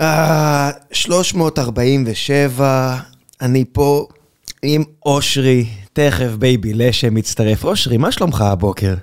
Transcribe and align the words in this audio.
אה, 0.00 0.70
347, 0.92 2.96
אני 3.40 3.64
פה 3.72 4.06
עם 4.62 4.82
אושרי, 5.06 5.66
תכף 5.92 6.30
בייבי 6.38 6.74
לשי 6.74 7.14
מצטרף. 7.14 7.64
אושרי, 7.64 7.96
מה 7.96 8.12
שלומך 8.12 8.40
הבוקר? 8.40 8.94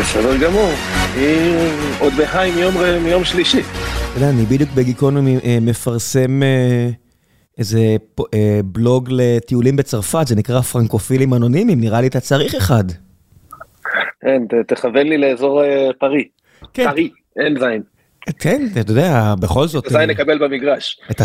בסדר 0.00 0.36
גמור, 0.36 0.70
עוד 1.98 2.12
ב-high 2.16 2.50
מיום, 2.50 2.74
מיום 3.02 3.24
שלישי. 3.24 3.60
אתה 3.60 4.18
יודע, 4.18 4.30
אני 4.30 4.46
בדיוק 4.46 4.70
בגיקונומי 4.74 5.38
אה, 5.44 5.58
מפרסם 5.60 6.42
אה, 6.42 6.90
איזה 7.58 7.96
אה, 8.34 8.60
בלוג 8.64 9.08
לטיולים 9.12 9.76
בצרפת, 9.76 10.26
זה 10.26 10.36
נקרא 10.36 10.60
פרנקופילים 10.60 11.34
אנונימיים, 11.34 11.80
נראה 11.80 12.00
לי 12.00 12.06
אתה 12.06 12.20
צריך 12.20 12.54
אחד. 12.54 12.84
כן, 14.22 14.42
ת- 14.48 14.72
תכוון 14.72 15.06
לי 15.06 15.18
לאזור 15.18 15.64
אה, 15.64 15.88
פארי. 16.00 16.24
כן. 16.74 16.84
פארי, 16.84 17.10
אין 17.38 17.58
זין. 17.58 17.82
כן, 18.38 18.66
אתה 18.72 18.92
יודע, 18.92 19.34
בכל 19.40 19.66
זאת... 19.66 19.84
זין 19.88 20.00
אה, 20.00 20.06
נקבל 20.06 20.38
במגרש. 20.38 21.00
את. 21.10 21.20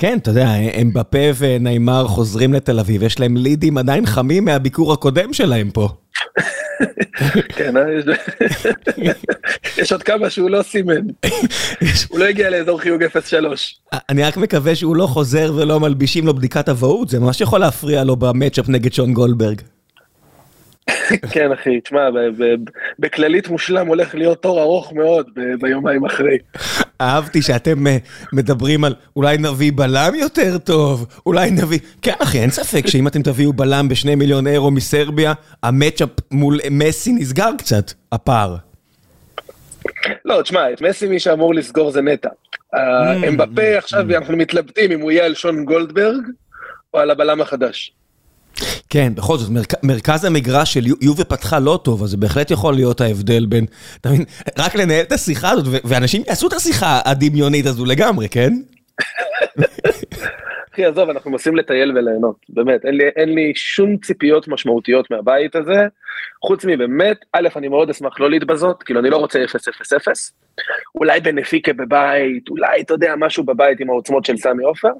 כן, 0.00 0.18
אתה 0.22 0.30
יודע, 0.30 0.48
אמבפה 0.82 1.18
וניימר 1.38 2.06
חוזרים 2.06 2.52
לתל 2.52 2.78
אביב, 2.78 3.02
יש 3.02 3.20
להם 3.20 3.36
לידים 3.36 3.78
עדיין 3.78 4.06
חמים 4.06 4.44
מהביקור 4.44 4.92
הקודם 4.92 5.32
שלהם 5.32 5.70
פה. 5.70 5.88
כן, 7.48 7.76
אה, 7.76 7.82
יש 9.78 9.92
עוד 9.92 10.02
כמה 10.02 10.30
שהוא 10.30 10.50
לא 10.50 10.62
סימן. 10.62 11.00
הוא 12.08 12.18
לא 12.18 12.24
הגיע 12.24 12.50
לאזור 12.50 12.80
חיוג 12.80 13.02
03. 13.20 13.80
אני 14.08 14.22
רק 14.22 14.36
מקווה 14.36 14.74
שהוא 14.74 14.96
לא 14.96 15.06
חוזר 15.06 15.52
ולא 15.56 15.80
מלבישים 15.80 16.26
לו 16.26 16.34
בדיקת 16.34 16.68
אבהות, 16.68 17.08
זה 17.08 17.20
ממש 17.20 17.40
יכול 17.40 17.60
להפריע 17.60 18.04
לו 18.04 18.16
במצ'אפ 18.16 18.68
נגד 18.68 18.92
שון 18.92 19.12
גולדברג. 19.12 19.60
כן 21.32 21.52
אחי, 21.52 21.80
תשמע, 21.80 22.08
בכללית 22.98 23.48
מושלם 23.48 23.86
הולך 23.86 24.14
להיות 24.14 24.42
תור 24.42 24.62
ארוך 24.62 24.92
מאוד 24.92 25.30
ביומיים 25.60 26.04
אחרי. 26.04 26.38
אהבתי 27.00 27.42
שאתם 27.42 27.86
אה, 27.86 27.96
מדברים 28.32 28.84
על 28.84 28.94
אולי 29.16 29.38
נביא 29.38 29.72
בלם 29.74 30.14
יותר 30.14 30.58
טוב, 30.58 31.06
אולי 31.26 31.50
נביא... 31.50 31.78
כן 32.02 32.14
אחי, 32.18 32.38
אין 32.38 32.50
ספק 32.50 32.86
שאם 32.86 33.06
אתם 33.06 33.22
תביאו 33.22 33.52
בלם 33.52 33.88
בשני 33.88 34.14
מיליון 34.14 34.46
אירו 34.46 34.70
מסרביה, 34.70 35.32
המצ'אפ 35.62 36.10
מול 36.30 36.58
מסי 36.70 37.12
נסגר 37.12 37.50
קצת, 37.58 37.92
הפער. 38.12 38.56
לא, 40.24 40.42
תשמע, 40.42 40.72
את 40.72 40.82
מסי 40.82 41.08
מי 41.08 41.20
שאמור 41.20 41.54
לסגור 41.54 41.90
זה 41.90 42.02
נטע. 42.02 42.28
Mm. 42.74 42.78
אמבפה 43.28 43.78
עכשיו 43.78 44.16
אנחנו 44.16 44.36
מתלבטים 44.36 44.92
אם 44.92 45.00
הוא 45.00 45.10
יהיה 45.10 45.24
על 45.24 45.34
שון 45.34 45.64
גולדברג 45.64 46.22
או 46.94 46.98
על 46.98 47.10
הבלם 47.10 47.40
החדש. 47.40 47.92
כן, 48.90 49.12
בכל 49.14 49.38
זאת, 49.38 49.50
מרכ... 49.50 49.74
מרכז 49.82 50.24
המגרש 50.24 50.74
של 50.74 50.86
יו- 50.86 50.94
יובה 51.00 51.24
פתחה 51.24 51.58
לא 51.58 51.80
טוב, 51.84 52.02
אז 52.02 52.10
זה 52.10 52.16
בהחלט 52.16 52.50
יכול 52.50 52.74
להיות 52.74 53.00
ההבדל 53.00 53.46
בין, 53.46 53.64
אתה 54.00 54.08
מבין, 54.08 54.24
רק 54.58 54.74
לנהל 54.74 55.02
את 55.02 55.12
השיחה 55.12 55.50
הזאת, 55.50 55.66
ו- 55.68 55.88
ואנשים 55.88 56.22
יעשו 56.28 56.48
את 56.48 56.52
השיחה 56.52 57.00
הדמיונית 57.04 57.66
הזו 57.66 57.84
לגמרי, 57.84 58.28
כן? 58.28 58.52
אחי, 60.74 60.84
עזוב, 60.84 61.10
אנחנו 61.10 61.30
מנסים 61.30 61.56
לטייל 61.56 61.98
וליהנות, 61.98 62.36
באמת, 62.48 62.84
אין 62.84 62.94
לי, 62.94 63.04
אין 63.16 63.34
לי 63.34 63.52
שום 63.54 63.96
ציפיות 63.96 64.48
משמעותיות 64.48 65.10
מהבית 65.10 65.56
הזה, 65.56 65.86
חוץ 66.44 66.64
מבאמת, 66.64 67.16
א', 67.32 67.48
אני 67.56 67.68
מאוד 67.68 67.90
אשמח 67.90 68.20
לא 68.20 68.30
להתבזות, 68.30 68.82
כאילו, 68.82 69.00
אני 69.00 69.10
לא 69.10 69.16
רוצה 69.16 69.44
0-0-0, 69.44 69.52
אולי 70.94 71.20
בנפיקה 71.20 71.72
בבית, 71.72 72.48
אולי, 72.48 72.80
אתה 72.80 72.94
יודע, 72.94 73.14
משהו 73.16 73.44
בבית 73.44 73.80
עם 73.80 73.90
העוצמות 73.90 74.24
של 74.24 74.36
סמי 74.36 74.64
עופר, 74.64 74.92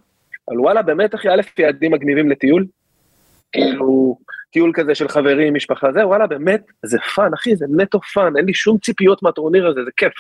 אבל 0.49 0.61
וואלה, 0.61 0.83
באמת, 0.83 1.15
אחי, 1.15 1.29
א', 1.29 1.41
יעדים 1.59 1.93
מגניבים 1.93 2.31
לטיול, 2.31 2.67
כאילו, 3.53 4.17
טיול 4.53 4.73
כזה 4.75 4.95
של 4.95 5.09
חברים, 5.09 5.55
משפחה, 5.55 5.87
זה, 5.93 6.07
וואלה, 6.07 6.27
באמת, 6.27 6.61
זה 6.87 6.99
fun, 7.15 7.31
אחי, 7.35 7.57
זה 7.57 7.67
נטו 7.77 8.01
fun, 8.15 8.37
אין 8.37 8.45
לי 8.45 8.55
שום 8.55 8.79
ציפיות 8.79 9.23
מהטורניר 9.23 9.67
הזה, 9.67 9.81
זה 9.85 9.91
כיף. 9.97 10.13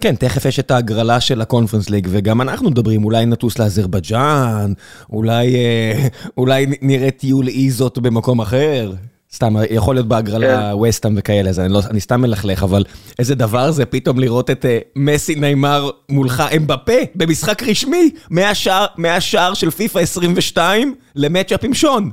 כן, 0.00 0.14
תכף 0.14 0.44
יש 0.44 0.58
את 0.58 0.70
ההגרלה 0.70 1.20
של 1.20 1.40
הקונפרנס 1.40 1.90
ליג, 1.90 2.08
וגם 2.10 2.40
אנחנו 2.40 2.70
מדברים, 2.70 3.04
אולי 3.04 3.26
נטוס 3.26 3.58
לאזרבייג'ן, 3.58 4.72
אולי, 5.10 5.54
אה, 5.54 6.08
אולי 6.38 6.66
נראה 6.82 7.10
טיול 7.10 7.48
אקזוטי 7.48 7.98
במקום 7.98 8.40
אחר. 8.40 8.92
סתם, 9.34 9.54
יכול 9.70 9.94
להיות 9.94 10.08
בהגרלה 10.08 10.76
ווסטהאם 10.76 11.14
וכאלה, 11.18 11.50
אז 11.50 11.60
אני, 11.60 11.72
לא, 11.72 11.80
אני 11.90 12.00
סתם 12.00 12.20
מלכלך, 12.20 12.62
אבל 12.62 12.84
איזה 13.18 13.34
דבר 13.34 13.70
זה 13.70 13.86
פתאום 13.86 14.18
לראות 14.18 14.50
את 14.50 14.64
אה, 14.64 14.78
מסי 14.96 15.34
ניימר 15.34 15.90
מולך 16.08 16.42
אמבפה 16.56 16.98
במשחק 17.14 17.62
רשמי, 17.62 18.10
מהשער, 18.30 18.86
מהשער 18.96 19.54
של 19.54 19.70
פיפא 19.70 19.98
22 19.98 20.94
ל 21.16 21.22
matchup 21.22 21.64
עם 21.64 21.74
שון. 21.74 22.10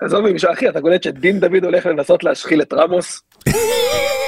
עזוב 0.00 0.20
ממש, 0.20 0.44
אחי, 0.44 0.68
אתה 0.68 0.80
קולט 0.80 1.02
שדין 1.02 1.40
דוד 1.40 1.64
הולך 1.64 1.86
לנסות 1.86 2.24
להשחיל 2.24 2.62
את 2.62 2.72
רמוס? 2.72 3.22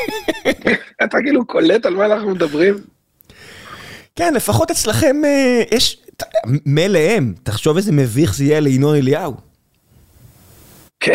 אתה 1.05 1.19
כאילו 1.23 1.47
קולט 1.47 1.87
על 1.87 1.95
מה 1.95 2.07
אנחנו 2.07 2.31
מדברים? 2.31 2.75
כן, 4.17 4.35
לפחות 4.35 4.71
אצלכם 4.71 5.17
אה, 5.25 5.63
יש, 5.71 6.03
הם, 6.97 7.35
תחשוב 7.43 7.77
איזה 7.77 7.93
מביך 7.93 8.35
זה 8.35 8.45
יהיה 8.45 8.61
לינון 8.61 8.97
אליהו. 8.97 9.35
כן. 11.01 11.15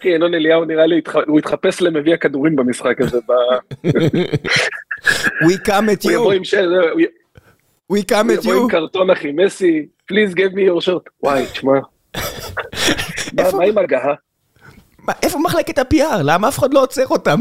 אחי, 0.00 0.08
ינון 0.08 0.34
אליהו 0.34 0.64
נראה 0.64 0.86
לי, 0.86 1.00
הוא 1.26 1.38
התחפש 1.38 1.80
למביא 1.80 2.14
הכדורים 2.14 2.56
במשחק 2.56 3.00
הזה. 3.00 3.18
We 5.44 5.56
come 5.66 5.88
at 5.88 6.04
הוא 6.04 6.12
you, 6.12 6.34
עם. 6.34 6.42
הוא 7.86 7.98
we 7.98 8.00
come 8.00 8.14
הוא 8.14 8.30
at 8.30 8.34
יבוא 8.34 8.54
עם 8.54 8.66
you. 8.66 8.70
קרטון 8.70 9.10
אחי, 9.10 9.32
מסי, 9.32 9.86
please 10.12 10.34
give 10.34 10.52
me 10.54 10.60
your 10.70 10.86
shirt. 10.86 11.10
וואי, 11.22 11.46
תשמע. 11.52 11.78
מה- 13.56 13.64
עם 13.64 13.78
הגהה? 13.78 14.14
מה, 14.98 15.12
איפה 15.22 15.38
מחלקת 15.38 15.78
ה-PR? 15.78 16.22
למה 16.24 16.48
אף 16.48 16.58
אחד 16.58 16.74
לא 16.74 16.82
עוצר 16.82 17.06
אותם? 17.06 17.40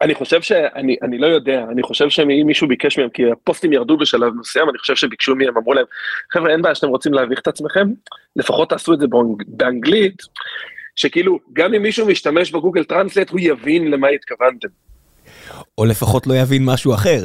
אני 0.00 0.14
חושב 0.14 0.42
שאני 0.42 0.96
אני 1.02 1.18
לא 1.18 1.26
יודע, 1.26 1.64
אני 1.72 1.82
חושב 1.82 2.08
שאם 2.08 2.42
מישהו 2.46 2.68
ביקש 2.68 2.98
מהם, 2.98 3.08
כי 3.08 3.22
הפוסטים 3.32 3.72
ירדו 3.72 3.96
בשלב 3.98 4.32
מסוים, 4.34 4.68
אני 4.70 4.78
חושב 4.78 4.94
שביקשו 4.96 5.34
מהם, 5.36 5.56
אמרו 5.56 5.74
להם, 5.74 5.84
חבר'ה, 6.32 6.50
אין 6.52 6.62
בעיה 6.62 6.74
שאתם 6.74 6.88
רוצים 6.88 7.12
להביך 7.14 7.38
את 7.40 7.48
עצמכם, 7.48 7.88
לפחות 8.36 8.70
תעשו 8.70 8.94
את 8.94 9.00
זה 9.00 9.06
באנג- 9.06 9.44
באנגלית, 9.46 10.22
שכאילו, 10.96 11.38
גם 11.52 11.74
אם 11.74 11.82
מישהו 11.82 12.06
משתמש 12.06 12.50
בגוגל 12.50 12.84
טרנסלט, 12.84 13.30
הוא 13.30 13.40
יבין 13.42 13.90
למה 13.90 14.08
התכוונתם. 14.08 14.68
או 15.78 15.84
לפחות 15.84 16.26
לא 16.26 16.34
יבין 16.34 16.64
משהו 16.64 16.94
אחר. 16.94 17.22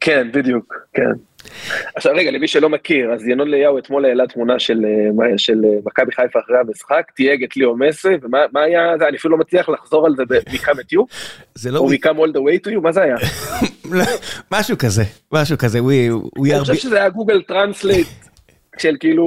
כן, 0.00 0.28
בדיוק, 0.32 0.74
כן. 0.94 1.10
עכשיו 1.94 2.12
רגע, 2.16 2.30
למי 2.30 2.48
שלא 2.48 2.68
מכיר, 2.68 3.12
אז 3.12 3.28
ינון 3.28 3.48
אליהו 3.48 3.78
אתמול 3.78 4.04
העלה 4.04 4.26
תמונה 4.26 4.58
של, 4.58 4.84
אה, 5.22 5.38
של 5.38 5.64
אה, 5.64 5.70
מכבי 5.84 6.12
חיפה 6.12 6.38
אחרי 6.38 6.58
המשחק, 6.58 7.02
תייג 7.16 7.44
את 7.44 7.56
ליאו 7.56 7.76
מסי, 7.76 8.08
ומה 8.22 8.38
מה 8.52 8.62
היה, 8.62 8.94
זה, 8.98 9.08
אני 9.08 9.16
אפילו 9.16 9.36
לא 9.36 9.40
מצליח 9.40 9.68
לחזור 9.68 10.06
על 10.06 10.16
זה 10.16 10.22
ב-Become 10.24 10.80
את 10.80 10.92
you, 10.92 11.04
זה 11.54 11.70
לא... 11.70 11.78
או 11.78 11.90
Become 11.92 12.16
all 12.16 12.32
the 12.32 12.40
way 12.40 12.66
to 12.66 12.70
you, 12.70 12.80
מה 12.80 12.92
זה 12.92 13.02
היה? 13.02 13.16
משהו 14.52 14.78
כזה, 14.78 15.02
משהו 15.32 15.58
כזה, 15.58 15.80
אני. 15.80 16.60
חושב 16.60 16.74
שזה 16.74 16.96
היה 16.96 17.08
גוגל 17.08 17.42
טרנסלייט 17.42 18.06
של 18.82 18.96
כאילו, 19.00 19.24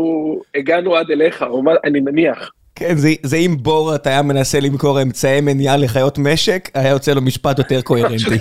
הגענו 0.56 0.96
עד 0.96 1.12
אליך, 1.12 1.44
או 1.44 1.64
מה, 1.64 1.72
אני 1.84 2.00
מניח. 2.00 2.52
כן, 2.76 2.96
זה, 2.96 3.10
זה 3.24 3.38
אם 3.38 3.58
בורת 3.60 4.08
היה 4.08 4.22
מנסה 4.22 4.60
למכור 4.60 5.02
אמצעי 5.02 5.42
מניעה 5.42 5.78
לחיות 5.78 6.18
משק, 6.18 6.70
היה 6.74 6.90
יוצא 6.90 7.14
לו 7.14 7.22
משפט 7.22 7.58
יותר 7.58 7.82
קוהרנטי. 7.82 8.38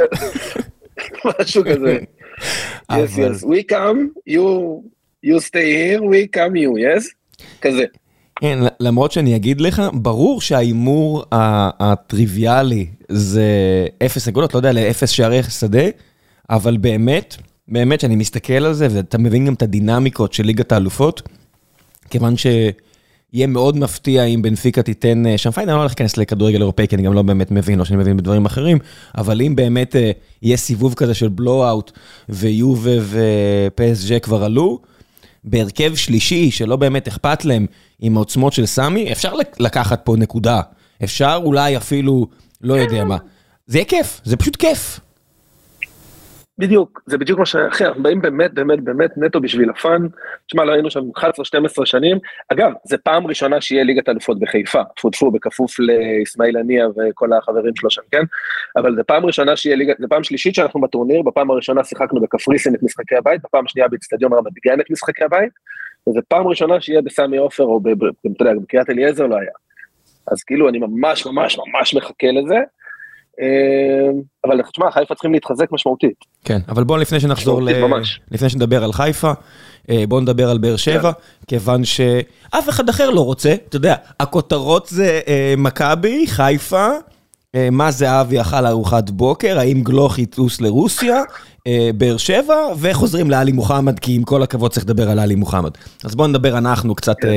משהו 1.41 1.63
כזה. 1.65 1.99
Yes, 2.91 3.19
yes, 3.19 3.45
we 3.45 3.63
come, 3.63 4.11
you, 4.27 4.83
you 5.23 5.41
stay 5.41 5.69
here, 5.73 6.03
we 6.03 6.27
come 6.37 6.55
you, 6.57 6.73
yes? 6.79 7.05
כזה. 7.61 7.85
כן, 8.41 8.59
למרות 8.81 9.13
שאני 9.13 9.37
אגיד 9.37 9.61
לך, 9.61 9.83
ברור 9.93 10.41
שההימור 10.41 11.25
הטריוויאלי 11.33 12.87
זה 13.09 13.47
אפס 14.07 14.29
נקודות, 14.29 14.55
לא 14.55 14.59
יודע, 14.59 14.73
לאפס 14.73 15.11
שערי 15.11 15.43
שדה, 15.43 15.85
אבל 16.51 16.77
באמת, 16.77 17.37
באמת 17.69 18.01
שאני 18.01 18.17
מסתכל 18.17 18.53
על 18.53 18.73
זה, 18.73 18.89
ואתה 18.91 19.19
מבין 19.19 19.47
גם 19.47 19.55
את 19.55 19.63
הדינמיקות 19.63 20.33
של 20.33 20.45
ליגת 20.45 20.73
האלופות, 20.73 21.23
כיוון 22.11 22.37
שיהיה 23.35 23.47
מאוד 23.47 23.77
מפתיע 23.77 24.25
אם 24.25 24.43
בנפיקה 24.43 24.83
תיתן 24.83 25.27
אה, 25.27 25.39
שם 25.39 25.51
פיינה, 25.51 25.73
אני 25.73 25.77
לא 25.77 25.83
הולך 25.83 25.91
להיכנס 25.93 26.17
לכדורגל 26.17 26.61
אירופאי, 26.61 26.89
כי 26.89 26.97
אני 26.97 27.03
גם 27.03 27.13
לא 27.15 27.23
באמת 27.23 27.51
מבין, 27.51 27.81
או 27.81 27.85
שאני 27.85 27.99
מבין 27.99 28.17
בדברים 28.17 28.47
אחרים, 28.47 28.79
אבל 29.19 29.43
אם 29.43 29.57
באמת 29.57 29.97
אה, 29.97 30.11
יהיה 30.43 30.57
סיבוב 30.57 30.95
כזה 30.95 31.15
של 31.15 31.29
בלואו-אוט, 31.29 31.93
ויובה 32.29 32.91
ופסג'ה 33.01 34.19
כבר 34.19 34.45
עלו, 34.45 34.79
בהרכב 35.45 35.95
שלישי 35.95 36.51
שלא 36.51 36.77
באמת 36.77 37.09
אכפת 37.09 37.45
להם 37.45 37.67
עם 38.01 38.17
העוצמות 38.17 38.53
של 38.53 38.67
סמי, 38.67 39.13
אפשר 39.13 39.35
לק- 39.35 39.61
לקחת 39.61 40.01
פה 40.05 40.17
נקודה. 40.19 40.61
אפשר 41.05 41.41
אולי 41.45 41.77
אפילו, 41.77 42.27
לא 42.61 42.75
יודע 42.75 43.05
מה. 43.05 43.17
זה 43.67 43.79
יהיה 43.79 43.85
כיף, 43.85 44.21
זה 44.25 44.37
פשוט 44.37 44.57
כיף. 44.57 45.01
בדיוק, 46.59 47.03
זה 47.07 47.19
בדיוק 47.19 47.39
מה 47.39 47.47
ש... 47.47 47.57
אחי, 47.57 47.85
אנחנו 47.85 48.03
באים 48.03 48.23
באמת, 48.23 48.55
באמת, 48.55 48.81
באמת 48.81 49.11
נטו 49.17 49.41
בשביל 49.41 49.71
הפאן. 49.71 50.07
תשמע, 50.47 50.65
לא 50.65 50.73
היינו 50.73 50.91
שם 50.91 51.01
11-12 51.01 51.23
שנים. 51.85 52.19
אגב, 52.53 52.73
זה 52.85 52.99
פעם 52.99 53.27
ראשונה 53.27 53.61
שיהיה 53.61 53.85
ליגת 53.85 54.09
אלופות 54.09 54.39
בחיפה, 54.41 54.83
טפו 54.97 55.11
טפו, 55.11 55.31
בכפוף 55.31 55.77
לאסמאעיל 55.81 56.57
הנייה 56.57 56.87
וכל 56.89 57.33
החברים 57.33 57.77
שלו 57.77 57.91
שם, 57.91 58.03
כן? 58.11 58.23
אבל 58.77 58.97
זה 58.97 59.03
פעם 59.03 59.27
ראשונה 59.27 59.57
שיהיה 59.57 59.77
ליגת, 59.77 59.97
זה 59.99 60.09
פעם 60.09 60.25
שלישית 60.25 60.55
שאנחנו 60.55 60.81
בטורניר, 60.81 61.23
בפעם 61.23 61.51
הראשונה 61.51 61.85
שיחקנו 61.85 62.21
בקפריסין 62.21 62.75
את 62.75 62.83
משחקי 62.83 63.17
הבית, 63.17 63.41
בפעם 63.45 63.69
שנייה 63.69 63.89
באצטדיון 63.89 64.33
רמת 64.33 64.53
גן 64.65 64.81
את 64.81 64.91
משחקי 64.91 65.25
הבית, 65.25 65.53
וזה 66.09 66.21
פעם 66.29 66.47
ראשונה 66.47 66.81
שיהיה 66.81 67.03
בסמי 67.03 67.37
עופר 67.37 67.65
או 67.65 67.81
אתה 68.37 68.45
יודע, 68.45 68.53
בקריית 68.63 68.91
אליעזר 68.91 69.27
לא 69.27 69.37
היה. 69.37 69.51
אז 70.33 70.43
כאילו 70.43 70.69
אני 70.69 70.79
ממש 70.79 71.27
ממש 71.27 71.59
ממש 71.59 71.95
מחכה 71.95 72.27
לזה. 72.33 72.59
אה, 73.41 74.21
אבל 74.45 74.63
תשמע, 74.73 74.91
חיפה 74.91 75.15
צריכים 75.15 75.33
להתחזק 75.33 75.73
משמעותית. 75.73 76.25
כן, 76.45 76.59
אבל 76.69 76.85
בואו 76.85 76.99
לפני 76.99 77.21
שנחזור, 77.21 77.63
ל... 77.63 77.69
לפני 78.31 78.49
שנדבר 78.49 78.85
על 78.85 78.93
חיפה, 78.93 79.33
אה, 79.91 80.05
בואו 80.09 80.21
נדבר 80.21 80.51
על 80.51 80.59
באר 80.59 80.77
שבע, 80.77 81.13
כן. 81.13 81.19
כיוון 81.47 81.85
שאף 81.85 82.69
אחד 82.69 82.89
אחר 82.89 83.11
לא 83.11 83.21
רוצה, 83.21 83.55
אתה 83.69 83.77
יודע, 83.77 83.95
הכותרות 84.21 84.87
זה 84.87 85.21
אה, 85.29 85.55
מכבי, 85.59 86.27
חיפה, 86.27 86.89
מה 87.73 87.91
זהבי 87.91 88.41
אכל 88.41 88.67
ארוחת 88.67 89.11
בוקר, 89.11 89.59
האם 89.59 89.83
גלוך 89.83 90.19
יטוס 90.19 90.61
לרוסיה, 90.61 91.23
באר 91.95 92.17
שבע, 92.17 92.55
וחוזרים 92.79 93.31
לאלי 93.31 93.53
מוחמד, 93.53 93.99
כי 93.99 94.15
עם 94.15 94.23
כל 94.23 94.43
הכבוד 94.43 94.71
צריך 94.71 94.85
לדבר 94.85 95.11
על 95.11 95.21
אלי 95.21 95.35
מוחמד. 95.35 95.71
אז 96.05 96.15
בואו 96.15 96.29
נדבר 96.29 96.59
אנחנו 96.59 96.95
קצת 96.95 97.17
כן. 97.21 97.29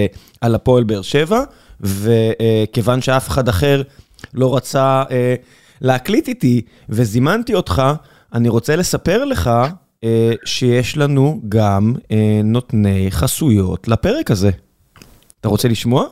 על 0.42 0.56
הפועל 0.56 0.84
באר 0.84 1.02
שבע, 1.02 1.44
וכיוון 1.82 3.02
שאף 3.02 3.28
אחד 3.28 3.50
אחר 3.50 3.82
לא 4.34 4.56
רצה... 4.56 5.04
להקליט 5.82 6.28
איתי, 6.28 6.62
וזימנתי 6.90 7.56
אותך, 7.56 7.84
אני 8.34 8.50
רוצה 8.50 8.76
לספר 8.76 9.26
לך 9.26 9.52
אה, 10.04 10.32
שיש 10.46 10.98
לנו 10.98 11.42
גם 11.50 11.94
אה, 12.12 12.42
נותני 12.44 13.08
חסויות 13.12 13.88
לפרק 13.88 14.32
הזה. 14.32 14.52
אתה 15.40 15.48
רוצה 15.48 15.68
לשמוע? 15.68 16.06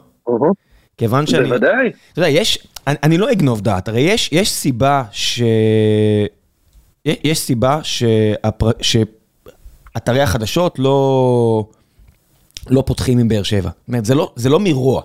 כיוון 0.98 1.28
שאני... 1.28 1.48
בוודאי. 1.48 1.92
אתה 2.12 2.20
יודע, 2.20 2.30
יש, 2.30 2.68
אני, 2.88 2.96
אני 3.04 3.18
לא 3.18 3.32
אגנוב 3.32 3.62
דעת, 3.62 3.88
הרי 3.88 4.02
יש, 4.02 4.30
יש 4.32 4.52
סיבה 4.52 5.04
ש... 5.12 5.42
יש 7.06 7.40
סיבה 7.40 7.80
שהפר... 7.84 8.72
שאתרי 8.82 10.22
החדשות 10.22 10.80
לא, 10.80 11.68
לא 12.70 12.84
פותחים 12.86 13.20
עם 13.20 13.28
באר 13.28 13.44
שבע. 13.44 13.70
זאת 13.70 13.88
אומרת, 13.88 14.06
זה 14.06 14.16
לא, 14.16 14.34
זה 14.36 14.50
לא 14.50 14.60
מרוע. 14.60 15.02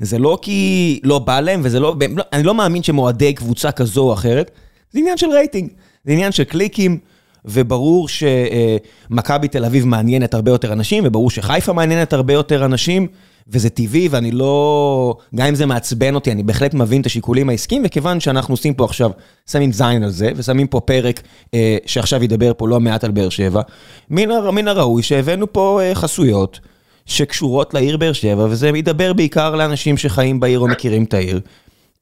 זה 0.00 0.18
לא 0.18 0.38
כי 0.42 1.00
לא 1.04 1.18
בא 1.18 1.40
להם, 1.40 1.60
וזה 1.64 1.80
לא, 1.80 1.96
לא, 2.16 2.22
אני 2.32 2.42
לא 2.42 2.54
מאמין 2.54 2.82
שמועדי 2.82 3.32
קבוצה 3.32 3.72
כזו 3.72 4.02
או 4.02 4.12
אחרת, 4.12 4.50
זה 4.90 4.98
עניין 4.98 5.16
של 5.16 5.30
רייטינג, 5.30 5.70
זה 6.04 6.12
עניין 6.12 6.32
של 6.32 6.44
קליקים, 6.44 6.98
וברור 7.44 8.08
שמכבי 8.08 9.48
תל 9.48 9.64
אביב 9.64 9.86
מעניינת 9.86 10.34
הרבה 10.34 10.50
יותר 10.50 10.72
אנשים, 10.72 11.04
וברור 11.06 11.30
שחיפה 11.30 11.72
מעניינת 11.72 12.12
הרבה 12.12 12.32
יותר 12.32 12.64
אנשים, 12.64 13.06
וזה 13.48 13.70
טבעי, 13.70 14.08
ואני 14.08 14.30
לא... 14.30 15.16
גם 15.34 15.46
אם 15.46 15.54
זה 15.54 15.66
מעצבן 15.66 16.14
אותי, 16.14 16.32
אני 16.32 16.42
בהחלט 16.42 16.74
מבין 16.74 17.00
את 17.00 17.06
השיקולים 17.06 17.48
העסקיים, 17.48 17.82
וכיוון 17.86 18.20
שאנחנו 18.20 18.54
עושים 18.54 18.74
פה 18.74 18.84
עכשיו, 18.84 19.10
שמים 19.50 19.72
זין 19.72 20.02
על 20.02 20.10
זה, 20.10 20.30
ושמים 20.36 20.66
פה 20.66 20.80
פרק 20.80 21.22
אה, 21.54 21.76
שעכשיו 21.86 22.24
ידבר 22.24 22.52
פה 22.56 22.68
לא 22.68 22.80
מעט 22.80 23.04
על 23.04 23.10
באר 23.10 23.28
שבע, 23.28 23.62
מן 24.10 24.68
הראוי 24.68 25.02
שהבאנו 25.02 25.52
פה 25.52 25.80
אה, 25.82 25.94
חסויות. 25.94 26.60
שקשורות 27.06 27.74
לעיר 27.74 27.96
באר 27.96 28.12
שבע, 28.12 28.44
וזה 28.50 28.68
ידבר 28.68 29.12
בעיקר 29.12 29.54
לאנשים 29.54 29.96
שחיים 29.96 30.40
בעיר 30.40 30.58
או 30.58 30.68
מכירים 30.68 31.04
את 31.04 31.14
העיר. 31.14 31.40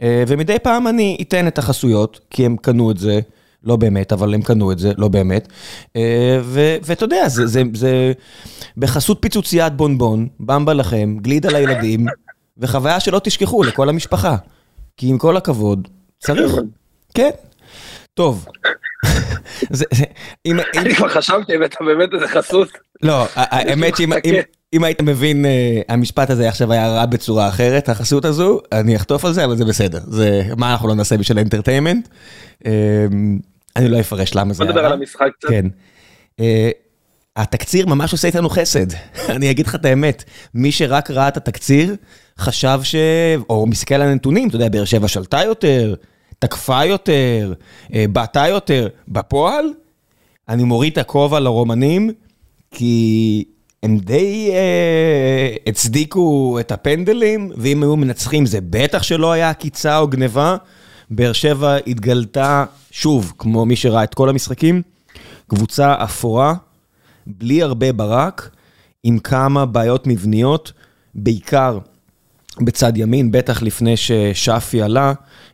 אה, 0.02 0.24
ומדי 0.28 0.58
פעם 0.62 0.86
אני 0.86 1.18
אתן 1.20 1.46
את 1.46 1.58
החסויות, 1.58 2.20
כי 2.30 2.46
הם 2.46 2.56
קנו 2.56 2.90
את 2.90 2.98
זה, 2.98 3.20
לא 3.64 3.76
באמת, 3.76 4.12
אבל 4.12 4.34
הם 4.34 4.42
קנו 4.42 4.72
את 4.72 4.78
זה, 4.78 4.92
לא 4.98 5.08
באמת. 5.08 5.48
אה, 5.96 6.38
ואתה 6.82 7.04
יודע, 7.04 7.28
זה, 7.28 7.46
זה, 7.46 7.62
זה 7.74 8.12
בחסות 8.76 9.18
פיצוציית 9.20 9.72
בונבון, 9.72 10.28
במבה 10.40 10.74
לכם, 10.74 11.16
גלידה 11.20 11.48
לילדים, 11.50 12.06
וחוויה 12.58 13.00
שלא 13.00 13.18
תשכחו 13.24 13.62
לכל 13.62 13.88
המשפחה. 13.88 14.36
כי 14.96 15.06
עם 15.08 15.18
כל 15.18 15.36
הכבוד, 15.36 15.88
צריך. 16.18 16.52
כן. 17.14 17.30
טוב. 18.14 18.46
אני 20.76 20.94
כבר 20.94 21.08
חשבתי, 21.08 21.54
הבאת 21.54 21.74
באמת 21.80 22.14
איזה 22.14 22.28
חסות. 22.28 22.68
לא, 23.02 23.26
האמת 23.34 23.96
שאם 23.96 24.12
אם 24.72 24.84
היית 24.84 25.00
מבין, 25.00 25.46
אה, 25.46 25.80
המשפט 25.88 26.30
הזה 26.30 26.48
עכשיו 26.48 26.72
היה 26.72 26.88
רע 26.88 27.06
בצורה 27.06 27.48
אחרת, 27.48 27.88
החסות 27.88 28.24
הזו, 28.24 28.60
אני 28.72 28.96
אחטוף 28.96 29.24
על 29.24 29.32
זה, 29.32 29.44
אבל 29.44 29.56
זה 29.56 29.64
בסדר. 29.64 29.98
זה, 30.06 30.42
מה 30.56 30.72
אנחנו 30.72 30.88
לא 30.88 30.94
נעשה 30.94 31.16
בשביל 31.16 31.38
האנטרטיימנט? 31.38 32.08
אמ, 32.66 33.38
אני 33.76 33.88
לא 33.88 34.00
אפרש 34.00 34.34
למה 34.34 34.54
זה 34.54 34.62
היה. 34.62 34.72
בוא 34.72 34.80
נדבר 34.80 34.92
על 34.92 34.98
המשחק 34.98 35.28
קצת. 35.38 35.48
כן. 35.48 35.66
אה, 36.40 36.70
התקציר 37.36 37.86
ממש 37.86 38.12
עושה 38.12 38.28
איתנו 38.28 38.48
חסד, 38.48 38.86
אני 39.36 39.50
אגיד 39.50 39.66
לך 39.66 39.74
את 39.74 39.84
האמת. 39.84 40.24
מי 40.54 40.72
שרק 40.72 41.10
ראה 41.10 41.28
את 41.28 41.36
התקציר, 41.36 41.96
חשב 42.38 42.80
ש... 42.82 42.94
או 43.48 43.66
מסתכל 43.66 43.94
על 43.94 44.02
הנתונים, 44.02 44.48
אתה 44.48 44.56
יודע, 44.56 44.68
באר 44.68 44.84
שבע 44.84 45.08
שלטה 45.08 45.42
יותר, 45.44 45.94
תקפה 46.38 46.84
יותר, 46.84 47.52
אה, 47.94 48.04
בעטה 48.12 48.48
יותר. 48.48 48.88
בפועל, 49.08 49.64
אני 50.48 50.64
מוריד 50.64 50.92
את 50.92 50.98
הכובע 50.98 51.40
לרומנים, 51.40 52.10
כי 52.70 53.44
הם 53.82 53.98
די 53.98 54.50
אה, 54.52 55.56
הצדיקו 55.66 56.56
את 56.60 56.72
הפנדלים, 56.72 57.52
ואם 57.56 57.82
היו 57.82 57.96
מנצחים 57.96 58.46
זה 58.46 58.58
בטח 58.60 59.02
שלא 59.02 59.32
היה 59.32 59.50
עקיצה 59.50 59.98
או 59.98 60.08
גניבה. 60.08 60.56
באר 61.10 61.32
שבע 61.32 61.76
התגלתה, 61.86 62.64
שוב, 62.90 63.32
כמו 63.38 63.66
מי 63.66 63.76
שראה 63.76 64.04
את 64.04 64.14
כל 64.14 64.28
המשחקים, 64.28 64.82
קבוצה 65.46 65.94
אפורה, 66.04 66.54
בלי 67.26 67.62
הרבה 67.62 67.92
ברק, 67.92 68.50
עם 69.04 69.18
כמה 69.18 69.66
בעיות 69.66 70.06
מבניות, 70.06 70.72
בעיקר 71.14 71.78
בצד 72.60 72.96
ימין, 72.96 73.32
בטח 73.32 73.62
לפני 73.62 73.96
ששאפי 73.96 74.82
עלה, 74.82 75.12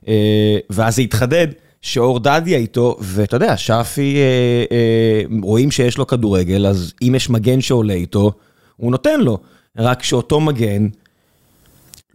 אה, 0.08 0.58
ואז 0.70 0.96
זה 0.96 1.02
התחדד. 1.02 1.48
שאור 1.86 2.20
דדיה 2.20 2.58
איתו, 2.58 2.96
ואתה 3.00 3.36
יודע, 3.36 3.56
שפי, 3.56 4.16
אה, 4.16 4.64
אה, 4.72 5.22
רואים 5.42 5.70
שיש 5.70 5.98
לו 5.98 6.06
כדורגל, 6.06 6.66
אז 6.66 6.92
אם 7.02 7.14
יש 7.14 7.30
מגן 7.30 7.60
שעולה 7.60 7.94
איתו, 7.94 8.32
הוא 8.76 8.90
נותן 8.90 9.20
לו. 9.20 9.38
רק 9.78 10.02
שאותו 10.02 10.40
מגן 10.40 10.88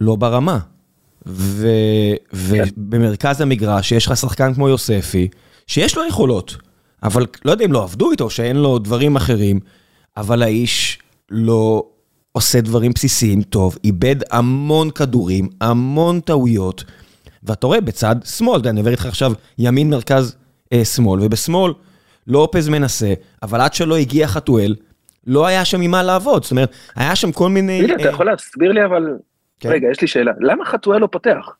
לא 0.00 0.16
ברמה. 0.16 0.58
ו, 1.26 1.68
ובמרכז 2.32 3.40
המגרש 3.40 3.92
יש 3.92 4.06
לך 4.06 4.16
שחקן 4.16 4.54
כמו 4.54 4.68
יוספי, 4.68 5.28
שיש 5.66 5.96
לו 5.96 6.06
יכולות, 6.08 6.56
אבל 7.02 7.26
לא 7.44 7.50
יודע 7.50 7.64
אם 7.64 7.72
לא 7.72 7.82
עבדו 7.82 8.10
איתו, 8.10 8.30
שאין 8.30 8.56
לו 8.56 8.78
דברים 8.78 9.16
אחרים, 9.16 9.60
אבל 10.16 10.42
האיש 10.42 10.98
לא 11.30 11.84
עושה 12.32 12.60
דברים 12.60 12.92
בסיסיים 12.94 13.42
טוב, 13.42 13.76
איבד 13.84 14.16
המון 14.30 14.90
כדורים, 14.90 15.48
המון 15.60 16.20
טעויות. 16.20 16.84
ואתה 17.44 17.66
רואה 17.66 17.80
בצד 17.80 18.16
שמאל, 18.24 18.60
אני 18.68 18.80
עובר 18.80 18.90
איתך 18.90 19.06
עכשיו 19.06 19.32
ימין, 19.58 19.90
מרכז, 19.90 20.36
אה, 20.72 20.84
שמאל, 20.84 21.20
ובשמאל 21.22 21.72
לופז 22.26 22.68
מנסה, 22.68 23.14
אבל 23.42 23.60
עד 23.60 23.74
שלא 23.74 23.96
הגיע 23.96 24.28
חתואל, 24.28 24.74
לא 25.26 25.46
היה 25.46 25.64
שם 25.64 25.80
ממה 25.80 26.02
לעבוד, 26.02 26.42
זאת 26.42 26.50
אומרת, 26.50 26.72
היה 26.96 27.16
שם 27.16 27.32
כל 27.32 27.48
מיני... 27.48 27.80
הנה, 27.84 27.94
אתה 27.94 28.04
אה, 28.04 28.08
יכול 28.08 28.26
להסביר 28.26 28.72
לי, 28.72 28.84
אבל... 28.84 29.06
כן. 29.60 29.68
רגע, 29.68 29.88
יש 29.90 30.00
לי 30.00 30.06
שאלה, 30.06 30.32
למה 30.40 30.64
חתואל 30.64 31.00
לא 31.00 31.08
פותח? 31.12 31.56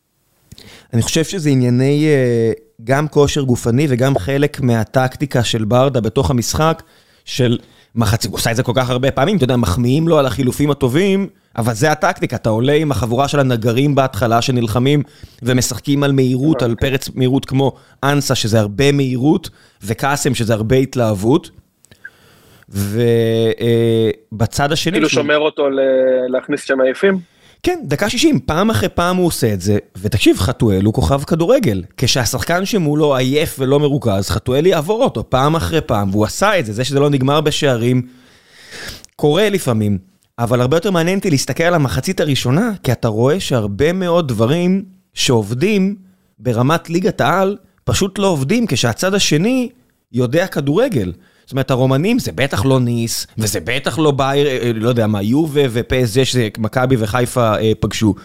אני 0.93 1.01
חושב 1.01 1.23
שזה 1.23 1.49
ענייני 1.49 2.05
אה, 2.05 2.51
גם 2.83 3.07
כושר 3.07 3.41
גופני 3.41 3.87
וגם 3.89 4.17
חלק 4.17 4.61
מהטקטיקה 4.61 5.43
של 5.43 5.65
ברדה 5.65 6.01
בתוך 6.01 6.31
המשחק, 6.31 6.83
של 7.25 7.57
מחצית, 7.95 8.31
הוא 8.31 8.37
עושה 8.37 8.51
את 8.51 8.55
זה 8.55 8.63
כל 8.63 8.71
כך 8.75 8.89
הרבה 8.89 9.11
פעמים, 9.11 9.35
אתה 9.37 9.43
יודע, 9.43 9.55
מחמיאים 9.55 10.07
לו 10.07 10.19
על 10.19 10.25
החילופים 10.25 10.71
הטובים, 10.71 11.27
אבל 11.57 11.73
זה 11.73 11.91
הטקטיקה, 11.91 12.35
אתה 12.35 12.49
עולה 12.49 12.73
עם 12.73 12.91
החבורה 12.91 13.27
של 13.27 13.39
הנגרים 13.39 13.95
בהתחלה 13.95 14.41
שנלחמים 14.41 15.03
ומשחקים 15.43 16.03
על 16.03 16.11
מהירות, 16.11 16.61
על 16.61 16.75
פרץ 16.75 17.09
מהירות 17.15 17.45
כמו 17.45 17.71
אנסה, 18.03 18.35
שזה 18.35 18.59
הרבה 18.59 18.91
מהירות, 18.91 19.49
וקאסם, 19.83 20.35
שזה 20.35 20.53
הרבה 20.53 20.75
התלהבות. 20.75 21.49
ובצד 24.33 24.71
השני... 24.71 24.93
כאילו 24.93 25.09
שומר 25.09 25.37
אותו 25.37 25.67
להכניס 26.29 26.63
שם 26.63 26.81
עייפים? 26.81 27.19
כן, 27.63 27.79
דקה 27.83 28.09
60, 28.09 28.39
פעם 28.39 28.69
אחרי 28.69 28.89
פעם 28.89 29.17
הוא 29.17 29.27
עושה 29.27 29.53
את 29.53 29.61
זה, 29.61 29.77
ותקשיב, 30.01 30.37
חתואל 30.39 30.85
הוא 30.85 30.93
כוכב 30.93 31.23
כדורגל. 31.23 31.83
כשהשחקן 31.97 32.65
שמולו 32.65 33.15
עייף 33.15 33.55
ולא 33.59 33.79
מרוכז, 33.79 34.29
חתואל 34.29 34.65
יעבור 34.65 35.03
אותו 35.03 35.29
פעם 35.29 35.55
אחרי 35.55 35.81
פעם, 35.81 36.09
והוא 36.09 36.25
עשה 36.25 36.59
את 36.59 36.65
זה, 36.65 36.73
זה 36.73 36.83
שזה 36.83 36.99
לא 36.99 37.09
נגמר 37.09 37.41
בשערים, 37.41 38.01
קורה 39.15 39.49
לפעמים. 39.49 40.12
אבל 40.39 40.61
הרבה 40.61 40.77
יותר 40.77 40.91
מעניין 40.91 41.17
אותי 41.17 41.29
להסתכל 41.29 41.63
על 41.63 41.73
המחצית 41.73 42.19
הראשונה, 42.19 42.71
כי 42.83 42.91
אתה 42.91 43.07
רואה 43.07 43.39
שהרבה 43.39 43.93
מאוד 43.93 44.27
דברים 44.27 44.83
שעובדים 45.13 45.95
ברמת 46.39 46.89
ליגת 46.89 47.21
העל, 47.21 47.57
פשוט 47.83 48.19
לא 48.19 48.27
עובדים 48.27 48.67
כשהצד 48.67 49.13
השני 49.13 49.69
יודע 50.11 50.47
כדורגל. 50.47 51.13
זאת 51.43 51.51
אומרת, 51.51 51.71
הרומנים 51.71 52.19
זה 52.19 52.31
בטח 52.31 52.65
לא 52.65 52.79
ניס, 52.79 53.27
וזה 53.37 53.59
בטח 53.59 53.99
לא 53.99 54.11
בייר, 54.11 54.47
אה, 54.47 54.71
לא 54.75 54.89
יודע 54.89 55.07
מה, 55.07 55.21
יובה 55.21 55.61
ופסג' 55.71 56.23
שזה 56.23 56.47
מכבי 56.57 56.95
וחיפה 56.99 57.55
אה, 57.55 57.71
פגשו. 57.79 58.15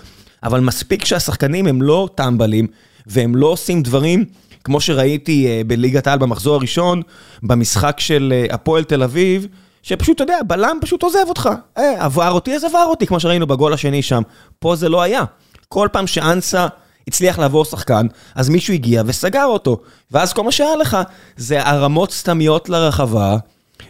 אבל 0.43 0.61
מספיק 0.61 1.05
שהשחקנים 1.05 1.67
הם 1.67 1.83
לא 1.83 2.09
טמבלים, 2.15 2.67
והם 3.07 3.37
לא 3.37 3.47
עושים 3.47 3.83
דברים, 3.83 4.25
כמו 4.65 4.81
שראיתי 4.81 5.47
אה, 5.47 5.62
בליגת 5.67 6.07
העל 6.07 6.19
במחזור 6.19 6.55
הראשון, 6.55 7.03
במשחק 7.43 8.00
של 8.00 8.33
אה, 8.37 8.55
הפועל 8.55 8.85
תל 8.85 9.03
אביב, 9.03 9.47
שפשוט, 9.83 10.17
אתה 10.17 10.23
יודע, 10.23 10.39
בלם 10.47 10.79
פשוט 10.81 11.03
עוזב 11.03 11.25
אותך. 11.29 11.49
אה, 11.79 12.05
עבר 12.05 12.31
אותי, 12.31 12.55
אז 12.55 12.65
עבר 12.65 12.85
אותי, 12.85 13.07
כמו 13.07 13.21
שראינו 13.21 13.47
בגול 13.47 13.73
השני 13.73 14.03
שם. 14.03 14.23
פה 14.59 14.77
זה 14.77 14.89
לא 14.89 15.03
היה. 15.03 15.25
כל 15.69 15.89
פעם 15.93 16.07
שאנסה 16.07 16.67
הצליח 17.09 17.39
לעבור 17.39 17.65
שחקן, 17.65 18.07
אז 18.35 18.49
מישהו 18.49 18.75
הגיע 18.75 19.03
וסגר 19.07 19.45
אותו. 19.45 19.81
ואז 20.11 20.33
כל 20.33 20.43
מה 20.43 20.53
שהיה 20.53 20.77
לך 20.77 20.99
זה 21.37 21.67
הרמות 21.67 22.13
סתמיות 22.13 22.69
לרחבה, 22.69 23.37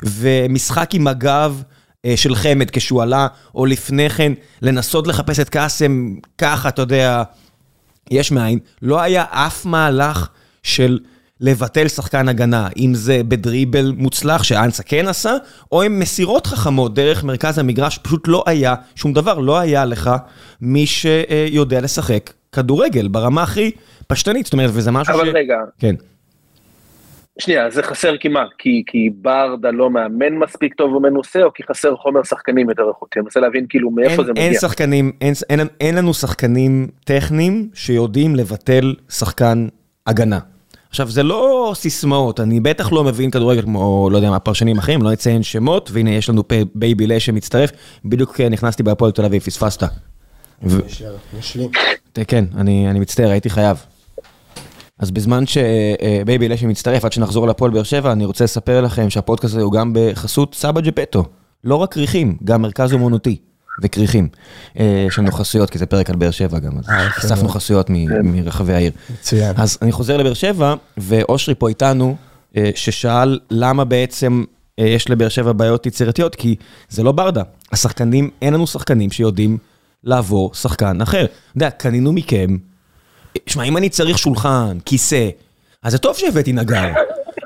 ומשחק 0.02 0.95
עם 0.95 1.07
הגב 1.07 1.62
אה, 2.04 2.16
של 2.16 2.35
חמד 2.35 2.71
כשהוא 2.71 3.02
עלה, 3.02 3.26
או 3.54 3.66
לפני 3.66 4.11
כן 4.11 4.33
לנסות 4.62 5.07
לחפש 5.07 5.40
את 5.40 5.49
קאסם 5.49 6.14
ככה, 6.38 6.68
אתה 6.68 6.83
יודע, 6.83 7.23
יש 8.11 8.33
מאין, 8.33 8.59
לא 8.83 9.00
היה 9.00 9.25
אף 9.30 9.64
מהלך 9.66 10.28
של 10.62 10.99
לבטל 11.40 11.88
שחקן 11.88 12.28
הגנה, 12.28 12.68
אם 12.76 12.95
זה 12.95 13.21
בדריבל 13.28 13.92
מוצלח 13.97 14.42
שאנסה 14.42 14.83
כן 14.83 15.09
עשה, 15.09 15.37
או 15.73 15.83
עם 15.83 15.99
מסירות 16.00 16.47
חכמות 16.47 16.95
דרך 16.95 17.25
מרכז 17.25 17.59
המגרש, 17.59 17.99
פשוט 17.99 18.28
לא 18.28 18.45
היה 18.47 18.75
שום 18.95 19.12
דבר, 19.12 19.38
לא 19.38 19.59
היה 19.59 19.85
לך 19.85 20.11
מי 20.61 20.87
שיודע 20.87 21.80
לשחק 21.80 22.33
כדורגל 22.52 23.09
ברמה 23.09 23.42
הכי 23.42 23.71
פשטנית, 24.07 24.45
זאת 24.47 24.52
אומרת, 24.52 24.71
וזה 24.73 24.90
משהו 24.90 25.14
אבל 25.14 25.25
ש... 25.25 25.28
אבל 25.28 25.38
רגע. 25.38 25.57
כן. 25.78 25.95
שנייה, 27.38 27.71
זה 27.71 27.83
חסר 27.83 28.16
כי 28.16 28.28
מה? 28.28 28.45
כי, 28.59 28.83
כי 28.87 29.11
ברדה 29.14 29.71
לא 29.71 29.90
מאמן 29.90 30.35
מספיק 30.35 30.75
טוב 30.75 30.95
ומנוסה, 30.95 31.42
או 31.42 31.52
כי 31.52 31.62
חסר 31.62 31.97
חומר 31.97 32.23
שחקנים 32.23 32.71
יותר 32.71 32.88
איכותי? 32.88 33.18
אני 33.18 33.25
מנסה 33.25 33.40
להבין 33.40 33.66
כאילו 33.68 33.90
מאיפה 33.90 34.12
אין, 34.12 34.25
זה 34.25 34.33
מגיע. 34.33 34.45
אין 34.45 34.54
שחקנים, 34.54 35.12
אין, 35.21 35.35
אין, 35.50 35.61
אין 35.80 35.95
לנו 35.95 36.14
שחקנים 36.14 36.87
טכניים 37.04 37.68
שיודעים 37.75 38.37
לבטל 38.37 38.95
שחקן 39.09 39.66
הגנה. 40.07 40.38
עכשיו, 40.90 41.11
זה 41.11 41.23
לא 41.23 41.73
סיסמאות, 41.75 42.40
אני 42.40 42.61
בטח 42.61 42.92
לא 42.92 43.04
מבין 43.04 43.30
כדורגל 43.30 43.62
כמו, 43.62 44.09
לא 44.12 44.16
יודע 44.16 44.30
מה, 44.30 44.38
פרשנים 44.38 44.78
אחרים, 44.78 45.02
לא 45.02 45.12
אציין 45.12 45.42
שמות, 45.42 45.90
והנה 45.92 46.11
יש 46.11 46.28
לנו 46.28 46.42
בייבי 46.75 47.07
לשי 47.06 47.20
שמצטרף, 47.21 47.71
בדיוק 48.04 48.40
נכנסתי 48.40 48.83
בהפועל 48.83 49.12
תל 49.12 49.25
אביב, 49.25 49.42
פספסת. 49.42 49.83
כן, 52.26 52.45
אני 52.57 52.99
מצטער, 53.00 53.30
הייתי 53.30 53.50
חייב. 53.50 53.85
אז 54.99 55.11
בזמן 55.11 55.45
שבייבי 55.47 56.49
לשי 56.49 56.66
מצטרף, 56.66 57.04
עד 57.04 57.12
שנחזור 57.12 57.49
לפועל 57.49 57.71
באר 57.71 57.83
שבע, 57.83 58.12
אני 58.12 58.25
רוצה 58.25 58.45
לספר 58.45 58.80
לכם 58.80 59.11
שהפודקאסט 59.11 59.54
הזה 59.54 59.62
הוא 59.62 59.73
גם 59.73 59.92
בחסות 59.95 60.54
סבא 60.54 60.80
ג'פטו. 60.80 61.25
לא 61.64 61.75
רק 61.75 61.92
כריכים, 61.92 62.37
גם 62.45 62.62
מרכז 62.62 62.92
אומנותי 62.92 63.37
וכריכים. 63.82 64.28
יש 64.76 65.18
לנו 65.18 65.32
חסויות, 65.32 65.70
כי 65.70 65.78
זה 65.78 65.87
פרק 65.87 66.11
על 66.11 66.16
באר 66.16 66.30
שבע 66.30 66.58
גם, 66.58 66.78
אז 66.78 66.88
אה, 66.88 67.08
אספנו 67.18 67.49
חסויות 67.49 67.90
מרחבי 68.23 68.75
העיר. 68.75 68.92
מצוין. 69.11 69.54
אז 69.56 69.78
אני 69.82 69.92
חוזר 69.92 70.16
לבאר 70.16 70.35
שבע, 70.35 70.75
ואושרי 70.97 71.54
פה 71.54 71.68
איתנו, 71.68 72.16
אה, 72.56 72.70
ששאל 72.75 73.38
למה 73.50 73.85
בעצם 73.85 74.44
אה, 74.78 74.85
יש 74.85 75.11
לבאר 75.11 75.28
שבע 75.28 75.52
בעיות 75.52 75.87
יצירתיות, 75.87 76.35
כי 76.35 76.56
זה 76.88 77.02
לא 77.02 77.12
ברדה. 77.12 77.42
השחקנים, 77.73 78.30
אין 78.42 78.54
לנו 78.54 78.66
שחקנים 78.66 79.11
שיודעים 79.11 79.58
לעבור 80.04 80.54
שחקן 80.54 81.00
אחר. 81.00 81.25
אתה 81.25 81.56
יודע, 81.56 81.70
קנינו 81.70 82.12
מכם 82.12 82.56
שמע, 83.47 83.64
אם 83.64 83.76
אני 83.76 83.88
צריך 83.88 84.18
שולחן, 84.18 84.78
כיסא, 84.85 85.28
אז 85.82 85.92
זה 85.92 85.99
טוב 85.99 86.16
שהבאתי 86.16 86.52
נגר, 86.52 86.92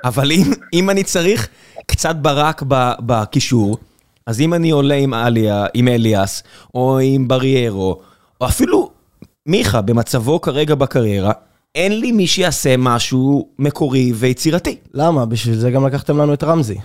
אבל 0.04 0.32
אם, 0.32 0.52
אם 0.72 0.90
אני 0.90 1.04
צריך 1.04 1.48
קצת 1.86 2.16
ברק 2.16 2.62
בקישור, 3.06 3.78
אז 4.26 4.40
אם 4.40 4.54
אני 4.54 4.70
עולה 4.70 4.94
עם 4.94 5.14
אליה, 5.14 5.66
עם 5.74 5.88
אליאס, 5.88 6.42
או 6.74 6.98
עם 6.98 7.28
בריירו, 7.28 8.00
או 8.40 8.46
אפילו 8.46 8.90
מיכה 9.46 9.80
במצבו 9.80 10.40
כרגע 10.40 10.74
בקריירה, 10.74 11.32
אין 11.74 12.00
לי 12.00 12.12
מי 12.12 12.26
שיעשה 12.26 12.76
משהו 12.76 13.48
מקורי 13.58 14.12
ויצירתי. 14.14 14.76
למה? 14.94 15.26
בשביל 15.26 15.56
זה 15.56 15.70
גם 15.70 15.86
לקחתם 15.86 16.18
לנו 16.18 16.34
את 16.34 16.44
רמזי. 16.44 16.78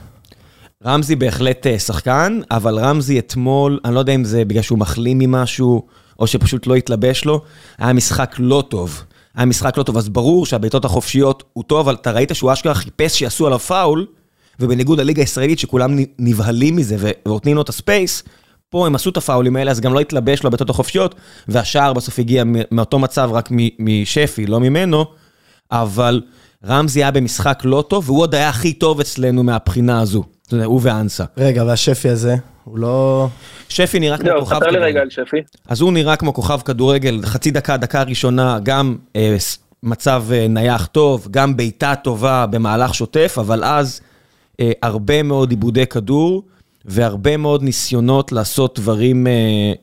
רמזי 0.85 1.15
בהחלט 1.15 1.67
אה, 1.67 1.79
שחקן, 1.79 2.39
אבל 2.51 2.79
רמזי 2.79 3.19
אתמול, 3.19 3.79
אני 3.85 3.95
לא 3.95 3.99
יודע 3.99 4.15
אם 4.15 4.23
זה 4.23 4.45
בגלל 4.45 4.61
שהוא 4.61 4.79
מחלים 4.79 5.17
ממשהו, 5.19 5.81
או 6.19 6.27
שפשוט 6.27 6.67
לא 6.67 6.75
התלבש 6.75 7.25
לו, 7.25 7.41
היה 7.77 7.93
משחק 7.93 8.35
לא 8.39 8.63
טוב. 8.69 9.03
היה 9.35 9.45
משחק 9.45 9.77
לא 9.77 9.83
טוב, 9.83 9.97
אז 9.97 10.09
ברור 10.09 10.45
שהבעיטות 10.45 10.85
החופשיות 10.85 11.43
הוא 11.53 11.63
טוב, 11.63 11.79
אבל 11.79 11.95
אתה 11.95 12.11
ראית 12.11 12.31
שהוא 12.33 12.53
אשכרה 12.53 12.73
חיפש 12.73 13.19
שיעשו 13.19 13.47
עליו 13.47 13.59
פאול, 13.59 14.05
ובניגוד 14.59 14.99
לליגה 14.99 15.21
הישראלית 15.21 15.59
שכולם 15.59 15.97
נבהלים 16.19 16.75
מזה 16.75 16.95
ונותנים 16.99 17.55
לו 17.55 17.61
את 17.61 17.69
הספייס, 17.69 18.23
פה 18.69 18.87
הם 18.87 18.95
עשו 18.95 19.09
את 19.09 19.17
הפאולים 19.17 19.55
האלה, 19.55 19.71
אז 19.71 19.79
גם 19.79 19.93
לא 19.93 19.99
התלבש 19.99 20.43
לו 20.43 20.47
הבעיטות 20.47 20.69
החופשיות, 20.69 21.15
והשער 21.47 21.93
בסוף 21.93 22.19
הגיע 22.19 22.43
מאותו 22.71 22.99
מצב 22.99 23.29
רק 23.33 23.49
משפי, 23.79 24.45
לא 24.45 24.59
ממנו, 24.59 25.05
אבל 25.71 26.21
רמזי 26.65 27.03
היה 27.03 27.11
במשחק 27.11 27.61
לא 27.63 27.83
טוב, 27.87 28.09
והוא 28.09 28.21
עוד 28.21 28.35
היה 28.35 28.49
הכי 28.49 28.73
טוב 28.73 28.99
אצלנו 28.99 29.43
מהבחינה 29.43 30.01
הזו. 30.01 30.23
הוא 30.65 30.79
ואנסה. 30.83 31.23
רגע, 31.37 31.63
והשפי 31.63 32.09
הזה? 32.09 32.35
הוא 32.63 32.79
לא... 32.79 33.27
שפי 33.69 33.99
נראה 33.99 34.17
כמו 34.17 34.29
כוכב 34.39 34.55
כדורגל. 34.55 34.79
לי 34.79 34.85
רגע 34.85 35.01
על 35.01 35.09
שפי. 35.09 35.37
אז 35.67 35.81
הוא 35.81 35.93
נראה 35.93 36.15
כמו 36.15 36.33
כוכב 36.33 36.59
כדורגל, 36.65 37.21
חצי 37.25 37.51
דקה, 37.51 37.77
דקה 37.77 38.03
ראשונה, 38.03 38.59
גם 38.63 38.95
אה, 39.15 39.35
מצב 39.83 40.23
אה, 40.31 40.47
נייח 40.47 40.85
טוב, 40.85 41.27
גם 41.31 41.57
בעיטה 41.57 41.95
טובה 41.95 42.45
במהלך 42.45 42.93
שוטף, 42.93 43.35
אבל 43.39 43.63
אז 43.63 44.01
הרבה 44.81 45.23
מאוד 45.23 45.49
עיבודי 45.49 45.85
כדור. 45.85 46.43
והרבה 46.87 47.37
מאוד 47.37 47.63
ניסיונות 47.63 48.31
לעשות 48.31 48.79
דברים 48.79 49.27
אה, 49.27 49.31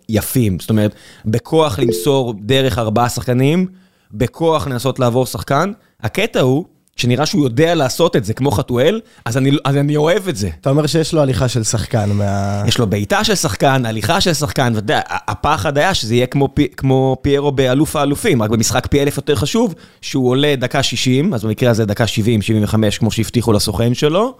יפים. 0.09 0.61
זאת 0.61 0.71
אומרת, 0.71 0.95
בכוח 1.27 1.79
למסור 1.79 2.35
דרך 2.41 2.79
ארבעה 2.79 3.09
שחקנים, 3.09 3.67
בכוח 4.13 4.67
לנסות 4.67 4.99
לעבור 4.99 5.27
שחקן. 5.27 5.73
הקטע 6.03 6.41
הוא 6.41 6.65
שנראה 6.97 7.27
שהוא 7.27 7.45
יודע 7.45 7.75
לעשות 7.75 8.17
את 8.17 8.25
זה 8.25 8.35
כמו 8.35 8.51
חתואל, 8.51 9.01
אז 9.25 9.37
אני, 9.37 9.51
אז 9.65 9.77
אני 9.77 9.97
אוהב 9.97 10.29
את 10.29 10.37
זה. 10.37 10.51
אתה 10.61 10.71
אומר 10.71 10.87
שיש 10.87 11.13
לו 11.13 11.23
הליכה 11.23 11.49
של 11.49 11.63
שחקן 11.63 12.11
מה... 12.13 12.63
יש 12.67 12.79
לו 12.79 12.87
בעיטה 12.87 13.25
של 13.25 13.35
שחקן, 13.35 13.87
הליכה 13.87 14.21
של 14.21 14.33
שחקן, 14.33 14.73
ואתה 14.75 14.85
יודע, 14.85 15.01
הפחד 15.09 15.79
היה 15.79 15.95
שזה 15.95 16.15
יהיה 16.15 16.27
כמו, 16.27 16.49
פי, 16.55 16.69
כמו 16.77 17.17
פיירו 17.23 17.53
באלוף 17.53 17.97
האלופים, 17.97 18.43
רק 18.43 18.51
במשחק 18.51 18.87
פי 18.87 19.03
אלף 19.03 19.17
יותר 19.17 19.35
חשוב, 19.35 19.75
שהוא 20.01 20.31
עולה 20.31 20.55
דקה 20.57 20.83
60, 20.83 21.35
אז 21.35 21.45
במקרה 21.45 21.71
הזה 21.71 21.85
דקה 21.85 22.07
70, 22.07 22.43
75, 22.43 22.99
כמו 22.99 23.11
שהבטיחו 23.11 23.53
לסוכן 23.53 23.95
שלו, 23.95 24.35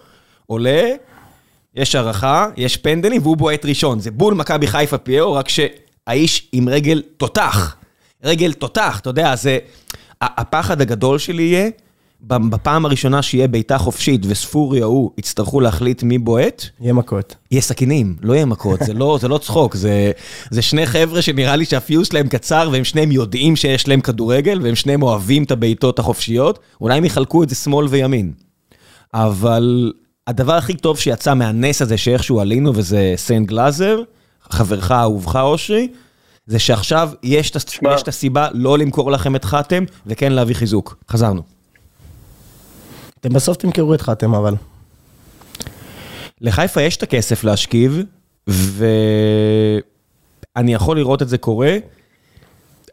עולה, 0.47 0.91
יש 1.75 1.95
הערכה, 1.95 2.47
יש 2.57 2.77
פנדלים, 2.77 3.21
והוא 3.21 3.37
בועט 3.37 3.65
ראשון. 3.65 3.99
זה 3.99 4.11
בול 4.11 4.33
מכבי 4.33 4.67
חיפה 4.67 4.97
פיירו, 4.97 5.33
רק 5.33 5.49
שהאיש 5.49 6.47
עם 6.51 6.69
רגל 6.69 7.01
תותח. 7.17 7.75
רגל 8.23 8.53
תותח, 8.53 8.99
אתה 8.99 9.09
יודע, 9.09 9.35
זה... 9.35 9.57
הפחד 10.21 10.81
הגדול 10.81 11.17
שלי 11.17 11.43
יהיה... 11.43 11.69
בפעם 12.27 12.85
הראשונה 12.85 13.21
שיהיה 13.21 13.47
בעיטה 13.47 13.77
חופשית 13.77 14.21
וספורי 14.27 14.81
ההוא 14.81 15.11
יצטרכו 15.17 15.59
להחליט 15.59 16.03
מי 16.03 16.17
בועט, 16.17 16.65
יהיה 16.79 16.93
מכות. 16.93 17.35
יהיה 17.51 17.61
סכינים, 17.61 18.15
לא 18.21 18.33
יהיה 18.33 18.45
מכות, 18.45 18.79
זה 18.79 18.93
לא, 18.93 19.17
זה 19.21 19.27
לא 19.27 19.37
צחוק, 19.37 19.75
זה, 19.75 20.11
זה 20.49 20.61
שני 20.61 20.85
חבר'ה 20.85 21.21
שנראה 21.21 21.55
לי 21.55 21.65
שהפיוס 21.65 22.07
שלהם 22.07 22.27
קצר 22.27 22.69
והם 22.71 22.83
שניהם 22.83 23.11
יודעים 23.11 23.55
שיש 23.55 23.87
להם 23.87 24.01
כדורגל 24.01 24.59
והם 24.63 24.75
שניהם 24.75 25.03
אוהבים 25.03 25.43
את 25.43 25.51
הבעיטות 25.51 25.99
החופשיות, 25.99 26.59
אולי 26.81 26.97
הם 26.97 27.05
יחלקו 27.05 27.43
את 27.43 27.49
זה 27.49 27.55
שמאל 27.55 27.87
וימין. 27.87 28.31
אבל 29.13 29.93
הדבר 30.27 30.53
הכי 30.53 30.73
טוב 30.73 30.99
שיצא 30.99 31.33
מהנס 31.33 31.81
הזה 31.81 31.97
שאיכשהו 31.97 32.39
עלינו 32.39 32.75
וזה 32.75 33.13
סיין 33.15 33.45
גלאזר, 33.45 34.01
חברך 34.41 34.91
אהובך 34.91 35.35
אושרי, 35.35 35.87
זה 36.47 36.59
שעכשיו 36.59 37.09
יש 37.23 37.51
את 38.01 38.07
הסיבה 38.07 38.47
לא 38.53 38.77
למכור 38.77 39.11
לכם 39.11 39.35
את 39.35 39.45
חתם 39.45 39.83
וכן 40.05 40.31
להביא 40.31 40.55
חיזוק. 40.55 40.97
חזרנו. 41.09 41.41
אתם 43.19 43.33
בסוף 43.33 43.57
תמכרו 43.57 43.93
את 43.93 44.01
חתם 44.01 44.35
אבל. 44.35 44.55
לחיפה 46.41 46.81
יש 46.81 46.97
את 46.97 47.03
הכסף 47.03 47.43
להשכיב, 47.43 48.01
ואני 48.47 48.93
יכול 50.73 50.97
לראות 50.97 51.21
את 51.21 51.29
זה 51.29 51.37
קורה, 51.37 51.77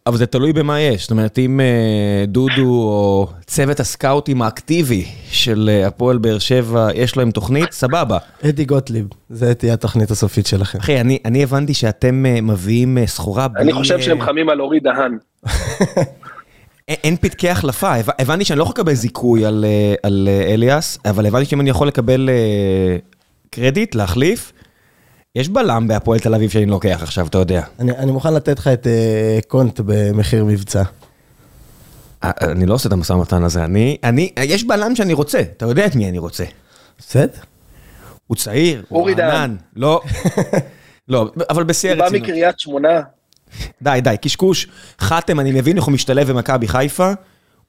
אבל 0.07 0.17
זה 0.17 0.27
תלוי 0.27 0.53
במה 0.53 0.81
יש. 0.81 1.03
זאת 1.03 1.11
אומרת, 1.11 1.39
אם 1.39 1.61
אה, 1.61 2.25
דודו 2.27 2.63
או 2.67 3.29
צוות 3.47 3.81
הסקאוטים 3.81 4.43
האקטיבי 4.43 5.05
של 5.31 5.71
אה, 5.73 5.87
הפועל 5.87 6.19
באר 6.19 6.39
שבע, 6.39 6.89
יש 6.95 7.17
להם 7.17 7.31
תוכנית, 7.31 7.73
סבבה. 7.73 8.19
אדי 8.45 8.65
גוטליב, 8.65 9.07
זה 9.31 9.55
תהיה 9.55 9.75
התוכנית 9.75 10.11
הסופית 10.11 10.47
שלכם. 10.47 10.79
אחי, 10.79 11.01
אני, 11.01 11.19
אני 11.25 11.43
הבנתי 11.43 11.75
שאתם 11.75 12.27
אה, 12.27 12.41
מביאים 12.41 12.99
סחורה 13.07 13.49
בלי... 13.49 13.63
אני 13.63 13.73
חושב 13.73 14.01
שהם 14.01 14.21
חמים 14.21 14.49
על 14.49 14.61
אורי 14.61 14.81
דהן. 14.81 15.19
אין 16.89 17.17
פתקי 17.17 17.49
החלפה, 17.49 17.93
הבנתי 18.19 18.45
שאני 18.45 18.59
לא 18.59 18.63
יכול 18.63 18.73
לקבל 18.75 18.95
זיכוי 18.95 19.47
על 19.47 19.65
על 20.03 20.29
אליאס, 20.47 20.99
אבל 21.05 21.27
הבנתי 21.27 21.45
שאם 21.45 21.61
אני 21.61 21.71
יכול 21.71 21.89
לקבל 21.89 22.31
קרדיט, 23.51 23.95
להחליף, 23.95 24.53
יש 25.37 25.49
בלם 25.49 25.89
בהפועל 25.89 26.19
תל 26.19 26.35
אביב 26.35 26.51
שאני 26.51 26.67
לוקח 26.67 27.01
עכשיו, 27.03 27.27
אתה 27.27 27.39
יודע. 27.39 27.63
אני 27.79 27.93
אני 27.93 28.13
מוכן 28.13 28.35
לתת 28.35 28.59
לך 28.59 28.69
את 28.69 28.87
קונט 29.49 29.81
במחיר 29.85 30.45
מבצע. 30.45 30.83
אני 32.23 32.67
לא 32.67 32.75
עושה 32.75 32.89
את 32.89 32.93
המשא 32.93 33.13
ומתן 33.13 33.45
הזה, 33.45 33.65
אני, 33.65 33.97
אני, 34.05 34.33
יש 34.39 34.65
בלם 34.65 34.97
שאני 34.97 35.13
רוצה, 35.13 35.41
אתה 35.41 35.67
יודע 35.67 35.87
את 35.87 35.97
מי 35.97 36.09
אני 36.09 36.19
רוצה. 36.19 36.45
בסדר. 36.99 37.41
הוא 38.27 38.37
צעיר, 38.37 38.85
הוא 38.89 39.11
רענן. 39.11 39.57
לא, 39.77 40.01
לא, 41.09 41.31
אבל 41.51 41.65
בשיא 41.65 41.91
הרצינות. 41.91 42.13
הוא 42.13 42.21
בא 42.21 42.25
מקריית 42.25 42.61
שמונה. 42.61 43.01
די, 43.83 44.01
די, 44.03 44.17
קשקוש. 44.23 44.69
חתם, 45.01 45.41
אני 45.41 45.53
מבין 45.53 45.77
איך 45.77 45.85
הוא 45.85 45.95
משתלב 45.95 46.31
במכבי 46.31 46.69
חיפה. 46.69 47.13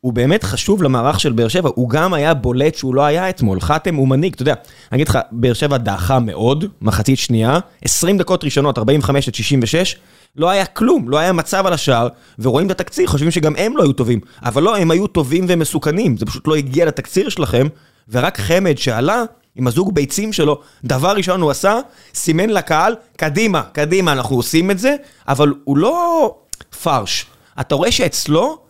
הוא 0.03 0.13
באמת 0.13 0.43
חשוב 0.43 0.83
למערך 0.83 1.19
של 1.19 1.31
באר 1.31 1.47
שבע, 1.47 1.69
הוא 1.75 1.89
גם 1.89 2.13
היה 2.13 2.33
בולט 2.33 2.75
שהוא 2.75 2.95
לא 2.95 3.01
היה 3.01 3.29
אתמול. 3.29 3.59
חתם 3.59 3.95
הוא 3.95 4.07
מנהיג, 4.07 4.33
אתה 4.33 4.41
יודע, 4.41 4.53
אני 4.91 4.97
אגיד 4.97 5.07
לך, 5.07 5.19
באר 5.31 5.53
שבע 5.53 5.77
דעכה 5.77 6.19
מאוד, 6.19 6.65
מחצית 6.81 7.19
שנייה, 7.19 7.59
20 7.81 8.17
דקות 8.17 8.43
ראשונות, 8.43 8.77
45 8.77 9.27
עד 9.27 9.35
66, 9.35 9.95
לא 10.35 10.49
היה 10.49 10.65
כלום, 10.65 11.09
לא 11.09 11.17
היה 11.17 11.33
מצב 11.33 11.65
על 11.65 11.73
השער, 11.73 12.07
ורואים 12.39 12.67
את 12.67 12.71
התקציר, 12.71 13.07
חושבים 13.07 13.31
שגם 13.31 13.55
הם 13.57 13.77
לא 13.77 13.83
היו 13.83 13.93
טובים. 13.93 14.19
אבל 14.43 14.63
לא, 14.63 14.77
הם 14.77 14.91
היו 14.91 15.07
טובים 15.07 15.45
ומסוכנים, 15.47 16.17
זה 16.17 16.25
פשוט 16.25 16.47
לא 16.47 16.55
הגיע 16.55 16.85
לתקציר 16.85 17.29
שלכם, 17.29 17.67
ורק 18.09 18.39
חמד 18.39 18.77
שעלה, 18.77 19.23
עם 19.55 19.67
הזוג 19.67 19.95
ביצים 19.95 20.33
שלו, 20.33 20.59
דבר 20.83 21.11
ראשון 21.11 21.41
הוא 21.41 21.51
עשה, 21.51 21.79
סימן 22.13 22.49
לקהל, 22.49 22.95
קדימה, 23.17 23.61
קדימה, 23.61 24.11
אנחנו 24.11 24.35
עושים 24.35 24.71
את 24.71 24.79
זה, 24.79 24.95
אבל 25.27 25.53
הוא 25.63 25.77
לא 25.77 26.35
פרש. 26.83 27.25
אתה 27.59 27.75
רואה 27.75 27.91
שאצלו, 27.91 28.62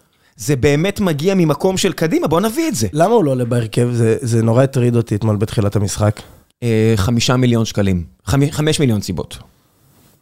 זה 0.45 0.55
באמת 0.55 0.99
מגיע 0.99 1.35
ממקום 1.35 1.77
של 1.77 1.93
קדימה, 1.93 2.27
בוא 2.27 2.41
נביא 2.41 2.67
את 2.67 2.75
זה. 2.75 2.87
למה 2.93 3.13
הוא 3.13 3.23
לא 3.23 3.31
עולה 3.31 3.45
בהרכב? 3.45 3.89
זה- 3.91 4.17
זה 4.21 4.41
נורא 4.41 4.63
הטריד 4.63 4.95
אותי 4.95 5.15
אתמול 5.15 5.35
בתחילת 5.35 5.75
המשחק. 5.75 6.19
אה, 6.63 6.93
חמישה 6.95 7.35
מיליון 7.37 7.65
שקלים. 7.65 8.03
חמ- 8.29 8.51
חמש 8.51 8.79
מיליון 8.79 9.01
סיבות. 9.01 9.37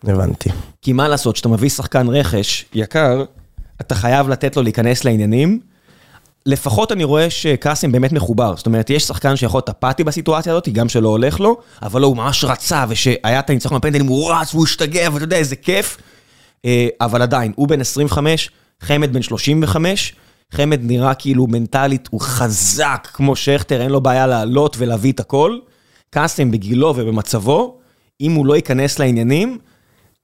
הבנתי. 0.04 0.50
כי 0.82 0.94
מה 0.94 1.08
לעשות, 1.08 1.36
כשאתה 1.36 1.50
מביא 1.50 1.70
שחקן 1.70 2.08
רכש 2.10 2.66
יקר, 2.74 3.24
אתה 3.82 3.96
חייב 3.96 4.30
לתת 4.30 4.56
לו 4.58 4.63
להיכנס 4.63 5.04
לעניינים. 5.06 5.60
לפחות 6.46 6.92
אני 6.92 7.04
רואה 7.04 7.30
שקאסם 7.30 7.92
באמת 7.92 8.12
מחובר. 8.12 8.54
זאת 8.58 8.66
אומרת, 8.66 8.90
יש 8.90 9.04
שחקן 9.04 9.36
שיכול 9.36 9.58
להיות 9.58 9.70
אפאתי 9.70 10.04
בסיטואציה 10.04 10.54
הזאת, 10.54 10.70
גם 10.70 10.90
שלא 10.90 11.10
הולך 11.10 11.40
לו, 11.40 11.58
אבל 11.82 12.01
לא, 12.01 12.08
הוא 12.08 12.18
ממש 12.18 12.44
רצה, 12.44 12.86
ושהיה 12.90 13.16
את 13.40 13.50
הניצחון 13.50 13.78
בפנדלים, 13.78 14.08
הוא 14.08 14.32
רץ 14.34 14.54
והוא 14.54 14.66
השתגע, 14.66 15.10
ואתה 15.13 15.24
יודע, 15.24 15.38
איזה 15.38 15.56
כיף. 15.56 15.98
אה, 16.66 16.88
אבל 17.01 17.22
עדיין, 17.22 17.51
הוא 17.56 17.68
בן 17.68 17.82
25, 17.82 18.50
חמד 18.82 19.14
בן 19.14 19.22
35, 19.22 20.16
חמד 20.52 20.80
נראה 20.84 21.14
כאילו 21.14 21.48
מנטלית, 21.48 22.08
הוא 22.12 22.22
חזק 22.22 23.08
כמו 23.14 23.36
שכטר, 23.36 23.82
אין 23.82 23.92
לו 23.92 24.02
בעיה 24.02 24.28
לעלות 24.28 24.76
ולהביא 24.80 25.12
את 25.12 25.20
הכל. 25.20 25.60
קאסם 26.10 26.52
בגילו 26.52 26.88
ובמצבו, 26.88 27.80
אם 28.22 28.32
הוא 28.32 28.46
לא 28.46 28.56
ייכנס 28.56 29.00
לעניינים, 29.00 29.58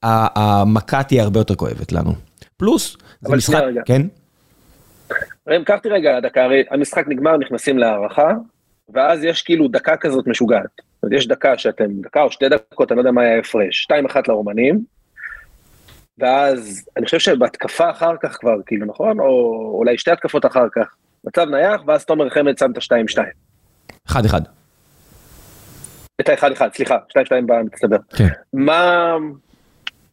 המכה 0.04 1.04
תהיה 1.04 1.24
הרבה 1.24 1.40
יותר 1.40 1.56
כואבת 1.56 1.92
לנו. 1.92 2.14
פלוס, 2.58 2.98
זה 3.22 3.36
משחק, 3.36 3.56
רגע. 3.56 3.82
כן? 3.86 4.02
ראם, 5.48 5.64
קח 5.64 5.76
אותי 5.78 5.90
רגע 5.90 6.20
דקה, 6.20 6.44
הרי 6.44 6.64
המשחק 6.72 7.08
נגמר, 7.08 7.38
נכנסים 7.38 7.78
להערכה, 7.78 8.32
ואז 8.94 9.24
יש 9.24 9.42
כאילו 9.42 9.68
דקה 9.68 9.98
כזאת 9.98 10.28
משוגעת. 10.28 10.82
יש 11.12 11.28
דקה 11.28 11.58
שאתם, 11.58 12.02
דקה 12.02 12.22
או 12.22 12.32
שתי 12.32 12.50
דקות, 12.50 12.92
אני 12.92 12.96
לא 12.96 13.02
יודע 13.02 13.12
מה 13.12 13.22
היה 13.22 13.36
ההפרש, 13.36 13.88
2-1 14.12 14.16
לרומנים, 14.28 14.84
ואז 16.17 16.86
אני 16.97 17.05
חושב 17.05 17.19
שבהתקפה 17.19 17.91
אחר 17.91 18.15
כך 18.24 18.38
כבר, 18.39 18.55
כאילו, 18.65 18.86
נכון? 18.86 19.19
או 19.19 19.25
אולי 19.77 19.97
שתי 19.97 20.12
התקפות 20.12 20.45
אחר 20.45 20.67
כך, 20.75 20.95
מצב 21.24 21.45
נייח, 21.50 21.81
ואז 21.88 22.05
תומר 22.05 22.29
חמד 22.29 22.57
שם 22.57 22.71
את 22.71 22.77
ה-2-2. 22.77 23.21
אחד 24.07 24.25
אחד. 24.25 24.41
את 26.21 26.29
ה-1-1, 26.29 26.62
סליחה, 26.75 26.97
2-2 27.09 27.19
במצטבר. 27.45 27.97
כן. 28.15 28.27
מה, 28.53 29.15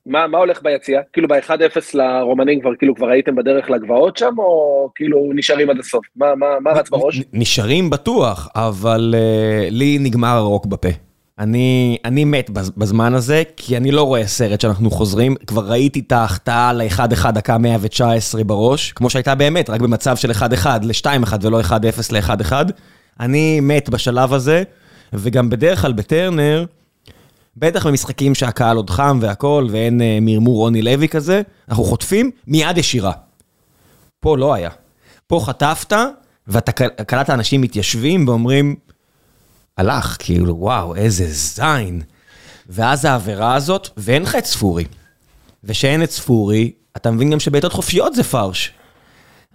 מה, 0.06 0.26
מה 0.26 0.38
הולך 0.38 0.62
ביציאה? 0.62 1.00
כאילו 1.12 1.28
ב-1-0 1.28 1.80
לרומנים 1.94 2.60
כבר, 2.60 2.70
כאילו 2.78 2.94
כבר 2.94 3.08
הייתם 3.08 3.34
בדרך 3.34 3.70
לגבעות 3.70 4.16
שם, 4.16 4.34
או 4.38 4.88
כאילו 4.94 5.30
נשארים 5.34 5.70
עד 5.70 5.78
הסוף? 5.78 6.06
מה, 6.16 6.34
מה, 6.34 6.46
מה 6.60 6.70
רץ 6.70 6.90
בראש? 6.90 7.22
נשארים 7.32 7.90
בטוח, 7.90 8.48
אבל 8.54 9.14
uh, 9.14 9.70
לי 9.70 9.98
נגמר 10.00 10.36
הרוק 10.36 10.66
בפה. 10.66 10.88
אני, 11.38 11.96
אני 12.04 12.24
מת 12.24 12.50
בז- 12.50 12.70
בזמן 12.76 13.14
הזה, 13.14 13.42
כי 13.56 13.76
אני 13.76 13.90
לא 13.90 14.02
רואה 14.02 14.26
סרט 14.26 14.60
שאנחנו 14.60 14.90
חוזרים. 14.90 15.34
כבר 15.46 15.70
ראיתי 15.70 16.00
את 16.06 16.12
ההחטאה 16.12 16.72
ל-1-1 16.72 17.30
דקה 17.30 17.58
119 17.58 18.44
בראש, 18.44 18.92
כמו 18.92 19.10
שהייתה 19.10 19.34
באמת, 19.34 19.70
רק 19.70 19.80
במצב 19.80 20.16
של 20.16 20.30
1-1 20.30 20.66
ל-2-1 20.82 21.32
ולא 21.42 21.60
1-0 21.60 21.70
ל-1-1. 22.12 22.52
אני 23.20 23.60
מת 23.60 23.88
בשלב 23.88 24.32
הזה, 24.32 24.62
וגם 25.12 25.50
בדרך 25.50 25.80
כלל 25.82 25.92
בטרנר, 25.92 26.64
בטח 27.56 27.86
במשחקים 27.86 28.34
שהקהל 28.34 28.76
עוד 28.76 28.90
חם 28.90 29.18
והכל, 29.22 29.66
ואין 29.70 30.00
uh, 30.00 30.04
מרמור 30.20 30.56
רוני 30.56 30.82
לוי 30.82 31.08
כזה, 31.08 31.42
אנחנו 31.68 31.84
חוטפים 31.84 32.30
מיד 32.46 32.78
ישירה. 32.78 33.12
פה 34.20 34.36
לא 34.36 34.54
היה. 34.54 34.70
פה 35.26 35.40
חטפת, 35.44 35.92
ואתה 36.48 36.72
קל- 36.72 36.88
קלט 37.06 37.30
אנשים 37.30 37.60
מתיישבים 37.60 38.28
ואומרים, 38.28 38.74
הלך, 39.78 40.16
כאילו, 40.18 40.56
וואו, 40.58 40.96
איזה 40.96 41.26
זין. 41.28 42.02
ואז 42.68 43.04
העבירה 43.04 43.54
הזאת, 43.54 43.88
ואין 43.96 44.22
לך 44.22 44.36
את 44.36 44.44
ספורי. 44.44 44.84
ושאין 45.64 46.02
את 46.02 46.10
ספורי, 46.10 46.72
אתה 46.96 47.10
מבין 47.10 47.30
גם 47.30 47.40
שבעיטות 47.40 47.72
חופשיות 47.72 48.14
זה 48.14 48.24
פרש. 48.24 48.72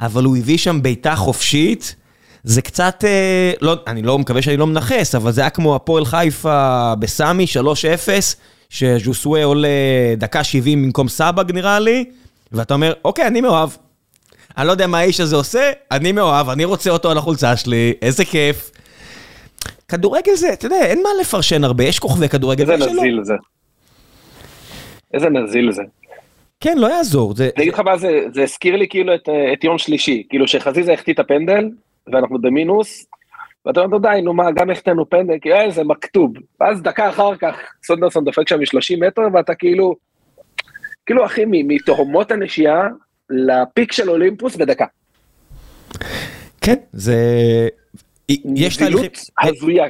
אבל 0.01 0.23
הוא 0.23 0.38
הביא 0.38 0.57
שם 0.57 0.81
בעיטה 0.81 1.15
חופשית, 1.15 1.95
זה 2.43 2.61
קצת, 2.61 3.03
אה, 3.07 3.51
לא, 3.61 3.75
אני 3.88 4.01
לא 4.01 4.19
מקווה 4.19 4.41
שאני 4.41 4.57
לא 4.57 4.67
מנכס, 4.67 5.15
אבל 5.15 5.32
זה 5.32 5.41
היה 5.41 5.49
כמו 5.49 5.75
הפועל 5.75 6.05
חיפה 6.05 6.93
בסמי, 6.99 7.45
3-0, 7.47 8.36
שז'וסווה 8.69 9.43
עולה 9.43 9.67
דקה 10.17 10.43
70 10.43 10.84
במקום 10.84 11.08
סבג 11.08 11.51
נראה 11.51 11.79
לי, 11.79 12.05
ואתה 12.51 12.73
אומר, 12.73 12.93
אוקיי, 13.05 13.27
אני 13.27 13.41
מאוהב. 13.41 13.69
אני 14.58 14.67
לא 14.67 14.71
יודע 14.71 14.88
מה 14.88 14.97
האיש 14.97 15.19
הזה 15.19 15.36
עושה, 15.36 15.71
אני 15.91 16.12
מאוהב, 16.12 16.49
אני 16.49 16.65
רוצה 16.65 16.89
אותו 16.89 17.12
על 17.12 17.17
החולצה 17.17 17.55
שלי, 17.58 17.93
איזה 18.01 18.25
כיף. 18.25 18.71
כדורגל 19.89 20.36
זה, 20.36 20.54
אתה 20.54 20.65
יודע, 20.65 20.86
אין 20.86 21.04
מה 21.04 21.10
לפרשן 21.21 21.63
הרבה, 21.63 21.84
יש 21.84 21.99
כוכבי 21.99 22.30
כדורגל. 22.30 22.71
איזה. 22.71 22.86
נזיל 22.86 23.23
זה. 23.23 23.34
איזה 25.13 25.30
נזיל 25.30 25.71
זה. 25.71 25.84
כן, 26.60 26.78
לא 26.78 26.88
יעזור. 26.88 27.36
זה... 27.36 27.49
אני 27.56 27.63
אגיד 27.63 27.73
לך 27.73 27.80
מה 27.80 27.97
זה, 27.97 28.21
זה 28.34 28.43
הזכיר 28.43 28.75
לי 28.75 28.88
כאילו 28.89 29.15
את, 29.15 29.30
אה, 29.30 29.54
את 29.54 29.63
יום 29.63 29.78
שלישי, 29.78 30.23
כאילו 30.30 30.47
שחזיזה 30.47 30.93
החטיא 30.93 31.13
את 31.13 31.19
הפנדל, 31.19 31.69
ואנחנו 32.08 32.41
במינוס, 32.41 33.06
ואתה 33.65 33.80
אומר, 33.80 33.97
די, 33.97 34.21
נו 34.23 34.34
מה, 34.34 34.52
גם 34.52 34.69
החטאנו 34.69 35.10
פנדל, 35.10 35.34
כאילו, 35.41 35.56
אה, 35.56 35.71
זה 35.71 35.84
מכתוב. 35.84 36.34
ואז 36.62 36.82
דקה 36.82 37.10
אחר 37.10 37.36
כך, 37.36 37.56
סונדרסון 37.86 38.25
דופק 38.25 38.47
שם 38.47 38.60
מ-30 38.60 39.08
מטר, 39.08 39.21
ואתה 39.34 39.56
כאילו, 39.56 39.95
כאילו, 41.06 41.25
אחי, 41.25 41.43
מתהומות 41.47 42.32
הנשייה 42.32 42.82
לפיק 43.30 43.91
של 43.91 44.10
אולימפוס 44.10 44.56
בדקה. 44.56 44.86
כן, 46.62 46.75
זה... 46.91 47.17
יש 48.55 48.77
תהליכים, 48.77 49.09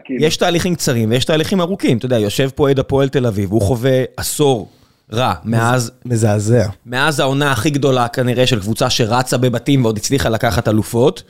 כאילו. 0.06 0.26
יש 0.26 0.38
תהליכים 0.38 0.76
קצרים 0.76 1.10
ויש 1.10 1.26
תהליכים 1.26 1.62
ארוכים. 1.62 1.98
אתה 1.98 2.06
יודע, 2.06 2.20
יושב 2.20 2.50
פה 2.56 2.64
אוהד 2.64 2.80
הפועל 2.80 3.10
תל 3.10 3.26
אביב, 3.28 3.52
הוא 3.52 3.62
חווה 3.62 4.04
עשור 4.18 4.70
רע 5.14 5.34
מאז, 5.46 5.92
מזעזע. 6.06 6.68
מאז 6.86 7.20
העונה 7.20 7.52
הכי 7.52 7.70
גדולה 7.70 8.08
כנראה 8.08 8.48
של 8.48 8.60
קבוצה 8.60 8.90
שרצה 8.90 9.38
בבתים 9.38 9.86
ועוד 9.86 9.98
הצליחה 9.98 10.30
לקחת 10.30 10.68
אלופות. 10.68 11.24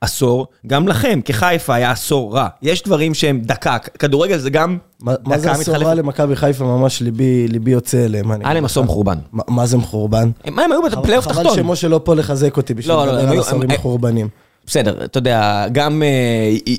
עשור, 0.00 0.46
גם 0.66 0.88
לכם, 0.88 1.20
כחיפה 1.24 1.74
היה 1.74 1.90
עשור 1.90 2.34
רע. 2.36 2.48
יש 2.62 2.82
דברים 2.82 3.14
שהם 3.14 3.40
דקה, 3.40 3.78
כדורגל 3.78 4.38
זה 4.38 4.50
גם 4.50 4.78
מה 5.00 5.14
מה 5.26 5.38
זה 5.38 5.42
דקה 5.44 5.52
עשור 5.52 5.60
מתחלפת. 5.74 5.86
רע 5.88 5.94
למכבי 5.94 6.36
חיפה? 6.36 6.64
ממש 6.64 7.00
ליבי 7.02 7.48
ליבי 7.48 7.70
יוצא 7.70 8.04
אליהם. 8.04 8.30
היה 8.30 8.54
להם 8.54 8.64
עשור. 8.64 8.84
מחורבן. 8.84 9.18
מה- 9.32 9.42
מה 9.48 9.66
זה 9.66 9.76
מחורבן? 9.76 10.30
הם 10.44 10.58
הם 10.58 10.72
היו 10.72 10.82
בפלייאוף 10.82 11.24
חבל 11.28 11.34
תחתון. 11.42 11.54
שמשה 11.56 11.88
לא 11.88 12.00
פה 12.04 12.14
לחזק 12.14 12.56
אותי 12.56 12.74
בשביל 12.74 12.94
לא, 12.96 13.06
לא, 13.06 13.12
לדבר 13.12 13.32
על 13.32 13.38
עשורים 13.38 13.70
הם- 13.70 13.76
מחורבנים. 13.76 14.28
בסדר, 14.66 15.04
אתה 15.04 15.18
יודע, 15.18 15.66
גם... 15.72 16.02
אה, 16.02 16.74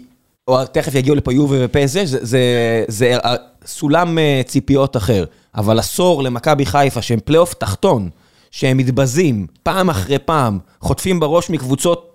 או 0.47 0.65
תכף 0.65 0.95
יגיעו 0.95 1.15
לפה 1.15 1.33
יובי 1.33 1.65
ופסג', 1.65 2.05
זה, 2.05 2.17
זה, 2.25 2.39
זה 2.87 3.17
אה, 3.25 3.35
סולם 3.65 4.17
אה, 4.17 4.41
ציפיות 4.45 4.97
אחר. 4.97 5.25
אבל 5.55 5.79
עשור 5.79 6.23
למכבי 6.23 6.65
חיפה, 6.65 7.01
שהם 7.01 7.19
פלייאוף 7.25 7.53
תחתון, 7.53 8.09
שהם 8.51 8.77
מתבזים 8.77 9.47
פעם 9.63 9.89
אחרי 9.89 10.19
פעם, 10.19 10.59
חוטפים 10.81 11.19
בראש 11.19 11.49
מקבוצות 11.49 12.11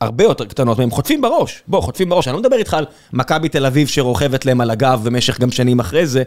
הרבה 0.00 0.24
יותר 0.24 0.44
קטנות 0.44 0.78
מהם, 0.78 0.90
חוטפים 0.90 1.20
בראש. 1.20 1.62
בוא, 1.68 1.80
חוטפים 1.80 2.08
בראש. 2.08 2.28
אני 2.28 2.34
לא 2.34 2.40
מדבר 2.40 2.56
איתך 2.56 2.74
על 2.74 2.86
מכבי 3.12 3.48
תל 3.48 3.66
אביב 3.66 3.88
שרוכבת 3.88 4.46
להם 4.46 4.60
על 4.60 4.70
הגב 4.70 5.00
במשך 5.04 5.40
גם 5.40 5.50
שנים 5.50 5.80
אחרי 5.80 6.06
זה. 6.06 6.22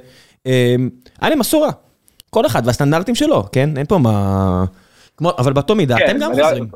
אה, 0.47 0.75
היה 1.21 1.29
להם 1.29 1.39
מסורה. 1.39 1.69
כל 2.29 2.45
אחד 2.45 2.61
והסטנדרטים 2.65 3.15
שלו, 3.15 3.43
כן? 3.51 3.77
אין 3.77 3.85
פה 3.85 3.97
מה... 3.97 4.65
כמו, 5.17 5.31
אבל 5.37 5.53
באותו 5.53 5.75
מידה, 5.75 5.97
כן, 5.97 6.05
אתם 6.09 6.19
גם 6.19 6.31
אני- 6.31 6.43
חוזרים. 6.43 6.67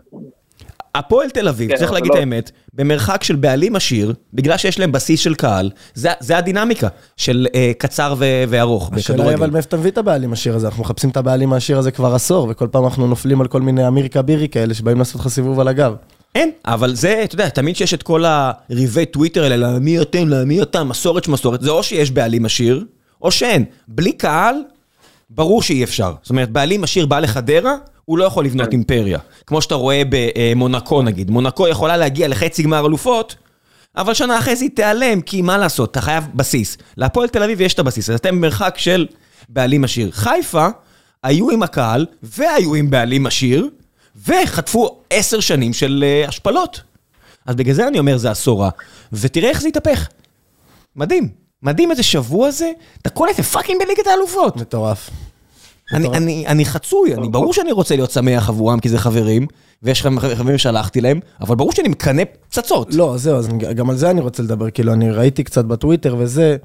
הפועל 0.95 1.29
תל 1.29 1.47
אביב, 1.47 1.71
כן, 1.71 1.77
צריך 1.77 1.91
להגיד 1.91 2.09
לא- 2.09 2.13
את 2.13 2.19
האמת, 2.19 2.51
במרחק 2.73 3.23
של 3.23 3.35
בעלים 3.35 3.75
עשיר, 3.75 4.13
בגלל 4.33 4.57
שיש 4.57 4.79
להם 4.79 4.91
בסיס 4.91 5.19
של 5.19 5.35
קהל, 5.35 5.69
זה, 5.93 6.09
זה 6.19 6.37
הדינמיקה 6.37 6.87
של 7.17 7.47
אה, 7.55 7.71
קצר 7.77 8.15
ו- 8.17 8.43
וארוך 8.49 8.91
השאלה 8.93 9.17
היא 9.17 9.23
אבל 9.23 9.31
בכדורגל. 9.33 9.53
מאיפה 9.53 9.67
אתה 9.67 9.77
מביא 9.77 9.91
את 9.91 9.97
הבעלים 9.97 10.29
העשיר 10.29 10.55
הזה? 10.55 10.67
אנחנו 10.67 10.83
מחפשים 10.83 11.09
את 11.09 11.17
הבעלים 11.17 11.53
העשיר 11.53 11.77
הזה 11.77 11.91
כבר 11.91 12.15
עשור, 12.15 12.47
וכל 12.51 12.67
פעם 12.71 12.83
אנחנו 12.85 13.07
נופלים 13.07 13.41
על 13.41 13.47
כל 13.47 13.61
מיני 13.61 13.87
אמיר 13.87 14.07
כבירי 14.07 14.47
כאלה 14.49 14.73
שבאים 14.73 14.99
לעשות 14.99 15.21
לך 15.21 15.27
סיבוב 15.27 15.59
על 15.59 15.67
הגב. 15.67 15.93
אין, 16.35 16.51
אבל 16.65 16.95
זה, 16.95 17.21
אתה 17.23 17.35
יודע, 17.35 17.49
תמיד 17.49 17.75
שיש 17.75 17.93
את 17.93 18.03
כל 18.03 18.23
הריבי 18.25 19.05
טוויטר 19.05 19.43
האלה, 19.43 19.55
למי 19.55 20.01
אתם, 20.01 20.27
למי 20.29 20.61
אתה, 20.61 20.83
מסורת 20.83 21.23
שמסורת, 21.23 21.61
זה 21.61 21.69
או 21.69 21.83
שיש 21.83 22.11
בעלים 22.11 22.45
עשיר, 22.45 22.85
או 23.21 23.31
שאין. 23.31 23.65
בלי 23.87 24.11
קהל, 24.11 24.55
ברור 25.29 25.61
שאי 25.61 25.83
אפשר. 25.83 26.13
זאת 26.21 26.29
אומרת, 26.29 26.49
בעלים 26.49 26.83
עשיר 26.83 27.05
בא 27.05 27.19
לחדרה, 27.19 27.75
הוא 28.09 28.17
לא 28.17 28.23
יכול 28.23 28.45
לבנות 28.45 28.71
אימפריה. 28.71 29.19
כמו 29.47 29.61
שאתה 29.61 29.75
רואה 29.75 30.01
במונקו 30.09 31.01
נגיד. 31.01 31.31
מונקו 31.31 31.67
יכולה 31.67 31.97
להגיע 31.97 32.27
לחצי 32.27 32.63
גמר 32.63 32.85
אלופות, 32.85 33.35
אבל 33.97 34.13
שנה 34.13 34.39
אחרי 34.39 34.55
זה 34.55 34.63
היא 34.65 34.71
תיעלם, 34.75 35.21
כי 35.21 35.41
מה 35.41 35.57
לעשות, 35.57 35.91
אתה 35.91 36.01
חייב 36.01 36.23
בסיס. 36.33 36.77
להפועל 36.97 37.27
תל 37.27 37.43
אביב 37.43 37.61
יש 37.61 37.73
את 37.73 37.79
הבסיס, 37.79 38.09
אז 38.09 38.15
אתם 38.15 38.35
במרחק 38.35 38.75
של 38.77 39.07
בעלים 39.49 39.83
עשיר. 39.83 40.11
חיפה 40.11 40.67
היו 41.23 41.49
עם 41.49 41.63
הקהל, 41.63 42.05
והיו 42.23 42.75
עם 42.75 42.89
בעלים 42.89 43.27
עשיר, 43.27 43.69
וחטפו 44.27 44.99
עשר 45.09 45.39
שנים 45.39 45.73
של 45.73 46.03
אה, 46.07 46.27
השפלות. 46.27 46.81
אז 47.45 47.55
בגלל 47.55 47.73
זה 47.73 47.87
אני 47.87 47.99
אומר 47.99 48.17
זה 48.17 48.31
עשור 48.31 48.61
רע. 48.61 48.69
ותראה 49.13 49.49
איך 49.49 49.61
זה 49.61 49.67
התהפך. 49.67 50.07
מדהים. 50.95 51.29
מדהים 51.63 51.91
איזה 51.91 52.03
שבוע 52.03 52.51
זה, 52.51 52.71
אתה 53.01 53.09
קולט, 53.09 53.37
הם 53.37 53.43
fucking 53.43 53.79
בליגת 53.83 54.07
האלופות. 54.07 54.57
מטורף. 54.57 55.09
אני, 55.93 56.07
אני, 56.07 56.47
אני 56.47 56.65
חצוי, 56.65 57.13
אני, 57.13 57.29
ברור 57.29 57.53
שאני 57.53 57.71
רוצה 57.71 57.95
להיות 57.95 58.11
שמח 58.11 58.49
עבורם, 58.49 58.79
כי 58.79 58.89
זה 58.89 58.97
חברים, 58.97 59.47
ויש 59.83 59.99
לכם 59.99 60.19
חברים 60.19 60.57
ששלחתי 60.57 61.01
להם, 61.01 61.19
אבל 61.41 61.55
ברור 61.55 61.71
שאני 61.71 61.89
מקנא 61.89 62.23
פצצות. 62.49 62.93
לא, 62.93 63.13
זהו, 63.17 63.37
אז 63.37 63.47
גם 63.75 63.89
על 63.89 63.95
זה 63.95 64.09
אני 64.09 64.21
רוצה 64.21 64.43
לדבר, 64.43 64.69
כאילו, 64.69 64.93
אני 64.93 65.11
ראיתי 65.11 65.43
קצת 65.43 65.65
בטוויטר 65.65 66.15
וזה, 66.19 66.57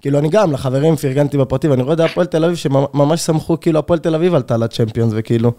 כאילו, 0.00 0.18
אני 0.18 0.28
גם 0.28 0.52
לחברים 0.52 0.96
פרגנתי 0.96 1.38
בפרטי, 1.38 1.68
ואני 1.68 1.82
רואה 1.82 1.94
את 1.94 2.00
הפועל 2.00 2.26
תל 2.26 2.44
אביב, 2.44 2.56
שממש 2.56 3.20
שמחו, 3.20 3.60
כאילו, 3.60 3.78
הפועל 3.78 3.98
תל 3.98 4.14
אביב 4.14 4.34
עלתה 4.34 4.56
לצ'מפיונס, 4.56 5.12
וכאילו, 5.16 5.52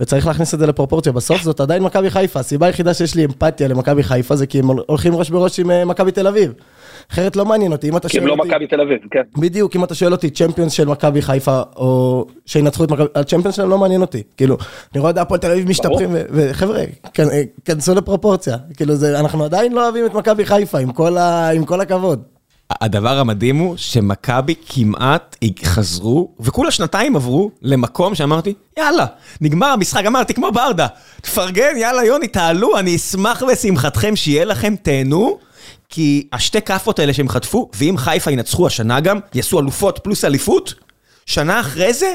וצריך 0.00 0.26
להכניס 0.26 0.54
את 0.54 0.58
זה 0.58 0.66
לפרופורציה. 0.66 1.12
בסוף 1.12 1.42
זאת 1.42 1.60
עדיין 1.60 1.82
מכבי 1.82 2.10
חיפה. 2.10 2.40
הסיבה 2.40 2.66
היחידה 2.66 2.94
שיש 2.94 3.14
לי 3.14 3.24
אמפתיה 3.24 3.68
למכבי 3.68 4.02
חיפה 4.02 4.36
זה 4.36 4.46
כי 4.46 4.58
הם 4.58 4.66
הולכים 4.86 5.14
ראש 5.14 5.30
בראש 5.30 5.60
עם 5.60 5.70
אה, 5.70 5.84
מכבי 5.84 6.12
תל 6.12 6.26
אביב. 6.26 6.52
אחרת 7.12 7.36
לא 7.36 7.44
מעניין 7.44 7.72
אותי, 7.72 7.88
אם 7.88 7.96
אתה 7.96 8.08
כי 8.08 8.18
הם 8.18 8.22
שואל 8.24 8.36
לא 8.36 8.42
אותי... 8.42 8.48
מכבי 8.54 8.66
תל 8.66 8.80
אביב, 8.80 8.98
כן. 9.10 9.22
בדיוק, 9.40 9.76
אם 9.76 9.84
אתה 9.84 9.94
שואל 9.94 10.12
אותי 10.12 10.30
צ'מפיונס 10.30 10.72
של 10.72 10.88
מכבי 10.88 11.22
חיפה, 11.22 11.62
או 11.76 12.26
שינצחו 12.46 12.84
את 12.84 12.90
מכבי, 12.90 13.06
הצ'מפיונס 13.14 13.54
שלהם 13.56 13.70
לא 13.70 13.78
מעניין 13.78 14.00
אותי. 14.00 14.22
כאילו, 14.36 14.56
אני 14.94 15.00
רואה 15.00 15.10
את 15.10 15.18
הפועל 15.18 15.40
תל 15.40 15.50
אביב 15.50 15.68
משתפכים, 15.68 16.10
וחבר'ה, 16.30 16.82
כנ- 17.14 17.22
כנסו 17.64 17.94
לפרופורציה. 17.94 18.56
כאילו, 18.76 18.94
אנחנו 19.14 19.44
עדיין 19.44 19.72
לא 19.72 19.84
אוהבים 19.84 20.06
את 20.06 20.14
מכבי 20.14 20.46
חיפה, 20.46 20.78
עם 21.54 21.64
כל 21.66 21.80
הכבוד. 21.80 22.22
הדבר 22.70 23.18
המדהים 23.18 23.56
הוא 23.56 23.76
שמכבי 23.76 24.54
כמעט 24.68 25.36
חזרו, 25.64 26.28
וכולה 26.40 26.70
שנתיים 26.70 27.16
עברו 27.16 27.50
למקום 27.62 28.14
שאמרתי, 28.14 28.54
יאללה, 28.78 29.06
נגמר 29.40 29.66
המשחק, 29.66 30.04
אמרתי 30.06 30.34
כמו 30.34 30.52
ברדה, 30.52 30.86
תפרגן, 31.22 31.76
יאללה 31.76 32.04
יוני, 32.04 32.28
תעלו, 32.28 32.78
אני 32.78 32.96
אשמח 32.96 33.42
בשמחתכם 33.42 34.16
שיהיה 34.16 34.44
לכם, 34.44 34.74
תהנו, 34.82 35.38
כי 35.88 36.28
השתי 36.32 36.62
כאפות 36.62 36.98
האלה 36.98 37.12
שהם 37.12 37.28
חטפו, 37.28 37.70
ואם 37.74 37.94
חיפה 37.96 38.30
ינצחו 38.30 38.66
השנה 38.66 39.00
גם, 39.00 39.18
יעשו 39.34 39.60
אלופות 39.60 39.98
פלוס 39.98 40.24
אליפות, 40.24 40.74
שנה 41.26 41.60
אחרי 41.60 41.92
זה, 41.92 42.14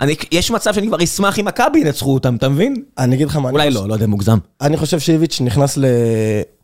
אני, 0.00 0.14
יש 0.32 0.50
מצב 0.50 0.74
שאני 0.74 0.86
כבר 0.86 1.04
אשמח 1.04 1.38
אם 1.38 1.44
מכבי 1.44 1.78
ינצחו 1.78 2.14
אותם, 2.14 2.36
אתה 2.36 2.48
מבין? 2.48 2.74
אני 2.98 3.14
אגיד 3.14 3.28
לך 3.28 3.36
מה, 3.36 3.50
אולי 3.50 3.66
אני, 3.66 3.74
לא, 3.74 3.88
לא 3.88 3.94
יודע, 3.94 4.06
מוגזם. 4.06 4.38
אני 4.60 4.76
חושב 4.76 4.98
שאיביץ' 4.98 5.40
נכנס 5.40 5.78
ל, 5.78 5.84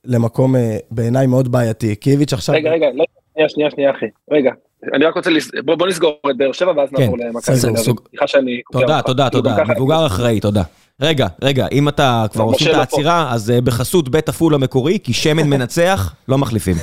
למקום 0.04 0.56
אה, 0.56 0.76
בעיניי 0.90 1.26
מאוד 1.26 1.52
בעייתי, 1.52 1.94
כי 2.00 2.10
איביץ' 2.10 2.32
עכשיו... 2.32 2.54
רגע, 2.54 2.70
רגע, 2.70 2.86
לא, 2.94 3.04
שנייה, 3.48 3.70
שנייה, 3.70 3.70
שנייה, 3.70 3.90
אחי. 3.90 4.06
רגע, 4.30 4.50
אני 4.94 5.04
רק 5.04 5.14
רוצה, 5.16 5.30
לס- 5.30 5.50
בוא 5.64 5.74
בוא 5.74 5.86
נסגור 5.88 6.20
את 6.30 6.36
באר 6.36 6.52
שבע 6.52 6.72
ואז 6.76 6.92
נעבור 6.92 7.18
כן, 7.18 7.26
למכבי 7.26 7.56
סוג- 7.56 7.70
תל 7.76 7.80
אביב. 7.90 7.94
סליחה 8.10 8.26
שאני... 8.26 8.60
תודה. 8.72 9.02
תודה, 9.02 9.30
תודה, 9.30 9.56
מבוגר 9.68 10.06
אחראי, 10.06 10.40
תודה. 10.40 10.62
רגע, 11.02 11.26
רגע, 11.42 11.66
אם 11.72 11.88
אתה 11.88 12.24
כבר 12.32 12.44
עושים 12.44 12.68
את 12.68 12.72
לא. 12.72 12.78
העצירה, 12.78 13.32
אז 13.32 13.50
אה, 13.50 13.60
בחסות 13.60 14.08
בית 14.08 14.28
עפול 14.28 14.54
המקורי, 14.54 14.98
כי 15.04 15.12
שמן 15.12 15.48
מנצח, 15.52 16.14
לא 16.28 16.38
מחליפים. 16.38 16.74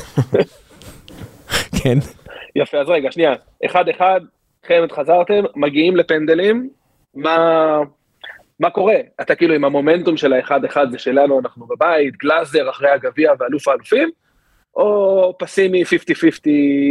כן. 1.83 1.97
יפה, 2.55 2.77
אז 2.77 2.89
רגע, 2.89 3.11
שנייה. 3.11 3.33
אחד 3.65 3.89
אחד, 3.89 4.21
חמד 4.67 4.91
חזרתם, 4.91 5.43
מגיעים 5.55 5.95
לפנדלים, 5.95 6.69
מה... 7.15 7.77
מה 8.59 8.69
קורה? 8.69 8.95
אתה 9.21 9.35
כאילו 9.35 9.53
עם 9.55 9.63
המומנטום 9.65 10.17
של 10.17 10.33
האחד 10.33 10.65
אחד 10.65 10.87
זה 10.91 10.97
שלנו, 10.99 11.39
אנחנו 11.39 11.65
בבית, 11.67 12.17
גלאזר 12.17 12.69
אחרי 12.69 12.89
הגביע 12.89 13.31
ואלוף 13.39 13.67
האלופים, 13.67 14.09
או 14.77 15.33
פסימי 15.39 15.83
50-50, 15.83 15.85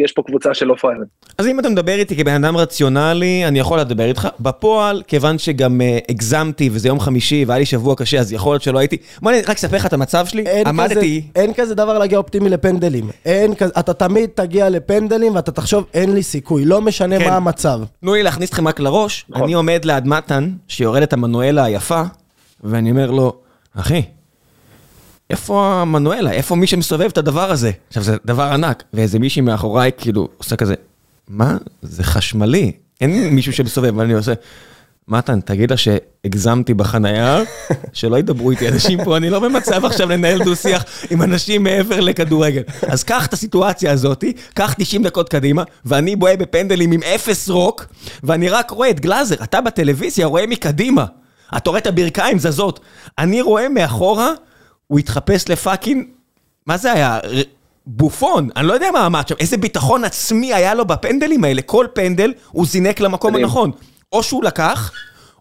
יש 0.05 0.12
פה 0.12 0.22
קבוצה 0.27 0.55
של 0.55 0.66
לא 0.66 0.75
פראיירים. 0.81 1.07
אז 1.38 1.46
אם 1.46 1.61
אתה 1.61 1.68
מדבר 1.68 1.92
איתי 1.92 2.16
כבן 2.16 2.44
אדם 2.44 2.57
רציונלי, 2.57 3.46
אני 3.46 3.59
יכול 3.59 3.81
לדבר 3.81 4.05
איתך. 4.05 4.29
בפועל, 4.40 5.03
כיוון 5.07 5.38
שגם 5.38 5.81
אה, 5.81 5.99
הגזמתי 6.09 6.70
וזה 6.72 6.88
יום 6.88 7.01
חמישי 7.01 7.44
והיה 7.46 7.59
לי 7.59 7.66
שבוע 7.66 7.94
קשה, 7.96 8.20
אז 8.20 8.33
יכול 8.33 8.53
להיות 8.53 8.62
שלא 8.62 8.79
הייתי... 8.79 8.96
בוא 9.22 9.31
אני 9.31 9.40
רק 9.40 9.51
אספר 9.51 9.77
לך 9.77 9.87
את 9.87 9.92
המצב 9.92 10.27
שלי. 10.27 10.42
אין 10.46 10.66
עמדתי... 10.66 10.94
כזה, 10.94 11.42
אין 11.42 11.55
כזה 11.55 11.75
דבר 11.75 11.99
להגיע 11.99 12.18
אופטימי 12.18 12.49
לפנדלים. 12.49 13.11
אין 13.25 13.55
כזה, 13.55 13.72
אתה 13.79 13.94
תמיד 13.94 14.31
תגיע 14.35 14.68
לפנדלים 14.68 15.35
ואתה 15.35 15.53
תחשוב, 15.53 15.85
אין 15.94 16.14
לי 16.14 16.22
סיכוי, 16.22 16.64
לא 16.64 16.81
משנה 16.81 17.18
כן. 17.18 17.31
מה 17.31 17.37
המצב. 17.37 17.81
תנו 18.01 18.14
לי 18.14 18.22
להכניס 18.22 18.49
אתכם 18.49 18.68
רק 18.68 18.81
לראש, 18.81 19.25
נכון. 19.29 19.42
אני 19.42 19.53
עומד 19.53 19.85
ליד 19.85 20.07
מתן, 20.07 20.51
שיורדת 20.68 21.12
המנואלה 21.12 21.64
היפה, 21.64 22.03
ואני 22.64 22.90
אומר 22.90 23.11
לו, 23.11 23.33
אחי, 23.77 24.03
איפה 25.30 25.80
המנואלה? 25.82 26.32
איפה 26.32 26.54
מי 26.54 26.66
שמסובב 26.66 27.04
את 27.04 27.18
הדבר 27.18 27.50
הזה? 27.50 27.70
עכשיו, 27.88 28.02
זה 28.02 28.16
דבר 28.24 28.42
ענק, 28.42 28.82
ואיזה 28.92 29.18
מישהי 29.18 29.42
מאחוריי 29.42 29.90
כאילו 29.98 30.28
עושה 30.36 30.56
כזה, 30.56 30.74
מה? 31.28 31.56
זה 31.82 32.04
חשמלי, 32.04 32.72
אין 33.00 33.34
מישהו 33.34 33.52
שמסובב, 33.52 33.96
ואני 33.96 34.12
עושה, 34.12 34.32
מתן, 35.08 35.40
תגיד 35.40 35.70
לה 35.70 35.76
שהגזמתי 35.76 36.74
בחנייה, 36.74 37.42
שלא 37.92 38.18
ידברו 38.18 38.50
איתי 38.50 38.68
אנשים 38.68 39.04
פה, 39.04 39.16
אני 39.16 39.30
לא 39.30 39.40
במצב 39.40 39.84
עכשיו 39.84 40.08
לנהל 40.08 40.44
דו-שיח 40.44 40.84
עם 41.10 41.22
אנשים 41.22 41.62
מעבר 41.62 42.00
לכדורגל. 42.00 42.62
אז 42.82 43.04
קח 43.04 43.26
את 43.26 43.32
הסיטואציה 43.32 43.92
הזאת, 43.92 44.24
קח 44.54 44.74
90 44.78 45.02
דקות 45.02 45.28
קדימה, 45.28 45.62
ואני 45.84 46.16
בוהה 46.16 46.36
בפנדלים 46.36 46.92
עם 46.92 47.02
אפס 47.02 47.48
רוק, 47.48 47.86
ואני 48.22 48.48
רק 48.48 48.70
רואה 48.70 48.90
את 48.90 49.00
גלאזר, 49.00 49.36
אתה 49.42 49.60
בטלוויזיה 49.60 50.26
רואה 50.26 50.46
מקדימה. 50.46 51.04
אתה 51.56 51.70
רואה 51.70 51.80
את 51.80 51.86
הברכיים 51.86 52.38
זזות. 52.38 52.80
אני 53.18 53.42
רואה 53.42 53.68
מאחורה, 53.68 54.32
הוא 54.87 54.99
התחפש 54.99 55.49
לפאקינג, 55.49 56.07
מה 56.66 56.77
זה 56.77 56.92
היה? 56.92 57.18
בופון, 57.87 58.49
אני 58.57 58.66
לא 58.66 58.72
יודע 58.72 58.87
מה 58.92 59.07
עמד 59.07 59.29
שם, 59.29 59.35
איזה 59.40 59.57
ביטחון 59.57 60.05
עצמי 60.05 60.55
היה 60.55 60.75
לו 60.75 60.85
בפנדלים 60.85 61.44
האלה, 61.44 61.62
כל 61.62 61.87
פנדל 61.92 62.33
הוא 62.51 62.66
זינק 62.66 63.01
למקום 63.01 63.31
מדהים. 63.31 63.44
הנכון. 63.44 63.70
או 64.12 64.22
שהוא 64.22 64.44
לקח, 64.44 64.92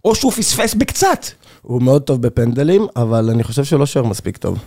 או 0.05 0.15
שהוא 0.15 0.31
פספס 0.31 0.73
בקצת. 0.73 1.25
הוא 1.61 1.81
מאוד 1.81 2.01
טוב 2.01 2.21
בפנדלים, 2.21 2.87
אבל 2.95 3.29
אני 3.29 3.43
חושב 3.43 3.63
שהוא 3.63 3.79
לא 3.79 3.85
שוער 3.85 4.05
מספיק 4.05 4.37
טוב. 4.37 4.57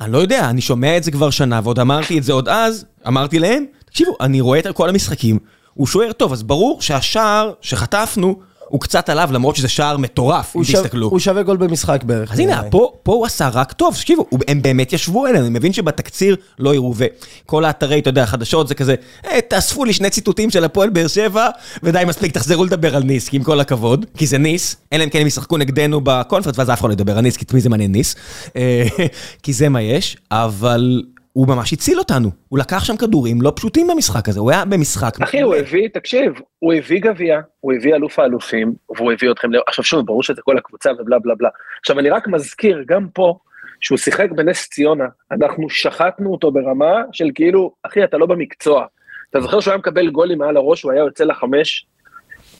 אני 0.00 0.12
לא 0.12 0.18
יודע, 0.18 0.50
אני 0.50 0.60
שומע 0.60 0.96
את 0.96 1.04
זה 1.04 1.10
כבר 1.10 1.30
שנה, 1.30 1.60
ועוד 1.62 1.78
אמרתי 1.78 2.18
את 2.18 2.24
זה 2.24 2.32
עוד 2.32 2.48
אז, 2.48 2.84
אמרתי 3.06 3.38
להם, 3.38 3.64
תקשיבו, 3.84 4.16
אני 4.20 4.40
רואה 4.40 4.58
את 4.58 4.66
כל 4.66 4.88
המשחקים, 4.88 5.38
הוא 5.74 5.86
שוער 5.86 6.12
טוב, 6.12 6.32
אז 6.32 6.42
ברור 6.42 6.80
שהשער 6.80 7.52
שחטפנו, 7.60 8.40
הוא 8.68 8.80
קצת 8.80 9.08
עליו, 9.08 9.28
למרות 9.32 9.56
שזה 9.56 9.68
שער 9.68 9.96
מטורף, 9.96 10.56
אם 10.56 10.62
תסתכלו. 10.62 11.08
הוא 11.08 11.18
שווה 11.18 11.42
גול 11.42 11.56
במשחק 11.56 12.04
בערך. 12.04 12.32
אז 12.32 12.38
הנה. 12.38 12.62
פה, 12.70 12.92
פה 13.02 13.12
הוא 13.12 13.26
עשה 13.26 13.48
רק 13.48 13.72
טוב, 13.72 13.94
תקשיבו, 13.94 14.26
הם 14.48 14.62
באמת 14.62 14.92
ישבו 14.92 15.26
אלינו, 15.26 15.46
אני 15.46 15.58
מבין 15.58 15.72
שבתקציר 15.72 16.36
לא 16.58 16.74
יראו, 16.74 16.94
וכל 16.96 17.64
האתרי, 17.64 17.98
אתה 17.98 18.10
יודע, 18.10 18.26
חדשות 18.26 18.68
זה 18.68 18.74
כזה, 18.74 18.94
אה, 19.26 19.40
תאספו 19.40 19.84
לי 19.84 19.92
שני 19.92 20.10
ציטוטים 20.10 20.50
של 20.50 20.64
הפועל 20.64 20.90
באר 20.90 21.06
שבע, 21.06 21.48
ודי 21.82 22.02
מספיק, 22.06 22.32
תחזרו 22.32 22.64
לדבר 22.64 22.96
על 22.96 23.02
ניס, 23.02 23.28
כי 23.28 23.36
עם 23.36 23.42
כל 23.42 23.60
הכבוד, 23.60 24.06
כי 24.16 24.26
זה 24.26 24.38
ניס, 24.38 24.76
אלא 24.92 25.04
אם 25.04 25.08
כן 25.08 25.20
הם 25.20 25.26
ישחקו 25.26 25.56
נגדנו 25.56 26.00
בקונפרנס, 26.04 26.58
ואז 26.58 26.70
אף 26.70 26.80
אחד 26.80 26.88
לא 26.88 26.92
ידבר 26.92 27.18
על 27.18 27.22
ניס, 27.24 27.36
כי 27.36 27.44
את 27.44 27.54
מי 27.54 27.60
זה 27.60 27.68
מעניין 27.68 27.92
ניס, 27.92 28.14
אה, 28.56 28.86
כי 29.42 29.52
זה 29.52 29.68
מה 29.68 29.82
יש, 29.82 30.16
אבל 30.30 31.02
הוא 31.32 31.48
ממש 31.48 31.72
הציל 31.72 31.98
אותנו, 31.98 32.30
הוא 32.48 32.58
לקח 32.58 32.84
שם 32.84 32.96
כדורים 32.96 33.42
לא 33.42 33.52
פשוטים 33.56 33.86
במשחק 33.88 34.28
הזה, 34.28 34.40
הוא 34.40 34.50
היה 34.50 34.64
במשחק. 34.64 35.20
אחי, 35.22 35.40
הוא 35.40 35.54
הביא, 35.54 35.88
תקשיב, 35.88 36.32
הוא 36.58 36.72
הביא 36.72 37.00
גביע, 37.00 37.40
הוא 37.60 37.72
הביא 37.72 37.94
אלוף 37.94 38.18
האלופים, 38.18 38.74
והוא 38.96 39.12
הביא 39.12 39.30
אתכם, 39.30 39.48
עכשיו 39.66 39.84
שוב, 39.84 40.06
ברור 40.06 40.22
שזה 40.22 40.42
כל 40.42 40.58
הקבוצה 40.58 40.90
ובלה 40.98 41.18
בלה 41.18 41.34
בלה. 41.34 41.48
עכשיו, 41.80 41.98
אני 41.98 42.10
רק 42.10 42.28
מזכיר, 42.28 42.84
גם 42.86 43.08
פה, 43.14 43.38
שהוא 43.80 43.98
שיחק 43.98 44.30
בנס 44.30 44.68
ציונה, 44.68 45.04
אנחנו 45.32 45.70
שחטנו 45.70 46.32
אותו 46.32 46.50
ברמה 46.50 47.02
של 47.12 47.30
כאילו, 47.34 47.72
אחי, 47.82 48.04
אתה 48.04 48.16
לא 48.18 48.26
במקצוע. 48.26 48.86
אתה 49.30 49.40
זוכר 49.40 49.60
שהוא 49.60 49.72
היה 49.72 49.78
מקבל 49.78 50.10
גולים 50.10 50.38
מעל 50.38 50.56
הראש, 50.56 50.82
הוא 50.82 50.92
היה 50.92 51.00
יוצא 51.00 51.24
לחמש? 51.24 51.86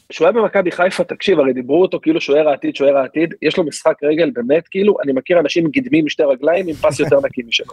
כשהוא 0.09 0.27
היה 0.27 0.33
במכבי 0.33 0.73
חיפה, 0.73 1.05
תקשיב, 1.05 1.41
הרי 1.41 1.53
דיברו 1.53 1.83
אותו 1.83 2.01
כאילו 2.03 2.21
שוער 2.21 2.49
העתיד, 2.49 2.77
שוער 2.77 2.97
העתיד, 2.97 3.35
יש 3.43 3.57
לו 3.57 3.65
משחק 3.65 3.95
רגל 4.03 4.31
באמת, 4.31 4.69
כאילו, 4.69 4.97
אני 5.05 5.12
מכיר 5.12 5.41
אנשים 5.41 5.69
גדמים 5.71 6.05
משתי 6.05 6.23
רגליים 6.23 6.69
עם 6.69 6.75
פס 6.75 7.01
יותר 7.01 7.17
נקי 7.25 7.43
משלו. 7.47 7.73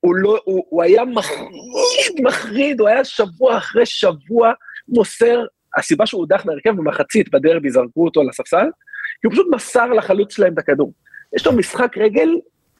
הוא 0.00 0.14
לא, 0.16 0.38
הוא, 0.44 0.64
הוא 0.68 0.82
היה 0.82 1.04
מחריד, 1.04 2.20
מחריד, 2.22 2.80
הוא 2.80 2.88
היה 2.88 3.04
שבוע 3.04 3.56
אחרי 3.56 3.86
שבוע 3.86 4.52
מוסר, 4.88 5.44
הסיבה 5.76 6.06
שהוא 6.06 6.20
הודח 6.20 6.46
מהרכב 6.46 6.70
במחצית 6.70 7.30
בדרבי, 7.32 7.70
זרקו 7.70 8.04
אותו 8.04 8.22
לספסל, 8.22 8.66
כי 9.20 9.26
הוא 9.26 9.32
פשוט 9.32 9.46
מסר 9.54 9.86
לחלוץ 9.86 10.36
שלהם 10.36 10.52
את 10.52 10.58
הכדור. 10.58 10.92
יש 11.36 11.46
לו 11.46 11.52
משחק 11.52 11.98
רגל 11.98 12.28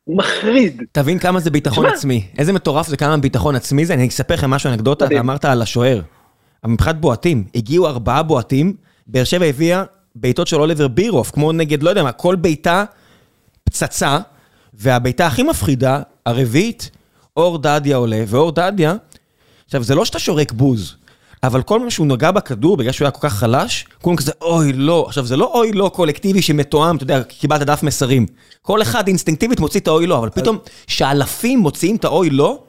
מחריד. 0.09 0.83
תבין 0.93 1.19
כמה 1.19 1.41
זה 1.41 1.51
ביטחון. 1.51 1.87
עצמי. 1.87 2.27
איזה 2.39 2.53
מטורף 2.53 2.87
זה 2.87 2.97
כמה 2.97 3.17
ביטחון 3.17 3.57
עצמי 3.57 3.85
זה. 3.85 3.95
אני 3.95 4.09
אספר 4.09 4.35
לכם 4.35 4.51
משהו, 4.51 4.71
אנקדוטה. 4.71 5.07
אמרת 5.21 5.45
על 5.45 5.63
השוער. 5.63 6.01
אבל 6.67 6.73
מבחינת 6.73 7.01
בועטים, 7.01 7.45
הגיעו 7.55 7.87
ארבעה 7.87 8.23
בועטים, 8.23 8.75
באר 9.07 9.25
שבע 9.25 9.45
הביאה 9.45 9.85
בעיטות 10.15 10.47
של 10.47 10.57
אוליבר 10.57 10.89
בירוף, 10.89 11.31
כמו 11.31 11.53
נגד, 11.53 11.83
לא 11.83 11.91
יודע 11.91 12.03
מה, 12.03 12.13
כל 12.13 12.37
בעיטה 12.37 12.85
פצצה, 13.65 14.19
והבעיטה 14.75 15.27
הכי 15.27 15.43
מפחידה, 15.43 16.01
הרביעית, 16.27 16.91
אור 17.37 17.59
דדיה 17.59 17.97
עולה, 17.97 18.25
ואור 18.27 18.53
דדיה, 18.53 18.95
עכשיו 19.67 19.83
זה 19.83 19.95
לא 19.95 20.05
שאתה 20.05 20.19
שורק 20.19 20.53
בוז, 20.53 20.95
אבל 21.43 21.63
כל 21.63 21.79
פעם 21.81 21.91
שהוא 21.91 22.07
נגע 22.07 22.31
בכדור, 22.31 22.77
בגלל 22.77 22.93
שהוא 22.93 23.07
היה 23.07 23.11
כל 23.11 23.29
כך 23.29 23.35
חלש, 23.35 23.87
כולם 24.03 24.17
כזה 24.17 24.33
אוי 24.43 24.73
לא, 24.73 25.05
עכשיו 25.09 25.27
זה 25.27 25.37
לא 25.37 25.53
אוי 25.55 25.73
לא 25.73 25.91
קולקטיבי 25.95 26.43
שמתואם, 26.43 26.97
אתה 26.97 27.05
יודע, 27.05 27.23
קיבלת 27.23 27.63
דף 27.63 27.83
מסרים. 27.83 28.27
כל 28.63 28.83
אחד 28.83 29.09
אינסטינקטיבית 29.09 29.61
מוציא 29.61 29.81
את 29.81 29.89
האוי 29.89 30.07
לא, 30.07 30.19
אבל 30.19 30.31
פתאום 30.31 30.59
שאלפים 30.87 31.59
מוציאים 31.59 31.97
את 31.97 32.05
האוי 32.05 32.31
לא, 32.31 32.63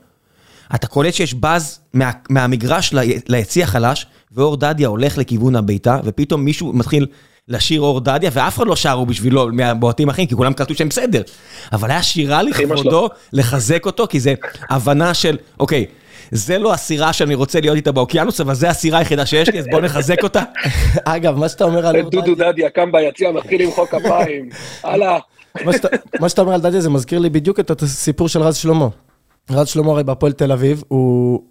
אתה 0.75 0.87
קולט 0.87 1.13
שיש 1.13 1.33
באז 1.33 1.79
מה, 1.93 2.11
מהמגרש 2.29 2.93
ל- 2.93 2.99
ליציא 3.27 3.63
החלש, 3.63 4.05
ואור 4.31 4.57
דדיה 4.57 4.87
הולך 4.87 5.17
לכיוון 5.17 5.55
הבעיטה, 5.55 5.99
ופתאום 6.03 6.45
מישהו 6.45 6.73
מתחיל 6.73 7.05
לשיר 7.47 7.81
אור 7.81 8.01
דדיה, 8.01 8.29
ואף 8.33 8.57
אחד 8.57 8.67
לא 8.67 8.75
שרו 8.75 9.05
בשבילו 9.05 9.49
מהבועטים 9.51 10.09
האחרים, 10.09 10.27
כי 10.27 10.35
כולם 10.35 10.53
קלטו 10.53 10.75
שהם 10.75 10.89
בסדר. 10.89 11.21
אבל 11.73 11.91
היה 11.91 12.03
שירה. 12.03 12.41
לכבודו, 12.43 13.09
לחזק 13.33 13.85
אותו, 13.85 14.07
כי 14.07 14.19
זה 14.19 14.33
הבנה 14.69 15.13
של, 15.13 15.37
אוקיי, 15.59 15.85
זה 16.31 16.57
לא 16.57 16.73
הסירה 16.73 17.13
שאני 17.13 17.35
רוצה 17.35 17.61
להיות 17.61 17.75
איתה 17.75 17.91
באוקיינוס, 17.91 18.41
אבל 18.41 18.53
זה 18.53 18.69
הסירה 18.69 18.99
היחידה 18.99 19.25
שיש 19.25 19.49
לי, 19.49 19.59
אז 19.59 19.65
בוא 19.71 19.81
נחזק 19.81 20.23
אותה. 20.23 20.43
אגב, 21.05 21.37
מה 21.37 21.49
שאתה 21.49 21.63
אומר 21.63 21.87
על 21.87 22.01
אור 22.01 22.09
דודו 22.09 22.35
דדיה, 22.35 22.69
קם 22.69 22.91
ביציע, 22.91 23.31
מתחיל 23.31 23.61
למחוא 23.61 23.85
כפיים. 23.85 24.49
הלאה. 24.83 25.17
מה 26.19 26.29
שאתה 26.29 26.41
אומר 26.41 26.53
על 26.53 26.61
דדיה 26.61 26.81
זה 26.81 26.89
מזכיר 26.89 27.19
לי 27.19 27.29
בדיוק 27.29 27.59
את 27.59 27.81
הסיפור 27.81 28.29
של 28.29 28.41
רז 28.41 28.55
שלמה. 28.55 28.87
רז 29.49 29.67
שלמה 29.67 29.91
הרי 29.91 30.03
בהפועל 30.03 30.31
תל 30.31 30.51
אביב, 30.51 30.83
הוא, 30.87 31.41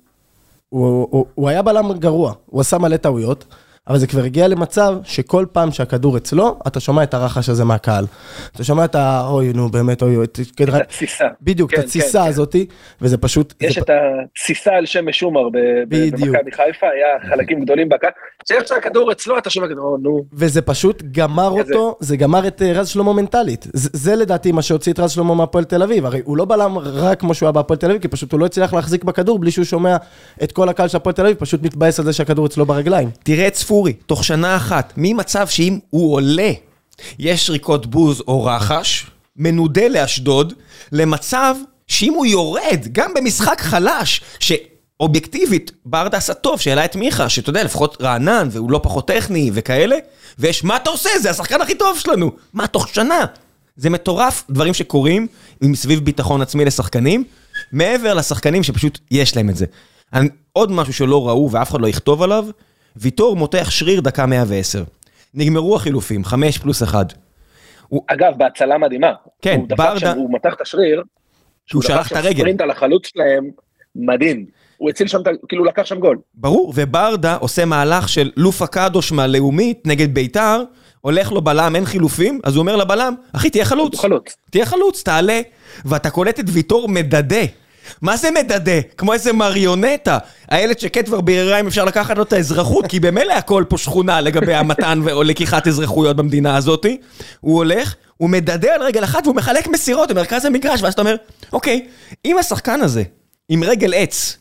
הוא, 0.69 1.09
הוא, 1.11 1.27
הוא 1.35 1.49
היה 1.49 1.63
בלם 1.63 1.93
גרוע, 1.93 2.33
הוא 2.47 2.61
עשה 2.61 2.79
מלא 2.79 2.97
טעויות, 2.97 3.45
אבל 3.89 3.99
זה 3.99 4.07
כבר 4.07 4.23
הגיע 4.23 4.49
למצב 4.49 4.97
שכל 5.05 5.47
פעם 5.53 5.71
שהכדור 5.71 6.17
אצלו, 6.17 6.59
אתה 6.67 6.81
שומע 6.81 7.03
את 7.03 7.15
הרחש 7.15 7.49
הזה 7.49 7.65
מהקהל. 7.65 8.07
אתה 8.55 8.65
שומע 8.65 8.85
את 8.85 8.95
ה... 8.95 9.27
אוי, 9.29 9.53
נו, 9.53 9.69
באמת, 9.69 10.03
אוי, 10.03 10.17
אוי. 10.17 10.25
את 10.25 10.39
התסיסה. 10.69 11.25
בדיוק, 11.43 11.71
את 11.71 11.77
כן, 11.77 11.83
התסיסה 11.83 12.23
כן, 12.23 12.29
הזאתי, 12.29 12.67
וזה 13.01 13.19
פשוט... 13.19 13.55
יש 13.61 13.75
זה 13.75 13.81
את 13.81 13.91
התסיסה 13.91 14.71
על 14.73 14.87
שם 14.87 15.09
משומר. 15.09 15.49
במכבי 15.89 16.53
חיפה, 16.53 16.87
היה 16.87 17.31
חלקים 17.31 17.65
גדולים 17.65 17.89
בקהל. 17.89 18.11
שאיך 18.49 18.69
שהכדור 18.69 19.13
אצלו, 19.13 19.39
אתה 19.39 19.51
שומע 19.51 19.69
כדור, 19.69 19.99
נו. 20.03 20.25
וזה 20.33 20.63
פשוט 20.63 21.03
גמר 21.13 21.49
אותו, 21.49 21.97
זה 22.01 22.17
גמר 22.17 22.47
את 22.47 22.63
אה, 22.63 22.73
רז 22.73 22.89
שלמה 22.89 23.13
מנטלית. 23.13 23.67
זה, 23.73 23.91
זה 23.93 24.17
לדעתי 24.17 24.53
מה 24.53 24.63
שהוציא 24.63 24.93
את 24.93 24.99
רז 24.99 25.11
שלמה 25.11 25.35
מהפועל 25.35 25.65
תל 25.65 25.83
אביב. 25.83 26.07
הרי 26.07 26.21
הוא 26.25 26.37
לא 26.37 26.45
בלם 26.45 26.79
רק 26.79 27.21
כמו 27.21 27.35
שהוא 27.35 27.47
היה 27.47 27.53
בהפועל 27.53 27.79
תל 27.79 27.87
אביב, 27.87 28.03
כי 28.03 28.09
פשוט 28.09 28.33
הוא 28.33 28.41
לא 28.41 28.47
הצליח 28.47 28.75
להחזיק 28.75 29.05
בכדור 29.05 29.39
בלי 29.39 29.51
שהוא 29.51 29.65
שומע 29.65 29.97
את 30.43 30.53
כל 30.53 30.69
הקהל 30.69 30.89
של 30.89 30.97
הפועל 30.97 31.15
תל 31.15 31.23
אביב, 31.23 31.37
פשוט 31.37 31.63
מתבאס 31.63 31.99
על 31.99 32.05
זה 32.05 32.13
שהכדור 32.13 32.47
אצלו 32.47 32.67
ברגליים. 32.67 33.11
תראה 33.23 33.49
את 33.49 33.55
ספורי, 33.77 33.93
תוך 33.93 34.25
שנה 34.25 34.57
אחת, 34.57 34.93
ממצב 34.97 35.49
שאם 35.49 35.79
הוא 35.91 36.15
עולה, 36.15 36.51
יש 37.19 37.47
שריקות 37.47 37.87
בוז 37.87 38.23
או 38.29 38.45
רחש, 38.45 39.07
מנודה 39.37 39.89
לאשדוד, 39.89 40.53
למצב 40.93 41.55
שאם 41.87 42.13
הוא 42.15 42.27
יורד, 42.27 42.87
גם 42.93 43.15
במשחק 43.15 43.61
חלש, 43.61 44.21
שאובייקטיבית, 44.39 45.71
ברדה 45.85 46.17
עשה 46.19 46.35
טוב, 46.35 46.61
שהעלה 46.61 46.85
את 46.85 46.97
מיכה, 46.97 47.29
שאתה 47.29 47.51
יודע, 47.51 47.65
לפחות 47.65 47.97
רענן, 48.03 48.49
והוא 48.51 48.71
לא 48.71 48.81
פחות 48.83 49.09
טכני 49.09 49.51
וכאלה, 49.55 49.97
ויש, 50.39 50.65
מה 50.65 50.77
אתה 50.77 50.91
עושה? 50.91 51.11
זה 51.21 51.31
השחקן 51.31 51.61
הכי 51.61 51.75
טוב 51.75 51.99
שלנו. 51.99 52.31
מה, 52.53 52.67
תוך 52.67 52.89
שנה? 52.89 53.25
זה 53.77 53.91
מטורף, 53.91 54.45
דברים 54.51 54.75
שקורים 54.75 55.27
מסביב 55.61 56.01
ביטחון 56.05 56.43
עצמי 56.43 56.65
לשחקנים, 56.65 57.25
מעבר 57.73 58.15
לשחקנים 58.15 58.63
שפשוט 58.63 58.99
יש 59.11 59.37
להם 59.37 59.51
את 59.51 59.57
זה. 59.57 59.67
אני- 60.13 60.29
עוד 60.53 60.73
משהו 60.73 60.93
שלא 60.93 61.29
ראו 61.29 61.51
ואף 61.51 61.71
אחד 61.71 61.81
לא 61.81 61.89
יכתוב 61.89 62.23
עליו, 62.23 62.45
ויטור 62.97 63.37
מותח 63.37 63.67
שריר 63.71 64.01
דקה 64.01 64.27
110. 64.27 64.85
נגמרו 65.35 65.77
החילופים, 65.77 66.25
5 66.25 66.59
פלוס 66.59 66.83
1. 66.83 67.13
אגב, 68.07 68.33
בהצלה 68.37 68.79
מדהימה. 68.79 69.13
כן, 69.43 69.57
הוא 69.57 69.69
ברדה- 69.69 69.99
שם, 70.01 70.17
הוא 70.17 70.33
מתח 70.35 70.55
את 70.55 70.61
השריר. 70.61 71.03
שהוא 71.67 71.83
שלח 71.83 72.07
את 72.07 72.11
שם 72.11 72.17
הרגל. 72.17 72.39
ספרינט 72.39 72.61
על 72.61 72.71
החלוץ 72.71 73.07
שלהם, 73.07 73.51
מדהים. 73.97 74.47
הוא 74.77 74.91
הציל 74.91 75.07
שם, 75.09 75.19
כאילו 75.49 75.63
הוא 75.65 75.69
לקח 75.71 75.85
שם 75.85 75.99
גול. 76.01 76.19
ברור, 76.35 76.73
וברדה 76.77 77.35
עושה 77.37 77.65
מהלך 77.65 78.09
של 78.09 78.31
לופה 78.37 78.67
קדוש 78.67 79.13
מהלאומית 79.13 79.87
נגד 79.87 80.15
ביתר, 80.15 80.63
הולך 81.01 81.33
לו 81.33 81.43
בלם, 81.43 81.77
אין 81.77 81.85
חילופים, 81.85 82.41
אז 82.45 82.55
הוא 82.57 82.61
אומר 82.61 82.77
לבלם, 82.77 83.15
אחי, 83.33 83.51
תהיה 83.51 83.65
חלוץ. 83.65 83.95
הוא 83.95 84.03
חלוץ. 84.03 84.37
תהיה 84.51 84.67
חלוץ, 84.67 85.03
תעלה, 85.03 85.41
ואתה 85.85 86.11
קולט 86.11 86.41
את 86.41 86.45
ויטור 86.49 86.89
מדדה. 86.89 87.45
מה 88.03 88.17
זה 88.17 88.31
מדדה? 88.31 88.81
כמו 88.97 89.13
איזה 89.13 89.33
מריונטה. 89.33 90.19
איילת 90.53 90.81
שקד 90.81 91.07
כבר 91.07 91.21
ביררה 91.21 91.61
אם 91.61 91.67
אפשר 91.67 91.85
לקחת 91.85 92.17
לו 92.17 92.23
את 92.23 92.33
האזרחות, 92.33 92.87
כי 92.87 93.01
במילא 93.01 93.33
הכל 93.33 93.65
פה 93.69 93.79
שכונה 93.79 94.21
לגבי 94.21 94.55
המתן 94.55 95.01
או 95.13 95.23
לקיחת 95.23 95.67
אזרחויות 95.69 96.17
במדינה 96.17 96.57
הזאתי. 96.57 96.97
הוא 97.41 97.57
הולך, 97.57 97.95
הוא 98.17 98.31
מדדה 98.31 98.75
על 98.75 98.83
רגל 98.83 99.05
אחת 99.05 99.27
והוא 99.27 99.37
מחלק 99.37 99.69
מסירות 99.69 100.11
במרכז 100.11 100.45
המגרש, 100.45 100.83
ואז 100.83 100.93
אתה 100.93 101.03
אומר, 101.03 101.17
אוקיי, 101.53 101.87
אם 102.25 102.39
השחקן 102.39 102.81
הזה, 102.81 103.03
עם 103.49 103.65
רגל 103.65 103.95
עץ, 103.95 104.37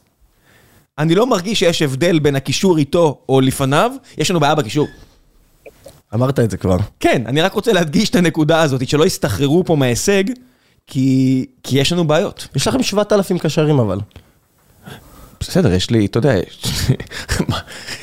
אני 0.97 1.15
לא 1.15 1.27
מרגיש 1.27 1.59
שיש 1.59 1.81
הבדל 1.81 2.19
בין 2.19 2.35
הקישור 2.35 2.77
איתו 2.77 3.21
או 3.29 3.41
לפניו, 3.41 3.91
יש 4.17 4.31
לנו 4.31 4.39
בעיה 4.39 4.55
בקישור. 4.55 4.87
אמרת 6.13 6.39
את 6.39 6.51
זה 6.51 6.57
כבר. 6.57 6.77
כן, 6.99 7.23
אני 7.25 7.41
רק 7.41 7.53
רוצה 7.53 7.73
להדגיש 7.73 8.09
את 8.09 8.15
הנקודה 8.15 8.61
הזאת, 8.61 8.87
שלא 8.87 9.05
יסתחררו 9.05 9.63
פה 9.65 9.75
מההישג, 9.75 10.23
כי, 10.87 11.45
כי 11.63 11.79
יש 11.79 11.91
לנו 11.91 12.07
בעיות. 12.07 12.47
יש 12.55 12.67
לכם 12.67 12.83
7,000 12.83 13.37
קשרים 13.39 13.79
אבל. 13.79 13.97
בסדר, 15.39 15.73
יש 15.73 15.89
לי, 15.91 16.05
אתה 16.05 16.17
יודע, 16.17 16.33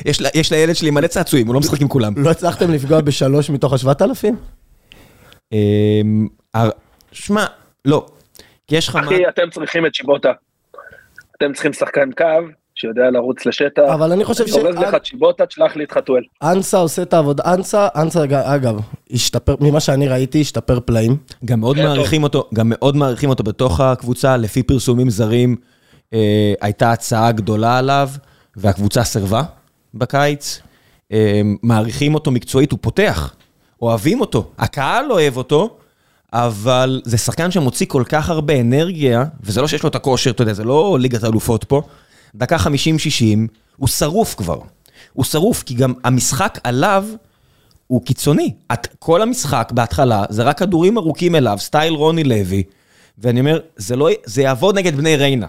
יש, 0.05 0.21
לה- 0.21 0.29
יש 0.35 0.51
לילד 0.51 0.75
שלי 0.75 0.91
מלא 0.91 1.07
צעצועים, 1.07 1.47
הוא 1.47 1.53
לא 1.53 1.59
משחק 1.59 1.81
עם 1.81 1.87
כולם. 1.87 2.13
לא 2.17 2.29
הצלחתם 2.31 2.71
לפגוע 2.71 3.01
בשלוש 3.01 3.49
מתוך 3.49 3.73
ה-7,000? 3.73 4.25
אמ, 5.53 6.27
הר- 6.53 6.69
שמע, 7.11 7.45
לא. 7.85 8.05
כי 8.67 8.75
יש 8.75 8.87
לך... 8.89 8.95
אחי, 8.95 9.27
אתם 9.29 9.49
צריכים 9.51 9.85
את 9.85 9.95
שיבוטה. 9.95 10.31
אתם 11.37 11.53
צריכים 11.53 11.73
שחקן 11.73 12.09
קו, 12.17 12.25
שיודע 12.83 13.09
לרוץ 13.11 13.45
לשטח. 13.45 13.81
אבל 13.93 14.11
אני 14.11 14.23
חושב 14.25 14.47
ש- 14.47 14.53
אורז 14.53 14.75
לך 14.75 14.95
את 14.95 15.05
שיבוטה, 15.05 15.45
תשלח 15.45 15.75
לי 15.75 15.83
את 15.83 15.91
חתואל. 15.91 16.23
אנסה 16.43 16.77
עושה 16.77 17.01
את 17.01 17.13
העבודה, 17.13 17.43
אנסה, 17.53 17.87
אנסה 17.95 18.23
אגב, 18.43 18.79
השתפר, 19.11 19.55
ממה 19.59 19.79
שאני 19.79 20.07
ראיתי, 20.07 20.41
השתפר 20.41 20.79
פלאים. 20.79 21.17
גם 21.45 21.59
מאוד 21.59 21.75
כן, 21.75 21.83
מעריכים 21.83 22.23
אותו, 22.23 22.49
גם 22.53 22.65
מאוד 22.69 22.95
מעריכים 22.95 23.29
אותו 23.29 23.43
בתוך 23.43 23.79
הקבוצה, 23.79 24.37
לפי 24.37 24.63
פרסומים 24.63 25.09
זרים, 25.09 25.55
אה, 26.13 26.53
הייתה 26.61 26.91
הצעה 26.91 27.31
גדולה 27.31 27.77
עליו, 27.77 28.09
והקבוצה 28.55 29.03
סירבה 29.03 29.43
בקיץ. 29.93 30.61
אה, 31.11 31.41
מעריכים 31.63 32.13
אותו 32.13 32.31
מקצועית, 32.31 32.71
הוא 32.71 32.79
פותח, 32.81 33.35
אוהבים 33.81 34.21
אותו, 34.21 34.51
הקהל 34.59 35.11
אוהב 35.11 35.37
אותו, 35.37 35.77
אבל 36.33 37.01
זה 37.05 37.17
שחקן 37.17 37.51
שמוציא 37.51 37.85
כל 37.89 38.03
כך 38.09 38.29
הרבה 38.29 38.61
אנרגיה, 38.61 39.25
וזה 39.43 39.61
לא 39.61 39.67
שיש 39.67 39.83
לו 39.83 39.89
את 39.89 39.95
הכושר, 39.95 40.29
אתה 40.31 40.41
יודע, 40.41 40.53
זה 40.53 40.63
לא 40.63 40.97
ליגת 40.99 41.23
האלופות 41.23 41.63
פה, 41.63 41.81
דקה 42.35 42.57
50-60, 42.57 42.59
הוא 43.77 43.87
שרוף 43.87 44.35
כבר. 44.35 44.59
הוא 45.13 45.25
שרוף, 45.25 45.63
כי 45.63 45.73
גם 45.73 45.93
המשחק 46.03 46.59
עליו 46.63 47.05
הוא 47.87 48.05
קיצוני. 48.05 48.53
את, 48.73 48.87
כל 48.99 49.21
המשחק 49.21 49.71
בהתחלה 49.75 50.25
זה 50.29 50.43
רק 50.43 50.57
כדורים 50.57 50.97
ארוכים 50.97 51.35
אליו, 51.35 51.57
סטייל 51.59 51.93
רוני 51.93 52.23
לוי, 52.23 52.63
ואני 53.17 53.39
אומר, 53.39 53.59
זה, 53.75 53.95
לא, 53.95 54.09
זה 54.25 54.41
יעבוד 54.41 54.77
נגד 54.77 54.95
בני 54.95 55.15
ריינה, 55.15 55.47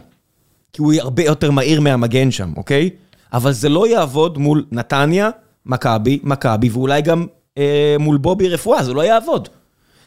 כי 0.72 0.82
הוא 0.82 0.92
הרבה 0.98 1.22
יותר 1.22 1.50
מהיר 1.50 1.80
מהמגן 1.80 2.30
שם, 2.30 2.52
אוקיי? 2.56 2.90
אבל 3.32 3.52
זה 3.52 3.68
לא 3.68 3.88
יעבוד 3.88 4.38
מול 4.38 4.64
נתניה, 4.72 5.30
מכבי, 5.66 6.18
מכבי, 6.22 6.68
ואולי 6.68 7.02
גם 7.02 7.26
אה, 7.58 7.96
מול 8.00 8.18
בובי 8.18 8.48
רפואה, 8.48 8.82
זה 8.82 8.94
לא 8.94 9.02
יעבוד. 9.02 9.48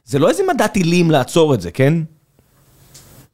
זה 0.06 0.20
לא 0.20 0.30
איזה 0.30 0.44
מדע 0.54 0.68
טילים 0.68 1.12
לעצור 1.12 1.54
את 1.54 1.62
זה, 1.62 1.72
כן? 1.72 1.94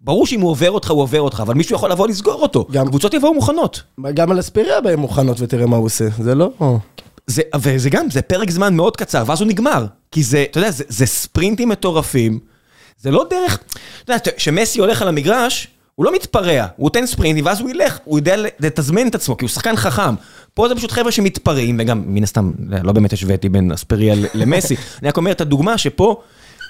ברור 0.04 0.26
שאם 0.28 0.42
הוא 0.42 0.50
עובר 0.52 0.72
אותך, 0.72 0.92
הוא 0.92 1.02
עובר 1.02 1.22
אותך, 1.22 1.40
אבל 1.40 1.54
מישהו 1.54 1.76
יכול 1.76 1.92
לבוא 1.92 2.08
לסגור 2.08 2.42
אותו. 2.42 2.68
גם- 2.72 2.88
קבוצות 2.88 3.14
יבואו 3.14 3.34
מוכנות. 3.34 3.82
גם 4.14 4.32
על 4.32 4.40
אספיריה 4.40 4.82
בהם 4.82 5.00
מוכנות 5.00 5.38
ותראה 5.42 5.66
מה 5.66 5.78
הוא 5.78 5.86
עושה, 5.86 6.06
זה 6.20 6.36
לא... 6.36 6.50
זה, 7.28 7.42
וזה 7.62 7.90
גם, 7.90 8.10
זה 8.10 8.22
פרק 8.22 8.52
זמן 8.52 8.76
מאוד 8.76 8.98
קצר, 8.98 9.24
ואז 9.28 9.42
הוא 9.42 9.48
נגמר. 9.50 9.86
כי 10.12 10.24
זה, 10.24 10.46
אתה 10.52 10.58
יודע, 10.60 10.72
זה, 10.72 10.84
זה 10.88 11.06
ספרינטים 11.06 11.70
מטורפים, 11.70 12.40
זה 13.02 13.12
לא 13.12 13.26
דרך... 13.30 13.60
אתה 14.04 14.14
יודע, 14.14 14.24
כשמסי 14.38 14.80
הולך 14.80 15.02
על 15.02 15.08
המגרש, 15.08 15.68
הוא 15.96 16.06
לא 16.06 16.14
מתפרע, 16.16 16.66
הוא 16.76 16.86
נותן 16.86 17.06
ספרינטים, 17.06 17.46
ואז 17.46 17.60
הוא 17.62 17.70
ילך, 17.70 17.98
הוא 18.04 18.20
יודע 18.20 18.36
לתזמן 18.60 19.08
את 19.08 19.16
עצמו, 19.16 19.38
כי 19.38 19.46
הוא 19.46 19.50
שחקן 19.50 19.76
חכם. 19.76 20.16
פה 20.54 20.68
זה 20.70 20.76
פשוט 20.76 20.92
חבר'ה 20.92 21.12
שמתפרעים, 21.12 21.78
וגם, 21.80 22.04
מן 22.08 22.24
הסתם, 22.24 22.52
לא 22.84 22.92
באמת 22.92 23.14
השוויתי 23.14 23.50
בין 23.50 23.72
אספריה 23.72 24.16
ל- 24.16 24.26
למסי. 24.34 24.76
אני 25.02 25.08
רק 25.08 25.18
אומר 25.18 25.32
את 25.32 25.42
הדוגמה 25.42 25.78
שפה 25.78 26.22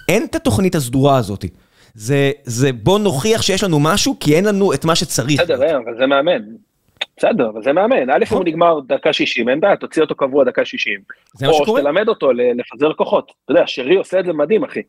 אין 0.09 0.23
את 0.29 0.35
התוכנית 0.35 0.75
הסדורה 0.75 1.17
הזאת. 1.17 1.45
זה, 1.93 2.31
זה 2.43 2.73
בוא 2.73 2.99
נוכיח 2.99 3.41
שיש 3.41 3.63
לנו 3.63 3.79
משהו, 3.79 4.15
כי 4.19 4.35
אין 4.35 4.45
לנו 4.45 4.73
את 4.73 4.85
מה 4.85 4.95
שצריך. 4.95 5.41
בסדר, 5.41 5.63
אה, 5.63 5.77
אבל 5.77 5.97
זה 5.97 6.07
מאמן. 6.07 6.41
בסדר, 7.17 7.49
אבל 7.49 7.63
זה 7.63 7.73
מאמן. 7.73 8.09
א', 8.09 8.17
נכון. 8.21 8.37
הוא 8.37 8.45
נגמר 8.45 8.79
דקה 8.87 9.13
60, 9.13 9.49
אין 9.49 9.59
בעיה, 9.59 9.75
תוציא 9.75 10.01
אותו 10.01 10.15
קבוע 10.15 10.43
דקה 10.43 10.65
60. 10.65 10.99
זה 11.33 11.47
מה 11.47 11.51
או 11.51 11.63
שקורה. 11.63 11.81
שתלמד 11.81 12.07
אותו 12.07 12.31
לפזר 12.33 12.93
כוחות. 12.93 13.31
אתה 13.45 13.51
יודע, 13.51 13.63
שרי 13.65 13.95
עושה 13.95 14.19
את 14.19 14.25
זה 14.25 14.33
מדהים, 14.33 14.63
אחי. 14.63 14.81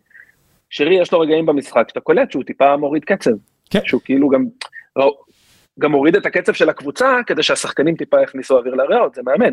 שרי 0.70 1.00
יש 1.00 1.12
לו 1.12 1.20
רגעים 1.20 1.46
במשחק 1.46 1.84
שאתה 1.88 2.00
קולט 2.00 2.30
שהוא 2.30 2.44
טיפה 2.44 2.76
מוריד 2.76 3.04
קצב. 3.04 3.30
כן. 3.70 3.80
שהוא 3.84 4.00
כאילו 4.04 4.28
גם... 4.28 4.44
גם 5.78 5.90
מוריד 5.90 6.16
את 6.16 6.26
הקצב 6.26 6.52
של 6.52 6.68
הקבוצה 6.68 7.18
כדי 7.26 7.42
שהשחקנים 7.42 7.96
טיפה 7.96 8.22
יכניסו 8.22 8.58
אוויר 8.58 8.74
לריאות, 8.74 9.14
זה 9.14 9.22
מאמן. 9.22 9.52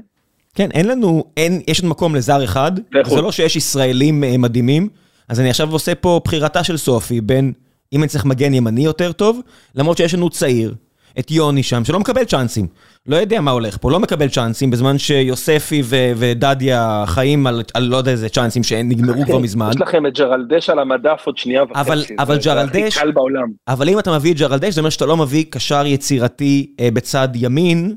כן, 0.55 0.69
אין 0.71 0.87
לנו, 0.87 1.23
אין, 1.37 1.61
יש 1.67 1.81
לנו 1.81 1.91
מקום 1.91 2.15
לזר 2.15 2.43
אחד. 2.43 2.71
זה 3.05 3.21
לא 3.21 3.31
שיש 3.31 3.55
ישראלים 3.55 4.23
אה, 4.23 4.37
מדהימים, 4.37 4.89
אז 5.31 5.39
אני 5.39 5.49
עכשיו 5.49 5.71
עושה 5.71 5.95
פה 5.95 6.21
בחירתה 6.25 6.63
של 6.63 6.77
סופי 6.77 7.21
בין 7.21 7.51
אם 7.93 7.99
אני 8.03 8.07
צריך 8.07 8.25
מגן 8.25 8.53
ימני 8.53 8.83
יותר 8.83 9.11
טוב, 9.11 9.39
למרות 9.75 9.97
שיש 9.97 10.13
לנו 10.13 10.29
צעיר, 10.29 10.73
את 11.19 11.31
יוני 11.31 11.63
שם, 11.63 11.85
שלא 11.85 11.99
מקבל 11.99 12.23
צ'אנסים. 12.23 12.67
לא 13.07 13.15
יודע 13.15 13.41
מה 13.41 13.51
הולך 13.51 13.77
פה, 13.81 13.91
לא 13.91 13.99
מקבל 13.99 14.29
צ'אנסים, 14.29 14.71
בזמן 14.71 14.97
שיוספי 14.97 15.81
ו- 15.85 16.11
ודדיה 16.17 17.03
חיים 17.07 17.47
על, 17.47 17.63
על 17.73 17.83
לא 17.83 17.97
יודע 17.97 18.11
איזה 18.11 18.29
צ'אנסים 18.29 18.63
שנגמרו 18.63 19.23
כבר 19.25 19.37
מזמן. 19.39 19.69
יש 19.75 19.81
לכם 19.81 20.05
את 20.07 20.13
ג'רלדש 20.17 20.69
על 20.69 20.79
המדף 20.79 21.21
עוד 21.25 21.37
שנייה 21.37 21.63
וחצי. 21.63 21.79
אבל- 21.81 21.99
זה- 22.07 22.13
אבל 22.19 22.41
זה 22.41 22.49
ג'רלדש- 22.49 22.87
הכי 22.97 22.99
קל 22.99 23.11
בעולם. 23.11 23.47
אבל 23.67 23.89
אם 23.89 23.99
אתה 23.99 24.15
מביא 24.17 24.31
את 24.33 24.37
ג'רלדש, 24.37 24.73
זה 24.73 24.81
אומר 24.81 24.89
שאתה 24.89 25.05
לא 25.05 25.17
מביא 25.17 25.45
קשר 25.49 25.85
יצירתי 25.85 26.73
אה, 26.79 26.89
בצד 26.93 27.29
ימין, 27.35 27.95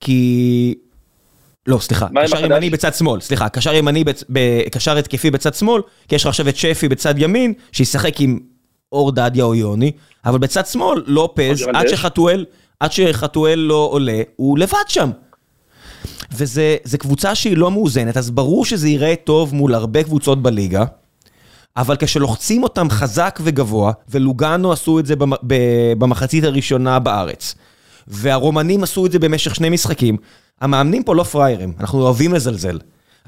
כי... 0.00 0.74
לא, 1.66 1.78
סליחה, 1.78 2.06
קשר? 2.24 2.44
ימני 2.44 2.70
בצד 2.70 2.94
שמאל, 2.94 3.20
סליחה, 3.20 3.48
קשר 3.48 3.74
ימני. 3.74 4.04
קשר 4.72 4.98
התקפי 4.98 5.30
בצד 5.30 5.54
שמאל, 5.54 5.82
כי 6.08 6.14
יש 6.14 6.22
לך 6.22 6.28
עכשיו 6.28 6.48
את 6.48 6.56
שפי 6.56 6.88
בצד 6.88 7.14
ימין, 7.18 7.52
שישחק 7.72 8.20
עם 8.20 8.38
אור 8.92 9.12
דדיה 9.12 9.44
או 9.44 9.54
יוני, 9.54 9.92
אבל 10.24 10.38
בצד 10.38 10.66
שמאל, 10.66 11.02
לופז, 11.06 11.62
או 11.62 11.66
ג'רלדש. 11.66 11.76
עד 11.76 11.88
שחתואל, 11.88 12.44
עד 12.80 12.92
שחתואל 12.92 13.58
לא 13.58 13.88
עולה, 13.90 14.22
הוא 14.36 14.58
לבד 14.58 14.88
שם. 14.88 15.10
וזה 16.32 16.76
זה 16.84 16.98
קבוצה 16.98 17.34
שהיא 17.34 17.56
לא 17.56 17.70
מאוזנת, 17.70 18.16
אז 18.16 18.30
ברור 18.30 18.64
שזה 18.64 18.88
ייראה 18.88 19.14
טוב 19.24 19.54
מול 19.54 19.74
הרבה 19.74 20.02
קבוצות 20.02 20.42
בליגה, 20.42 20.84
אבל 21.76 21.96
כשלוחצים 21.98 22.62
אותם 22.62 22.90
חזק 22.90 23.38
וגבוה, 23.42 23.92
ולוגאנו 24.08 24.72
עשו 24.72 24.98
את 24.98 25.06
זה 25.06 25.14
במחצית 25.98 26.44
הראשונה 26.44 26.98
בארץ, 26.98 27.54
והרומנים 28.08 28.82
עשו 28.82 29.06
את 29.06 29.12
זה 29.12 29.18
במשך 29.18 29.54
שני 29.54 29.70
משחקים, 29.70 30.16
המאמנים 30.60 31.02
פה 31.02 31.14
לא 31.14 31.22
פראיירים, 31.22 31.72
אנחנו 31.80 32.02
אוהבים 32.02 32.34
לזלזל. 32.34 32.78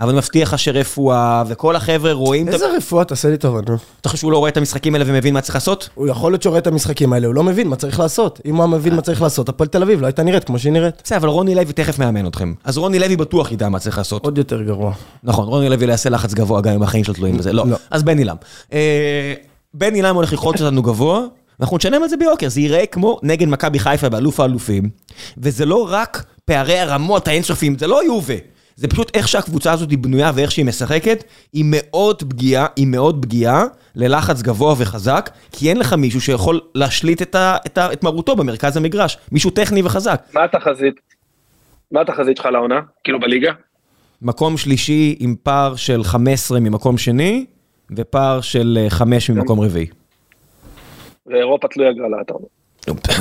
אבל 0.01 0.09
אני 0.09 0.19
מבטיח 0.19 0.53
לך 0.55 0.59
שרפואה 0.59 1.43
וכל 1.49 1.77
החבר'ה 1.77 2.13
רואים... 2.13 2.49
איזה 2.49 2.77
רפואה, 2.77 3.05
תעשה 3.05 3.31
לי 3.31 3.37
טובה, 3.37 3.61
נו. 3.69 3.77
אתה 4.01 4.09
חושב 4.09 4.21
שהוא 4.21 4.33
לא 4.33 4.39
רואה 4.39 4.51
את 4.51 4.57
המשחקים 4.57 4.95
האלה 4.95 5.05
ומבין 5.09 5.35
מה 5.35 5.41
צריך 5.41 5.55
לעשות? 5.55 5.89
הוא 5.95 6.09
יכול 6.09 6.33
להיות 6.33 6.43
שרואה 6.43 6.59
את 6.59 6.67
המשחקים 6.67 7.13
האלה, 7.13 7.27
הוא 7.27 7.35
לא 7.35 7.43
מבין 7.43 7.69
מה 7.69 7.77
צריך 7.77 8.01
לעשות. 8.01 8.41
אם 8.45 8.57
הוא 8.57 8.63
היה 8.65 8.67
מבין 8.67 8.95
מה 8.95 9.03
צריך 9.03 9.23
לעשות, 9.23 9.49
הפועל 9.49 9.69
תל 9.69 9.83
אביב 9.83 10.01
לא 10.01 10.07
הייתה 10.07 10.23
נראית 10.23 10.45
כמו 10.45 10.59
שהיא 10.59 10.73
נראית. 10.73 10.95
בסדר, 11.05 11.19
אבל 11.19 11.29
רוני 11.29 11.55
לוי 11.55 11.73
תכף 11.73 11.99
מאמן 11.99 12.27
אתכם. 12.27 12.55
אז 12.65 12.79
רוני 12.79 12.99
לוי 12.99 13.17
בטוח 13.17 13.53
ידע 13.53 13.69
מה 13.69 13.79
צריך 13.79 13.99
לעשות. 13.99 14.25
עוד 14.25 14.39
יותר 14.39 14.63
גרוע. 14.63 14.93
נכון, 15.23 15.49
רוני 15.49 15.69
לוי 15.69 15.87
לא 15.87 15.93
יעשה 15.93 16.11
לחץ 16.11 16.35
גבוה 16.35 16.61
גם 16.61 16.75
אם 16.75 16.83
החיים 16.83 17.05
שלו 17.05 17.15
תלויים 17.15 17.39
בזה. 17.39 17.53
לא. 17.53 17.67
לא. 17.67 17.77
אז 17.91 18.03
בן 18.03 18.19
עילם. 18.19 18.37
אה, 18.73 19.35
בן 19.75 19.95
עילם 19.95 20.15
הולך 20.15 20.33
ללחוץ 20.33 20.61
אותנו 20.61 20.83
גבוה, 20.83 21.21
ואנחנו 21.61 21.77
נשלם 21.77 22.03
על 22.03 22.09
זה 22.09 22.17
ביוקר. 22.17 22.49
זה 22.49 22.61
ייראה 22.61 22.87
כמו 22.87 23.19
נגד 23.23 23.49
מכבי 23.49 23.79
חיפה 23.79 24.09
באלוף 24.09 24.41
האלופים, 24.41 24.89
וזה 25.39 25.67
לא 25.67 25.89
רק 25.91 26.25
פערי 26.47 26.79
הרמות 26.79 27.29
האינסופיים, 27.29 27.79
זה 27.79 27.87
לא 27.87 28.05
יובה. 28.05 28.35
זה 28.77 28.89
פשוט 28.89 29.17
איך 29.17 29.29
שהקבוצה 29.29 29.73
הזאת 29.73 29.91
היא 29.91 29.99
בנויה 29.99 30.33
ואיך 30.35 30.51
שהיא 30.51 30.65
משחקת, 30.65 31.25
היא 31.53 31.65
מאוד 31.67 32.23
פגיעה, 32.23 32.67
היא 32.77 32.87
מאוד 32.87 33.23
פגיעה 33.23 33.65
ללחץ 33.95 34.43
גבוה 34.43 34.75
וחזק, 34.79 35.31
כי 35.53 35.69
אין 35.69 35.79
לך 35.79 35.93
מישהו 35.93 36.21
שיכול 36.21 36.61
להשליט 36.75 37.23
את, 37.23 37.35
ה, 37.35 37.57
את, 37.67 37.79
ה, 37.79 37.93
את 37.93 38.03
מרותו 38.03 38.37
במרכז 38.37 38.77
המגרש. 38.77 39.19
מישהו 39.33 39.51
טכני 39.51 39.83
וחזק. 39.83 40.23
מה 40.35 40.45
התחזית? 40.45 40.95
מה 41.93 42.01
התחזית 42.01 42.37
שלך 42.37 42.47
לעונה? 42.47 42.81
כאילו 43.05 43.21
בליגה? 43.21 43.53
מקום 44.23 44.57
שלישי 44.57 45.17
עם 45.19 45.35
פער 45.43 45.77
של 45.77 46.05
15 46.05 46.61
ממקום 46.61 46.99
שני, 46.99 47.47
ופער 47.97 48.41
של 48.41 48.79
אה, 48.81 48.91
5 48.91 49.31
ממקום 49.31 49.61
רביעי. 49.61 49.87
ואירופה 51.27 51.69
תלוי 51.69 51.89
הגרלה, 51.89 52.17
אתה 52.21 52.33
אומר. 52.33 52.47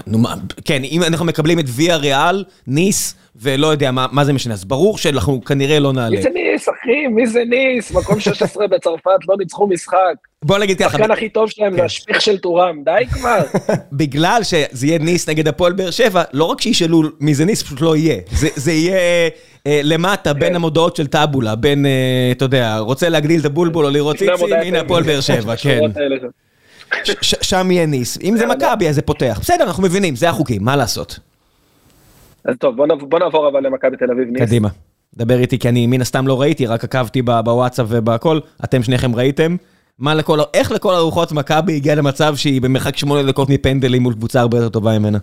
נו 0.07 0.17
מה, 0.17 0.35
כן, 0.65 0.83
אם 0.83 1.03
אנחנו 1.03 1.25
מקבלים 1.25 1.59
את 1.59 1.65
ויה 1.67 1.95
ריאל, 1.95 2.43
ניס, 2.67 3.15
ולא 3.35 3.67
יודע 3.67 3.91
מה, 3.91 4.05
מה 4.11 4.25
זה 4.25 4.33
משנה, 4.33 4.53
אז 4.53 4.65
ברור 4.65 4.97
שאנחנו 4.97 5.43
כנראה 5.43 5.79
לא 5.79 5.93
נעלה. 5.93 6.15
מי 6.15 6.21
זה 6.21 6.29
ניס, 6.29 6.69
אחי? 6.69 7.07
מי 7.07 7.27
זה 7.27 7.43
ניס? 7.49 7.91
מקום 7.91 8.19
16 8.19 8.67
בצרפת, 8.67 9.09
לא 9.27 9.35
ניצחו 9.39 9.67
משחק. 9.67 10.15
בוא 10.43 10.57
נגיד 10.57 10.77
ככה, 10.77 10.87
השחקן 10.87 11.11
הכי 11.11 11.29
טוב 11.29 11.49
שלהם 11.49 11.75
זה 11.75 11.83
השפיך 11.83 12.21
של 12.21 12.37
טורם, 12.37 12.83
די 12.85 13.05
כבר. 13.11 13.39
בגלל 13.91 14.43
שזה 14.43 14.87
יהיה 14.87 14.99
ניס 14.99 15.29
נגד 15.29 15.47
הפועל 15.47 15.73
באר 15.73 15.91
שבע, 15.91 16.23
לא 16.33 16.43
רק 16.43 16.61
שישאלו 16.61 17.01
מי 17.19 17.33
זה 17.33 17.45
ניס, 17.45 17.63
פשוט 17.63 17.81
לא 17.81 17.95
יהיה. 17.95 18.17
זה, 18.31 18.47
זה 18.55 18.71
יהיה 18.71 19.29
אה, 19.67 19.81
למטה, 19.83 20.33
בין 20.33 20.55
המודעות 20.55 20.95
של 20.95 21.07
טאבולה, 21.07 21.55
בין, 21.55 21.85
אה, 21.85 22.29
אתה 22.31 22.45
יודע, 22.45 22.77
רוצה 22.77 23.09
להגדיל 23.09 23.39
את 23.39 23.45
הבולבול 23.45 23.85
או 23.85 23.89
לראות 23.89 24.15
ציצים, 24.15 24.33
המודעה 24.33 24.61
הנה 24.61 24.79
הפועל 24.79 25.03
באר 25.03 25.21
שבע, 25.21 25.55
כן. 25.55 25.79
שם. 27.21 27.71
יהיה 27.71 27.85
ניס. 27.85 28.17
אם 28.23 28.37
זה 28.37 28.45
מכבי, 28.45 28.89
אז 28.89 28.95
זה 28.95 29.01
פותח. 29.01 29.37
בסדר, 29.41 29.63
אנחנו 29.63 29.83
מבינים, 29.83 30.15
זה 30.15 30.29
החוקים, 30.29 30.63
מה 30.63 30.75
לעשות? 30.75 31.19
אז 32.45 32.55
טוב, 32.59 32.75
בוא 32.99 33.19
נעבור- 33.19 33.47
אבל 33.51 33.65
למכבי 33.67 33.97
תל 33.97 34.11
אביב 34.11 34.27
ניס. 34.29 34.41
קדימה. 34.41 34.69
דבר 35.15 35.39
איתי, 35.39 35.59
כי 35.59 35.69
אני 35.69 35.87
מן 35.87 36.01
הסתם 36.01 36.27
לא 36.27 36.41
ראיתי, 36.41 36.65
רק 36.65 36.83
עקבתי 36.83 37.21
ב- 37.21 37.39
בוואטסאפ 37.45 37.85
ובהכל. 37.89 38.39
אתם 38.63 38.83
שניכם 38.83 39.15
ראיתם. 39.15 39.55
מה 39.99 40.13
לכל, 40.15 40.39
איך 40.53 40.71
לכל 40.71 40.93
הרוחות 40.93 41.31
מכבי 41.31 41.75
הגיעה 41.75 41.95
למצב 41.95 42.35
שהיא 42.35 42.61
במרחק 42.61 42.97
שמונה 42.97 43.23
דקות 43.31 43.49
מפנדלים 43.49 44.01
מול 44.03 44.13
קבוצה 44.13 44.39
הרבה 44.41 44.57
יותר 44.57 44.69
טובה 44.69 44.99
ממנה? 44.99 45.17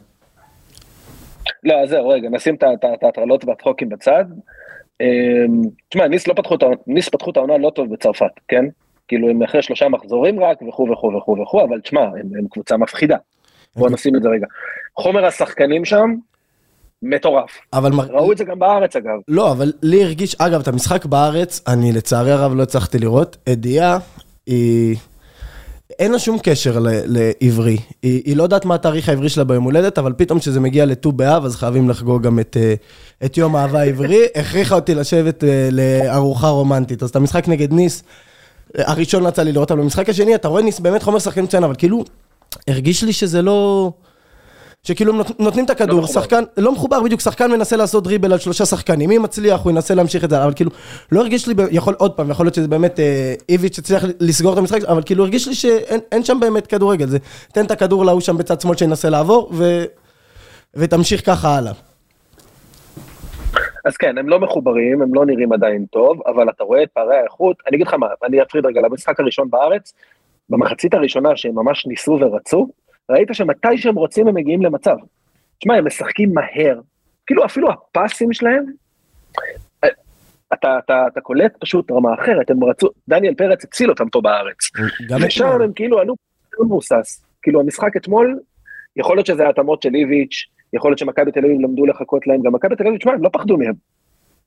לא, 1.64 1.74
אז 1.84 1.88
זהו, 1.90 2.08
רגע, 2.08 2.28
נשים 2.28 2.54
את 2.54 2.64
ההטרלות 3.04 3.44
והצחוקים 3.44 3.88
בצד. 3.88 4.24
אמ, 5.00 5.06
תשמע, 5.88 6.08
ניס 6.08 6.26
לא 6.28 6.34
פתחו 6.34 6.54
את 6.54 6.62
העונה, 6.62 6.76
ניס 6.86 7.08
פתחו 7.08 7.30
את 7.30 7.36
העונה 7.36 7.58
לא 7.58 7.70
טוב 7.74 7.92
בצרפת, 7.92 8.30
כן? 8.48 8.64
כאילו 9.12 9.30
הם 9.30 9.42
אחרי 9.42 9.62
שלושה 9.62 9.88
מחזורים 9.88 10.40
רק 10.40 10.62
וכו' 10.68 10.86
וכו' 10.92 11.12
וכו' 11.16 11.36
וכו', 11.42 11.64
אבל 11.64 11.80
תשמע, 11.80 12.00
הם, 12.00 12.28
הם 12.38 12.46
קבוצה 12.50 12.76
מפחידה. 12.76 13.16
בוא 13.76 13.90
נשים 13.90 14.16
את 14.16 14.22
זה 14.22 14.28
רגע. 14.28 14.46
חומר 14.96 15.26
השחקנים 15.26 15.84
שם, 15.84 16.14
מטורף. 17.02 17.50
אבל 17.72 17.92
ראו 18.10 18.32
את 18.32 18.38
זה 18.38 18.44
גם 18.44 18.58
בארץ 18.58 18.96
אגב. 18.96 19.18
לא, 19.28 19.52
אבל 19.52 19.72
לי 19.82 20.04
הרגיש, 20.04 20.34
אגב, 20.38 20.60
את 20.60 20.68
המשחק 20.68 21.06
בארץ, 21.06 21.60
אני 21.68 21.92
לצערי 21.92 22.32
הרב 22.32 22.54
לא 22.54 22.62
הצלחתי 22.62 22.98
לראות. 22.98 23.36
אדיה, 23.48 23.98
היא... 24.46 24.96
אין 25.98 26.12
לה 26.12 26.18
שום 26.18 26.38
קשר 26.42 26.78
ל- 26.78 26.88
לעברי. 27.06 27.76
היא, 28.02 28.22
היא 28.24 28.36
לא 28.36 28.42
יודעת 28.42 28.64
מה 28.64 28.74
התאריך 28.74 29.08
העברי 29.08 29.28
שלה 29.28 29.44
ביום 29.44 29.64
הולדת, 29.64 29.98
אבל 29.98 30.12
פתאום 30.16 30.38
כשזה 30.38 30.60
מגיע 30.60 30.86
לט"ו 30.86 31.12
באב, 31.12 31.44
אז 31.44 31.56
חייבים 31.56 31.90
לחגוג 31.90 32.22
גם 32.22 32.38
את, 32.40 32.56
אה, 32.60 32.74
את 33.24 33.36
יום 33.36 33.56
האהבה 33.56 33.80
העברי. 33.80 34.26
הכריחה 34.34 34.74
אותי 34.74 34.94
לשבת 34.94 35.44
אה, 35.44 35.68
לארוחה 35.72 36.48
רומנטית. 36.48 37.02
אז 37.02 37.10
את 37.10 37.16
המשחק 37.16 37.48
נגד 37.48 37.72
ניס, 37.72 38.02
הראשון 38.78 39.26
יצא 39.26 39.42
לי 39.42 39.52
לראות, 39.52 39.70
אבל 39.70 39.80
במשחק 39.80 40.08
השני, 40.08 40.34
אתה 40.34 40.48
רואה 40.48 40.62
ניס 40.62 40.80
באמת 40.80 41.02
חומר 41.02 41.18
שחקן 41.18 41.42
מצוין, 41.42 41.64
אבל 41.64 41.74
כאילו, 41.78 42.04
הרגיש 42.68 43.04
לי 43.04 43.12
שזה 43.12 43.42
לא... 43.42 43.90
שכאילו 44.82 45.12
נותנים 45.38 45.64
את 45.64 45.70
הכדור, 45.70 46.00
לא. 46.00 46.06
שחקן, 46.06 46.44
לא 46.56 46.72
מחובר 46.72 47.02
בדיוק, 47.02 47.20
שחקן 47.20 47.50
מנסה 47.50 47.76
לעשות 47.76 48.04
דריבל 48.04 48.32
על 48.32 48.38
שלושה 48.38 48.66
שחקנים, 48.66 49.10
אם 49.10 49.22
מצליח 49.22 49.60
הוא 49.60 49.70
ינסה 49.72 49.94
להמשיך 49.94 50.24
את 50.24 50.30
זה, 50.30 50.44
אבל 50.44 50.52
כאילו, 50.56 50.70
לא 51.12 51.20
הרגיש 51.20 51.46
לי, 51.46 51.54
יכול, 51.70 51.94
עוד 51.98 52.10
פעם, 52.12 52.30
יכול 52.30 52.46
להיות 52.46 52.54
שזה 52.54 52.68
באמת 52.68 53.00
אה, 53.00 53.34
איביץ' 53.48 53.78
הצליח 53.78 54.04
לסגור 54.20 54.52
את 54.52 54.58
המשחק, 54.58 54.84
אבל 54.84 55.02
כאילו 55.02 55.24
הרגיש 55.24 55.48
לי 55.48 55.54
שאין 55.54 56.00
אין 56.12 56.24
שם 56.24 56.40
באמת 56.40 56.66
כדורגל, 56.66 57.08
זה 57.08 57.18
תן 57.52 57.64
את 57.64 57.70
הכדור 57.70 58.04
להוא 58.04 58.20
שם 58.20 58.36
בצד 58.36 58.60
שמאל 58.60 58.76
שינסה 58.76 59.10
לעבור, 59.10 59.50
ו, 59.54 59.84
ותמשיך 60.74 61.26
ככה 61.26 61.56
הלאה. 61.56 61.72
אז 63.84 63.96
כן, 63.96 64.18
הם 64.18 64.28
לא 64.28 64.40
מחוברים, 64.40 65.02
הם 65.02 65.14
לא 65.14 65.26
נראים 65.26 65.52
עדיין 65.52 65.86
טוב, 65.86 66.20
אבל 66.26 66.50
אתה 66.50 66.64
רואה 66.64 66.82
את 66.82 66.90
פערי 66.92 67.16
האיכות, 67.16 67.56
אני 67.68 67.76
אגיד 67.76 67.86
לך 67.86 67.94
מה, 67.94 68.06
אני 68.24 68.42
אפריד 68.42 68.66
רגע 68.66 68.80
למשחק 68.80 69.20
הראשון 69.20 69.50
בארץ, 69.50 69.92
במחצית 70.48 70.94
הראשונה 70.94 71.36
שהם 71.36 71.54
ממש 71.54 71.86
ניסו 71.86 72.18
ורצו, 72.20 72.68
ראית 73.10 73.28
שמתי 73.32 73.78
שהם 73.78 73.94
רוצים 73.94 74.28
הם 74.28 74.34
מגיעים 74.34 74.62
למצב. 74.62 74.96
תשמע, 75.58 75.74
הם 75.74 75.86
משחקים 75.86 76.34
מהר, 76.34 76.80
כאילו 77.26 77.44
אפילו 77.44 77.68
הפסים 77.70 78.32
שלהם, 78.32 78.64
אה, 79.84 79.88
אתה, 80.52 80.78
אתה, 80.78 81.06
אתה 81.12 81.20
קולט 81.20 81.52
פשוט 81.60 81.90
רמה 81.90 82.14
אחרת, 82.14 82.50
הם 82.50 82.64
רצו, 82.64 82.88
דניאל 83.08 83.34
פרץ 83.34 83.64
הציל 83.64 83.90
אותם 83.90 84.08
פה 84.08 84.20
בארץ. 84.20 84.70
ושם. 85.26 85.60
הם 85.62 85.72
כאילו 85.72 85.98
עלו 85.98 86.14
לא 86.58 86.64
מבוסס. 86.64 87.24
כאילו 87.42 87.60
המשחק 87.60 87.96
אתמול, 87.96 88.38
יכול 88.96 89.16
להיות 89.16 89.26
שזה 89.26 89.48
התאמות 89.48 89.82
של 89.82 89.94
איביץ', 89.94 90.46
יכול 90.74 90.90
להיות 90.90 90.98
שמכבי 90.98 91.32
תל 91.32 91.44
אביב 91.44 91.60
למדו 91.60 91.86
לחכות 91.86 92.26
להם, 92.26 92.42
גם 92.42 92.52
מכבי 92.52 92.76
תל 92.76 92.86
אביב, 92.86 92.98
תשמע, 92.98 93.12
הם 93.12 93.22
לא 93.22 93.30
פחדו 93.32 93.56
מהם. 93.56 93.74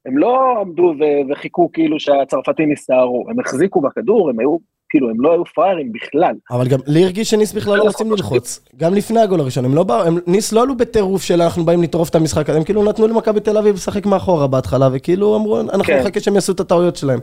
הם 0.06 0.18
לא 0.18 0.62
עמדו 0.62 0.94
ו- 1.00 1.32
וחיכו 1.32 1.70
כאילו 1.74 2.00
שהצרפתים 2.00 2.72
יסתערו, 2.72 3.26
הם 3.30 3.40
החזיקו 3.40 3.82
בכדור, 3.82 4.30
הם 4.30 4.40
היו, 4.40 4.58
כאילו, 4.90 5.10
הם 5.10 5.22
לא 5.22 5.34
היו 5.34 5.46
פראיירים 5.46 5.92
בכלל. 5.92 6.36
אבל 6.52 6.68
גם 6.68 6.80
לי 6.88 7.04
הרגיש 7.04 7.30
שניס 7.30 7.54
בכלל 7.54 7.78
לא 7.78 7.84
רוצים 7.84 8.12
ללחוץ, 8.12 8.66
גם 8.78 8.94
לפני 8.94 9.20
הגול 9.20 9.40
הראשון, 9.40 9.66
הם 9.66 9.76
לא 9.76 9.84
באו, 9.84 10.04
ניס 10.28 10.54
לא 10.54 10.62
עלו 10.62 10.78
בטירוף 10.78 11.24
של 11.24 11.42
אנחנו 11.42 11.66
באים 11.66 11.84
לטרוף 11.84 12.10
את 12.10 12.16
המשחק, 12.16 12.50
הזה, 12.50 12.58
הם 12.58 12.64
כאילו 12.64 12.84
נתנו 12.84 13.08
למכבי 13.08 13.40
תל 13.40 13.58
אביב 13.58 13.76
לשחק 13.76 14.06
מאחורה 14.06 14.48
בהתחלה, 14.48 14.90
וכאילו 14.94 15.36
אמרו, 15.36 15.60
אנחנו 15.60 15.84
כן. 15.84 16.00
נחכה 16.00 16.20
שהם 16.20 16.36
יעשו 16.36 16.52
את 16.54 16.60
הטעויות 16.60 16.96
שלהם. 16.96 17.20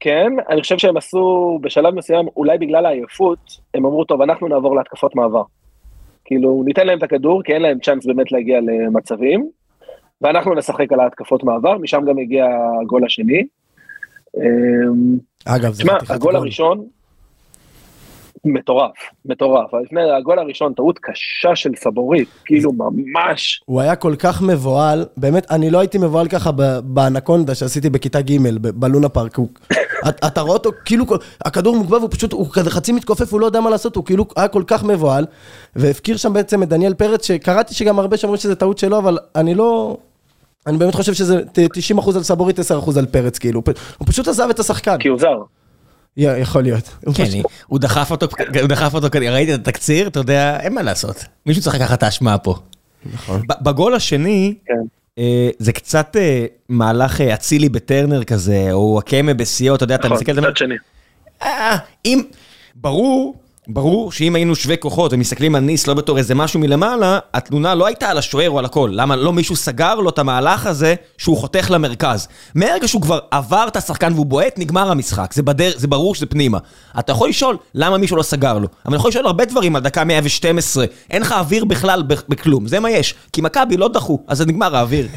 כן, 0.00 0.32
אני 0.50 0.60
חושב 0.60 0.78
שהם 0.78 0.96
עשו 0.96 1.58
בשלב 1.62 1.94
מסוים, 1.94 2.26
אולי 2.36 2.58
בגלל 2.58 2.86
העייפות, 2.86 3.38
הם 3.74 3.86
אמרו, 3.86 4.04
טוב, 4.04 4.22
אנחנו 4.22 4.48
נעבור 4.48 4.76
להתקפות 4.76 5.16
מעבר. 5.16 5.42
כאילו, 6.24 6.62
ניתן 6.66 6.86
להם 6.86 6.98
את 6.98 7.02
הכדור, 7.02 7.42
כי 7.42 7.52
אין 7.52 7.62
להם 7.62 7.78
צ'אנס 7.78 8.06
באמת 8.06 8.32
להגיע 8.32 8.60
למצבים, 8.60 9.48
ואנחנו 10.20 10.54
נשחק 10.54 10.92
על 10.92 11.00
ההתקפות 11.00 11.44
מעבר, 11.44 11.78
משם 11.78 12.02
גם 12.08 12.18
הגיע 12.18 12.46
הגול 12.82 13.04
השני. 13.04 13.42
אמ, 14.36 15.18
אגב, 15.44 15.72
זה 15.72 15.82
חתיכת 15.82 16.10
הגול 16.10 16.32
גול. 16.32 16.36
הראשון, 16.36 16.86
מטורף, 18.44 18.96
מטורף. 19.24 19.74
לפני 19.84 20.10
הגול 20.18 20.38
הראשון, 20.38 20.72
טעות 20.74 20.98
קשה 20.98 21.56
של 21.56 21.70
סבורית, 21.76 22.28
כאילו 22.44 22.72
ממש, 22.72 23.62
הוא 23.64 23.80
היה 23.80 23.96
כל 23.96 24.14
כך 24.18 24.42
מבוהל, 24.42 25.04
באמת, 25.16 25.50
אני 25.50 25.70
לא 25.70 25.78
הייתי 25.78 25.98
מבוהל 25.98 26.28
ככה 26.28 26.50
באנקונדה 26.84 27.54
שעשיתי 27.54 27.90
בכיתה 27.90 28.20
ג' 28.20 28.36
בלונה 28.58 29.08
פארק. 29.08 29.38
אתה 30.08 30.40
רואה 30.40 30.52
אותו, 30.52 30.70
כאילו, 30.84 31.04
הכדור 31.44 31.76
מוגבל 31.76 31.96
והוא 31.98 32.08
פשוט, 32.12 32.32
הוא 32.32 32.48
כזה 32.52 32.70
חצי 32.70 32.92
מתכופף, 32.92 33.32
הוא 33.32 33.40
לא 33.40 33.46
יודע 33.46 33.60
מה 33.60 33.70
לעשות, 33.70 33.96
הוא 33.96 34.04
כאילו 34.04 34.26
היה 34.36 34.48
כל 34.48 34.62
כך 34.66 34.84
מבוהל, 34.84 35.26
והפקיר 35.76 36.16
שם 36.16 36.32
בעצם 36.32 36.62
את 36.62 36.68
דניאל 36.68 36.94
פרץ, 36.94 37.26
שקראתי 37.26 37.74
שגם 37.74 37.98
הרבה 37.98 38.16
שאומרים 38.16 38.40
שזה 38.40 38.54
טעות 38.54 38.78
שלו, 38.78 38.98
אבל 38.98 39.18
אני 39.36 39.54
לא... 39.54 39.96
אני 40.66 40.78
באמת 40.78 40.94
חושב 40.94 41.14
שזה 41.14 41.40
ת- 41.52 41.58
90% 41.98 42.16
על 42.16 42.22
סבורית, 42.22 42.58
10% 42.58 42.62
על 42.98 43.06
פרץ, 43.06 43.38
כאילו, 43.38 43.62
הוא 43.98 44.06
פשוט 44.06 44.28
עזב 44.28 44.46
את 44.50 44.58
השחקן. 44.58 44.96
כי 44.98 45.08
הוא 45.08 45.18
זר. 45.18 45.38
יכול 46.16 46.62
להיות. 46.62 46.88
כן, 47.14 47.24
הוא 47.66 47.78
דחף 47.78 48.10
אותו, 48.10 48.26
הוא 48.60 48.68
דחף 48.68 48.94
אותו, 48.94 49.08
ראיתי 49.30 49.54
את 49.54 49.60
התקציר, 49.60 50.06
אתה 50.06 50.20
יודע, 50.20 50.60
אין 50.60 50.74
מה 50.74 50.82
לעשות. 50.82 51.24
מישהו 51.46 51.62
צריך 51.62 51.74
לקחת 51.76 51.98
את 51.98 52.02
האשמה 52.02 52.38
פה. 52.38 52.54
נכון. 53.12 53.42
בגול 53.62 53.94
השני, 53.94 54.54
כן. 54.66 54.74
זה 55.58 55.72
קצת 55.72 56.16
אה, 56.16 56.46
מהלך 56.68 57.20
אה, 57.20 57.34
אצילי 57.34 57.68
בטרנר 57.68 58.24
כזה, 58.24 58.68
או 58.72 58.98
הקמה 58.98 59.34
בשיאו, 59.34 59.74
אתה 59.74 59.84
יודע, 59.84 59.94
אתה 59.94 60.04
נכון, 60.08 60.16
מסתכל 60.16 60.30
על 60.32 60.36
זה, 60.36 60.40
מצד 60.42 60.56
שני. 60.56 60.74
אה, 61.42 61.76
אם, 62.04 62.22
ברור 62.74 63.41
ברור 63.68 64.12
שאם 64.12 64.34
היינו 64.34 64.56
שווי 64.56 64.76
כוחות 64.78 65.12
ומסתכלים 65.12 65.54
על 65.54 65.62
ניס 65.62 65.86
לא 65.86 65.94
בתור 65.94 66.18
איזה 66.18 66.34
משהו 66.34 66.60
מלמעלה, 66.60 67.18
התלונה 67.34 67.74
לא 67.74 67.86
הייתה 67.86 68.08
על 68.08 68.18
השוער 68.18 68.50
או 68.50 68.58
על 68.58 68.64
הכל. 68.64 68.90
למה 68.92 69.16
לא 69.16 69.32
מישהו 69.32 69.56
סגר 69.56 69.94
לו 69.94 70.10
את 70.10 70.18
המהלך 70.18 70.66
הזה 70.66 70.94
שהוא 71.18 71.36
חותך 71.36 71.70
למרכז. 71.70 72.28
מהרגע 72.54 72.88
שהוא 72.88 73.02
כבר 73.02 73.18
עבר 73.30 73.64
את 73.68 73.76
השחקן 73.76 74.12
והוא 74.12 74.26
בועט, 74.26 74.58
נגמר 74.58 74.90
המשחק. 74.90 75.32
זה, 75.34 75.42
בדר, 75.42 75.70
זה 75.76 75.88
ברור 75.88 76.14
שזה 76.14 76.26
פנימה. 76.26 76.58
אתה 76.98 77.12
יכול 77.12 77.28
לשאול 77.28 77.56
למה 77.74 77.98
מישהו 77.98 78.16
לא 78.16 78.22
סגר 78.22 78.54
לו. 78.58 78.58
אבל 78.58 78.68
אני 78.86 78.96
יכול 78.96 79.08
לשאול 79.08 79.26
הרבה 79.26 79.44
דברים 79.44 79.76
על 79.76 79.82
דקה 79.82 80.04
112. 80.04 80.84
אין 81.10 81.22
לך 81.22 81.32
אוויר 81.32 81.64
בכלל 81.64 82.02
בכלום, 82.28 82.68
זה 82.68 82.80
מה 82.80 82.90
יש. 82.90 83.14
כי 83.32 83.40
מכבי 83.40 83.76
לא 83.76 83.88
דחו, 83.88 84.18
אז 84.28 84.38
זה 84.38 84.46
נגמר 84.46 84.76
האוויר. 84.76 85.08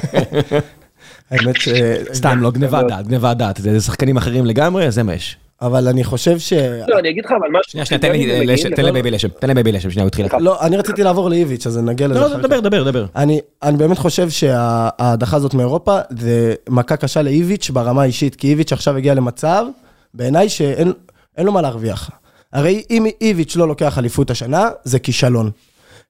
האמת 1.31 1.61
ש... 1.61 1.69
סתם, 2.13 2.41
לא 2.41 2.51
גניבה 2.51 2.83
דעת, 2.89 3.07
גניבה 3.07 3.33
דעת. 3.33 3.59
זה 3.61 3.81
שחקנים 3.81 4.17
אחרים 4.17 4.45
לגמרי, 4.45 4.91
זה 4.91 5.03
מה 5.03 5.13
יש. 5.13 5.37
אבל 5.65 5.87
אני 5.87 6.03
חושב 6.03 6.39
ש... 6.39 6.53
לא, 6.87 6.99
אני 6.99 7.09
אגיד 7.09 7.25
לך, 7.25 7.31
אבל 7.31 7.47
משהו... 7.59 7.71
שנייה, 7.71 7.85
שנייה, 7.85 7.99
תן 7.99 8.11
לי 8.11 8.45
לשם, 8.45 8.75
תן 8.75 8.85
לבייבי 8.85 9.11
לשם, 9.11 9.27
תן 9.39 9.49
לבייבי 9.49 9.71
לשם, 9.71 9.91
שנייה, 9.91 10.03
הוא 10.03 10.07
התחיל. 10.07 10.25
לא, 10.39 10.61
אני 10.61 10.77
רציתי 10.77 11.03
לעבור 11.03 11.29
לאיביץ', 11.29 11.67
אז 11.67 11.77
נגיע 11.77 12.07
לזה. 12.07 12.19
לא, 12.19 12.29
לא, 12.29 12.37
דבר, 12.37 12.59
דבר, 12.59 12.83
דבר. 12.83 13.05
אני, 13.15 13.39
אני 13.63 13.77
באמת 13.77 13.97
חושב 13.97 14.29
שההדחה 14.29 15.37
הזאת 15.37 15.53
מאירופה 15.53 15.99
זה 16.09 16.53
מכה 16.69 16.95
קשה 16.95 17.21
לאיביץ' 17.21 17.69
ברמה 17.69 18.01
האישית, 18.01 18.35
כי 18.35 18.47
איביץ' 18.47 18.73
עכשיו 18.73 18.97
הגיע 18.97 19.13
למצב, 19.13 19.65
בעיניי 20.13 20.49
שאין 20.49 20.93
לו 21.37 21.51
מה 21.51 21.61
להרוויח. 21.61 22.09
הרי 22.53 22.83
אם 22.89 23.05
איביץ' 23.21 23.55
לא 23.55 23.67
לוקח 23.67 23.97
אליפות 23.97 24.31
השנה, 24.31 24.69
זה 24.83 24.99
כישלון. 24.99 25.51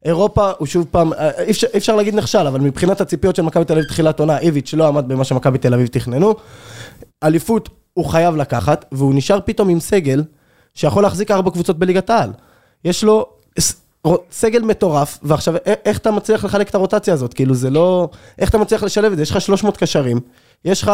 אירופה 0.05 0.51
הוא 0.57 0.67
שוב 0.67 0.87
פעם, 0.91 1.13
אי 1.13 1.51
אפשר, 1.51 1.67
אי 1.73 1.77
אפשר 1.77 1.95
להגיד 1.95 2.15
נכשל, 2.15 2.47
אבל 2.47 2.59
מבחינת 2.59 3.01
הציפיות 3.01 3.35
של 3.35 3.41
מכבי 3.41 3.65
תל 3.65 3.73
אביב 3.73 3.85
תחילת 3.85 4.19
עונה, 4.19 4.39
איביץ' 4.39 4.73
לא 4.73 4.87
עמד 4.87 5.07
במה 5.07 5.23
שמכבי 5.23 5.57
תל 5.57 5.73
אביב 5.73 5.87
תכננו. 5.87 6.35
אליפות 7.23 7.69
הוא 7.95 8.05
חייב 8.05 8.35
לקחת, 8.35 8.85
והוא 8.91 9.15
נשאר 9.15 9.39
פתאום 9.45 9.69
עם 9.69 9.79
סגל 9.79 10.23
שיכול 10.73 11.03
להחזיק 11.03 11.31
ארבע 11.31 11.51
קבוצות 11.51 11.79
בליגת 11.79 12.09
העל. 12.09 12.29
יש 12.85 13.03
לו 13.03 13.25
סגל 14.31 14.61
מטורף, 14.61 15.19
ועכשיו 15.23 15.55
איך 15.65 15.97
אתה 15.97 16.11
מצליח 16.11 16.45
לחלק 16.45 16.69
את 16.69 16.75
הרוטציה 16.75 17.13
הזאת? 17.13 17.33
כאילו 17.33 17.55
זה 17.55 17.69
לא... 17.69 18.09
איך 18.39 18.49
אתה 18.49 18.57
מצליח 18.57 18.83
לשלב 18.83 19.11
את 19.11 19.17
זה? 19.17 19.23
יש 19.23 19.31
לך 19.31 19.41
300 19.41 19.77
קשרים, 19.77 20.19
יש 20.65 20.81
לך 20.81 20.91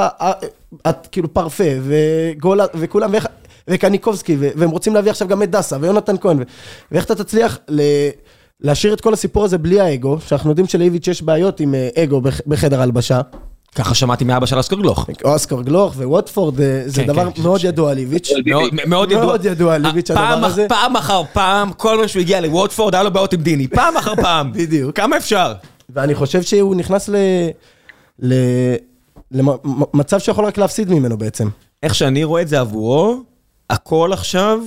את, 0.89 1.07
כאילו 1.11 1.33
פרפה 1.33 1.63
וגולה 1.83 2.65
וכולם, 2.75 3.11
ואיך, 3.11 3.27
וקניקובסקי, 3.67 4.37
והם 4.39 4.69
רוצים 4.69 4.93
להביא 4.93 5.11
עכשיו 5.11 5.27
גם 5.27 5.43
את 5.43 5.51
דסה 5.51 5.77
ויונתן 5.81 6.15
כהן, 6.17 6.43
ואיך 6.91 7.05
אתה 7.05 7.15
תצליח 7.15 7.59
ל... 7.67 7.81
להשאיר 8.59 8.93
את 8.93 9.01
כל 9.01 9.13
הסיפור 9.13 9.45
הזה 9.45 9.57
בלי 9.57 9.79
האגו, 9.79 10.17
שאנחנו 10.19 10.49
יודעים 10.49 10.67
שלאיביץ' 10.67 11.07
יש 11.07 11.21
בעיות 11.21 11.59
עם 11.59 11.75
אגו 12.03 12.21
בחדר 12.47 12.81
הלבשה. 12.81 13.21
ככה 13.75 13.95
שמעתי 13.95 14.23
מאבא 14.23 14.45
של 14.45 14.59
אסקר 14.59 14.75
גלוך. 14.75 15.09
אסקר 15.23 15.61
גלוך 15.61 15.93
וווטפורד, 15.97 16.55
זה 16.85 17.03
דבר 17.03 17.29
מאוד 17.43 17.61
ידוע 17.63 17.91
על 17.91 17.97
איביץ'. 17.97 18.29
מאוד 18.87 19.45
ידוע 19.45 19.75
על 19.75 19.85
איביץ' 19.85 20.11
הדבר 20.11 20.45
הזה. 20.45 20.65
פעם 20.69 20.95
אחר 20.95 21.21
פעם, 21.33 21.73
כל 21.73 21.97
מה 21.97 22.07
שהוא 22.07 22.19
הגיע 22.21 22.41
לווטפורד, 22.41 22.95
היה 22.95 23.03
לו 23.03 23.11
בעיות 23.11 23.33
עם 23.33 23.41
דיני. 23.41 23.67
פעם 23.67 23.97
אחר 23.97 24.15
פעם. 24.15 24.51
בדיוק. 24.57 24.95
כמה 24.95 25.17
אפשר? 25.17 25.53
ואני 25.89 26.15
חושב 26.15 26.41
שהוא 26.41 26.75
נכנס 26.75 27.09
למצב 29.31 30.19
שיכול 30.19 30.45
רק 30.45 30.57
להפסיד 30.57 30.89
ממנו 30.89 31.17
בעצם. 31.17 31.47
איך 31.83 31.95
שאני 31.95 32.23
רואה 32.23 32.41
את 32.41 32.47
זה 32.47 32.59
עבורו, 32.59 33.23
הכל 33.69 34.09
עכשיו, 34.13 34.59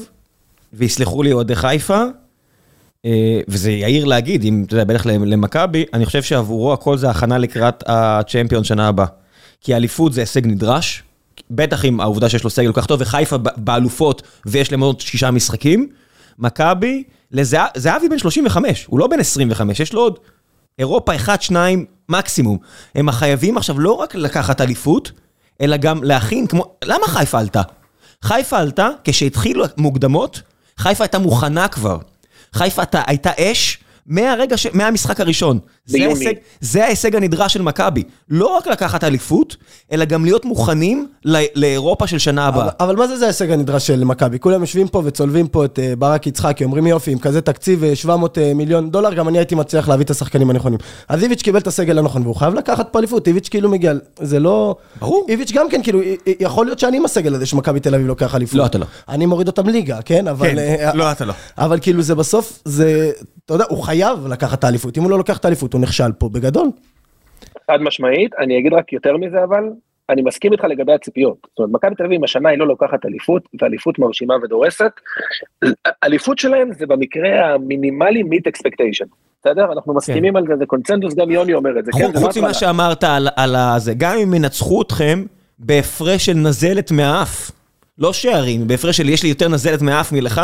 ויסלחו 0.72 1.22
לי 1.22 1.32
אוהדי 1.32 1.56
חיפה, 1.56 2.02
וזה 3.48 3.70
יאיר 3.70 4.04
להגיד, 4.04 4.44
אם 4.44 4.64
אתה 4.66 4.74
יודע, 4.74 4.84
בטח 4.84 5.06
למכבי, 5.06 5.84
אני 5.94 6.06
חושב 6.06 6.22
שעבורו 6.22 6.72
הכל 6.72 6.96
זה 6.96 7.10
הכנה 7.10 7.38
לקראת 7.38 7.84
הצ'מפיון 7.86 8.64
שנה 8.64 8.88
הבאה. 8.88 9.06
כי 9.60 9.74
האליפות 9.74 10.12
זה 10.12 10.20
הישג 10.20 10.46
נדרש, 10.46 11.02
בטח 11.50 11.84
עם 11.84 12.00
העובדה 12.00 12.28
שיש 12.28 12.44
לו 12.44 12.50
סגל 12.50 12.72
כל 12.72 12.80
כך 12.80 12.86
טוב, 12.86 13.00
וחיפה 13.00 13.36
באלופות 13.38 14.22
ויש 14.46 14.72
להם 14.72 14.80
עוד 14.80 15.00
שישה 15.00 15.30
משחקים. 15.30 15.88
מכבי, 16.38 17.02
זהבי 17.76 18.08
בן 18.08 18.18
35, 18.18 18.84
הוא 18.88 18.98
לא 18.98 19.06
בן 19.06 19.20
25, 19.20 19.80
יש 19.80 19.92
לו 19.92 20.00
עוד 20.00 20.18
אירופה 20.78 21.12
1-2 21.16 21.52
מקסימום. 22.08 22.58
הם 22.94 23.10
חייבים 23.10 23.56
עכשיו 23.56 23.80
לא 23.80 23.92
רק 23.92 24.14
לקחת 24.14 24.60
אליפות, 24.60 25.12
אלא 25.60 25.76
גם 25.76 26.04
להכין 26.04 26.46
כמו... 26.46 26.64
למה 26.84 27.06
חיפה 27.06 27.38
עלתה? 27.38 27.62
חיפה 28.22 28.58
עלתה 28.58 28.88
כשהתחילו 29.04 29.64
מוקדמות, 29.76 30.42
חיפה 30.78 31.04
הייתה 31.04 31.18
מוכנה 31.18 31.68
כבר. 31.68 31.98
חיפה 32.54 32.82
הייתה 33.06 33.30
אש 33.38 33.78
מהרגע, 34.06 34.56
ש... 34.56 34.66
מהמשחק 34.72 35.20
הראשון. 35.20 35.58
זה 35.86 35.98
ההישג, 36.04 36.32
זה 36.60 36.84
ההישג 36.84 37.16
הנדרש 37.16 37.52
של 37.52 37.62
מכבי. 37.62 38.02
לא 38.28 38.56
רק 38.56 38.66
לקחת 38.66 39.04
אליפות, 39.04 39.56
אלא 39.92 40.04
גם 40.04 40.24
להיות 40.24 40.44
מוכנים 40.44 41.06
לא... 41.24 41.38
לאירופה 41.54 42.06
של 42.06 42.18
שנה 42.18 42.46
הבאה. 42.46 42.62
אבל, 42.62 42.70
אבל 42.80 42.96
מה 42.96 43.06
זה 43.06 43.16
זה 43.16 43.24
ההישג 43.24 43.50
הנדרש 43.50 43.86
של 43.86 44.04
מכבי? 44.04 44.38
כולם 44.38 44.60
יושבים 44.60 44.88
פה 44.88 45.02
וצולבים 45.04 45.48
פה 45.48 45.64
את 45.64 45.78
uh, 45.78 45.96
ברק 45.96 46.26
יצחקי, 46.26 46.64
אומרים 46.64 46.86
יופי, 46.86 47.12
עם 47.12 47.18
כזה 47.18 47.40
תקציב 47.40 47.94
700 47.94 48.38
uh, 48.38 48.40
מיליון 48.54 48.90
דולר, 48.90 49.14
גם 49.14 49.28
אני 49.28 49.38
הייתי 49.38 49.54
מצליח 49.54 49.88
להביא 49.88 50.04
את 50.04 50.10
השחקנים 50.10 50.50
הנכונים. 50.50 50.78
אז 51.08 51.22
איביץ' 51.22 51.42
קיבל 51.42 51.58
את 51.58 51.66
הסגל 51.66 51.98
הנכון, 51.98 52.22
והוא 52.22 52.36
חייב 52.36 52.54
לקחת 52.54 52.88
פה 52.92 52.98
אליפות, 52.98 53.28
איביץ' 53.28 53.48
כאילו 53.48 53.70
מגיע, 53.70 53.92
זה 54.20 54.40
לא... 54.40 54.76
ברור. 55.00 55.26
איביץ' 55.28 55.52
גם 55.52 55.68
כן, 55.70 55.82
כאילו, 55.82 56.00
יכול 56.40 56.66
להיות 56.66 56.78
שאני 56.78 56.96
עם 56.96 57.04
הסגל 57.04 57.34
הזה 57.34 57.46
שמכבי 57.46 57.80
תל 57.80 57.94
אביב 57.94 58.06
לוקח 58.06 58.34
אליפות. 58.34 58.54
לא, 58.54 58.66
אתה 58.66 58.78
לא. 58.78 58.86
אני 59.08 59.26
מוריד 59.26 59.46
אותם 59.46 59.68
ליגה, 59.68 60.02
כן? 60.02 60.28
אבל... 60.28 60.48
כן, 60.48 60.90
uh, 60.90 60.96
לא, 60.96 61.12
אתה 61.12 61.24
לא. 61.24 61.32
אבל 61.58 61.78
כאילו 61.80 62.02
זה 62.02 62.14
בסוף, 62.14 62.62
זה... 62.64 63.10
אתה 63.44 63.54
יודע, 63.54 63.64
הוא 63.68 63.82
חייב 63.82 63.93
לקחת 64.26 64.58
את 64.58 64.64
האליפות, 64.64 64.98
אם 64.98 65.02
הוא 65.02 65.10
לא 65.10 65.18
לוקח 65.18 65.38
את 65.38 65.44
האליפות, 65.44 65.72
הוא 65.72 65.80
נכשל 65.80 66.12
פה 66.18 66.28
בגדול. 66.28 66.68
חד 67.70 67.78
משמעית, 67.80 68.32
אני 68.38 68.58
אגיד 68.58 68.72
רק 68.72 68.92
יותר 68.92 69.16
מזה 69.16 69.44
אבל, 69.44 69.64
אני 70.10 70.22
מסכים 70.22 70.52
איתך 70.52 70.64
לגבי 70.64 70.92
הציפיות. 70.92 71.36
זאת 71.42 71.58
אומרת, 71.58 71.70
מכבי 71.72 71.94
תל 71.94 72.04
אביב 72.04 72.24
השנה 72.24 72.48
היא 72.48 72.58
לא 72.58 72.66
לוקחת 72.66 73.06
אליפות, 73.06 73.42
ואליפות 73.60 73.98
מרשימה 73.98 74.34
ודורסת. 74.42 74.92
אליפות 76.04 76.38
שלהם 76.38 76.72
זה 76.72 76.86
במקרה 76.86 77.54
המינימלי 77.54 78.22
מיט 78.22 78.46
אקספקטיישן. 78.46 79.04
בסדר? 79.40 79.72
אנחנו 79.72 79.94
מסכימים 79.94 80.32
כן. 80.32 80.36
על 80.36 80.46
זה, 80.46 80.56
זה 80.58 80.66
קונצנזוס, 80.66 81.14
גם 81.14 81.30
יוני 81.30 81.54
אומר 81.54 81.78
את 81.78 81.84
זה. 81.84 81.90
כן, 81.92 82.10
חוץ 82.14 82.36
ממה 82.36 82.54
שאמרת 82.54 83.04
על, 83.04 83.28
על 83.36 83.56
זה, 83.78 83.94
גם 83.96 84.16
אם 84.18 84.34
ינצחו 84.34 84.82
אתכם 84.82 85.24
בהפרש 85.58 86.26
של 86.26 86.34
נזלת 86.34 86.90
מהאף, 86.90 87.50
לא 87.98 88.12
שערים, 88.12 88.68
בהפרש 88.68 88.96
של 88.96 89.08
יש 89.08 89.22
לי 89.22 89.28
יותר 89.28 89.48
נזלת 89.48 89.82
מהאף 89.82 90.12
מלך, 90.12 90.40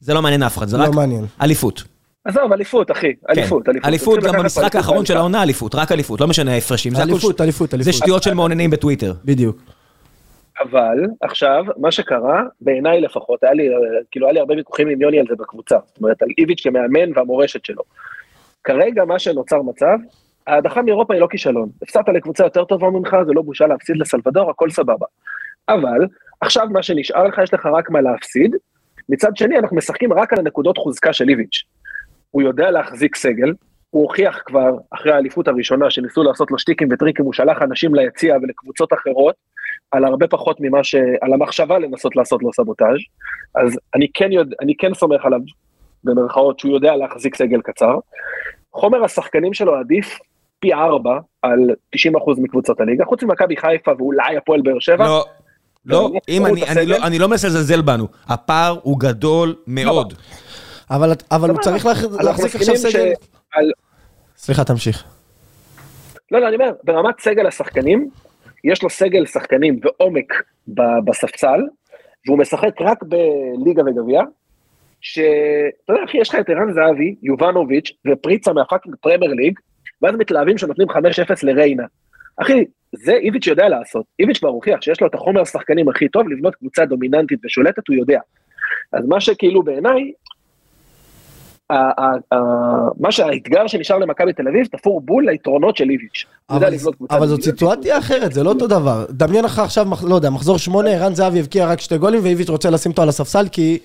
זה 0.00 0.14
לא 0.14 0.22
מעניין 0.22 0.42
אף 0.42 0.58
אחד, 0.58 0.68
זה 0.68 0.78
לא 0.78 0.82
רק 0.82 0.94
מעניין. 0.94 1.24
אליפות. 1.42 1.97
עזוב, 2.28 2.52
אליפות, 2.52 2.90
אחי, 2.90 3.12
אליפות, 3.30 3.64
כן. 3.64 3.70
אליפות. 3.70 3.88
אליפות 3.88 4.18
גם 4.22 4.34
במשחק 4.38 4.76
האחרון 4.76 5.06
של 5.06 5.16
העונה 5.16 5.42
אליפות, 5.42 5.74
רק 5.74 5.92
אליפות, 5.92 6.20
לא 6.20 6.28
משנה 6.28 6.54
ההפרשים. 6.54 6.92
אליפות, 6.96 7.40
אליפות, 7.40 7.74
אליפות. 7.74 7.84
זה 7.84 7.92
שטויות 7.92 8.22
של 8.22 8.34
מעוננים 8.34 8.70
בטוויטר. 8.70 9.12
בדיוק. 9.24 9.56
אבל 10.62 10.98
עכשיו, 11.20 11.64
מה 11.76 11.90
שקרה, 11.92 12.42
בעיניי 12.60 13.00
לפחות, 13.00 13.44
היה 13.44 13.52
לי, 13.52 13.68
כאילו, 14.10 14.26
היה 14.26 14.32
לי 14.32 14.40
הרבה 14.40 14.54
ויכוחים 14.54 14.88
עם 14.88 15.02
יוני 15.02 15.20
על 15.20 15.26
זה 15.28 15.34
בקבוצה. 15.38 15.76
זאת 15.86 15.98
אומרת, 15.98 16.22
על 16.22 16.28
איביץ' 16.38 16.60
כמאמן 16.62 17.12
והמורשת 17.14 17.64
שלו. 17.64 17.82
כרגע 18.64 19.04
מה 19.04 19.18
שנוצר 19.18 19.62
מצב, 19.62 19.98
ההדחה 20.46 20.82
מאירופה 20.82 21.14
היא 21.14 21.20
לא 21.20 21.26
כישלון. 21.30 21.68
הפסדת 21.82 22.08
לקבוצה 22.08 22.44
יותר 22.44 22.64
טובה 22.64 22.90
ממך, 22.90 23.16
זה 23.26 23.32
לא 23.32 23.42
בושה 23.42 23.66
להפסיד 23.66 23.96
לסלבדור, 23.96 24.50
הכל 24.50 24.70
סבבה. 24.70 25.06
אבל, 25.68 26.06
עכשיו 26.40 26.66
מה 26.70 26.82
שנשאר 26.82 27.24
לך, 27.24 27.38
יש 27.42 27.54
לך 27.54 27.66
רק 27.66 27.90
מה 27.90 28.00
להפסיד. 28.00 28.56
מצד 29.08 29.36
שני, 29.36 29.58
אנחנו 29.58 29.76
משחקים 29.76 30.12
רק 30.12 30.32
על 30.32 30.38
הנקודות 30.38 30.78
חוזקה 30.78 31.12
של 31.12 31.28
איביץ'. 31.28 31.64
הוא 32.30 32.42
יודע 32.42 32.70
להחזיק 32.70 33.16
סגל, 33.16 33.52
הוא 33.90 34.02
הוכיח 34.02 34.42
כבר 34.46 34.70
אחרי 34.90 35.12
האליפות 35.12 35.48
הראשונה 35.48 35.90
שניסו 35.90 36.22
לעשות 36.22 36.50
לו 36.50 36.58
שטיקים 36.58 36.88
וטריקים, 36.92 37.24
הוא 37.24 37.32
שלח 37.32 37.62
אנשים 37.62 37.94
ליציע 37.94 38.36
ולקבוצות 38.42 38.92
אחרות, 38.92 39.34
על 39.90 40.04
הרבה 40.04 40.26
פחות 40.26 40.56
ממה 40.60 40.84
ש... 40.84 40.94
על 41.20 41.32
המחשבה 41.32 41.78
לנסות 41.78 42.16
לעשות 42.16 42.42
לו 42.42 42.52
סבוטאז', 42.52 42.98
אז 43.54 43.78
אני 43.94 44.06
כן, 44.14 44.32
יודע, 44.32 44.56
אני 44.60 44.74
כן 44.78 44.94
סומך 44.94 45.24
עליו, 45.24 45.40
במרכאות, 46.04 46.58
שהוא 46.58 46.72
יודע 46.72 46.96
להחזיק 46.96 47.34
סגל 47.34 47.60
קצר. 47.60 47.98
חומר 48.72 49.04
השחקנים 49.04 49.54
שלו 49.54 49.74
עדיף 49.74 50.18
פי 50.60 50.74
ארבע 50.74 51.18
על 51.42 51.70
90% 51.96 52.40
מקבוצות 52.40 52.80
הליגה, 52.80 53.04
חוץ 53.04 53.22
ממכבי 53.22 53.56
חיפה 53.56 53.92
ואולי 53.98 54.36
הפועל 54.36 54.60
באר 54.62 54.78
שבע. 54.78 55.04
לא, 55.04 55.24
לא, 55.86 56.10
אם 56.28 56.46
אני, 56.46 56.64
אני, 56.64 56.86
לא, 56.86 56.96
אני 56.96 57.18
לא 57.18 57.28
מנסה 57.28 57.48
לזלזל 57.48 57.82
בנו, 57.82 58.06
הפער 58.28 58.78
הוא 58.82 59.00
גדול 59.00 59.54
מאוד. 59.66 60.12
לא. 60.12 60.18
אבל, 60.90 61.12
אבל 61.30 61.50
הוא 61.50 61.58
צריך 61.60 61.86
להחזיק 62.24 62.54
עכשיו 62.54 62.76
סגל... 62.76 63.12
על... 63.52 63.70
סליחה, 64.36 64.64
תמשיך. 64.64 65.04
לא, 66.30 66.40
לא, 66.40 66.48
אני 66.48 66.56
אומר, 66.56 66.72
ברמת 66.84 67.20
סגל 67.20 67.46
השחקנים, 67.46 68.10
יש 68.64 68.82
לו 68.82 68.90
סגל 68.90 69.26
שחקנים 69.26 69.80
ועומק 69.82 70.32
בספסל, 71.04 71.60
והוא 72.26 72.38
משחק 72.38 72.80
רק 72.80 73.02
בליגה 73.02 73.82
וגביע, 73.86 74.22
שאתה 75.00 75.92
יודע, 75.92 76.04
אחי, 76.04 76.18
יש 76.18 76.28
לך 76.28 76.34
את 76.34 76.50
ערן 76.50 76.72
זהבי, 76.72 77.14
יובנוביץ' 77.22 77.92
ופריצה 78.06 78.52
מהפאקינג 78.52 78.94
פרמייר 79.00 79.32
ליג, 79.32 79.58
ואז 80.02 80.14
מתלהבים 80.14 80.58
שנותנים 80.58 80.90
5-0 80.90 80.94
לריינה. 81.42 81.84
אחי, 82.36 82.64
זה 82.92 83.12
איביץ' 83.12 83.46
יודע 83.46 83.68
לעשות. 83.68 84.06
איביץ' 84.18 84.38
כבר 84.38 84.48
הוכיח 84.48 84.80
שיש 84.80 85.00
לו 85.00 85.06
את 85.06 85.14
החומר 85.14 85.40
השחקנים 85.40 85.88
הכי 85.88 86.08
טוב 86.08 86.28
לבנות 86.28 86.54
קבוצה 86.54 86.84
דומיננטית 86.84 87.38
ושולטת, 87.44 87.88
הוא 87.88 87.96
יודע. 87.96 88.20
אז 88.92 89.06
מה 89.06 89.20
שכאילו 89.20 89.62
בעיניי, 89.62 90.12
מה 93.00 93.12
שהאתגר 93.12 93.66
שנשאר 93.66 93.98
למכבי 93.98 94.32
תל 94.32 94.48
אביב 94.48 94.66
תפור 94.66 95.00
בול 95.00 95.30
ליתרונות 95.30 95.76
של 95.76 95.90
איביץ'. 95.90 96.24
אבל 97.10 97.26
זאת 97.26 97.42
סיטואציה 97.42 97.98
אחרת, 97.98 98.32
זה 98.32 98.42
לא 98.42 98.50
אותו 98.50 98.66
דבר. 98.66 99.04
דמיין 99.10 99.44
לך 99.44 99.58
עכשיו, 99.58 99.86
לא 100.02 100.14
יודע, 100.14 100.30
מחזור 100.30 100.58
שמונה, 100.58 100.90
ערן 100.90 101.14
זהבי 101.14 101.40
הבקיע 101.40 101.66
רק 101.66 101.80
שתי 101.80 101.98
גולים 101.98 102.20
ואיביץ' 102.22 102.50
רוצה 102.50 102.70
לשים 102.70 102.90
אותו 102.90 103.02
על 103.02 103.08
הספסל 103.08 103.48
כי 103.52 103.78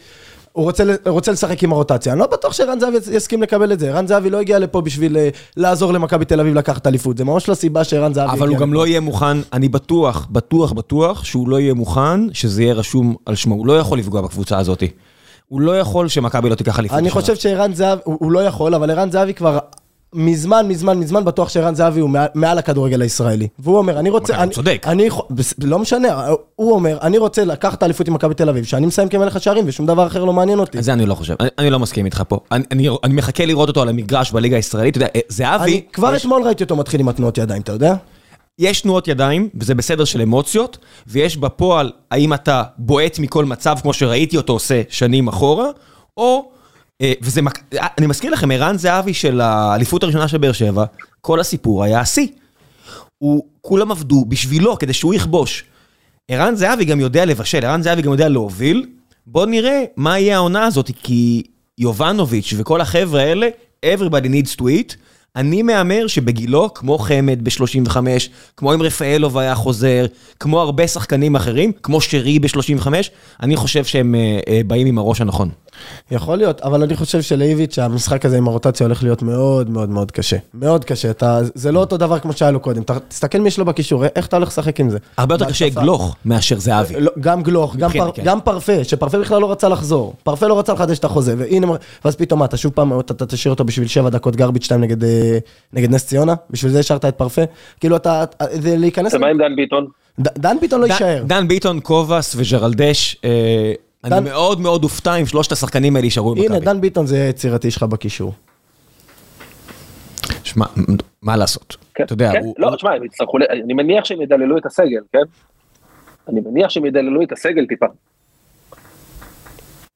הוא 0.54 0.72
רוצה, 1.06 1.32
לשחק 1.32 1.64
עם 1.64 1.72
הרוטציה, 1.72 2.14
אני 2.14 2.20
לא 2.20 2.28
בטוח 2.28 2.54
שערן 2.54 2.80
זהבי 2.80 2.98
יסכים 3.12 3.42
לקבל 3.42 3.74
את 3.74 3.80
זה, 3.80 3.90
ערן 3.90 4.08
זהבי 4.08 4.30
לא 4.30 4.40
הגיע 4.40 4.60
לפה 4.60 4.82
בשביל 4.82 5.18
אה, 5.18 5.30
לעזור 5.58 5.94
למכבי 5.94 6.26
תל 6.26 6.40
אביב 6.40 6.56
לקחת 6.56 6.88
אליפות, 6.88 7.18
זה 7.18 7.26
ממש 7.26 7.50
לא 7.50 7.56
סיבה 7.56 7.84
שערן 7.84 8.14
זהבי 8.14 8.38
אבל 8.38 8.48
הוא 8.48 8.58
גם 8.58 8.74
לא 8.74 8.88
יהיה 8.88 9.00
מוכן, 9.00 9.38
אני 9.54 9.70
בטוח, 9.70 10.28
בטוח, 10.32 10.72
בטוח, 10.72 11.24
שהוא 11.24 11.50
לא 11.50 11.60
יהיה 11.60 11.74
מוכן 11.74 12.34
שזה 12.34 12.64
יהיה 12.64 12.74
רשום 12.74 13.16
על 13.26 13.36
שמו. 13.36 13.56
הוא 13.56 13.68
לא 13.68 13.80
יכול 13.80 14.00
לפגוע 14.00 14.22
בקבוצה 14.22 14.58
הזאת. 14.58 14.84
הוא 15.54 15.62
לא 15.62 15.80
יכול 15.80 16.08
שמכבי 16.08 16.50
לא 16.50 16.56
תיקח 16.56 16.80
אליפות. 16.80 16.98
אני 16.98 17.08
השנה. 17.08 17.22
חושב 17.22 17.36
שערן 17.36 17.74
זהבי, 17.74 18.02
הוא, 18.06 18.18
הוא 18.20 18.32
לא 18.32 18.40
יכול, 18.40 18.76
אבל 18.76 18.92
ערן 18.92 19.12
זהבי 19.12 19.34
כבר 19.34 19.60
מזמן, 20.14 20.68
מזמן, 20.68 20.98
מזמן 20.98 21.26
בטוח 21.26 21.50
שערן 21.50 21.76
זהבי 21.76 22.00
הוא 22.00 22.10
מעל, 22.10 22.28
מעל 22.34 22.58
הכדורגל 22.58 23.02
הישראלי. 23.02 23.48
והוא 23.60 23.78
אומר, 23.78 24.00
אני 24.00 24.10
רוצה... 24.10 24.36
הוא 24.36 24.44
אני, 24.44 24.52
צודק. 24.52 24.84
אני, 24.88 25.10
לא 25.64 25.80
משנה, 25.80 26.28
הוא 26.56 26.74
אומר, 26.74 26.98
אני 27.02 27.18
רוצה 27.18 27.46
לקחת 27.46 27.78
את 27.78 27.84
האליפות 27.84 28.08
עם 28.08 28.14
מכבי 28.14 28.34
תל 28.34 28.50
אביב, 28.50 28.64
שאני 28.64 28.86
מסיים 28.86 29.10
כמלך 29.10 29.36
השערים 29.36 29.64
ושום 29.68 29.86
דבר 29.86 30.08
אחר 30.08 30.26
לא 30.26 30.34
מעניין 30.34 30.60
אותי. 30.60 30.84
זה 30.84 30.94
אני 30.94 31.06
לא 31.06 31.16
חושב, 31.16 31.36
אני, 31.40 31.50
אני 31.60 31.70
לא 31.70 31.80
מסכים 31.80 32.06
איתך 32.06 32.24
פה. 32.28 32.40
אני, 32.52 32.64
אני, 32.72 32.90
אני 33.04 33.14
מחכה 33.14 33.46
לראות 33.46 33.70
אותו 33.70 33.82
על 33.82 33.90
המגרש 33.90 34.32
בליגה 34.32 34.56
הישראלית, 34.56 34.98
אתה 34.98 35.06
יודע, 35.06 35.12
אה, 35.16 35.22
זהבי, 35.30 35.82
כבר 35.94 36.16
יש, 36.16 36.22
אתמול 36.22 36.44
ראיתי 36.44 36.64
אותו 36.64 36.76
מתחיל 36.76 37.00
עם 37.00 37.10
התנועות 37.10 37.38
ידיים, 37.38 37.62
אתה 37.62 37.72
יודע? 37.72 37.96
יש 38.60 38.82
תנועות 38.82 39.08
ידיים, 39.08 39.50
וזה 39.56 39.76
בסדר 39.76 40.06
של 40.06 40.22
אמוציות, 40.22 40.78
ויש 41.08 41.38
בפועל, 41.38 41.92
האם 42.12 42.34
אתה 42.34 42.64
בועט 42.78 43.20
מכל 43.20 43.46
מצב, 43.46 43.78
כמו 43.82 43.94
שראיתי 43.94 44.38
אותו 44.38 44.54
עושה 44.54 44.82
שנים 44.90 45.28
אחורה, 45.28 45.70
או, 46.18 46.52
אה, 47.02 47.14
וזה, 47.22 47.42
אני 47.98 48.08
מזכיר 48.08 48.32
לכם, 48.32 48.52
ערן 48.52 48.78
זהבי 48.78 49.14
של 49.14 49.42
האליפות 49.42 50.04
הראשונה 50.04 50.28
של 50.28 50.38
באר 50.38 50.52
שבע, 50.52 50.86
כל 51.22 51.40
הסיפור 51.40 51.84
היה 51.84 52.00
השיא. 52.00 52.28
הוא, 53.18 53.44
כולם 53.62 53.92
עבדו 53.92 54.26
בשבילו, 54.28 54.78
כדי 54.78 54.94
שהוא 54.94 55.14
יכבוש. 55.14 55.64
ערן 56.28 56.56
זהבי 56.56 56.86
גם 56.86 57.00
יודע 57.00 57.26
לבשל, 57.26 57.66
ערן 57.66 57.82
זהבי 57.82 58.02
גם 58.02 58.12
יודע 58.12 58.30
להוביל. 58.30 58.86
בוא 59.28 59.46
נראה 59.46 59.84
מה 59.98 60.20
יהיה 60.20 60.36
העונה 60.36 60.66
הזאת, 60.66 60.92
כי 61.04 61.44
יובנוביץ' 61.78 62.54
וכל 62.58 62.82
החבר'ה 62.82 63.22
האלה, 63.22 63.50
everybody 63.86 64.28
needs 64.28 64.56
to 64.60 64.64
eat. 64.64 64.96
אני 65.36 65.62
מהמר 65.62 66.08
שבגילו, 66.08 66.74
כמו 66.74 66.98
חמד 66.98 67.44
ב-35, 67.44 67.98
כמו 68.58 68.74
אם 68.74 68.82
רפאלוב 68.82 69.38
היה 69.38 69.56
חוזר, 69.56 70.06
כמו 70.40 70.62
הרבה 70.62 70.88
שחקנים 70.88 71.36
אחרים, 71.36 71.72
כמו 71.84 72.02
שרי 72.02 72.40
ב-35, 72.40 72.88
אני 73.42 73.56
חושב 73.56 73.86
שהם 73.86 74.16
אה, 74.16 74.40
אה, 74.48 74.62
באים 74.68 74.88
עם 74.88 74.98
הראש 74.98 75.22
הנכון. 75.22 75.50
יכול 76.12 76.38
להיות, 76.38 76.62
אבל 76.62 76.84
אני 76.84 76.96
חושב 76.96 77.22
שלאיביץ' 77.22 77.80
המשחק 77.80 78.26
הזה 78.26 78.38
עם 78.38 78.48
הרוטציה 78.48 78.86
הולך 78.88 79.04
להיות 79.04 79.22
מאוד 79.22 79.70
מאוד 79.70 79.90
מאוד 79.90 80.12
קשה. 80.12 80.38
מאוד 80.54 80.86
קשה, 80.86 81.10
אתה, 81.10 81.40
זה 81.56 81.72
לא 81.72 81.80
אותו 81.80 81.98
דבר 81.98 82.20
כמו 82.20 82.34
שהיה 82.34 82.52
לו 82.52 82.60
קודם. 82.60 82.82
אתה, 82.82 83.00
תסתכל 83.08 83.38
מי 83.40 83.48
יש 83.48 83.60
לו 83.60 83.66
בקישור, 83.66 84.06
איך 84.16 84.26
אתה 84.28 84.36
הולך 84.36 84.48
לשחק 84.48 84.80
עם 84.80 84.90
זה? 84.90 84.98
הרבה 85.18 85.36
יותר 85.36 85.46
קשה. 85.46 85.70
גלוך 85.70 86.16
מאשר 86.26 86.60
זהבי. 86.60 86.94
לא, 87.00 87.12
גם 87.20 87.44
גלוך, 87.44 87.76
גם, 87.76 87.90
פר, 87.92 88.12
כן. 88.12 88.24
גם 88.26 88.42
פרפה, 88.42 88.84
שפרפה 88.84 89.20
בכלל 89.20 89.42
לא 89.42 89.52
רצה 89.52 89.70
לחזור. 89.70 90.14
פרפה 90.24 90.48
לא 90.48 90.60
רצה 90.60 90.74
לחדש 90.74 91.00
את 91.00 91.06
החוזה, 91.06 91.36
והנה, 91.38 91.68
ואז 92.06 92.16
פתאום 92.16 92.40
מה, 92.40 92.46
אתה 92.46 92.58
שוב 92.58 92.72
פעם, 92.72 93.00
אתה, 93.00 93.14
אתה 93.14 93.26
תשאיר 93.26 93.52
אותו 93.54 93.64
בשביל 93.64 93.88
שבע 93.88 94.10
דקות 94.10 94.36
גרביץ' 94.36 94.64
2 94.66 94.82
נגד, 94.82 95.04
אה, 95.04 95.38
נגד 95.74 95.92
נס 95.92 96.06
ציונה? 96.08 96.34
בשביל 96.50 96.72
זה 96.72 96.80
השארת 96.80 97.06
את 97.06 97.16
פרפה? 97.16 97.42
כאילו 97.80 97.96
אתה, 97.96 98.24
זה 98.52 98.78
להיכנס... 98.78 99.14
ומה 99.14 99.28
עם 99.28 99.38
דן 99.38 99.56
ביטון? 99.56 99.88
ד- 100.20 100.28
דן 100.40 100.58
ביטון 100.62 100.82
לא 100.82 100.86
יישאר. 100.86 101.24
דן 101.28 101.48
ביטון, 101.48 101.80
קובאס 101.80 102.36
וג'רלדש, 102.38 103.18
אה, 103.26 103.74
אני 104.04 104.10
דן- 104.16 104.24
מאוד 104.24 104.60
מאוד 104.62 104.84
אופתע 104.84 105.16
אם 105.16 105.26
שלושת 105.26 105.52
השחקנים 105.52 105.96
האלה 105.96 106.06
יישארו 106.06 106.36
במכבי. 106.36 106.46
הנה, 106.46 106.60
דן 106.60 106.82
ביטון 106.82 107.06
זה 107.06 107.18
יצירתי 107.30 107.72
שלך 107.72 107.84
בקישור. 107.84 108.34
שמע, 110.44 110.66
מה 111.22 111.36
לעשות? 111.38 111.76
כן, 111.96 112.04
אתה 112.04 112.14
יודע, 112.14 112.32
כן, 112.32 112.44
הוא- 112.44 112.56
לא, 112.58 112.76
תשמע, 112.76 112.94
הם 112.94 113.04
יצטרכו, 113.04 113.38
אני 113.64 113.74
מניח 113.74 114.06
שהם 114.06 114.22
ידללו 114.22 114.58
את 114.58 114.66
הסגל, 114.66 115.02
כן? 115.14 115.20
אני 116.30 116.42
מניח 116.46 116.70
שהם 116.70 116.86
ידללו 116.86 117.22
את 117.24 117.32
הסגל 117.32 117.66
טיפה. 117.66 117.86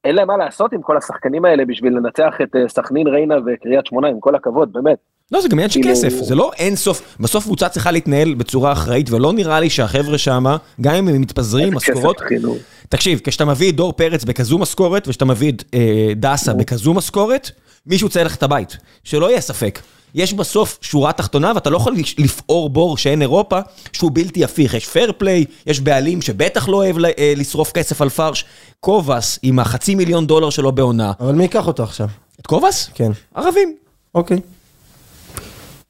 אין 0.03 0.15
להם 0.15 0.27
מה 0.27 0.37
לעשות 0.37 0.73
עם 0.73 0.81
כל 0.81 0.97
השחקנים 0.97 1.45
האלה 1.45 1.65
בשביל 1.65 1.93
לנצח 1.93 2.33
את 2.43 2.55
אה, 2.55 2.69
סכנין, 2.69 3.07
ריינה 3.07 3.35
וקריית 3.45 3.85
שמונה, 3.85 4.07
עם 4.07 4.19
כל 4.19 4.35
הכבוד, 4.35 4.73
באמת. 4.73 4.97
לא, 5.31 5.41
זה 5.41 5.47
גם 5.47 5.57
עניין 5.57 5.69
של 5.69 5.79
כאילו- 5.81 5.95
כסף, 5.95 6.13
זה 6.23 6.35
לא 6.35 6.51
אין 6.57 6.75
סוף, 6.75 7.01
בסוף 7.19 7.43
קבוצה 7.43 7.69
צריכה 7.69 7.91
להתנהל 7.91 8.33
בצורה 8.33 8.71
אחראית, 8.71 9.09
ולא 9.09 9.33
נראה 9.33 9.59
לי 9.59 9.69
שהחבר'ה 9.69 10.17
שמה, 10.17 10.57
גם 10.81 10.95
אם 10.95 11.07
הם 11.07 11.21
מתפזרים, 11.21 11.73
משכורות, 11.75 12.21
כאילו. 12.27 12.55
תקשיב, 12.89 13.19
כשאתה 13.23 13.45
מביא 13.45 13.69
את 13.69 13.75
דור 13.75 13.93
פרץ 13.93 14.23
בכזו 14.23 14.57
משכורת, 14.57 15.07
וכשאתה 15.07 15.25
מביא 15.25 15.51
את 15.51 15.63
אה, 15.73 16.11
דסה 16.15 16.53
בכזו 16.53 16.93
משכורת, 16.93 17.51
מישהו 17.85 18.09
צריך 18.09 18.25
ללכת 18.25 18.43
הבית, 18.43 18.77
שלא 19.03 19.29
יהיה 19.29 19.41
ספק. 19.41 19.79
יש 20.15 20.33
בסוף 20.33 20.77
שורה 20.81 21.13
תחתונה, 21.13 21.51
ואתה 21.55 21.69
לא 21.69 21.77
יכול 21.77 21.95
לפעור 22.17 22.69
בור 22.69 22.97
שאין 22.97 23.21
אירופה, 23.21 23.59
שהוא 23.93 24.11
בלתי 24.13 24.43
הפיך. 24.43 24.73
יש 24.73 24.87
פייר 24.87 25.11
פליי, 25.17 25.45
יש 25.67 25.79
בעלים 25.79 26.21
שבטח 26.21 26.67
לא 26.69 26.77
אוהב 26.77 26.97
אה, 27.05 27.33
לשרוף 27.35 27.71
כסף 27.71 28.01
על 28.01 28.09
פרש. 28.09 28.45
קובאס, 28.79 29.39
עם 29.41 29.59
החצי 29.59 29.95
מיליון 29.95 30.27
דולר 30.27 30.49
שלו 30.49 30.71
בעונה. 30.71 31.11
אבל 31.19 31.33
מי 31.33 31.43
ייקח 31.43 31.67
אותו 31.67 31.83
עכשיו? 31.83 32.07
את 32.41 32.47
קובאס? 32.47 32.89
כן. 32.93 33.11
ערבים. 33.35 33.75
אוקיי. 34.15 34.37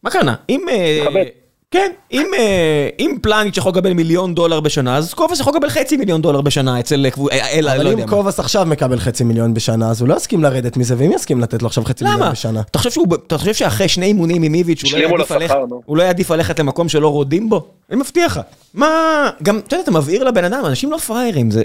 מה 0.04 0.10
קרה? 0.10 0.34
אם... 0.50 0.66
אה. 0.70 1.24
כן, 1.72 1.92
אם, 2.12 2.26
אה, 2.38 2.90
אם 3.00 3.18
פלניץ' 3.22 3.58
יכול 3.58 3.72
לקבל 3.72 3.94
מיליון 3.94 4.36
דולר 4.36 4.60
בשנה, 4.60 4.98
אז 4.98 5.14
קובאס 5.14 5.40
יכול 5.40 5.54
לקבל 5.56 5.70
חצי 5.70 5.98
מיליון 5.98 6.22
דולר 6.22 6.42
בשנה 6.42 6.80
אצל 6.80 7.10
קבוצה, 7.10 7.36
אלא, 7.36 7.72
אבל 7.72 7.84
לא 7.84 7.90
יודע 7.90 8.04
אם 8.04 8.10
מה. 8.10 8.16
קובאס 8.16 8.40
עכשיו 8.40 8.66
מקבל 8.66 9.00
חצי 9.00 9.24
מיליון 9.24 9.54
בשנה, 9.54 9.90
אז 9.90 10.02
הוא 10.02 10.10
לא 10.10 10.16
יסכים 10.16 10.44
לרדת 10.44 10.78
מזה, 10.78 10.96
ואם 10.98 11.12
יסכים 11.12 11.42
לתת 11.42 11.62
לו 11.62 11.68
עכשיו 11.68 11.86
חצי 11.86 12.04
מיליון 12.04 12.22
למה? 12.22 12.32
בשנה? 12.32 12.62
אתה 12.72 12.78
חושב, 12.78 12.92
שהוא, 12.92 13.08
אתה 13.28 13.38
חושב 13.38 13.54
שאחרי 13.54 13.88
שני 13.88 14.06
אימונים 14.06 14.44
עם 14.44 14.54
איביץ' 14.54 14.84
הוא 14.84 14.92
לא 14.92 14.98
יעדיף. 14.98 15.52
הוא 15.86 15.98
לא 15.98 16.04
יעדיף 16.04 16.32
ללכת 16.32 16.60
למקום 16.60 16.90
שלא 16.90 17.08
רודים 17.08 17.50
בו? 17.50 17.68
אני 17.90 18.00
מבטיח 18.00 18.38
לך. 18.38 18.44
מה, 18.74 19.30
גם, 19.44 19.58
אתה 19.58 19.76
יודע, 19.76 19.84
אתה 19.84 19.92
מבהיר 19.92 20.24
לבן 20.24 20.44
אדם, 20.44 20.66
אנשים 20.66 20.92
לא 20.92 20.98
פראיירים, 20.98 21.52
זה... 21.52 21.64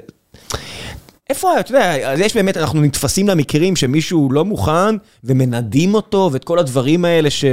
איפה, 1.33 1.61
אתה 1.61 1.71
יודע, 1.71 2.13
אז 2.13 2.21
יש 2.21 2.37
באמת, 2.37 2.57
אנחנו 2.57 2.81
נתפסים 2.81 3.29
למקרים 3.29 3.77
שמישהו 3.77 4.29
לא 4.33 4.45
מוכן 4.45 4.95
ומנדים 5.25 5.95
אותו 5.95 6.31
ואת 6.33 6.45
כל 6.45 6.59
הדברים 6.59 7.05
האלה 7.05 7.31
ש... 7.31 7.45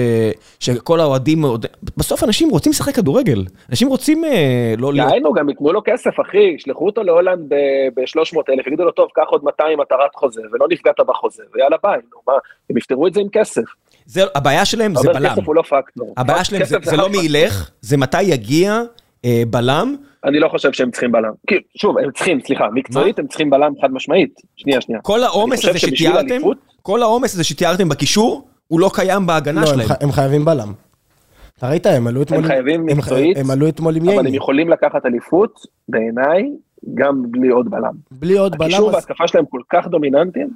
שכל 0.60 1.00
האוהדים, 1.00 1.46
בסוף 1.98 2.24
אנשים 2.24 2.50
רוצים 2.50 2.72
לשחק 2.72 2.96
כדורגל. 2.96 3.46
אנשים 3.70 3.88
רוצים 3.88 4.26
אה, 4.26 4.74
לא. 4.78 4.92
דהיינו, 4.96 5.34
גם 5.34 5.50
ייתנו 5.50 5.74
לו 5.74 5.82
כסף, 5.86 6.12
אחי, 6.28 6.56
ישלחו 6.56 6.86
אותו 6.86 7.04
להולנד 7.04 7.50
ב-300 7.96 8.40
אלף, 8.50 8.68
יגידו 8.68 8.86
לו, 8.86 8.92
טוב, 8.92 9.10
קח 9.16 9.28
עוד 9.28 9.44
200 9.44 9.80
מטרת 9.80 10.16
חוזה, 10.16 10.42
ולא 10.54 10.68
נפגעת 10.70 11.00
בחוזה, 11.08 11.44
ויאללה 11.54 11.78
ביי, 11.84 12.00
נו, 12.12 12.18
מה, 12.28 12.34
הם 12.70 12.78
יפתרו 12.78 13.08
את 13.08 13.14
זה 13.14 13.22
עם 13.22 13.28
כסף. 13.32 13.64
זה, 14.06 14.24
הבעיה 14.36 14.66
שלהם 14.66 14.96
זה 14.96 15.10
אבל 15.10 15.20
בלם. 15.20 15.30
כסף 15.30 15.48
הוא 15.48 15.56
לא 15.56 15.62
פקטור. 15.62 16.14
הבעיה 16.18 16.44
שלהם 16.44 16.64
זה, 16.64 16.80
כסף 16.80 16.90
זה 16.90 16.98
לא 16.98 17.10
מי. 17.10 17.18
ילך, 17.18 17.70
זה 17.82 17.98
מתי 17.98 18.22
יגיע 18.22 18.82
בלם. 19.50 19.96
אני 20.26 20.40
לא 20.40 20.48
חושב 20.50 20.72
שהם 20.74 20.92
צריכים 20.92 21.12
בלם. 21.12 21.32
שוב, 21.78 21.98
הם 21.98 22.12
צריכים, 22.12 22.40
סליחה, 22.42 22.68
מקצועית 22.74 23.20
הם 23.20 23.28
צריכים 23.28 23.50
בלם 23.50 23.72
חד 23.82 23.92
משמעית. 23.94 24.34
שנייה, 24.56 24.82
שנייה. 24.82 25.02
כל 25.02 25.24
העומס 25.24 25.66
הזה 25.66 25.80
שתיארתם, 25.80 26.32
אליפות- 26.32 26.58
כל 26.82 27.02
העומס 27.02 27.34
הזה 27.34 27.44
שתיארתם 27.44 27.90
בקישור, 27.90 28.48
הוא 28.68 28.80
לא 28.80 28.90
קיים 28.94 29.26
בהגנה 29.28 29.62
לא, 29.62 29.68
הם 29.68 29.74
שלהם. 29.74 29.88
ח- 29.88 30.04
הם 30.04 30.12
חייבים 30.12 30.46
בלם. 30.46 30.74
אתה 31.58 31.70
ראית, 31.70 31.86
הם 31.86 32.08
עלו 32.08 32.22
אתמול... 32.22 32.44
חייבים 32.48 32.90
הם- 32.90 32.98
מקצועית, 32.98 33.38
הם 33.38 33.52
עלו 33.52 33.68
אתמול 33.70 33.96
עם 33.96 34.10
אבל 34.10 34.28
הם. 34.28 34.34
יכולים 34.34 34.70
לקחת 34.70 35.06
אליפות, 35.06 35.60
בעיניי, 35.90 36.44
גם 36.94 37.24
בלי 37.32 37.48
עוד 37.48 37.70
בלם. 37.72 37.92
בלי 38.12 38.38
עוד 38.38 38.52
בלם, 38.58 38.62
הקישור 38.68 38.88
אז- 38.90 38.94
וההתקפה 38.96 39.28
שלהם 39.28 39.46
כל 39.50 39.62
כך 39.70 39.88
דומיננטיים. 39.88 40.48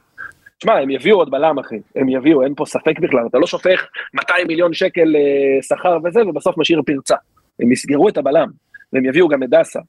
תשמע, 0.58 0.74
הם 0.80 0.90
יביאו 0.90 1.18
עוד 1.18 1.32
בלם, 1.32 1.60
אחי. 1.60 1.76
הם 1.96 2.10
יביאו, 2.10 2.44
אין 2.44 2.54
פה 2.56 2.66
ספק 2.66 3.00
בכלל. 3.02 3.28
אתה 3.30 3.38
לא 3.38 3.48
שופך 3.48 3.86
200 4.14 4.48
מיליון 4.48 4.74
שקל 4.74 5.16
אה, 5.16 5.22
שכר 5.62 5.98
וזה, 6.06 6.20
ובסוף 6.28 6.58
משאיר 6.58 6.82
פרצה. 6.86 7.16
הם 7.60 7.72
יסגרו 7.72 8.10
את 8.10 8.18
הבלם, 8.18 8.48
והם 8.94 9.06
יביאו 9.06 9.28
גם 9.28 9.44
את 9.44 9.50
דסה. 9.50 9.80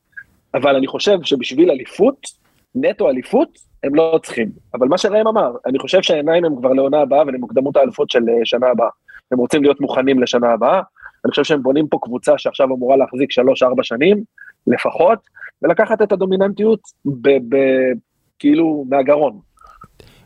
אבל 0.55 0.77
אני 0.77 0.87
חושב 0.87 1.19
שבשביל 1.23 1.71
אליפות, 1.71 2.27
נטו 2.75 3.09
אליפות, 3.11 3.59
הם 3.85 3.95
לא 3.95 4.21
צריכים. 4.23 4.49
אבל 4.75 4.89
מה 4.89 4.99
שראם 4.99 5.29
אמר, 5.29 5.53
אני 5.67 5.79
חושב 5.79 6.03
שהעיניים 6.03 6.45
הם 6.45 6.57
כבר 6.57 6.73
לעונה 6.73 7.01
הבאה 7.01 7.23
ולמוקדמות 7.27 7.77
האליפות 7.77 8.11
של 8.11 8.29
אה, 8.29 8.35
שנה 8.45 8.67
הבאה. 8.67 8.89
הם 9.33 9.39
רוצים 9.39 9.63
להיות 9.63 9.81
מוכנים 9.81 10.23
לשנה 10.23 10.53
הבאה. 10.53 10.81
אני 11.25 11.31
חושב 11.31 11.45
שהם 11.45 11.63
בונים 11.63 11.89
פה 11.89 11.99
קבוצה 12.03 12.33
שעכשיו 12.39 12.67
אמורה 12.67 12.97
להחזיק 12.97 13.31
3-4 13.31 13.83
שנים, 13.83 14.25
לפחות, 14.67 15.19
ולקחת 15.63 16.03
את 16.03 16.13
הדומיננטיות 16.13 16.81
ב- 17.05 17.55
ב- 17.55 17.93
כאילו 18.39 18.85
מהגרון. 18.89 19.39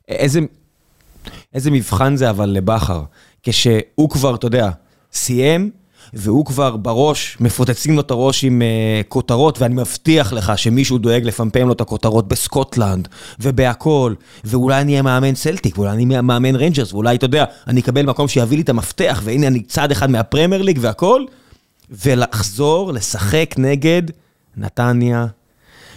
איזה, 0.09 0.41
איזה 1.55 1.71
מבחן 1.71 2.17
זה 2.17 2.31
אבל 2.31 2.49
לבכר, 2.49 3.01
כשהוא 3.43 4.11
כבר, 4.11 4.35
אתה 4.35 4.47
יודע, 4.47 4.69
סיים, 5.13 5.71
והוא 6.15 6.47
כבר 6.47 6.77
בראש, 6.77 7.37
מפוצצים 7.41 7.95
לו 7.95 8.01
את 8.01 8.11
הראש 8.11 8.45
עם 8.45 8.63
אה, 8.63 9.09
כותרות, 9.09 9.61
ואני 9.61 9.75
מבטיח 9.75 10.33
לך 10.33 10.59
שמישהו 10.59 10.99
דואג 10.99 11.25
לפמפם 11.25 11.67
לו 11.67 11.73
את 11.73 11.81
הכותרות 11.81 12.29
בסקוטלנד, 12.29 13.09
ובהכל, 13.41 14.15
ואולי 14.45 14.81
אני 14.81 14.93
אהיה 14.93 15.03
מאמן 15.03 15.35
סלטיק, 15.35 15.79
ואולי 15.79 15.93
אני 15.93 16.05
אהיה 16.11 16.23
מאמן 16.23 16.57
רנג'רס, 16.57 16.93
ואולי, 16.93 17.17
אתה 17.17 17.25
יודע, 17.25 17.45
אני 17.67 17.81
אקבל 17.81 18.07
מקום 18.07 18.29
שיביא 18.29 18.57
לי 18.57 18.63
את 18.63 18.69
המפתח, 18.69 19.21
והנה 19.25 19.47
אני 19.47 19.63
צד 19.63 19.91
אחד 19.91 20.11
מהפרמייר 20.11 20.63
ליג 20.63 20.79
והכל, 20.81 21.25
ולחזור 21.91 22.93
לשחק 22.93 23.55
נגד 23.59 24.03
נתניה, 24.57 25.27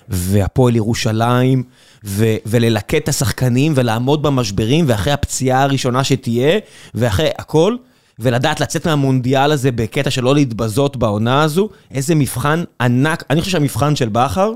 והפועל 0.10 0.76
ירושלים, 0.76 1.64
ו- 2.06 2.36
וללקט 2.46 2.96
את 2.96 3.10
השחקנים 3.10 3.74
ולעמוד 3.76 4.22
במשברים, 4.24 4.86
ואחרי 4.88 5.14
הפציעה 5.14 5.64
הראשונה 5.64 6.04
שתהיה, 6.04 6.60
ואחרי 6.96 7.30
הכל, 7.38 7.76
ולדעת 8.22 8.60
לצאת 8.60 8.88
מהמונדיאל 8.88 9.52
הזה 9.52 9.72
בקטע 9.72 10.10
של 10.10 10.24
לא 10.24 10.36
להתבזות 10.36 10.98
בעונה 10.98 11.44
הזו, 11.44 11.70
איזה 11.92 12.16
מבחן 12.16 12.64
ענק. 12.82 13.24
אני 13.30 13.40
חושב 13.42 13.52
שהמבחן 13.52 13.96
של 13.96 14.10
בכר 14.10 14.54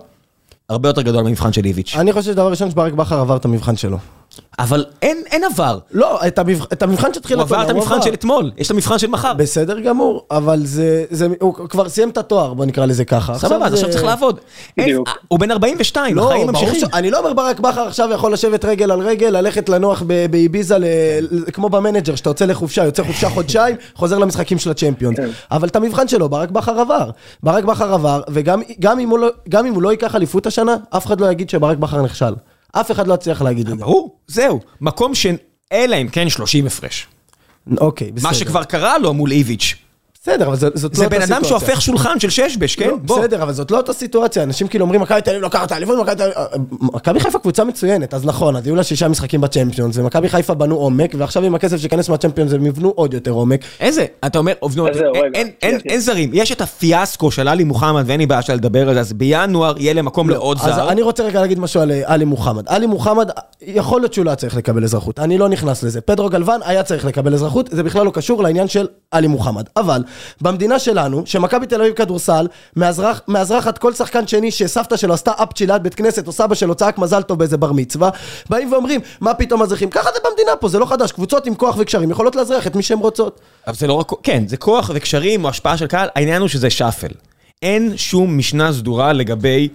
הרבה 0.70 0.90
יותר 0.90 1.02
גדול 1.02 1.24
מהמבחן 1.24 1.54
של 1.54 1.66
איביץ'. 1.66 1.96
אני 2.00 2.14
חושב 2.14 2.32
שדבר 2.32 2.50
ראשון 2.50 2.72
שברק 2.72 2.94
בכר 2.94 3.20
עבר 3.20 3.36
את 3.36 3.46
המבחן 3.46 3.76
שלו. 3.76 3.98
אבל 4.60 4.86
אין, 5.02 5.24
אין 5.32 5.44
עבר. 5.44 5.80
לא, 5.92 6.28
את 6.28 6.40
המבח- 6.40 6.66
את 6.74 6.84
המבחן 6.84 7.14
שהתחיל... 7.14 7.36
הוא 7.38 7.42
עבר 7.44 7.64
את 7.64 7.70
המבחן 7.70 8.02
של 8.02 8.14
אתמול, 8.14 8.52
יש 8.58 8.68
את 8.68 8.72
המבחן 8.72 9.00
של 9.00 9.08
מחר. 9.08 9.34
בסדר 9.34 9.80
גמור, 9.80 10.26
אבל 10.32 10.62
זה, 10.66 11.06
זה, 11.12 11.28
הוא 11.42 11.54
כבר 11.70 11.90
סיים 11.90 12.10
את 12.10 12.18
התואר, 12.18 12.54
בוא 12.54 12.66
נקרא 12.66 12.86
לזה 12.86 13.06
ככה. 13.06 13.38
סבבה, 13.38 13.66
אז 13.66 13.72
זה- 13.72 13.76
עכשיו 13.78 13.90
צריך 13.92 14.04
לעבוד. 14.04 14.40
בדיוק. 14.78 15.08
אין- 15.08 15.16
הוא 15.28 15.40
בן 15.40 15.52
42, 15.52 16.16
לא, 16.16 16.26
החיים 16.28 16.48
ממשיכים. 16.48 16.80
ש... 16.80 16.84
אני 16.94 17.12
לא 17.12 17.18
אומר 17.20 17.34
ברק 17.34 17.60
בכר 17.60 17.88
עכשיו 17.88 18.10
יכול 18.14 18.34
לשבת 18.34 18.66
רגל 18.66 18.92
על 18.92 19.00
רגל, 19.00 19.30
ללכת 19.30 19.70
לנוח 19.70 20.04
ב- 20.08 20.26
באיביזה, 20.32 20.78
ל... 20.78 20.86
ל- 21.22 21.52
כמו 21.54 21.70
במנג'ר, 21.70 22.16
שאתה 22.16 22.30
יוצא 22.30 22.46
לחופשה, 22.46 22.84
יוצא 22.86 23.04
חופשה 23.04 23.30
חודשיים, 23.30 23.76
חוזר 23.96 24.18
למשחקים 24.18 24.58
של 24.60 24.72
הצ'מפיונס. 24.72 25.18
כן. 25.18 25.30
אבל 25.52 25.68
את 25.68 25.76
המבחן 25.76 26.08
שלו, 26.08 26.30
ברק 26.30 26.50
בכר 26.50 26.80
עבר. 26.80 27.10
ברק 27.44 27.64
בכר 27.64 27.94
עבר, 27.94 28.22
וגם 28.30 28.62
גם 28.80 29.00
אם, 29.00 29.10
הוא 29.10 29.20
לא, 29.20 29.28
גם 29.50 29.66
אם 29.66 29.74
הוא 29.74 29.82
לא 29.84 29.90
ייקח 29.92 30.16
אליפות 30.16 30.48
השנה, 30.48 30.76
אף 30.90 31.06
אחד 31.06 31.22
לא 31.22 31.32
יגיד 31.32 31.50
שברק 31.50 31.78
בכר 31.78 32.02
נכשל. 32.02 32.34
אף 32.82 32.92
אחד 32.92 33.08
לא 33.08 33.14
יצליח 33.14 33.42
להגיד 33.42 33.70
את 33.70 33.78
זה. 33.78 33.84
ברור, 33.84 34.16
זהו. 34.28 34.60
מקום 34.82 35.16
ש... 35.16 35.26
אלא 35.72 35.96
אם 35.96 36.08
כן 36.08 36.30
30 36.30 36.66
הפרש. 36.68 37.08
אוקיי, 37.78 38.12
בסדר. 38.12 38.28
מה 38.30 38.34
שכבר 38.34 38.64
קרה 38.64 38.98
לו 38.98 39.14
מול 39.14 39.32
איביץ'. 39.32 39.76
בסדר, 40.26 40.48
אבל 40.48 40.56
זאת, 40.56 40.74
לא 40.76 40.80
זה 40.80 40.88
אותה 40.88 41.10
בן 41.10 41.22
אדם 41.22 41.26
סיטואציה. 41.44 41.50
שהופך 41.50 41.82
שולחן 41.82 42.20
של 42.20 42.30
ששבש, 42.30 42.76
כן? 42.76 42.88
לא, 42.88 42.96
בוא. 43.02 43.20
בסדר, 43.20 43.44
אבל 43.44 43.54
זאת 43.54 43.72
לא 43.72 43.78
אותה 43.78 43.94
סיטואציה, 43.94 44.44
אנשים 44.44 44.68
כאילו 44.68 44.84
אומרים 44.86 45.02
מכבי 45.02 45.22
תל 45.22 45.30
אביב 45.30 45.42
לוקחת 45.42 45.68
את 45.68 45.72
האליפות, 45.72 46.00
מכבי 46.00 46.16
תל 46.16 46.24
אביב... 46.24 46.34
אה, 46.38 46.46
מכבי 46.82 47.20
חיפה 47.20 47.40
קבוצה 47.40 47.64
מצוינת, 47.64 48.14
אז 48.14 48.26
נכון, 48.26 48.56
אז 48.56 48.66
היו 48.66 48.76
לה 48.76 48.84
שישה 48.84 49.08
משחקים 49.08 49.42
בצ'מפיונס, 49.42 49.98
ומכבי 49.98 50.30
חיפה 50.30 50.54
בנו 50.54 50.76
עומק, 50.76 51.16
ועכשיו 51.18 51.44
עם 51.44 51.56
הכסף 51.56 51.78
שייכנס 51.78 52.10
מהצ'מפיונס 52.10 52.54
הם 52.54 52.66
יבנו 52.66 52.90
עוד 52.90 53.14
יותר 53.14 53.32
עומק. 53.32 53.60
איזה? 53.80 54.06
אתה 54.26 54.38
אומר, 54.40 54.54
אז 54.62 54.72
זהו, 54.74 55.14
אין- 55.64 56.00
זרים. 56.00 56.30
יש 56.34 56.52
את 56.52 56.62
הפיאסקו 56.62 57.32
של 57.32 57.48
עלי 57.48 57.64
מוחמד, 57.64 58.04
ואין 58.06 58.20
לי 58.20 58.26
בעיה 58.26 58.42
של 58.42 58.54
לדבר 58.54 58.90
על 58.90 58.94
זה, 58.94 59.00
אז 59.00 59.14
בינואר 59.14 59.74
יהיה 59.78 59.94
להם 59.94 60.06
מקום 60.06 60.30
לעוד 60.30 60.58
אז 60.62 60.76
זר. 60.76 60.90
אני 60.90 61.02
רוצה 61.02 61.24
רגע 61.24 61.42
להגיד 61.42 61.60
משהו 61.60 61.82
על 61.82 61.92
אה, 61.92 62.02
עלי 62.06 62.26
מוחמד. 62.26 62.64
עלי 62.68 62.86
מוחמד, 62.86 63.30
יכול 63.62 64.02
להיות 64.02 64.14
שהוא 64.14 64.26
לא 64.26 64.30
היה 64.30 64.36
צריך 64.36 64.56
לקבל 64.56 64.84
אזרחות, 64.84 65.20
אני 65.20 65.38
לא 65.38 65.50
נכנס 65.50 65.84
לזה. 65.84 66.02
פדרו 66.02 66.30
גלוון 66.30 66.60
היה 66.66 66.84
צריך 66.84 67.06
לקבל 67.06 67.34
אזרחות, 67.34 67.70
זה 67.72 67.84
בכלל 67.84 68.06
לא 68.06 68.12
קשור 68.12 68.44
לעניין 68.44 68.68
של 68.68 68.88
עלי 69.12 69.28
מוחמד. 69.28 69.66
אבל, 69.78 70.04
במדינה 70.42 70.80
שלנו, 70.80 71.22
שמכבי 71.26 71.66
תל 71.66 71.82
אביב 71.82 71.94
כדורסל, 71.94 72.48
מאזרח- 72.76 73.22
מאזרחת 73.28 73.78
כל 73.78 73.94
שחקן 73.94 74.28
שני 74.28 74.52
שסבתא 74.52 74.98
שלו 74.98 75.14
עשתה 75.14 75.32
אפצ'י 75.44 75.66
ליד 75.68 75.84
בית 75.84 75.94
כנסת, 75.96 76.28
או 76.28 76.32
סבא 76.32 76.56
שלו 76.56 76.76
צעק 76.76 76.98
מזל 76.98 77.22
טוב 77.22 77.40
באיזה 77.40 77.58
בר 77.58 77.72
מצווה, 77.72 78.10
באים 78.50 78.72
ואומרים, 78.74 79.02
מה 79.22 79.34
פתאום 79.34 79.62
מזריחים? 79.62 79.90
ככה 79.90 80.10
זה 80.14 80.20
במדינה 80.30 80.56
פה, 80.56 80.68
זה 80.70 80.80
לא 80.80 80.86
חדש, 80.86 81.12
קבוצות 81.12 81.46
עם 81.46 81.56
כוח 81.56 81.76
וקשרים 81.80 82.12
יכולות 82.12 82.36
לאזרח 82.36 82.68
את 82.68 82.76
מי 82.76 82.84
שהן 82.84 82.98
רוצות. 83.00 83.40
אבל 83.68 83.76
זה 83.76 83.88
לא 83.88 83.94
רק, 83.94 84.12
כן, 84.24 84.44
זה 84.48 84.58
כוח 84.58 84.92
וקשרים 84.94 85.44
או 85.44 85.50
השפעה 85.50 85.78
של 85.78 85.88
קהל, 85.88 86.10
העניין 86.16 86.42
הוא 86.42 86.48
שזה 86.50 86.70
שאפל. 86.70 87.08
אין 87.62 87.94
שום 87.98 88.38
משנה 88.38 88.74
סדורה 88.74 89.14
לגבי 89.14 89.70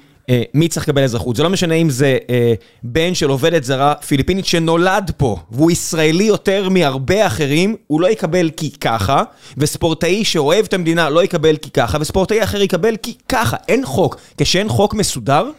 מי 0.54 0.68
צריך 0.68 0.88
לקבל 0.88 1.04
אזרחות. 1.04 1.36
זה 1.36 1.42
לא 1.42 1.50
משנה 1.50 1.74
אם 1.74 1.90
זה 1.90 2.18
אה, 2.30 2.54
בן 2.82 3.14
של 3.14 3.28
עובדת 3.28 3.64
זרה 3.64 3.94
פיליפינית 3.94 4.46
שנולד 4.46 5.10
פה, 5.16 5.36
והוא 5.50 5.70
ישראלי 5.70 6.24
יותר 6.24 6.68
מהרבה 6.68 7.26
אחרים, 7.26 7.76
הוא 7.86 8.00
לא 8.00 8.10
יקבל 8.10 8.50
כי 8.56 8.70
ככה, 8.70 9.22
וספורטאי 9.56 10.24
שאוהב 10.24 10.64
את 10.64 10.74
המדינה 10.74 11.10
לא 11.10 11.24
יקבל 11.24 11.56
כי 11.56 11.70
ככה, 11.70 11.98
וספורטאי 12.00 12.44
אחר 12.44 12.62
יקבל 12.62 12.96
כי 12.96 13.14
ככה. 13.28 13.56
אין 13.68 13.86
חוק. 13.86 14.16
כשאין 14.38 14.68
חוק 14.68 14.94
מסודר, 14.94 15.50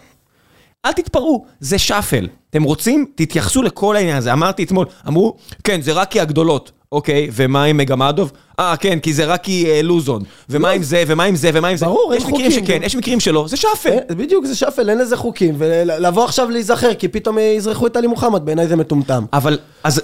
אל 0.86 0.91
תתפרעו, 0.91 1.45
זה 1.59 1.78
שאפל. 1.78 2.28
אתם 2.49 2.63
רוצים? 2.63 3.05
תתייחסו 3.15 3.61
לכל 3.63 3.95
העניין 3.95 4.17
הזה. 4.17 4.34
אמרתי 4.34 4.63
אתמול, 4.63 4.86
אמרו, 5.07 5.38
כן, 5.63 5.82
זה 5.82 5.93
רק 5.93 6.11
כי 6.11 6.19
הגדולות. 6.19 6.72
אוקיי, 6.91 7.29
ומה 7.33 7.63
עם 7.63 7.77
מגמדוב? 7.77 8.31
אה, 8.59 8.75
כן, 8.77 8.99
כי 8.99 9.13
זה 9.13 9.25
רק 9.25 9.43
כי 9.43 9.65
אה, 9.71 9.81
לוזון. 9.81 10.23
ומה 10.49 10.69
עם 10.69 10.83
זה, 10.83 11.03
ומה 11.07 11.23
עם 11.23 11.35
זה, 11.35 11.51
ומה 11.53 11.67
עם 11.67 11.77
זה? 11.77 11.85
ברור, 11.85 12.13
יש 12.13 12.23
אין 12.23 12.31
מקרים 12.31 12.51
חוקים. 12.51 12.65
שכן, 12.65 12.79
יש 12.83 12.95
מקרים 12.95 13.19
שלא, 13.19 13.45
זה 13.47 13.57
שאפל. 13.57 13.89
אה, 13.89 14.15
בדיוק, 14.15 14.45
זה 14.45 14.55
שפל, 14.55 14.89
אין 14.89 14.97
לזה 14.97 15.17
חוקים, 15.17 15.55
ולבוא 15.57 16.23
עכשיו 16.23 16.49
להיזכר, 16.49 16.93
כי 16.93 17.07
פתאום 17.07 17.37
יזרחו 17.37 17.87
את 17.87 17.95
עלי 17.95 18.07
מוחמד, 18.07 18.45
בעיניי 18.45 18.67
זה 18.67 18.75
מטומטם. 18.75 19.25
אבל, 19.33 19.59
אז, 19.83 20.01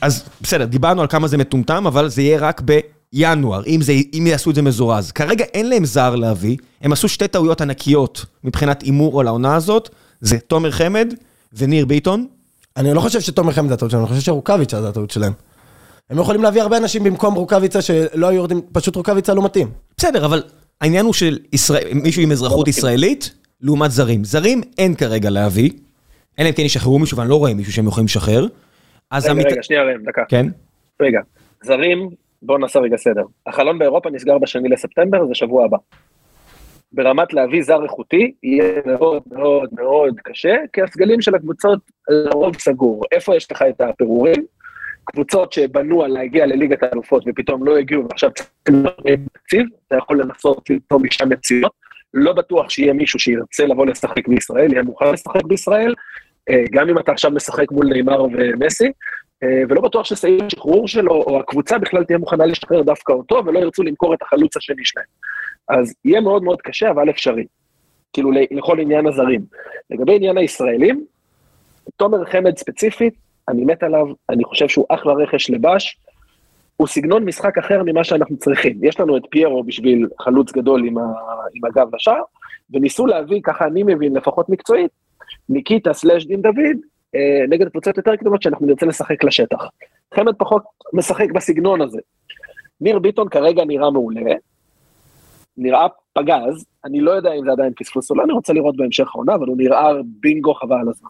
אז 0.00 0.22
בסדר, 0.40 0.64
דיברנו 0.64 1.00
על 1.00 1.06
כמה 1.06 1.28
זה 1.28 1.36
מטומטם, 1.36 1.86
אבל 1.86 2.08
זה 2.08 2.22
יהיה 2.22 2.38
רק 2.38 2.62
בינואר, 3.12 3.62
אם, 3.66 3.80
זה, 3.82 3.92
אם 3.92 4.26
יעשו 4.26 4.50
את 4.50 4.54
זה 4.54 4.62
מזורז. 4.62 5.12
כרגע 5.12 5.44
אין 5.54 5.68
להם 5.68 5.84
זר 5.84 6.14
להביא, 6.14 6.56
הם 6.82 6.92
עשו 6.92 7.08
שתי 7.08 7.28
טעויות 7.28 7.60
ענקיות 7.60 8.24
מבחינת 8.44 8.82
הימור 8.82 9.20
על 9.20 9.26
העונה 9.26 9.54
הזאת, 9.54 9.88
זה 10.20 10.38
תומר 10.38 10.70
חמד 10.70 11.14
וניר 11.52 11.86
ביטון. 11.86 12.26
אני 12.76 12.94
לא 12.94 13.00
חושב 13.00 13.20
שתומר 13.20 13.52
חמד 13.52 13.68
זה 13.68 13.74
הטעות 13.74 13.90
שלהם, 13.90 14.02
אני 14.02 14.08
חושב 14.08 14.20
שרוקאביצה 14.20 14.82
זה 14.82 14.88
הטעות 14.88 15.10
שלהם. 15.10 15.32
הם 16.10 16.18
יכולים 16.18 16.42
להביא 16.42 16.62
הרבה 16.62 16.76
אנשים 16.76 17.04
במקום 17.04 17.34
רוקאביצה 17.34 17.82
שלא 17.82 18.26
היו 18.28 18.36
יורדים, 18.36 18.60
פשוט 18.72 18.96
רוקאביצה 18.96 19.34
לא 19.34 19.44
מתאים. 19.44 19.68
בסדר, 19.96 20.24
אבל 20.26 20.42
העניין 20.80 21.04
הוא 21.04 21.12
של 21.14 21.38
ישראל, 21.52 21.88
מישהו 21.94 22.22
עם 22.22 22.32
אזרחות 22.32 22.68
ישראלית, 22.68 23.34
לעומת 23.60 23.90
זרים. 23.90 24.24
זרים 24.24 24.60
אין 24.78 24.94
כרגע 24.94 25.30
להביא, 25.30 25.70
אלא 26.38 26.48
אם 26.48 26.52
כן 26.52 26.62
ישחררו 26.62 26.98
מישהו, 26.98 27.18
ואני 27.18 27.30
לא 27.30 27.36
רואה 27.36 27.54
מישהו 27.54 27.72
שהם 27.72 27.86
יכולים 27.86 28.04
לשחרר. 28.04 28.46
אז 29.10 29.24
רגע, 29.24 29.32
המת- 29.32 29.46
רגע, 29.52 29.62
שנייה 29.62 29.82
ראם, 29.82 30.02
דקה. 30.04 30.22
כן? 30.28 30.46
רגע, 31.02 31.20
זרים, 31.64 32.10
בואו 32.42 32.58
נעשה 32.58 32.78
רגע 32.78 32.96
סדר. 32.96 33.22
החלון 33.46 33.78
באירופה 33.78 34.10
נסגר 34.10 34.38
בשני 34.38 34.68
לספטמבר, 34.68 35.26
זה 35.26 35.34
שבוע 35.34 35.64
הבא. 35.64 35.76
ברמת 36.92 37.32
להביא 37.34 37.62
זר 37.62 37.82
איכותי, 37.82 38.32
יהיה 38.42 38.72
מאוד 38.86 39.22
מאוד 39.32 39.68
מאוד 39.72 40.14
קשה, 40.24 40.54
כי 40.72 40.82
הסגלים 40.82 41.20
של 41.20 41.34
הקבוצות 41.34 41.78
לרוב 42.08 42.56
סגור. 42.58 43.02
איפה 43.12 43.36
יש 43.36 43.52
לך 43.52 43.64
את 43.68 43.80
הפירורים? 43.80 44.44
קבוצות 45.12 45.52
שבנו 45.52 46.02
על 46.02 46.10
להגיע 46.10 46.46
לליגת 46.46 46.82
האלופות 46.82 47.24
ופתאום 47.26 47.66
לא 47.66 47.76
הגיעו 47.76 48.08
ועכשיו 48.08 48.30
צריכים 48.30 48.84
תקציב, 49.32 49.66
אתה 49.86 49.96
יכול 49.96 50.20
לנסות 50.22 50.70
למצוא 50.70 50.98
משם 50.98 51.32
יציאות. 51.32 51.72
לא 52.14 52.32
בטוח 52.32 52.70
שיהיה 52.70 52.92
מישהו 52.92 53.18
שירצה 53.18 53.66
לבוא 53.66 53.86
לשחק 53.86 54.28
בישראל, 54.28 54.72
יהיה 54.72 54.82
מוכן 54.82 55.12
לשחק 55.12 55.44
בישראל, 55.44 55.94
אה, 56.50 56.64
גם 56.70 56.88
אם 56.88 56.98
אתה 56.98 57.12
עכשיו 57.12 57.30
משחק 57.30 57.72
מול 57.72 57.86
נאמר 57.86 58.22
ומסי, 58.22 58.92
אה, 59.42 59.62
ולא 59.68 59.80
בטוח 59.80 60.04
שסעיף 60.04 60.42
השחרור 60.42 60.88
שלו, 60.88 61.12
או 61.12 61.40
הקבוצה 61.40 61.78
בכלל 61.78 62.04
תהיה 62.04 62.18
מוכנה 62.18 62.46
לשחרר 62.46 62.82
דווקא 62.82 63.12
אותו, 63.12 63.42
ולא 63.46 63.58
ירצו 63.58 63.82
למכור 63.82 64.14
את 64.14 64.22
החלוץ 64.22 64.56
השני 64.56 64.84
שלהם. 64.84 65.06
אז 65.68 65.94
יהיה 66.04 66.20
מאוד 66.20 66.42
מאוד 66.42 66.62
קשה, 66.62 66.90
אבל 66.90 67.10
אפשרי. 67.10 67.46
כאילו, 68.12 68.30
לכל 68.50 68.80
עניין 68.80 69.06
הזרים. 69.06 69.40
לגבי 69.90 70.16
עניין 70.16 70.38
הישראלים, 70.38 71.04
תומר 71.96 72.24
חמד 72.24 72.58
ספציפית, 72.58 73.14
אני 73.48 73.64
מת 73.64 73.82
עליו, 73.82 74.06
אני 74.30 74.44
חושב 74.44 74.68
שהוא 74.68 74.86
אחלה 74.88 75.12
רכש 75.12 75.50
לבש, 75.50 75.98
הוא 76.76 76.88
סגנון 76.88 77.24
משחק 77.24 77.58
אחר 77.58 77.82
ממה 77.84 78.04
שאנחנו 78.04 78.36
צריכים. 78.36 78.84
יש 78.84 79.00
לנו 79.00 79.16
את 79.16 79.22
פיירו 79.30 79.64
בשביל 79.64 80.08
חלוץ 80.20 80.52
גדול 80.52 80.84
עם, 80.84 80.98
ה, 80.98 81.02
עם 81.54 81.64
הגב 81.64 81.94
לשער, 81.94 82.22
וניסו 82.70 83.06
להביא, 83.06 83.40
ככה 83.44 83.66
אני 83.66 83.82
מבין, 83.82 84.16
לפחות 84.16 84.48
מקצועית, 84.48 84.90
ניקיטה 85.48 85.92
סלאש 85.92 86.26
דין 86.26 86.42
דוד, 86.42 86.76
אה, 87.14 87.44
נגד 87.48 87.68
קבוצות 87.68 87.96
יותר 87.96 88.16
קדומות 88.16 88.42
שאנחנו 88.42 88.66
נרצה 88.66 88.86
לשחק 88.86 89.24
לשטח. 89.24 89.64
חמד 90.14 90.34
פחות 90.38 90.62
משחק 90.92 91.30
בסגנון 91.34 91.80
הזה. 91.80 91.98
ניר 92.80 92.98
ביטון 92.98 93.28
כרגע 93.28 93.64
נראה 93.64 93.90
מעולה, 93.90 94.20
נראה 95.56 95.86
פגז, 96.12 96.64
אני 96.84 97.00
לא 97.00 97.10
יודע 97.10 97.32
אם 97.32 97.44
זה 97.44 97.52
עדיין 97.52 97.72
פספוס 97.76 98.10
או 98.10 98.16
לא, 98.16 98.24
אני 98.24 98.32
רוצה 98.32 98.52
לראות 98.52 98.76
בהמשך 98.76 99.06
העונה, 99.14 99.34
אבל 99.34 99.46
הוא 99.46 99.56
נראה 99.56 99.92
בינגו 100.04 100.54
חבל 100.54 100.76
על 100.80 100.88
הזמן. 100.88 101.08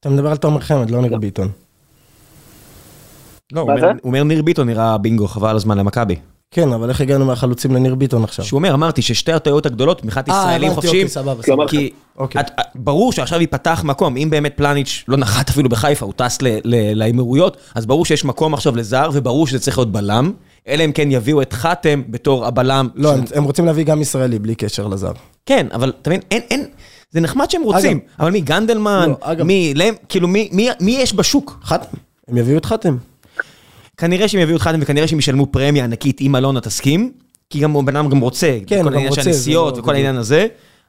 אתה 0.00 0.10
מדבר 0.10 0.30
על 0.30 0.36
תומר 0.36 0.60
חמד, 0.60 0.90
לא 0.90 1.02
ניר 1.02 1.18
ביטון. 1.18 1.48
לא, 3.52 3.60
הוא 3.60 3.68
מה 3.68 3.74
אומר- 3.74 3.86
זה? 3.86 3.92
הוא 3.92 3.98
אומר 4.04 4.22
ניר 4.22 4.42
ביטון 4.42 4.66
נראה 4.66 4.98
בינגו, 4.98 5.28
חבל 5.28 5.56
הזמן 5.56 5.78
למכבי. 5.78 6.16
כן, 6.50 6.72
אבל 6.72 6.88
איך 6.88 7.00
הגענו 7.00 7.24
מהחלוצים 7.24 7.74
לניר 7.74 7.94
ביטון 7.94 8.24
עכשיו? 8.24 8.44
שהוא 8.44 8.58
אומר, 8.58 8.74
אמרתי 8.74 9.02
ששתי 9.02 9.32
הטעויות 9.32 9.66
הגדולות, 9.66 10.04
מבחינת 10.04 10.28
אה, 10.28 10.34
ישראלים 10.34 10.74
חופשיים, 10.74 11.06
אוקיי, 11.48 11.66
כי 11.68 11.90
אוקיי. 12.18 12.42
ברור 12.74 13.12
שעכשיו 13.12 13.40
ייפתח 13.40 13.82
מקום, 13.84 14.16
אם 14.16 14.28
באמת 14.30 14.52
פלניץ' 14.56 15.04
לא 15.08 15.16
נחת 15.16 15.48
אפילו 15.50 15.68
בחיפה, 15.68 16.06
הוא 16.06 16.12
טס 16.16 16.42
ל- 16.42 16.58
ל- 16.64 16.98
לאמירויות, 16.98 17.56
אז 17.74 17.86
ברור 17.86 18.04
שיש 18.04 18.24
מקום 18.24 18.54
עכשיו 18.54 18.76
לזר, 18.76 19.10
וברור 19.12 19.46
שזה 19.46 19.58
צריך 19.60 19.78
להיות 19.78 19.92
בלם, 19.92 20.32
אלא 20.68 20.84
אם 20.84 20.92
כן 20.92 21.08
יביאו 21.10 21.42
את 21.42 21.52
חתם 21.52 22.02
בתור 22.08 22.46
הבלם. 22.46 22.88
לא, 22.94 23.12
הם- 23.12 23.24
הם 23.34 23.44
רוצים 23.44 23.66
להביא 23.66 23.84
גם 23.84 24.00
ישראלי, 24.00 24.38
בלי 24.38 24.54
קשר 24.54 24.86
לזר. 24.86 25.12
כן, 25.46 25.66
אבל 25.72 25.92
אתה 26.02 26.10
מבין, 26.10 26.20
אין, 26.30 26.42
אין, 26.50 26.66
זה 27.10 27.20
נחמד 27.20 27.50
שהם 27.50 27.62
רוצים, 27.62 28.00
אבל 28.20 28.30
מי, 28.30 28.40
גנדלמן, 28.40 29.08
לא, 29.08 29.16
אגב- 29.20 29.46
מי, 29.46 29.72
לם, 29.76 29.94
כאילו 30.08 30.28
מי, 30.28 30.48
מי, 30.52 30.68
מי 30.80 30.90
יש 31.00 31.14
בשוק? 31.14 31.58
חתם, 31.62 31.96
הם 32.28 32.36
יביאו 32.36 32.58
את 32.58 32.64
חתם. 32.64 32.96
כנראה 33.96 34.28
שהם 34.28 34.40
יביאו 34.40 34.56
את 34.56 34.62
חתם 34.62 34.78
וכנראה 34.82 35.08
שהם 35.08 35.18
ישלמו 35.18 35.46
פרמיה 35.46 35.84
ענקית 35.84 36.20
אם 36.20 36.36
אלונה 36.36 36.60
תסכים, 36.60 37.12
כי 37.50 37.60
גם 37.60 37.86
בן 37.86 37.96
אדם 37.96 38.08
גם 38.08 38.18
רוצה, 38.20 38.58
כן, 38.66 38.76
כל 38.76 38.82
הוא 38.82 38.90
גם 38.90 38.96
העניין 38.96 39.12
של 39.12 39.20
הנסיעות 39.28 39.74
לא- 39.76 39.80
וכל 39.82 39.94
העניין 39.94 40.16
הזה, 40.16 40.46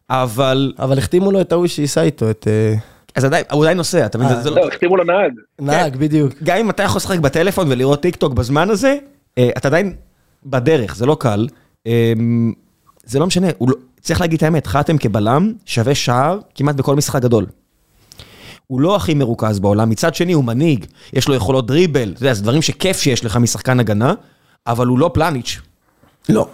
אבל, 0.09 0.73
אבל 0.79 0.97
החתימו 0.97 1.31
לו 1.31 1.41
את 1.41 1.51
ההוא 1.51 1.67
שייסע 1.67 2.01
איתו, 2.01 2.29
את 2.29 2.47
אה, 2.47 2.75
אז 3.15 3.23
עדיין, 3.25 3.43
הוא 3.51 3.63
עדיין 3.63 3.77
נוסע, 3.77 4.05
אתה 4.05 4.17
מבין, 4.17 4.37
אה, 4.37 4.43
לא- 4.45 4.55
לא, 4.55 4.67
החתימו 4.67 4.97
לו 4.97 5.03
נהג. 5.03 5.31
נהג, 5.61 5.95
בדיוק. 5.97 6.33
גם 6.43 6.57
אם 6.57 6.69
אתה 6.69 6.83
יכול 6.83 6.97
לשחק 6.97 7.19
בטלפון 7.19 7.71
ולראות 7.71 8.01
טיק 8.01 8.15
טוק 8.15 8.33
בזמן 8.33 8.69
הזה, 8.69 8.97
אה, 9.37 9.49
אתה 9.57 9.67
עדיין 9.67 9.93
בדרך, 10.45 10.95
זה 10.95 11.05
לא 11.05 11.17
קל. 11.19 11.47
אה, 11.87 12.13
זה 13.05 13.19
לא 13.19 13.27
משנה, 13.27 13.47
הוא 13.57 13.69
לא, 13.69 13.75
צריך 14.01 14.21
להגיד 14.21 14.37
את 14.37 14.43
האמת, 14.43 14.67
חתם 14.67 14.97
כבלם 14.97 15.53
שווה 15.65 15.95
שער 15.95 16.39
כמעט 16.55 16.75
בכל 16.75 16.95
משחק 16.95 17.21
גדול. 17.21 17.45
הוא 18.67 18.81
לא 18.81 18.95
הכי 18.95 19.13
מרוכז 19.13 19.59
בעולם, 19.59 19.89
מצד 19.89 20.15
שני 20.15 20.33
הוא 20.33 20.43
מנהיג, 20.43 20.85
יש 21.13 21.27
לו 21.27 21.35
יכולות 21.35 21.67
דריבל, 21.67 22.11
אתה 22.13 22.23
יודע, 22.23 22.33
זה 22.33 22.43
דברים 22.43 22.61
שכיף 22.61 22.97
שיש 22.97 23.25
לך 23.25 23.37
משחקן 23.37 23.79
הגנה, 23.79 24.13
אבל 24.67 24.87
הוא 24.87 24.99
לא 24.99 25.11
פלניץ'. 25.13 25.59
לא. 26.29 26.47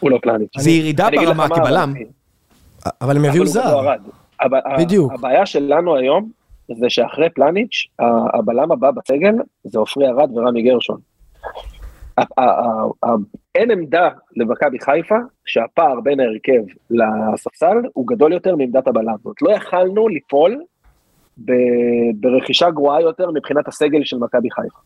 הוא 0.00 0.10
לא 0.10 0.18
פלניץ'. 0.22 0.50
זה 0.58 0.70
ירידה 0.70 1.08
ברמה 1.10 1.46
מה, 1.48 1.56
כבלם. 1.56 1.94
אבל- 3.00 3.16
הם 3.16 3.38
גם 3.38 3.46
זר. 3.46 3.80
לא 3.80 3.92
בדיוק. 4.78 5.12
הבעיה 5.12 5.46
שלנו 5.46 5.96
היום, 5.96 6.30
זה 6.80 6.86
שאחרי 6.88 7.30
פלניץ', 7.34 7.86
הבלם 8.34 8.72
הבא 8.72 8.90
בסגל 8.90 9.34
זה 9.64 9.78
עופרי 9.78 10.06
ארד 10.08 10.30
ורמי 10.36 10.62
גרשון. 10.62 10.98
אין 13.54 13.70
עמדה 13.70 14.08
למכבי 14.36 14.78
חיפה 14.78 15.18
שהפער 15.44 16.00
בין 16.00 16.20
ההרכב 16.20 16.62
לספסל 16.90 17.76
הוא 17.92 18.06
גדול 18.06 18.32
יותר 18.32 18.56
מעמדת 18.56 18.86
הבלם. 18.86 19.16
זאת 19.24 19.42
לא 19.42 19.50
יכלנו 19.50 20.08
ליפול 20.08 20.62
ברכישה 22.14 22.70
גרועה 22.70 23.00
יותר 23.00 23.30
מבחינת 23.30 23.68
הסגל 23.68 24.04
של 24.04 24.16
מכבי 24.16 24.50
חיפה. 24.50 24.78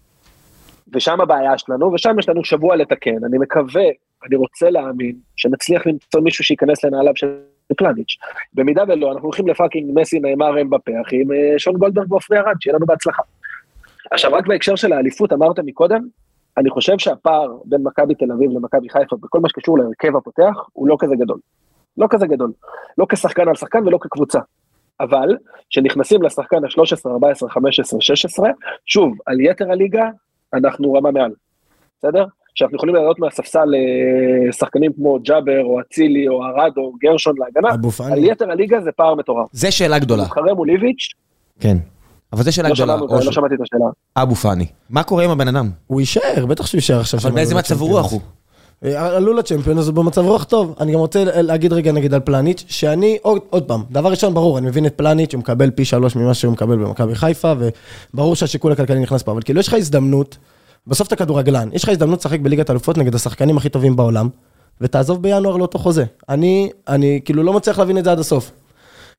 ושם 0.92 1.20
הבעיה 1.20 1.58
שלנו, 1.58 1.92
ושם 1.92 2.18
יש 2.18 2.28
לנו 2.28 2.44
שבוע 2.44 2.76
לתקן. 2.76 3.24
אני 3.24 3.38
מקווה, 3.38 3.84
אני 4.26 4.36
רוצה 4.36 4.70
להאמין, 4.70 5.16
שנצליח 5.36 5.86
למצוא 5.86 6.20
מישהו 6.20 6.44
שייכנס 6.44 6.84
לנעליו 6.84 7.12
של 7.16 7.34
פלניץ'. 7.76 8.16
במידה 8.54 8.82
ולא, 8.88 9.12
אנחנו 9.12 9.24
הולכים 9.24 9.48
לפאקינג 9.48 9.90
מסי, 9.94 10.20
נאמר, 10.20 10.60
אמבפה, 10.60 10.92
אחי, 11.06 11.22
עם 11.22 11.32
אה, 11.32 11.58
שון 11.58 11.76
גולדברג 11.76 12.12
ועופרי 12.12 12.38
ארד, 12.38 12.54
שיהיה 12.60 12.76
לנו 12.76 12.86
בהצלחה. 12.86 13.22
עכשיו, 14.10 14.32
רק 14.32 14.46
בהקשר 14.46 14.76
של 14.76 14.92
האליפות, 14.92 15.32
אמרת 15.32 15.58
מקודם, 15.58 16.08
אני 16.58 16.70
חושב 16.70 16.98
שהפער 16.98 17.56
בין 17.64 17.82
מכבי 17.82 18.14
תל 18.14 18.32
אביב 18.32 18.50
למכבי 18.50 18.88
חיפה, 18.88 19.16
בכל 19.16 19.40
מה 19.40 19.48
שקשור 19.48 19.78
להרכב 19.78 20.16
הפותח, 20.16 20.54
הוא 20.72 20.88
לא 20.88 20.96
כזה 20.98 21.14
גדול. 21.16 21.38
לא 21.98 22.06
כזה 22.10 22.26
גדול. 22.26 22.52
לא 22.98 23.06
כשחקן 23.08 23.48
על 23.48 23.54
שחקן 23.54 23.86
ולא 23.86 23.98
כקבוצה. 24.00 24.38
אבל, 25.00 25.36
כשנכנסים 25.70 26.22
לשחקן 26.22 26.64
ה-13, 26.64 27.10
14, 27.10 27.50
15, 27.50 28.00
16, 28.00 28.50
שוב, 28.86 29.14
על 29.26 29.40
יתר 29.40 29.70
הליגה, 29.72 30.08
אנחנו 30.54 30.92
רמה 30.92 31.10
מעל. 31.10 31.32
בסדר? 31.98 32.24
שאנחנו 32.54 32.76
יכולים 32.76 32.94
לעלות 32.94 33.18
מהספסל 33.18 33.74
אה, 33.74 34.52
שחקנים 34.52 34.92
כמו 34.92 35.18
ג'אבר, 35.22 35.64
או 35.64 35.80
אצילי, 35.80 36.28
או 36.28 36.44
ארד, 36.44 36.72
או 36.76 36.92
גרשון 37.00 37.34
להגנה, 37.38 37.68
על. 38.12 38.24
יתר 38.24 38.50
הליגה 38.50 38.80
זה 38.80 38.92
פער 38.92 39.14
מטורף. 39.14 39.48
זה 39.52 39.70
שאלה 39.70 39.98
גדולה. 39.98 40.22
מתחרה 40.22 40.54
מול 40.54 40.70
איביץ', 40.70 41.08
כן. 41.60 41.76
אבל 42.32 42.42
זה 42.42 42.52
שאלה 42.52 42.68
לא 42.68 42.74
גדולה. 42.74 42.96
לא. 42.96 43.32
שמעתי 43.32 43.54
את 43.54 43.60
השאלה. 43.60 43.90
אבו 44.16 44.34
פאני. 44.34 44.66
מה 44.90 45.02
קורה 45.02 45.24
עם 45.24 45.30
הבן 45.30 45.48
אדם? 45.48 45.70
הוא 45.86 46.00
יישאר, 46.00 46.46
בטח 46.46 46.66
שהוא 46.66 46.78
יישאר 46.78 47.00
עכשיו. 47.00 47.20
אבל 47.20 47.30
באיזה 47.30 47.54
מצב. 47.54 47.82
רוח 47.82 48.12
הוא? 48.12 48.20
אה, 48.84 49.16
עלו 49.16 49.32
לצ'מפיון, 49.32 49.78
אז 49.78 49.88
הוא 49.88 49.94
במצב 49.94 50.24
רוח 50.24 50.44
טוב. 50.44 50.74
אני 50.80 50.92
גם 50.92 50.98
רוצה 50.98 51.24
להגיד 51.24 51.72
רגע 51.72 51.92
נגיד 51.92 52.14
על 52.14 52.20
פלניץ', 52.20 52.64
שאני, 52.68 53.18
עוד, 53.22 53.38
עוד 53.50 53.64
פעם, 53.64 53.82
דבר 53.90 54.10
ראשון, 54.10 54.34
ברור, 54.34 54.58
אני 54.58 54.66
מבין 54.66 54.86
את 54.86 54.94
פלניץ', 54.96 55.34
הוא 55.34 55.38
מקבל 55.38 55.70
פי 55.70 55.84
שלוש 55.84 56.16
ממה 56.16 56.34
שהוא 56.34 56.52
מקבל 56.52 56.76
במכבי 56.76 57.14
חיפה, 57.14 57.52
וברור 58.14 58.36
שהשיקול 58.36 58.72
הכלכלי 58.72 59.00
נכנס 59.00 59.22
פה, 59.22 59.32
אבל 59.32 59.42
כאילו 59.42 59.60
יש 59.60 59.68
לך 59.68 59.74
הזדמנות, 59.74 60.36
בסוף 60.86 61.08
אתה 61.08 61.16
כדורגלן, 61.16 61.68
יש 61.72 61.84
לך 61.84 61.88
הזדמנות 61.88 62.18
לשחק 62.18 62.40
בליגת 62.40 62.70
אלופות 62.70 62.98
נגד 62.98 63.14
השחקנים 63.14 63.56
הכי 63.56 63.68
טובים 63.68 63.96
בעולם, 63.96 64.28
ותעזוב 64.80 65.22
בינואר 65.22 65.56
לאותו 65.56 65.78
חוזה. 65.78 66.04
אני, 66.28 66.70
אני 66.88 67.20
כאילו 67.24 67.42
לא 67.42 67.52
מצליח 67.52 67.78
להבין 67.78 67.98
את 67.98 68.04
זה 68.04 68.12
עד 68.12 68.18
הסוף. 68.18 68.50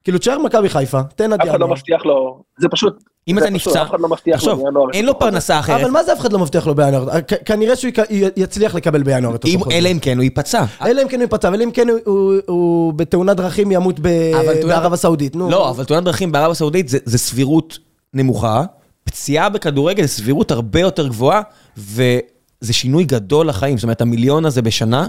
כאילו 0.04 0.18
תשאר 0.18 0.40
מכבי 0.40 0.70
חיפה, 0.70 1.02
תן 1.16 1.34
עד 1.34 1.42
אף 1.42 1.48
אחד 1.50 1.60
לא 1.60 1.66
ינואר. 1.66 1.72
מבטיח 1.78 2.06
לו, 2.06 2.42
זה 2.60 2.68
פשוט, 2.72 3.04
אם 3.28 3.38
אתה 3.38 3.50
נפצע, 3.50 3.84
לא 4.00 4.16
תחשוב. 4.34 4.64
אין 4.94 5.06
לו 5.06 5.20
פרנסה 5.20 5.60
אחרת. 5.60 5.82
אבל 5.82 5.92
מה 5.92 6.04
זה 6.04 6.14
אף 6.14 6.20
אחד 6.20 6.34
לא 6.34 6.40
מבטיח 6.40 6.68
לו 6.68 6.76
בינואר? 6.76 7.08
כנראה 7.46 7.76
שהוא 7.76 7.92
יצליח 8.38 8.76
לקבל 8.76 9.04
בינואר 9.04 9.36
את 9.36 9.46
אותו 9.46 9.58
חוזה. 9.60 9.76
אלא 9.78 9.90
אם 9.90 10.00
כן 10.02 10.18
הוא 10.18 10.24
ייפצע. 10.24 10.64
אלא 10.86 11.02
אם 11.02 11.08
כן 11.08 11.16
הוא 11.16 11.24
ייפצע, 11.24 11.48
אלא 11.54 11.64
אם 11.64 11.72
כן 11.72 11.88
הוא- 12.46 12.94
בתאונת 12.94 13.38
דרכים 13.38 13.72
ימות 13.72 14.00
בערב 14.00 14.94
הסעודית. 14.94 15.36
לא, 15.36 15.70
אבל 15.70 15.84
תאונת 15.84 16.04
דרכים 16.04 16.32
בערב 16.32 16.52
הסעודית 16.52 16.90
זה 16.90 17.18
סבירות 17.18 17.78
נמוכה. 18.14 18.64
פציעה 19.04 19.50
בכדורגל 19.50 20.02
זה 20.02 20.08
סבירות 20.08 20.52
הרבה 20.52 20.80
יותר 20.80 21.08
גבוהה, 21.08 21.42
וזה 21.78 22.22
שינוי 22.74 23.04
גדול 23.04 23.48
לחיים. 23.48 23.78
זאת 23.78 23.84
אומרת, 23.84 24.02
המיליון 24.02 24.46
הזה 24.46 24.62
בשנה, 24.62 25.08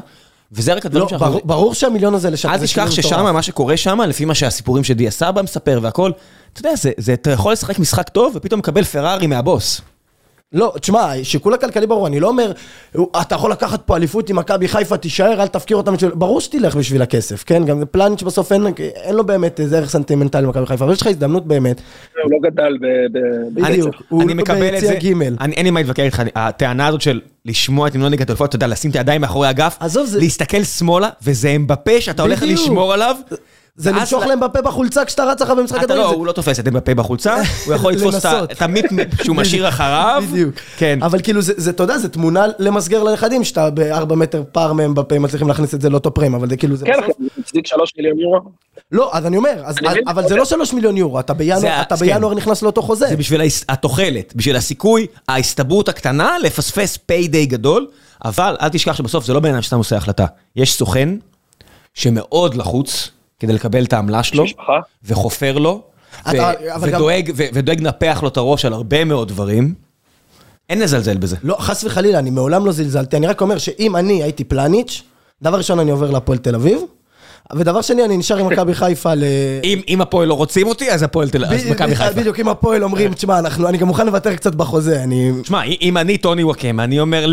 וזה 0.52 0.74
רק 0.74 0.86
הדברים 0.86 1.02
לא, 1.02 1.08
שאנחנו... 1.08 1.26
ברור- 1.26 1.40
ברור 1.44 1.74
שהמיליון 1.74 2.14
הזה 2.14 2.30
לשם. 2.30 2.48
אל 2.48 2.58
תשכח 2.58 2.90
ששם. 2.90 3.34
מה 3.34 3.42
שקורה 3.42 3.76
שם, 3.76 4.00
לפי 4.08 4.24
מה 4.24 4.34
שהסיפורים 4.34 4.84
שדיה 4.84 5.10
סבא 5.10 5.42
מספר 5.42 5.78
והכל, 5.82 6.10
אתה 6.52 6.60
יודע, 6.60 6.76
זה- 6.76 6.92
זה- 6.96 7.12
אתה 7.12 7.30
יכול 7.30 7.52
לשחק 7.52 7.78
משחק 7.78 8.08
טוב, 8.08 8.32
ופתאום 8.36 8.58
מקבל 8.58 8.84
פרארי 8.84 9.26
מהבוס. 9.26 9.80
לא, 10.52 10.72
תשמע, 10.80 11.12
שיקול 11.22 11.54
הכלכלי 11.54 11.86
ברור, 11.86 12.06
אני 12.06 12.20
לא 12.20 12.28
אומר, 12.28 12.52
אתה 13.20 13.34
יכול 13.34 13.52
לקחת 13.52 13.80
פה 13.86 13.96
אליפות 13.96 14.30
עם 14.30 14.36
מכבי 14.36 14.68
חיפה, 14.68 14.96
תישאר, 14.96 15.42
אל 15.42 15.46
תפקיר 15.48 15.76
אותם. 15.76 15.94
בשביל-" 15.94 16.10
ברור 16.14 16.40
שתלך 16.40 16.76
בשביל 16.76 17.02
הכסף, 17.02 17.44
כן? 17.46 17.64
גם 17.64 17.82
פלניץ' 17.90 18.22
בסוף 18.22 18.52
אין 18.52 18.62
אין 18.94 19.14
לו 19.14 19.24
באמת 19.26 19.60
איזה 19.60 19.78
ערך 19.78 19.90
סנטימנטלי 19.90 20.42
למכבי 20.42 20.66
חיפה, 20.66 20.84
אבל 20.84 20.92
יש 20.92 21.00
לך 21.00 21.06
הזדמנות 21.06 21.46
באמת. 21.46 21.80
הוא 22.24 22.32
לא 22.32 22.50
גדל 22.50 22.76
ב-. 22.80 22.86
בדיוק. 23.60 23.94
הוא 24.08 24.22
אני 24.22 24.34
מקבל 24.34 24.66
את 24.66 24.72
ביציע 24.72 24.88
זה, 24.88 24.94
ג'. 24.94 25.22
אני- 25.40 25.54
אין 25.54 25.64
לי 25.64 25.70
מה 25.70 25.80
להתווכח 25.80 26.02
איתך, 26.02 26.22
הטענה 26.34 26.86
הזאת 26.86 27.00
של 27.00 27.20
לשמוע 27.44 27.88
את 27.88 27.94
המנון 27.94 28.10
ליגת 28.10 28.30
אלופות, 28.30 28.48
אתה 28.48 28.56
יודע, 28.56 28.66
לשים 28.66 28.90
את 28.90 28.96
הידיים 28.96 29.20
מאחורי 29.20 29.48
הגף, 29.48 29.76
עזוב, 29.80 30.06
זה- 30.06 30.18
להסתכל 30.18 30.64
שמאלה, 30.64 31.08
וזה 31.22 31.48
אמבפה 31.48 32.00
שאתה 32.00 32.22
הולך. 32.22 32.42
לשמור 32.46 32.92
עליו. 32.94 33.16
זה 33.80 33.92
למשוך 33.92 34.26
להם 34.26 34.40
בפה 34.40 34.62
בחולצה 34.62 35.04
כשאתה 35.04 35.24
רץ 35.24 35.42
לך 35.42 35.50
במשחק 35.50 35.76
אתה 35.76 35.82
הדברים. 35.82 36.00
לא, 36.02 36.08
זה- 36.08 36.14
הוא 36.14 36.26
לא 36.26 36.32
תופס 36.32 36.60
את 36.60 36.68
אמבפה 36.68 36.94
בחולצה, 36.94 37.36
הוא 37.66 37.74
יכול 37.74 37.92
לתפוס 37.92 38.26
את 38.26 38.62
המיפ 38.62 38.86
שהוא 39.24 39.36
משאיר 39.36 39.68
אחריו. 39.68 40.22
בדיוק. 40.30 40.54
כן. 40.76 40.98
אבל 41.02 41.22
כאילו, 41.22 41.42
זה, 41.42 41.52
זה, 41.56 41.70
אתה 41.70 41.82
יודע, 41.82 41.98
זה 41.98 42.08
תמונה 42.08 42.46
למסגר 42.58 43.02
לנכדים, 43.02 43.44
שאתה 43.44 43.70
בארבע 43.70 44.14
מטר 44.14 44.42
פער 44.52 44.72
מהם 44.72 44.94
בפה, 44.94 45.18
מצליחים 45.18 45.48
להכניס 45.48 45.74
את 45.74 45.80
זה 45.80 45.90
לאותו 45.90 46.14
פריים, 46.14 46.34
אבל 46.34 46.48
זה 46.48 46.56
כאילו, 46.56 46.76
זה 46.76 46.86
כן, 46.86 46.92
הצדיק 47.40 47.66
שלוש 47.66 47.92
מיליון 47.96 48.18
יורו. 48.18 48.40
לא, 48.92 49.10
אז 49.12 49.26
אני 49.26 49.36
אומר. 49.36 49.62
אבל 50.06 50.28
זה 50.28 50.36
לא 50.36 50.44
שלוש 50.44 50.72
מיליון 50.72 50.96
יורו, 50.96 51.20
אתה 51.20 51.32
זה 51.56 51.68
בינואר, 52.00 52.30
כן. 52.30 52.36
נכנס 52.36 52.62
לאותו 52.62 52.82
חוזה. 52.82 53.06
זה 53.08 53.16
בשביל 53.16 53.40
התוחלת, 53.68 54.32
בשביל 54.36 54.56
הסיכוי, 54.56 55.06
ההסתברות 55.28 55.88
הקטנה 55.88 56.38
לפספס 56.42 56.96
פיי 56.96 57.28
גדול, 57.46 57.86
אבל 58.24 58.56
אל 58.60 58.68
תשכח 58.68 58.92
שבסוף 58.96 59.24
זה 59.24 59.32
לא 59.34 59.40
בן 59.40 59.52
אדם 59.52 59.62
שסתם 59.62 59.76
עושה 59.78 59.96
החלטה. 59.96 60.26
יש 60.56 60.74
סוכן 60.74 61.08
שמאוד 61.94 62.54
לחוץ 62.54 63.10
כדי 63.40 63.52
לקבל 63.52 63.84
את 63.84 63.92
העמלה 63.92 64.22
שלו. 64.22 64.44
וחופר 65.04 65.58
לו, 65.58 65.82
ודואג 67.54 67.80
לנפח 67.80 68.20
לו 68.22 68.28
את 68.28 68.36
הראש 68.36 68.64
על 68.64 68.72
הרבה 68.72 69.04
מאוד 69.04 69.28
דברים. 69.28 69.74
אין 70.68 70.78
לזלזל 70.80 71.16
בזה. 71.18 71.36
לא, 71.42 71.56
חס 71.58 71.84
וחלילה, 71.84 72.18
אני 72.18 72.30
מעולם 72.30 72.66
לא 72.66 72.72
זלזלתי, 72.72 73.16
אני 73.16 73.26
רק 73.26 73.40
אומר 73.40 73.58
שאם 73.58 73.96
אני 73.96 74.22
הייתי 74.22 74.44
פלניץ', 74.44 75.02
דבר 75.42 75.58
ראשון 75.58 75.78
אני 75.78 75.90
עובר 75.90 76.10
להפועל 76.10 76.38
תל 76.38 76.54
אביב, 76.54 76.78
ודבר 77.56 77.80
שני 77.82 78.04
אני 78.04 78.16
נשאר 78.16 78.36
עם 78.38 78.46
מכבי 78.46 78.74
חיפה 78.74 79.14
ל... 79.14 79.24
אם 79.64 79.80
אם 79.88 80.00
הפועל 80.00 80.28
לא 80.28 80.34
רוצים 80.34 80.66
אותי, 80.66 80.90
אז 80.92 81.02
הפועל 81.02 81.30
תל 81.30 81.44
אז 81.44 81.66
מכבי 81.66 81.96
חיפה. 81.96 82.12
בדיוק, 82.20 82.40
אם 82.40 82.48
הפועל 82.48 82.84
אומרים, 82.84 83.14
תשמע, 83.14 83.38
אנחנו- 83.38 83.68
אני 83.68 83.78
גם 83.78 83.86
מוכן 83.86 84.06
לוותר 84.06 84.34
קצת 84.36 84.54
בחוזה, 84.54 85.02
אני... 85.02 85.32
שמע, 85.46 85.60
אם 85.82 85.96
אני 85.96 86.18
טוני 86.18 86.44
וואקמה, 86.44 86.84
אני 86.84 87.00
אומר 87.00 87.26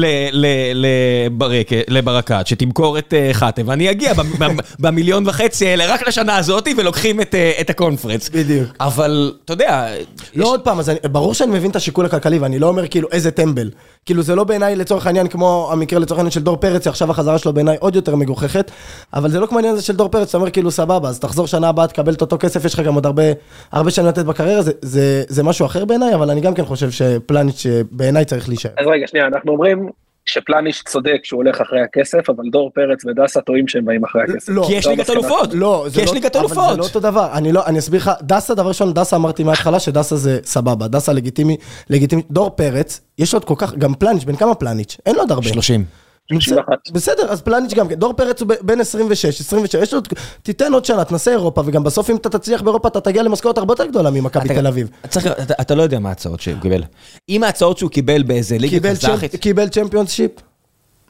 לברקת 1.88 2.48
שתמכור 2.48 2.98
את 2.98 3.14
אה, 3.14 3.30
חתם, 3.34 3.62
ואני 3.68 3.92
אגיע 3.92 4.14
במ- 4.14 4.34
במ- 4.40 4.58
במיליון 4.84 5.24
וחצי 5.28 5.68
האלה 5.68 5.94
רק 5.94 6.08
לשנה 6.08 6.38
הזאת, 6.38 6.68
ולוקחים 6.78 7.22
את, 7.22 7.36
אה, 7.36 7.52
את 7.62 7.70
הקונפרנס. 7.70 8.30
בדיוק. 8.30 8.68
אבל, 8.80 9.34
אתה 9.46 9.54
יודע... 9.54 9.88
לא 10.36 10.44
יש- 10.44 10.50
עוד 10.50 10.60
פעם, 10.62 10.80
אני, 10.88 11.10
ברור 11.12 11.34
שאני 11.34 11.52
מבין 11.52 11.72
את 11.72 11.76
השיקול 11.76 12.06
הכלכלי, 12.06 12.40
ואני 12.40 12.60
לא 12.60 12.68
אומר 12.68 12.88
כאילו 12.88 13.08
איזה 13.12 13.32
טמבל. 13.32 13.70
כאילו 14.08 14.22
זה 14.24 14.36
לא 14.36 14.44
בעיניי 14.44 14.76
לצורך 14.76 15.08
העניין 15.08 15.28
כמו 15.28 15.70
המקרה 15.72 16.00
לצורך 16.00 16.20
העניין 16.20 16.32
של 16.32 16.44
דור 16.44 16.58
פרץ, 16.58 16.84
שעכשיו 16.84 17.12
החזרה 17.12 17.38
שלו 17.38 17.54
בעיניי 17.54 17.78
עוד 17.80 17.96
יותר 17.96 18.16
מגוחכת, 18.16 18.72
אבל 19.14 19.30
זה 19.30 19.40
לא 19.40 19.46
כמו 19.46 19.58
העניין 19.58 19.74
הזה 19.74 19.84
של 19.84 19.96
דור 19.96 20.10
פרץ, 20.10 20.30
אתה 20.30 20.38
אומר 20.38 20.50
כאילו 20.50 20.72
סבבה, 20.72 21.10
אז 21.10 21.20
תחזור 21.20 21.48
שנה 21.48 21.70
הבאה, 21.70 21.88
תקבל 21.88 22.14
את 22.14 22.22
אותו 22.22 22.38
כסף, 22.40 22.66
יש 22.66 22.74
לך 22.74 22.80
גם 22.80 22.94
עוד 22.94 23.06
הרבה, 23.06 23.24
הרבה 23.72 23.92
שנים 23.92 24.08
לתת 24.08 24.26
בקריירה, 24.26 24.62
זה, 24.62 24.72
זה, 24.82 25.24
זה 25.28 25.44
משהו 25.44 25.66
אחר 25.66 25.86
בעיניי, 25.86 26.16
אבל 26.16 26.30
אני 26.30 26.42
גם 26.42 26.54
כן 26.54 26.66
חושב 26.66 26.92
שפלניץ' 26.92 27.66
בעיניי 27.92 28.26
צריך 28.26 28.50
להישאר. 28.50 28.72
אז 28.78 28.88
רגע, 28.88 29.08
שנייה, 29.08 29.28
אנחנו 29.28 29.52
אומרים 29.52 29.90
שפלניש 30.30 30.84
צודק 30.84 31.20
שהוא 31.24 31.38
הולך 31.44 31.62
אחרי 31.62 31.82
הכסף, 31.82 32.30
אבל 32.30 32.44
דור 32.52 32.72
פרץ 32.76 33.06
ודסה 33.06 33.42
טועים 33.42 33.68
שהם 33.68 33.86
באים 33.86 34.04
אחרי 34.04 34.22
הכסף. 34.24 34.50
לא. 34.50 34.64
כי 34.68 34.74
יש 34.74 34.84
זו 34.84 34.90
ליגת. 34.90 35.10
אלופות. 35.10 35.50
לא, 35.54 35.86
כי 35.94 36.02
יש 36.02 36.08
לא, 36.08 36.14
ליגת 36.14 36.36
אבל 36.36 36.48
זה 36.48 36.54
אלופות. 36.56 36.78
לא 36.78 36.84
אותו 36.84 37.00
דבר, 37.00 37.30
אני 37.34 37.52
לא, 37.52 37.66
אני 37.66 37.80
אסביר 37.80 38.02
לך, 38.02 38.12
דסה, 38.22 38.56
דבר 38.56 38.68
ראשון, 38.68 38.94
דסה 38.94 39.16
אמרתי 39.16 39.44
מההתחלה 39.44 39.80
שדסה 39.80 40.16
זה 40.16 40.40
סבבה, 40.44 40.88
דסה 40.88 41.14
לגיטימי, 41.14 41.58
לגיטימי, 41.90 42.22
דור 42.32 42.50
פרץ, 42.50 43.02
יש 43.18 43.34
עוד 43.34 43.46
כל 43.46 43.56
כך, 43.58 43.76
גם 43.76 43.94
פלניץ', 43.94 44.24
בן 44.24 44.36
כמה 44.36 44.56
פלניץ'? 44.56 44.98
אין 45.06 45.16
לו 45.16 45.22
עוד 45.22 45.32
הרבה. 45.32 45.48
30. 45.48 46.07
31. 46.32 46.64
בסדר, 46.92 47.24
אז 47.30 47.42
פלניץ' 47.42 47.74
גם 47.74 47.88
כן, 47.88 47.96
דור 47.96 48.14
פרץ 48.14 48.42
הוא 48.42 48.50
בין 48.62 48.82
26, 48.82 49.42
27, 49.42 49.82
יש 49.84 49.94
לו, 49.94 50.00
עוד- 50.00 50.08
תיתן 50.44 50.74
עוד 50.74 50.86
שנה, 50.86 51.04
תנסה 51.04 51.32
אירופה, 51.32 51.62
וגם 51.66 51.84
בסוף 51.84 52.10
אם 52.10 52.16
אתה 52.16 52.30
תצליח 52.30 52.62
באירופה, 52.62 52.88
אתה 52.88 53.02
תגיע 53.02 53.24
למשכורת 53.24 53.58
הרבה 53.58 53.72
יותר 53.72 53.86
גדולה 53.86 54.10
ממכבי 54.10 54.46
אתה- 54.46 54.54
תל 54.54 54.68
אביב. 54.68 54.90
אתה 55.06 55.20
אתה 55.62 55.76
לא 55.76 55.84
יודע 55.84 56.00
מה 56.00 56.10
ההצעות 56.10 56.40
שהוא 56.42 56.56
קיבל. 56.62 56.84
אם 57.30 57.44
ההצעות 57.44 57.78
שהוא 57.78 57.90
קיבל 57.92 58.24
באיזה 58.24 58.58
ליגה 58.58 58.70
קיבל 58.76 58.96
קזחית, 58.96 59.36
קיבל 59.36 59.68
צ'מפיונשיפ, 59.70 60.32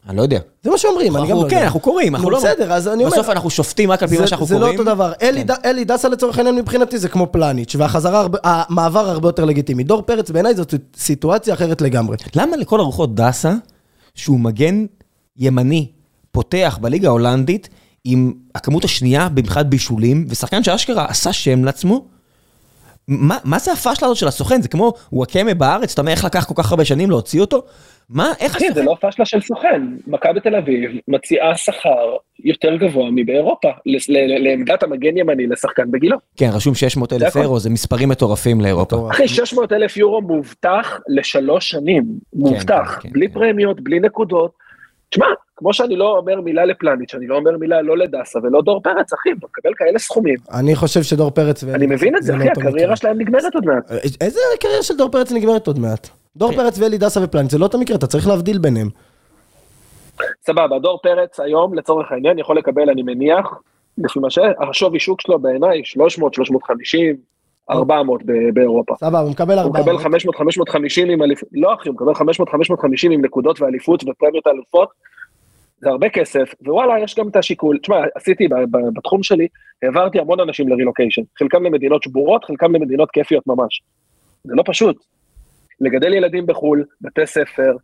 אני 0.10 0.18
לא 0.18 0.22
יודע. 0.22 0.40
זה 0.64 0.70
מה 0.72 0.78
שאומרים, 0.78 1.18
אני 1.18 1.28
גם 1.28 1.36
לא 1.38 1.42
יודע. 1.42 1.50
כן, 1.50 1.64
אנחנו 1.64 1.80
קוראים, 1.80 2.16
אנחנו 2.16 2.30
נו, 2.30 2.36
לא... 2.36 2.40
בסדר, 2.40 2.74
אז 2.74 2.88
אני 2.88 3.04
אומר... 3.06 3.16
בסוף 3.16 3.30
אנחנו 3.30 3.50
שופטים 3.50 3.92
רק 3.92 4.04
על 4.04 4.10
פי 4.10 4.18
מה 4.18 4.28
שאנחנו 4.28 4.46
זה 4.46 4.56
לא 4.56 4.60
קוראים. 4.60 4.80
אותו 4.80 4.92
דבר. 4.92 5.12
אלי 5.22 5.46
כן. 5.48 5.54
אלי 5.66 5.84
דסה 5.86 6.10
לצורך 6.10 6.38
העניין 6.38 6.56
מבחינתי 6.56 6.98
זה 6.98 7.10
כמו 7.10 7.28
פלניץ', 7.32 7.76
והחזרה, 7.76 8.28
המעבר 8.44 9.10
הרבה 9.10 9.28
יותר 9.28 9.46
לגיטימי. 9.46 9.84
דור 9.84 10.02
פרץ 10.02 10.32
בעיניי 10.32 10.56
זאת 10.56 10.74
סיטואציה 10.98 11.54
אחרת 11.54 11.82
לגמרי. 11.82 12.18
למה 12.36 12.58
לכל 12.58 12.80
הרוחות 12.80 13.16
דסה, 13.16 13.54
שהוא 14.16 14.40
מגן 14.40 14.86
ימני, 15.38 15.88
פותח 16.32 16.78
בליגה 16.82 17.08
ההולנדית, 17.08 17.70
עם 18.04 18.34
הכמות 18.56 18.84
השנייה 18.84 19.28
מבחינת 19.36 19.66
בישולים, 19.66 20.26
ושחקן 20.30 20.64
שאשכרה 20.64 21.06
עשה 21.06 21.34
שם 21.34 21.64
לעצמו, 21.66 22.06
מה 23.08 23.38
מה 23.44 23.60
זה 23.60 23.72
הפאשלה 23.74 24.08
הזאת 24.08 24.18
של 24.18 24.28
הסוכן? 24.28 24.62
זה 24.62 24.68
כמו 24.68 24.94
וואקמה 25.12 25.54
בארץ, 25.54 25.92
אתה 25.94 26.02
אומר 26.02 26.12
איך 26.12 26.26
לקח 26.26 26.46
כל 26.46 26.54
כך 26.58 26.72
הרבה 26.72 26.86
שנים 26.86 27.10
להוציא 27.10 27.42
אותו? 27.42 27.64
מה, 28.10 28.34
איך 28.40 28.56
אחי, 28.56 28.66
זה 28.66 28.82
הסוכן? 28.82 28.86
לא 28.86 29.10
פשלה 29.10 29.26
של 29.26 29.42
סוכן. 29.42 29.82
מכבי 30.08 30.40
תל 30.40 30.56
אביב 30.56 30.92
מציעה 31.08 31.58
שכר 31.58 32.16
יותר 32.44 32.76
גבוה 32.76 33.10
מבאירופה, 33.12 33.68
ל- 33.86 33.96
ל- 34.10 34.44
לעמדת 34.48 34.84
המגן 34.84 35.18
ימני 35.18 35.48
לשחקן 35.48 35.92
בגילו. 35.92 36.18
כן, 36.38 36.50
רשום 36.54 36.76
600 36.76 37.10
זה 37.10 37.16
אלף. 37.16 37.38
אירו, 37.38 37.60
זה 37.60 37.70
מספרים 37.70 38.10
מטורפים 38.10 38.62
לאירופה. 38.62 39.08
אחי, 39.12 39.28
600 39.28 39.72
אלף 39.72 39.98
יורו 39.98 40.22
מובטח 40.22 41.00
לשלוש 41.08 41.70
שנים. 41.70 42.04
מובטח, 42.34 43.00
כן, 43.02 43.10
בלי 43.12 43.28
כן. 43.28 43.34
פרמיות, 43.34 43.82
בלי 43.82 44.00
נקודות. 44.00 44.67
תשמע, 45.10 45.26
כמו 45.56 45.74
שאני 45.74 45.96
לא 45.96 46.18
אומר 46.18 46.42
מילה 46.42 46.66
לפלניץ', 46.66 47.16
אני 47.16 47.28
לא 47.28 47.36
אומר 47.36 47.58
מילה 47.58 47.82
לא 47.82 47.98
לדסה 47.98 48.40
ולא 48.44 48.62
דור 48.62 48.82
פרץ, 48.82 49.14
אחי, 49.14 49.30
הוא 49.30 49.38
מקבל 49.44 49.72
כאלה 49.78 50.00
סכומים. 50.00 50.36
אני 50.54 50.76
חושב 50.76 51.04
שדור 51.04 51.32
פרץ... 51.32 51.64
אני 51.64 51.86
מבין 51.86 52.16
את 52.16 52.24
זה, 52.24 52.34
לא 52.34 52.38
אחי, 52.38 52.50
הקריירה. 52.50 52.96
שלהם 52.96 53.22
נגמרת 53.22 53.56
עוד 53.56 53.66
מעט. 53.66 53.92
אה, 53.92 53.98
איזה 54.22 54.40
קריירה 54.60 54.84
של 54.84 54.98
דור 54.98 55.12
פרץ 55.12 55.32
נגמרת 55.32 55.68
עוד 55.68 55.80
מעט? 55.80 56.10
דור 56.36 56.52
כן. 56.52 56.58
פרץ 56.58 56.80
ואלי 56.80 56.98
דסה 56.98 57.20
ופלניץ', 57.24 57.52
זה 57.52 57.58
לא 57.58 57.66
אותו 57.66 57.78
מקרה, 57.78 57.98
אתה 57.98 58.08
צריך 58.08 58.28
להבדיל 58.28 58.58
ביניהם. 58.58 58.90
סבבה, 60.46 60.80
דור 60.80 61.00
פרץ 61.04 61.40
היום, 61.40 61.74
לצורך 61.74 62.12
העניין, 62.12 62.40
יכול 62.40 62.58
לקבל, 62.58 62.90
אני 62.90 63.04
מניח, 63.04 63.62
לפי 63.98 64.20
מה 64.20 64.30
ש... 64.30 64.40
השווי 64.70 65.00
שוק 65.00 65.22
שלו 65.22 65.40
בעיניי 65.40 65.82
300, 65.84 66.34
350, 66.34 67.16
400 67.70 68.24
ב- 68.26 68.32
באירופה. 68.54 68.96
סבבה, 68.96 69.20
הוא 69.20 69.32
מקבל 69.32 69.54
הוא 69.54 69.62
400. 69.62 69.88
מקבל 69.88 69.98
500, 69.98 70.36
550 70.36 71.10
עם 71.10 71.24
אליפות, 71.24 71.50
לא 71.52 71.74
אחי, 71.74 71.90
הוא 71.90 71.96
מקבל 71.96 72.14
500, 72.14 72.50
550 72.50 73.12
עם 73.12 73.26
נקודות 73.26 73.62
ואליפות 73.62 74.04
ופרמיות 74.04 74.48
האלופות. 74.48 74.90
זה 75.82 75.90
הרבה 75.90 76.10
כסף, 76.10 76.54
ווואלה, 76.68 77.00
יש 77.00 77.16
גם 77.16 77.28
את 77.28 77.36
השיקול. 77.36 77.78
תשמע, 77.78 77.96
עשיתי 78.16 78.48
בתחום 78.96 79.24
שלי, 79.24 79.48
העברתי 79.84 80.20
המון 80.20 80.40
אנשים 80.40 80.68
לרילוקיישן. 80.68 81.22
חלקם 81.40 81.64
למדינות 81.64 82.04
שבורות, 82.04 82.46
חלקם 82.46 82.76
למדינות 82.76 83.12
כיפיות 83.12 83.48
ממש. 83.48 83.82
זה 84.44 84.54
לא 84.56 84.64
פשוט. 84.66 84.96
לגדל 85.82 86.14
ילדים 86.14 86.46
בחו"ל, 86.46 86.86
בתי 87.02 87.26
ספר, 87.26 87.76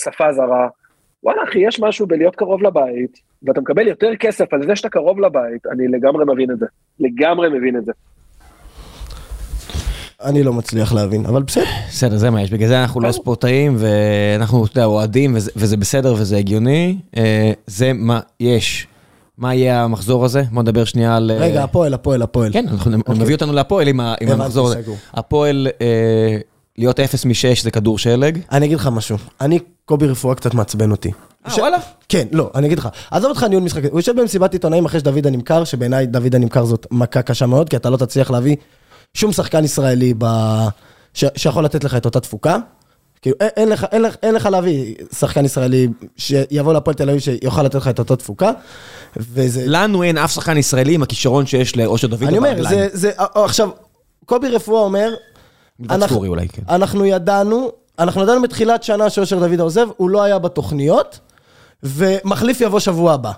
שפה 0.00 0.32
זרה. 0.32 0.68
וואלה, 1.22 1.42
אחי, 1.42 1.58
יש 1.58 1.80
משהו 1.80 2.06
בלהיות 2.06 2.36
קרוב 2.36 2.62
לבית, 2.62 3.20
ואתה 3.42 3.60
מקבל 3.60 3.88
יותר 3.88 4.16
כסף 4.16 4.54
על 4.54 4.62
זה 4.66 4.76
שאתה 4.76 4.88
קרוב 4.88 5.20
לבית, 5.20 5.66
אני 5.66 5.88
לגמרי 5.88 6.24
מבין 6.24 6.50
את 6.50 6.58
זה. 6.58 6.66
לגמרי 7.00 7.48
מבין 7.48 7.76
את 7.76 7.84
זה. 7.84 7.92
אני 10.24 10.42
לא 10.42 10.52
מצליח 10.52 10.92
להבין, 10.92 11.26
אבל 11.26 11.42
בסדר. 11.42 11.64
בסדר, 11.88 12.16
זה 12.16 12.30
מה 12.30 12.42
יש, 12.42 12.50
בגלל 12.50 12.68
זה 12.68 12.80
אנחנו 12.82 13.00
לא 13.00 13.12
ספורטאים, 13.12 13.76
ואנחנו, 13.78 14.64
אתה 14.64 14.78
יודע, 14.78 14.84
אוהדים, 14.84 15.36
וזה- 15.36 15.76
בסדר 15.76 16.14
וזה 16.18 16.36
הגיוני. 16.36 16.96
אה, 17.16 17.52
זה 17.66 17.92
מה 17.92 18.20
יש. 18.40 18.86
מה 19.38 19.54
יהיה 19.54 19.84
המחזור 19.84 20.24
הזה? 20.24 20.42
בוא 20.52 20.62
נדבר 20.62 20.84
שנייה 20.84 21.16
על... 21.16 21.30
אה, 21.30 21.36
רגע, 21.38 21.64
הפועל, 21.64 21.94
הפועל, 21.94 22.22
הפועל. 22.22 22.52
כן, 22.52 22.64
אנחנו 22.68 22.90
מביא 23.16 23.34
אותנו 23.34 23.52
להפועל 23.52 23.88
עם 23.88 24.00
המחזור 24.00 24.66
הזה. 24.66 24.80
הפועל, 25.14 25.68
אה, 25.80 26.36
להיות 26.78 27.00
0 27.00 27.24
מ-6 27.24 27.32
זה 27.62 27.70
כדור 27.70 27.98
שלג. 27.98 28.38
אני 28.52 28.66
אגיד 28.66 28.78
לך 28.78 28.86
משהו, 28.92 29.16
אני, 29.40 29.58
קובי 29.84 30.06
רפואה 30.06 30.34
קצת 30.34 30.54
מעצבן 30.54 30.90
אותי. 30.90 31.10
אה, 31.46 31.54
וואלה? 31.58 31.76
כן, 32.08 32.26
לא, 32.32 32.50
אני 32.54 32.66
אגיד 32.66 32.78
לך, 32.78 32.88
עזוב 33.10 33.30
אותך 33.30 33.42
ניהול 33.42 33.64
משחק, 33.64 33.84
הוא 33.90 33.98
יושב 33.98 34.20
במסיבת 34.20 34.52
עיתונאים 34.52 34.84
אחרי 34.84 35.00
שדוד 35.00 35.26
הנמכר, 35.26 35.64
שבעיניי 35.64 36.06
דוד 36.06 36.34
הנמכר 36.34 36.64
זאת 36.64 36.86
מכה 36.90 37.22
קשה 37.22 37.46
מאוד, 37.46 37.68
כי 37.68 37.76
אתה 37.76 37.90
לא 37.90 37.96
תצליח 37.96 38.30
להביא 38.30 38.56
שום 39.14 39.32
שחקן 39.32 39.64
ישראלי 39.64 40.14
ב... 40.18 40.24
ש... 41.14 41.24
שיכול 41.36 41.64
לתת 41.64 41.84
לך 41.84 41.94
את 41.94 42.04
אותה 42.04 42.20
תפוקה. 42.20 42.56
כאילו, 43.22 43.36
אין, 43.40 43.50
אין, 43.56 43.68
לך, 43.68 43.86
אין, 43.92 44.02
לך, 44.02 44.14
אין 44.22 44.34
לך 44.34 44.46
להביא 44.46 44.94
שחקן 45.18 45.44
ישראלי 45.44 45.88
שיבוא 46.16 46.72
להפועל 46.72 46.94
תל 46.96 47.10
אביב 47.10 47.20
שיוכל 47.20 47.62
לתת 47.62 47.74
לך 47.74 47.88
את 47.88 47.98
אותה 47.98 48.16
תפוקה. 48.16 48.50
וזה... 49.16 49.62
לנו 49.66 50.02
אין 50.02 50.18
אף 50.18 50.32
שחקן 50.32 50.56
ישראלי 50.56 50.94
עם 50.94 51.02
הכישרון 51.02 51.46
שיש 51.46 51.76
לאושר 51.76 52.06
דוד 52.06 52.22
אני 52.22 52.38
אומר. 52.38 52.68
זה, 52.68 52.88
זה, 52.92 53.10
עכשיו, 53.34 53.70
קובי 54.26 54.48
רפואה 54.48 54.80
אומר, 54.82 55.14
אנחנו- 55.90 56.24
אולי, 56.26 56.48
כן. 56.48 56.62
אנחנו 56.68 57.04
ידענו, 57.04 57.70
אנחנו 57.98 58.22
ידענו 58.22 58.42
בתחילת 58.42 58.82
שנה 58.82 59.10
שאושר 59.10 59.38
דוד 59.38 59.60
עוזב, 59.60 59.88
הוא 59.96 60.10
לא 60.10 60.22
היה 60.22 60.38
בתוכניות, 60.38 61.18
ומחליף 61.82 62.60
יבוא 62.60 62.80
שבוע 62.80 63.12
הבא. 63.12 63.32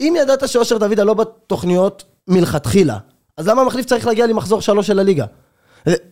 אם 0.00 0.14
ידעת 0.20 0.48
שאושר 0.48 0.78
דוד 0.78 1.00
לא 1.00 1.14
בתוכניות 1.14 2.04
מלכתחילה, 2.28 2.98
אז 3.36 3.48
למה 3.48 3.62
המחליף 3.62 3.86
צריך 3.86 4.06
להגיע 4.06 4.26
למחזור 4.26 4.60
שלוש 4.60 4.86
של 4.86 4.98
הליגה? 4.98 5.24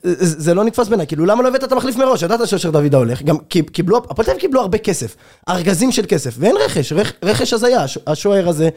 זה, 0.02 0.54
לא 0.54 0.64
נתפס 0.64 0.88
בעיניי, 0.88 1.06
כאילו 1.06 1.26
למה 1.26 1.42
לא 1.42 1.48
הבאת 1.48 1.64
את 1.64 1.72
המחליף 1.72 1.96
מראש? 1.96 2.22
ידעת 2.22 2.48
שאושר 2.48 2.70
דוידה 2.70 2.96
הולך, 2.98 3.22
גם 3.22 3.38
קיב- 3.38 3.68
קיבלו, 3.70 3.96
הפועל 3.98 4.24
תל 4.24 4.30
אביב 4.30 4.40
קיבלו 4.40 4.60
הרבה 4.60 4.78
כסף, 4.78 5.16
ארגזים 5.48 5.92
של 5.92 6.04
כסף, 6.08 6.34
ואין 6.38 6.56
רכש, 6.64 6.92
רכ, 6.92 7.12
רכש 7.24 7.52
הזיה, 7.52 7.82
הש- 7.82 7.98
השוער 8.06 8.48
הזה, 8.48 8.68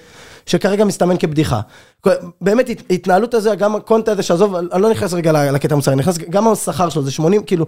שכרגע 0.45 0.85
מסתמן 0.85 1.17
כבדיחה. 1.17 1.61
באמת, 2.41 2.69
הת- 2.69 2.83
התנהלות 2.89 3.33
הזה, 3.33 3.55
גם 3.55 3.75
הקונטה 3.75 4.11
הזה, 4.11 4.23
שעזוב, 4.23 4.55
אני 4.55 4.81
לא 4.81 4.89
נכנס 4.89 5.13
רגע 5.13 5.51
לקטע 5.51 5.73
המוסרי, 5.73 5.95
נכנס, 5.95 6.17
גם 6.17 6.47
השכר 6.47 6.89
שלו 6.89 7.03
זה 7.03 7.11
80, 7.11 7.43
כאילו, 7.43 7.65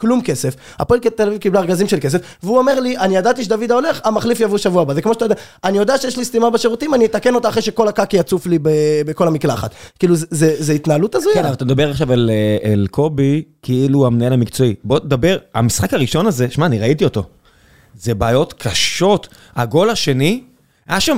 כלום 0.00 0.22
כסף, 0.22 0.54
הפועל 0.78 1.00
תל 1.00 1.22
אביב 1.26 1.38
קיבלה 1.38 1.60
ארגזים 1.60 1.88
של 1.88 1.98
כסף, 2.00 2.18
והוא 2.42 2.58
אומר 2.58 2.80
לי, 2.80 2.98
אני 2.98 3.16
ידעתי 3.16 3.44
שדוידה 3.44 3.74
הולך, 3.74 4.00
המחליף 4.04 4.40
יבוא 4.40 4.58
שבוע 4.58 4.82
הבא, 4.82 4.94
זה 4.94 5.02
כמו 5.02 5.14
שאתה 5.14 5.24
יודע, 5.24 5.34
אני 5.64 5.78
יודע 5.78 5.98
שיש 5.98 6.16
לי 6.16 6.24
סתימה 6.24 6.50
בשירותים, 6.50 6.94
אני 6.94 7.04
אתקן 7.06 7.34
אותה 7.34 7.48
אחרי 7.48 7.62
שכל 7.62 7.88
הקקי 7.88 8.16
יצוף 8.16 8.46
לי 8.46 8.58
בכל 9.06 9.28
המקלחת. 9.28 9.70
כאילו, 9.98 10.14
זה- 10.16 10.26
זה 10.58 10.72
התנהלות 10.72 11.14
הזויה. 11.14 11.34
כן, 11.34 11.44
אבל 11.44 11.52
אתה 11.54 11.64
מדבר 11.64 11.90
עכשיו 11.90 12.12
על, 12.12 12.30
אה, 12.64 12.72
על 12.72 12.86
קובי, 12.90 13.42
כאילו 13.62 14.06
המנהל 14.06 14.32
המקצועי. 14.32 14.74
בוא 14.84 14.98
תדבר, 14.98 15.36
המשחק 15.54 15.94
הראשון 15.94 16.26
הזה, 16.26 16.46
שמע, 16.50 16.66
אני 16.66 16.78
ראיתי 16.78 17.04
אותו. 17.04 17.22
זה 18.00 18.14
בעיות 18.14 18.52
קשות. 18.58 19.28
הגול 19.56 19.90
השני, 19.90 20.42
היה 20.88 21.00
שם 21.00 21.16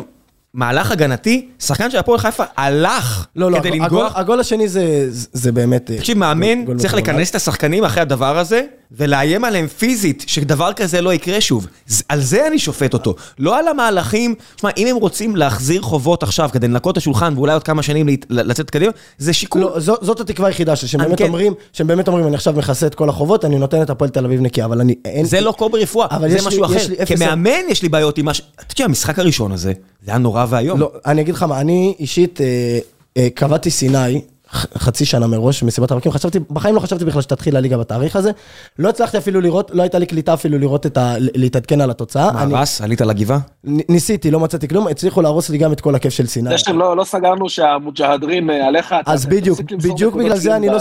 מהלך 0.54 0.90
הגנתי, 0.92 1.48
שחקן 1.58 1.90
של 1.90 1.98
הפועל 1.98 2.18
חיפה 2.18 2.44
הלך 2.56 3.26
לא, 3.36 3.50
לא, 3.50 3.58
כדי 3.58 3.68
הגול- 3.68 3.80
לנגוח. 3.82 4.12
הגול, 4.16 4.40
השני 4.40 4.68
זה, 4.68 4.84
זה 5.10 5.52
באמת... 5.52 5.90
אה, 5.90 5.96
תקשיב, 5.98 6.18
מאמן 6.18 6.76
צריך. 6.76 6.94
לכנס 6.94 7.30
את 7.30 7.34
השחקנים 7.34 7.84
אחרי 7.84 8.02
הדבר 8.02 8.38
הזה, 8.38 8.62
ולאיים 8.92 9.44
עליהם 9.44 9.66
פיזית, 9.66 10.24
שדבר 10.26 10.72
כזה 10.72 11.00
לא 11.00 11.14
יקרה 11.14 11.40
שוב. 11.40 11.66
על 12.08 12.20
זה 12.20 12.46
אני 12.46 12.58
שופט 12.58 12.94
אותו. 12.94 13.14
לא 13.38 13.58
על 13.58 13.68
המהלכים, 13.68 14.34
שמע, 14.56 14.70
אם 14.76 14.86
הם 14.86 14.96
רוצים 14.96 15.36
להחזיר 15.36 15.82
חובות 15.82 16.22
עכשיו 16.22 16.50
כדי 16.52 16.68
לנקות 16.68 16.92
את 16.92 16.96
השולחן, 16.96 17.32
ואולי 17.36 17.52
עוד 17.52 17.62
כמה 17.62 17.82
שנים 17.82 18.06
לצאת 18.30 18.70
קדימה, 18.70 18.92
זה 19.18 19.32
שיקול. 19.32 19.60
לא, 19.62 19.80
זו, 19.80 19.94
זאת 20.00 20.20
התקווה 20.20 20.48
היחידה 20.48 20.76
שלי, 20.76 20.88
שהם 20.88 21.00
באמת 21.00 21.18
כן. 21.18 21.24
אומרים, 21.26 21.54
שהם 21.72 21.86
באמת 21.86 22.08
אומרים, 22.08 22.26
אני 22.26 22.34
עכשיו 22.34 22.54
מכסה 22.56 22.86
את 22.86 22.94
כל 22.94 23.08
החובות, 23.08 23.44
אני 23.44 23.58
נותן 23.58 23.82
את 23.82 23.90
הפועל 23.90 24.10
תל 24.10 24.24
אביב 24.24 24.40
נקייה, 24.40 24.66
אבל 24.66 24.80
אני... 24.80 24.94
אין, 25.04 25.24
זה 25.26 25.40
לא 25.40 25.52
קובי 25.52 25.78
רפואה, 25.78 26.06
זה 26.28 26.38
משהו 26.46 26.60
לי- 26.64 26.66
אחר. 26.66 26.86
לי 26.98 27.06
כמאמן 27.06 27.50
יש 27.68 27.82
לי 27.82 27.88
בעיות 27.88 28.18
עם 28.18 28.24
מה 28.24 28.34
ש... 28.34 28.40
אתה 28.54 28.74
יודע, 28.74 28.84
המשחק 28.84 29.18
הראשון 29.18 29.52
הזה, 29.52 29.72
זה 30.04 30.10
היה 30.10 30.18
נורא 30.18 30.46
ואיום. 30.48 30.80
לא, 30.80 30.92
אני 31.06 31.20
אגיד 31.20 31.34
לך 31.34 31.42
מה, 31.42 31.60
אני 31.60 31.94
אישית 32.00 32.40
אה, 32.40 32.78
אה, 33.16 33.28
קבעתי 33.34 33.70
סיני, 33.70 34.20
חצי 34.52 35.04
שנה 35.04 35.26
מראש, 35.26 35.62
מסיבת 35.62 35.90
הרווקים, 35.90 36.12
חשבתי, 36.12 36.38
בחיים 36.50 36.74
לא 36.74 36.80
חשבתי 36.80 37.04
בכלל 37.04 37.22
שתתחיל 37.22 37.56
הליגה 37.56 37.76
בתאריך 37.78 38.16
הזה. 38.16 38.30
לא 38.78 38.88
הצלחתי 38.88 39.18
אפילו 39.18 39.40
לראות, 39.40 39.70
לא 39.74 39.82
הייתה 39.82 39.98
לי 39.98 40.06
קליטה 40.06 40.34
אפילו 40.34 40.58
לראות 40.58 40.86
את 40.86 40.96
ה... 40.96 41.14
להתעדכן 41.18 41.80
על 41.80 41.90
התוצאה. 41.90 42.32
מה, 42.32 42.42
אני 42.42 42.54
רס? 42.54 42.80
עלית 42.80 43.00
לגבעה? 43.00 43.38
ניסיתי, 43.64 44.30
לא 44.30 44.40
מצאתי 44.40 44.68
כלום, 44.68 44.88
הצליחו 44.88 45.22
להרוס 45.22 45.50
לי 45.50 45.58
גם 45.58 45.72
את 45.72 45.80
כל 45.80 45.94
הכיף 45.94 46.12
של 46.12 46.26
סיני. 46.26 46.50
זה 46.50 46.58
שלא 46.58 46.96
לא 46.96 47.04
סגרנו 47.04 47.48
שהמוג'הדרין 47.48 48.50
אה, 48.50 48.66
עליך, 48.66 48.94
אז 49.06 49.26
בדיוק, 49.26 49.60
בדיוק 49.60 50.14
בגלל 50.14 50.36
זה 50.36 50.56
אני 50.56 50.66
לא 50.66 50.78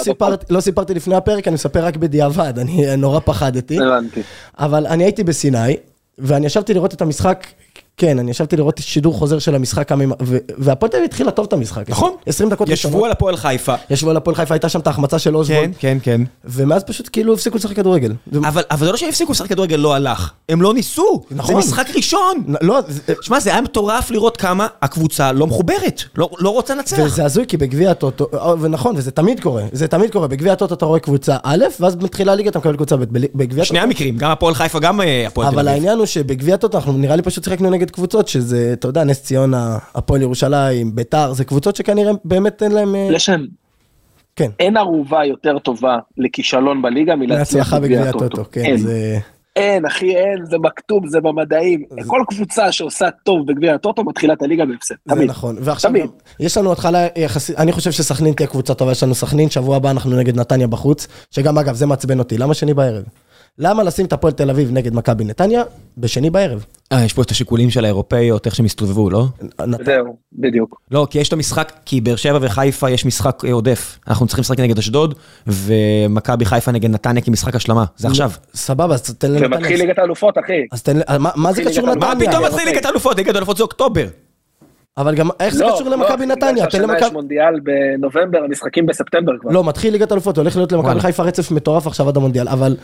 לא 0.50 0.62
סיפרתי 0.62 0.94
לפני 0.94 1.16
הפרק, 1.16 1.48
אני 1.48 1.54
מספר 1.54 1.86
רק 1.86 1.98
בדיעבד, 1.98 2.60
אני 2.60 2.98
נורא 2.98 3.20
פחדתי. 3.20 3.80
הבנתי. 3.80 4.22
אבל 4.60 4.88
אני 4.88 5.04
הייתי 5.04 5.24
בסיני, 5.24 5.78
ואני 6.18 6.46
ישבתי 6.46 6.74
לראות 6.74 6.94
את 6.94 7.02
המשחק, 7.02 7.48
כן, 8.00 8.20
אני 8.20 8.32
ישבתי 8.32 8.58
לראות 8.58 8.78
שידור 8.84 9.14
חוזר 9.14 9.40
של 9.40 9.56
המשחק, 9.56 9.90
כמה 9.90 10.04
והפועל 10.58 10.92
תל 10.92 10.98
אביב 10.98 11.08
התחילה 11.10 11.32
טוב 11.32 11.46
את 11.46 11.54
המשחק. 11.54 11.90
נכון. 11.90 12.12
20 12.26 12.50
דקות 12.50 12.70
ישבו 12.70 13.06
על 13.06 13.12
הפועל 13.12 13.38
חיפה. 13.38 13.74
ישבו 13.90 14.10
על 14.10 14.18
הפועל 14.18 14.36
חיפה, 14.36 14.54
הייתה 14.54 14.70
שם 14.70 14.80
את 14.80 14.88
ההחמצה 14.88 15.20
של 15.20 15.36
אוזבולד, 15.36 15.60
כן, 15.80 15.98
כן, 16.04 16.18
כן. 16.18 16.22
ומאז 16.46 16.84
פשוט 16.84 17.10
כאילו 17.12 17.34
הפסיקו 17.34 17.58
לשחק 17.58 17.76
כדורגל. 17.76 18.14
זה- 18.32 18.40
אבל 18.48 18.64
אבל 18.72 18.86
זה 18.86 18.92
לא 18.92 18.98
שהם 18.98 19.10
הפסיקו 19.10 19.32
לשחק 19.32 19.50
כדורגל, 19.50 19.76
לא 19.76 19.94
הלך. 19.96 20.32
הם 20.50 20.62
לא 20.62 20.74
ניסו. 20.74 21.22
זה 21.30 21.36
נכון. 21.36 21.56
משחק 21.56 21.88
ראשון. 21.96 22.44
לא, 22.62 22.80
זה- 22.88 23.14
שמע, 23.22 23.40
זה 23.40 23.50
היה 23.52 23.62
מטורף 23.62 24.12
לראות 24.12 24.38
כמה 24.38 24.68
הקבוצה 24.82 25.32
לא 25.32 25.48
מחוברת. 25.48 26.02
לא 26.18 26.30
לא 26.40 26.50
רוצה 26.50 26.76
לנצח. 26.76 26.98
וזה 27.06 27.26
הזוי, 27.26 27.46
כי 27.48 27.58
בגביע 27.58 27.92
הטוטו, 27.92 28.28
אה, 28.34 28.54
ונכון, 28.62 28.96
וזה 28.98 29.12
תמיד 29.12 29.40
קורה, 29.40 29.64
זה 29.72 29.88
תמיד 29.88 30.12
קורה, 30.12 30.28
בגביע 30.28 30.54
הטוטו 30.54 30.74
אתה 30.76 30.86
רואה 30.86 31.00
קבוצה 31.00 31.38
א', 31.44 31.66
ואז 31.80 31.96
מתחילה 31.96 32.32
הליגה 32.32 32.50
אתה 32.50 32.60
מקבל 32.60 32.76
קבוצה 32.76 32.96
ב', 32.98 33.04
שני. 33.64 33.80
המקרים, 33.80 34.18
גם 34.18 34.32
הפועל 34.32 34.54
חיפה, 34.56 34.80
גם 34.80 35.02
אה, 35.02 35.28
הפועל 35.28 35.48
תל 35.48 35.54
אבל 35.54 35.60
אביב. 35.68 35.74
העניין 35.74 35.98
הוא 35.98 36.06
שבגביע 36.06 36.56
הטוטו 36.56 36.78
אנחנו 36.78 36.94
נראה 36.94 37.16
לי 37.16 37.22
פשוט 37.22 37.44
שיחקנו 37.44 37.70
נגד 37.70 37.89
קבוצות 37.90 38.28
שזה, 38.28 38.70
אתה 38.74 38.88
יודע, 38.88 39.04
נס 39.04 39.24
ציונה, 39.24 39.78
הפועל 39.96 40.22
ירושלים, 40.22 40.96
ביתר, 40.96 41.34
זה 41.34 41.46
קבוצות 41.46 41.76
שכנראה 41.76 42.12
באמת 42.26 42.64
אין 42.64 42.72
להם... 42.72 42.96
אה, 42.96 43.08
לשם, 43.12 43.42
כן. 44.36 44.52
אין 44.60 44.78
ערובה 44.78 45.26
יותר 45.26 45.60
טובה 45.60 45.98
לכישלון 46.18 46.82
בליגה 46.82 47.16
מלהצליח 47.16 47.40
להצלחה 47.40 47.80
בגביע 47.80 48.10
הטוטו. 48.10 48.44
כן, 48.52 48.62
אין. 48.62 48.78
זה... 48.78 49.20
אין, 49.56 49.86
אחי, 49.86 50.16
אין, 50.16 50.46
זה 50.46 50.58
מכתוב, 50.58 51.08
זה 51.08 51.22
במדעים. 51.22 51.84
כל 52.08 52.22
קבוצה 52.28 52.72
שעושה 52.72 53.12
טוב 53.24 53.48
בגביע 53.48 53.76
הטוטו 53.76 54.04
מתחילה 54.04 54.34
את 54.34 54.42
הליגה 54.42 54.66
בהפסד, 54.66 54.96
זה 55.06 55.16
תמיד. 55.16 55.30
נכון, 55.30 55.56
ועכשיו 55.60 55.92
תמיד. 55.92 56.10
יש 56.40 56.58
לנו 56.58 56.72
התחלה 56.72 57.08
יחסית, 57.16 57.58
אני 57.58 57.72
חושב 57.72 57.92
שסכנין 57.92 58.34
תהיה 58.34 58.48
קבוצה 58.48 58.74
טובה, 58.74 58.92
יש 58.92 59.04
לנו 59.04 59.16
סכנין, 59.16 59.50
שבוע 59.50 59.76
הבא 59.76 59.92
אנחנו 59.92 60.18
נגד 60.18 60.40
נתניה 60.40 60.68
בחוץ, 60.68 61.08
שגם 61.32 61.58
אגב 61.58 61.76
זה 61.76 61.86
מעצבן 61.86 62.20
אותי, 62.20 62.38
למה 62.38 62.54
שני 62.54 62.74
בערב? 62.74 63.04
למה 63.58 63.84
לשים 63.84 64.06
את 64.06 64.14
הפועל 64.14 64.34
תל 64.34 64.50
אביב 64.50 64.72
נגד 64.72 64.94
מכבי 64.96 65.24
נתניה 65.24 65.64
בשני 65.98 66.30
בערב? 66.30 66.66
אה, 66.92 67.06
יש 67.06 67.14
פה 67.14 67.22
את 67.22 67.32
השיקולים 67.32 67.70
של 67.70 67.86
האירופאיות, 67.86 68.46
איך 68.46 68.56
שהם 68.56 68.66
הסתובבו, 68.66 69.10
לא? 69.10 69.26
זהו, 69.86 70.16
בדיוק. 70.34 70.82
לא, 70.92 71.08
כי 71.10 71.20
יש 71.20 71.28
את 71.28 71.34
המשחק, 71.34 71.72
כי 71.86 72.02
באר 72.02 72.16
שבע 72.16 72.38
וחיפה 72.42 72.90
יש 72.90 73.06
משחק 73.06 73.46
אה, 73.46 73.54
עודף. 73.54 74.00
אנחנו 74.08 74.28
צריכים 74.28 74.42
לשחק 74.42 74.60
נגד 74.60 74.78
אשדוד, 74.78 75.16
ומכבי 75.48 76.46
חיפה 76.46 76.72
נגד 76.72 76.90
נתניה 76.90 77.22
כמשחק 77.24 77.56
השלמה. 77.56 77.86
זה 77.98 78.08
עכשיו. 78.08 78.32
סבבה, 78.54 78.94
אז 78.94 79.02
תן 79.02 79.32
לנתניה. 79.32 79.48
ומתחיל 79.58 79.80
ליגת 79.80 80.00
האלופות, 80.00 80.38
אחי. 80.38 80.62
אז 80.72 80.84
תן, 80.84 80.98
לי- 80.98 81.04
מה- 81.20 81.30
מה 81.36 81.54
זה 81.54 81.64
קשור 81.64 81.88
ליגת 81.88 81.98
מה 82.04 82.10
לנתניה? 82.14 82.30
פתאום. 82.32 82.46
מתחיל 82.46 82.66
ליגת 82.70 82.86
אלופות? 82.86 83.18
ליגת 83.18 83.36
אלופות 83.36 83.58
זה 83.58 83.64
אוקטובר. 83.64 84.06
אבל 84.98 85.16
גם, 85.16 85.30
איך 85.40 85.54
זה 85.54 85.64
לא, 85.66 85.72
קשור 85.76 85.90
לא, 85.90 85.96
למכבי 85.98 86.26
נתניה? 86.26 86.66
תן 86.66 86.72
שהשנה 86.72 86.84
יש 86.84 86.90
למכבי... 86.90 87.10
מונדיאל 87.14 87.60
בנובמבר, 87.64 88.38
המשחקים 88.44 88.86
בספטמבר 88.86 89.32
כבר. 89.42 89.52
לא, 89.52 89.64
מתחיל 89.64 89.94
ליגת 89.94 90.12
אלופות, 90.12 90.38
הולך 90.38 90.56
להיות 90.56 90.72
למכבי. 90.72 91.00
חיפה 91.00 91.24
רצף 91.24 91.52
מטורף 91.52 91.88
עכשיו 91.88 92.08
עד 92.10 92.18
המונדיאל, 92.18 92.48
אבל... 92.48 92.76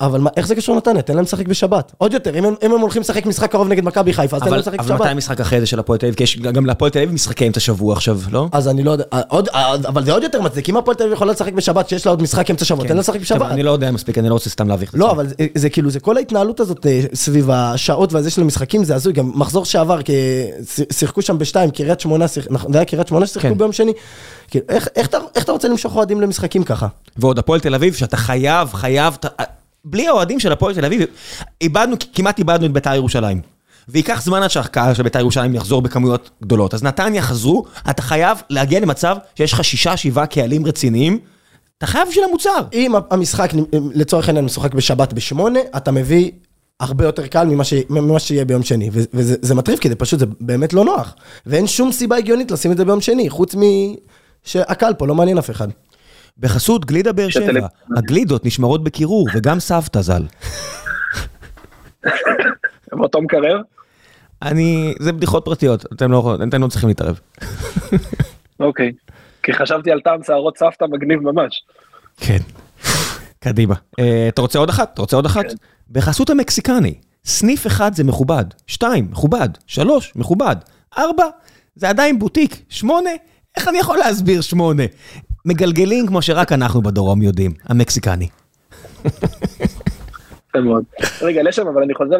אבל 0.00 0.20
מה, 0.20 0.30
איך 0.36 0.46
זה 0.46 0.54
קשור 0.54 0.74
לנתניה? 0.74 1.02
תן 1.02 1.14
להם 1.14 1.24
לשחק 1.24 1.48
בשבת. 1.48 1.92
עוד 1.98 2.12
יותר, 2.12 2.38
אם 2.38 2.44
הם, 2.44 2.54
אם 2.62 2.72
הם 2.72 2.80
הולכים 2.80 3.02
לשחק 3.02 3.26
משחק 3.26 3.50
קרוב 3.50 3.68
נגד 3.68 3.84
מכבי 3.84 4.12
חיפה, 4.12 4.36
אז 4.36 4.42
תן 4.42 4.50
להם 4.50 4.58
לשחק 4.58 4.74
אבל 4.74 4.84
מתי 4.84 4.94
בשבת. 4.94 5.10
המשחק 5.10 5.40
אחרי 5.40 5.60
זה 5.60 5.66
של 5.66 5.78
הפועל 5.78 5.98
תל 5.98 6.06
אביב? 6.06 6.14
כי 6.16 6.22
יש 6.22 6.38
גם 6.38 6.66
להפועל 6.66 6.90
תל 6.90 6.98
אביב 6.98 7.12
משחקי 7.12 7.46
אמצע 7.46 7.60
שבוע 7.60 7.92
עכשיו, 7.94 8.20
לא? 8.30 8.48
אז 8.52 8.68
אני 8.68 8.82
לא 8.82 8.90
יודע, 8.90 9.04
אה, 9.12 9.20
עוד, 9.28 9.48
אה, 9.48 9.74
אבל 9.74 10.04
זה 10.04 10.12
עוד 10.12 10.22
יותר 10.22 10.42
מצדיק, 10.42 10.68
אם 10.68 10.76
הפועל 10.76 10.96
תל 10.96 11.02
אביב 11.02 11.14
יכולה 11.14 11.32
לשחק 11.32 11.52
בשבת, 11.52 11.88
שיש 11.88 12.06
לה 12.06 12.12
עוד 12.12 12.22
משחק 12.22 12.50
אמצע 12.50 12.64
שבוע, 12.64 12.86
תן 12.86 12.94
לה 12.94 13.00
לשחק 13.00 13.20
בשבת. 13.20 13.50
אני 13.50 13.62
לא 13.62 13.70
יודע 13.70 13.90
מספיק, 13.90 14.18
אני 14.18 14.28
לא 14.28 14.34
רוצה 14.34 14.50
סתם 14.50 14.68
להביך. 14.68 14.90
את 14.90 14.98
לא. 14.98 15.10
אבל 15.10 15.26
זה, 15.28 15.34
זה 15.54 15.70
כאילו, 15.70 15.90
זה 15.90 16.00
כל 16.00 16.16
ההתנהלות 16.16 16.60
הזאת 16.60 16.86
אה, 16.86 17.00
סביב 17.14 17.50
השעות 17.50 18.12
והזה 18.12 18.30
של 18.30 18.40
המשחקים, 18.42 18.84
זה 18.84 18.94
הזוי, 18.94 19.12
גם 19.12 19.30
מחזור 19.34 19.64
שעבר, 19.64 20.00
שיחקו 20.92 21.22
שם 21.22 21.38
בשתיים, 21.38 21.70
קריית 21.70 22.00
שמונה, 22.00 22.28
שיח- 22.28 22.46
נכון, 22.50 22.72
זה 22.72 22.78
היה 22.78 22.84
קריית 22.84 23.08
שמונה 23.08 23.26
ששיחקו 23.26 23.48
כן. 23.48 23.58
ביום 23.58 23.72
שני. 23.72 23.92
כאילו, 24.50 24.64
איך, 24.68 24.88
אתה, 25.36 25.52
רוצה 25.52 25.68
למשוך 25.68 25.96
אוהדים 25.96 26.20
למשחקים 26.20 26.62
ככה? 26.64 26.86
ועוד 27.16 27.38
הפועל 27.38 27.60
תל 27.60 27.74
אביב, 27.74 27.94
שאתה 27.94 28.16
חייב, 28.16 28.72
חייב, 28.72 29.14
בלי 29.84 30.08
האוהדים 30.08 30.40
של 30.40 30.52
הפועל 30.52 30.74
תל 30.74 30.84
אביב, 30.84 31.02
איבדנו, 31.60 31.96
כמעט 32.14 32.38
איבדנו 32.38 32.66
את 32.66 32.72
בית"ר 32.72 32.94
ירושלים. 32.94 33.40
וייקח 33.88 34.22
זמן 34.22 34.42
עד 34.42 34.50
שהקהל 34.50 34.94
של 34.94 35.02
בית"ר 35.02 35.18
ירושלים 35.18 35.54
יחזור 35.54 35.82
בכמויות 35.82 36.30
גדולות. 36.42 36.74
אז 36.74 36.82
נתניה 36.82 37.22
חזרו, 37.22 37.64
אתה 37.90 38.02
חייב 38.02 38.38
להגיע 38.50 38.80
למצב 38.80 39.16
שיש 39.34 39.52
לך 39.52 39.64
שישה, 39.64 39.96
שבעה 39.96 40.26
קהלים 40.26 40.66
רציניים, 40.66 41.18
אתה 41.78 41.86
חייב 41.86 42.08
בשביל 42.08 42.24
המוצר. 42.24 42.60
אם 42.72 42.92
המשחק, 43.10 43.52
לצורך 43.94 44.28
העניין, 44.28 44.44
משוחק 44.44 44.74
בשבת 44.74 45.12
בשמונה, 45.12 45.60
אתה 45.76 45.90
מביא 45.92 46.30
הרבה 46.80 47.04
יותר 47.04 47.26
קל 47.26 47.46
ממה, 47.46 47.64
ש... 47.64 47.74
ממה 47.90 48.18
שיהיה 48.18 48.44
ביום 48.44 48.62
שני. 48.62 48.90
ו- 48.92 49.00
וזה 49.14 49.36
זה 49.42 49.54
מטריף, 49.54 49.80
כי 49.80 49.88
זה 49.88 49.94
פשוט, 49.94 50.18
זה 50.18 50.26
באמת 50.40 50.72
לא 50.72 50.84
נוח. 50.84 51.14
ואין 51.46 51.66
שום 51.66 51.92
סיבה 51.92 52.16
הגיונית 52.16 52.50
לשים 52.50 52.72
את 52.72 52.76
זה 52.76 52.84
ביום 52.84 53.00
שני, 53.00 53.30
חוץ 53.30 53.54
מ... 53.54 53.60
שהקהל 54.44 54.94
פה 54.94 55.06
לא 55.06 55.14
מעניין 55.14 55.38
אף 55.38 55.50
אחד. 55.50 55.68
בחסות 56.38 56.84
גלידה 56.84 57.12
באר 57.12 57.28
שבע, 57.28 57.66
הגלידות 57.96 58.44
נשמרות 58.44 58.84
בקירור, 58.84 59.28
וגם 59.34 59.60
סבתא 59.60 60.00
ז"ל. 60.00 60.22
באותו 62.92 63.22
מקרר. 63.22 63.60
אני, 64.42 64.94
זה 65.00 65.12
בדיחות 65.12 65.44
פרטיות, 65.44 65.84
אתם 65.92 66.12
לא, 66.12 66.36
אתם 66.48 66.62
לא 66.62 66.68
צריכים 66.68 66.88
להתערב. 66.88 67.20
אוקיי. 68.60 68.92
כי 69.42 69.52
חשבתי 69.52 69.90
על 69.90 70.00
טעם 70.00 70.22
שערות 70.22 70.58
סבתא 70.58 70.84
מגניב 70.84 71.20
ממש. 71.20 71.62
כן. 72.16 72.38
קדימה. 73.38 73.74
אה, 73.98 74.28
אתה 74.28 74.40
רוצה 74.40 74.58
עוד 74.58 74.68
אחת? 74.68 74.90
אתה 74.94 75.02
רוצה 75.02 75.16
עוד 75.16 75.26
אחת? 75.26 75.44
כן. 75.44 75.54
בחסות 75.90 76.30
המקסיקני, 76.30 76.94
סניף 77.24 77.66
אחד 77.66 77.94
זה 77.94 78.04
מכובד, 78.04 78.44
שתיים, 78.66 79.08
מכובד, 79.10 79.48
שלוש, 79.66 80.12
מכובד, 80.16 80.56
ארבע, 80.98 81.24
זה 81.74 81.88
עדיין 81.88 82.18
בוטיק, 82.18 82.62
שמונה, 82.68 83.10
איך 83.56 83.68
אני 83.68 83.78
יכול 83.78 83.98
להסביר 83.98 84.40
שמונה? 84.40 84.82
מגלגלים 85.44 86.06
כמו 86.06 86.22
שרק 86.22 86.52
אנחנו 86.52 86.82
בדרום 86.82 87.22
יודעים, 87.22 87.52
המקסיקני. 87.68 88.28
רגע, 91.22 91.42
לשי, 91.42 91.66
אבל 91.68 91.82
אני 91.82 91.94
חוזר 91.94 92.16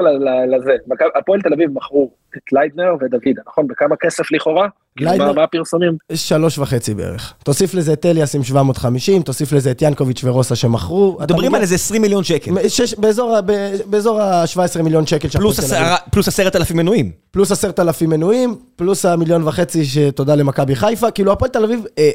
לזה. 0.57 0.73
הפועל 1.19 1.41
תל 1.41 1.53
אביב 1.53 1.71
מכרו 1.73 2.11
את 2.37 2.53
ליידנר 2.53 2.95
ודוידה, 3.01 3.43
נכון? 3.49 3.67
בכמה 3.67 3.95
כסף 4.01 4.33
לכאורה? 4.33 4.69
כאילו, 4.97 5.11
ליידנר- 5.11 5.33
מה- 5.33 5.43
הפרסומים? 5.43 5.97
שלוש 6.15 6.59
וחצי 6.59 6.95
בערך. 6.95 7.35
תוסיף 7.45 7.75
לזה 7.75 7.93
את 7.93 8.07
אליאס 8.07 8.35
עם 8.35 8.43
750, 8.45 9.23
תוסיף 9.23 9.53
לזה 9.53 9.71
את 9.71 9.83
ינקוביץ' 9.83 10.25
ורוסה 10.25 10.57
שמכרו. 10.57 11.19
מדברים 11.21 11.55
על 11.55 11.61
איזה 11.61 11.75
20 11.75 12.03
מיליון 12.03 12.25
שקל, 12.25 12.69
שש- 12.69 12.95
באזור 12.95 13.37
ה- 13.37 13.41
ב- 13.43 13.77
באזור 13.87 14.21
ה-17 14.21 14.83
מיליון 14.83 15.07
שקל 15.07 15.29
שהפועל 15.29 15.53
פלוס 15.55 15.71
תל 15.71 15.77
אביב. 15.77 15.97
פלוס 16.11 16.29
עשרת 16.29 16.57
אלפים 16.57 16.77
מנויים. 16.77 17.11
פלוס 17.31 17.53
עשרת 17.53 17.81
אלפים 17.81 18.11
מנויים, 18.11 18.57
פלוס 18.77 19.05
המיליון 19.05 19.43
וחצי 19.49 19.85
שתודה 19.85 20.35
למכבי 20.35 20.77
חיפה, 20.77 21.11
כאילו 21.11 21.33
הפועל 21.33 21.51
תל 21.51 21.65
אביב, 21.65 21.85
אה, 21.99 22.11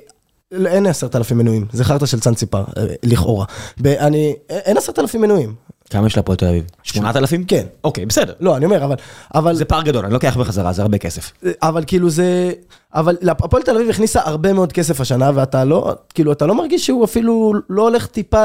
אין 0.66 0.86
עשרת 0.86 1.16
אלפים 1.16 1.38
מנויים, 1.38 1.66
זה 1.72 1.84
חרטא 1.84 2.06
של 2.06 2.20
צאנציפר, 2.20 2.64
אה, 2.78 2.84
לכאורה. 3.04 3.46
ב- 3.82 3.88
אני, 3.88 4.36
אין 4.50 4.78
עשרת 4.78 5.00
אלפים 5.00 5.22
מנויים. 5.22 5.54
כמה 5.90 6.08
יש 6.08 6.18
להפועל 6.18 6.38
תל 6.38 6.46
אביב? 6.46 6.64
8,000? 6.84 7.44
כן. 7.44 7.66
אוקיי, 7.84 8.06
בסדר. 8.06 8.34
לא, 8.40 8.58
אני 8.58 8.66
אומר, 8.66 8.86
אבל, 8.86 8.96
אבל, 9.36 9.54
זה 9.56 9.66
פער 9.66 9.82
גדול, 9.84 10.06
אני 10.06 10.14
לוקח 10.14 10.38
בחזרה, 10.38 10.74
זה 10.74 10.82
הרבה 10.82 10.98
כסף. 10.98 11.32
אבל 11.62 11.84
כאילו 11.88 12.10
זה, 12.10 12.52
אבל 12.94 13.18
הפועל 13.28 13.64
תל 13.64 13.76
אביב 13.76 13.90
הכניסה 13.90 14.20
הרבה 14.24 14.54
מאוד 14.54 14.74
כסף 14.74 15.02
השנה, 15.02 15.32
ואתה 15.36 15.66
לא, 15.66 15.96
כאילו, 16.14 16.32
אתה 16.32 16.46
לא 16.46 16.56
מרגיש 16.56 16.86
שהוא 16.86 17.06
אפילו 17.06 17.54
לא 17.70 17.82
הולך 17.82 18.08
טיפה 18.08 18.44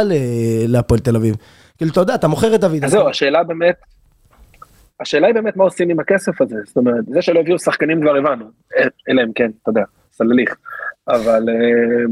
להפועל 0.68 1.00
תל 1.00 1.16
אביב. 1.16 1.36
כאילו, 1.76 1.90
אתה 1.90 2.00
יודע, 2.00 2.14
אתה 2.14 2.28
מוכר 2.28 2.54
את 2.54 2.60
דוד. 2.60 2.84
אז 2.84 2.90
זהו, 2.90 3.08
השאלה 3.08 3.44
באמת, 3.44 3.74
השאלה 5.00 5.26
היא 5.26 5.34
באמת 5.34 5.56
מה 5.56 5.64
עושים 5.64 5.90
עם 5.90 6.00
הכסף 6.00 6.40
הזה, 6.40 6.56
זאת 6.66 6.76
אומרת, 6.76 7.04
זה 7.08 7.22
שלא 7.22 7.40
הביאו 7.40 7.58
שחקנים 7.58 8.00
כבר 8.02 8.16
הבנו, 8.16 8.44
אה, 8.78 8.84
אלא 9.08 9.22
אם 9.22 9.32
כן, 9.34 9.50
אתה 9.62 9.70
יודע, 9.70 9.82
סלליך, 10.12 10.54
אבל 11.08 11.48
אה, 11.48 12.04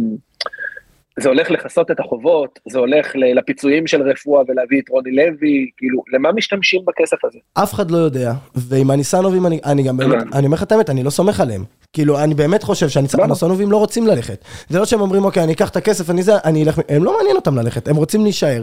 זה 1.20 1.28
הולך 1.28 1.50
לכסות 1.50 1.90
את 1.90 2.00
החובות, 2.00 2.58
זה 2.68 2.78
הולך 2.78 3.12
לפיצויים 3.14 3.86
של 3.86 4.02
רפואה 4.02 4.42
ולהביא 4.48 4.80
את 4.80 4.88
רוני 4.88 5.10
לוי, 5.10 5.70
כאילו, 5.76 6.02
למה 6.12 6.32
משתמשים 6.32 6.80
בכסף 6.86 7.24
הזה? 7.24 7.38
אף 7.54 7.74
אחד 7.74 7.90
לא 7.90 7.96
יודע, 7.96 8.32
ועם 8.54 8.90
הניסנובים 8.90 9.46
אני, 9.46 9.60
אני 9.64 9.82
גם 9.82 9.96
באמת, 9.96 10.14
הבנתי. 10.14 10.38
אני 10.38 10.46
אומר 10.46 10.54
לך 10.54 10.62
את 10.62 10.72
האמת, 10.72 10.90
אני 10.90 11.02
לא 11.02 11.10
סומך 11.10 11.40
עליהם. 11.40 11.64
כאילו, 11.92 12.18
אני 12.18 12.34
באמת 12.34 12.62
חושב 12.62 12.88
שהניסנובים 12.88 13.70
לא 13.70 13.76
רוצים 13.76 14.06
ללכת. 14.06 14.44
זה 14.68 14.78
לא 14.78 14.84
שהם 14.84 15.00
אומרים, 15.00 15.24
אוקיי, 15.24 15.44
אני 15.44 15.52
אקח 15.52 15.68
את 15.68 15.76
הכסף, 15.76 16.10
אני 16.10 16.22
זה, 16.22 16.32
אני 16.44 16.64
אלך, 16.64 16.80
הם 16.88 17.04
לא 17.04 17.16
מעניין 17.16 17.36
אותם 17.36 17.56
ללכת, 17.58 17.88
הם 17.88 17.96
רוצים 17.96 18.22
להישאר. 18.22 18.62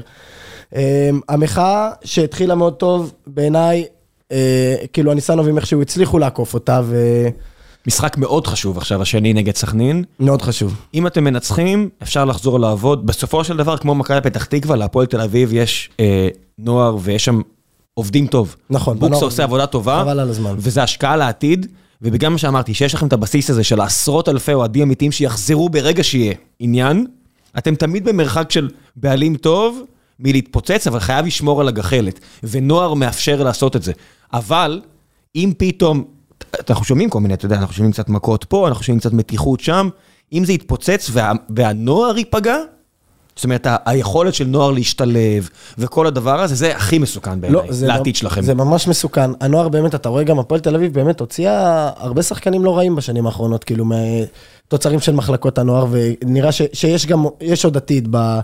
אמ, 0.76 0.80
המחאה 1.30 1.92
שהתחילה 2.04 2.56
מאוד 2.56 2.76
טוב, 2.76 3.14
בעיניי, 3.28 3.86
אה, 4.32 4.76
כאילו 4.94 5.12
הניסנובים 5.12 5.58
איכשהו 5.58 5.82
הצליחו 5.82 6.20
לעקוף 6.20 6.54
אותה, 6.54 6.82
משחק 7.88 8.18
מאוד 8.18 8.48
חשוב 8.48 8.78
עכשיו, 8.78 9.02
השני 9.02 9.34
נגד 9.34 9.56
סכנין. 9.56 10.04
ומאוד 10.20 10.42
חשוב. 10.42 10.76
אם 10.94 11.08
אתם 11.08 11.24
מנצחים, 11.24 11.90
אפשר 12.04 12.26
לחזור 12.26 12.60
לעבוד. 12.60 13.06
בסופו 13.06 13.44
של 13.44 13.58
דבר, 13.58 13.78
כמו 13.78 13.96
מכבי 13.96 14.22
פתח 14.22 14.46
תקווה, 14.46 14.76
להפועל 14.76 15.06
תל 15.06 15.22
אביב 15.22 15.54
יש 15.54 15.90
אה, 16.00 16.28
נוער 16.58 16.98
ויש 17.02 17.26
שם 17.26 17.42
עובדים 17.94 18.28
טוב. 18.28 18.56
נכון, 18.70 19.00
בוקסה 19.00 19.10
בנוער 19.10 19.24
עושה 19.24 19.44
עבודה 19.44 19.66
טובה. 19.66 20.02
חבל 20.02 20.20
על 20.20 20.30
הזמן. 20.30 20.56
וזה 20.58 20.84
השקעה 20.84 21.18
לעתיד. 21.18 21.68
ובגלל 22.02 22.30
מה 22.30 22.38
שאמרתי, 22.38 22.74
שיש 22.74 22.94
לכם 22.94 23.08
את 23.08 23.14
הבסיס 23.14 23.50
הזה 23.50 23.64
של 23.64 23.82
עשרות 23.82 24.30
אלפי 24.30 24.54
אוהדים 24.54 24.84
אמיתיים 24.84 25.12
שיחזרו 25.12 25.70
ברגע 25.70 26.04
שיהיה 26.04 26.34
עניין, 26.60 27.08
אתם 27.58 27.76
תמיד 27.76 28.06
במרחק 28.06 28.52
של 28.52 28.70
בעלים 28.96 29.36
טוב 29.36 29.82
מלהתפוצץ, 30.20 30.88
אבל 30.88 31.00
חייב 31.00 31.26
לשמור 31.26 31.62
על 31.62 31.68
הגחלת. 31.68 32.20
ונוער 32.44 32.94
מאפשר 32.94 33.44
לעשות 33.44 33.76
את 33.76 33.84
זה. 33.84 33.92
אבל, 34.34 34.82
אם 35.36 35.54
פתאום, 35.58 36.04
אנחנו 36.70 36.86
שומעים 36.86 37.10
כל 37.10 37.20
מיני, 37.20 37.34
אתה 37.34 37.46
יודע, 37.46 37.56
אנחנו 37.56 37.74
שומעים 37.74 37.92
קצת 37.92 38.10
מכות 38.10 38.44
פה, 38.44 38.68
אנחנו 38.68 38.84
שומעים 38.84 39.00
קצת 39.00 39.14
מתיחות 39.14 39.60
שם, 39.60 39.90
אם 40.34 40.46
זה 40.46 40.54
יתפוצץ 40.54 41.10
וה, 41.14 41.32
והנוער 41.50 42.18
ייפגע, 42.18 42.56
זאת 43.36 43.44
אומרת, 43.44 43.68
היכולת 43.86 44.34
של 44.34 44.46
נוער 44.48 44.72
להשתלב, 44.72 45.50
וכל 45.78 46.08
הדבר 46.08 46.42
הזה, 46.42 46.56
זה 46.56 46.76
הכי 46.76 47.00
מסוכן 47.00 47.42
בעיניי, 47.42 47.62
זה 47.70 47.88
לעתיד 47.88 48.16
שלכם. 48.16 48.42
זה 48.42 48.54
ממש 48.54 48.88
מסוכן. 48.88 49.32
הנוער 49.42 49.70
באמת, 49.70 49.96
אתה 49.96 50.10
רואה 50.10 50.24
גם 50.24 50.40
הפועל 50.40 50.60
תל 50.62 50.76
אביב 50.76 50.94
באמת 50.94 51.20
הוציאה 51.20 51.90
הרבה 51.98 52.24
שחקנים 52.24 52.66
לא 52.66 52.78
רעים 52.78 52.96
בשנים 52.96 53.26
האחרונות, 53.26 53.64
כאילו 53.64 53.86
מתוצרים 53.86 55.00
של 55.00 55.12
מחלקות 55.12 55.58
הנוער, 55.58 55.86
ונראה 55.92 56.52
ש, 56.52 56.62
שיש 56.74 57.06
גם, 57.06 57.26
יש 57.42 57.66
עוד 57.66 57.78
עתיד 57.78 58.08
ב, 58.12 58.40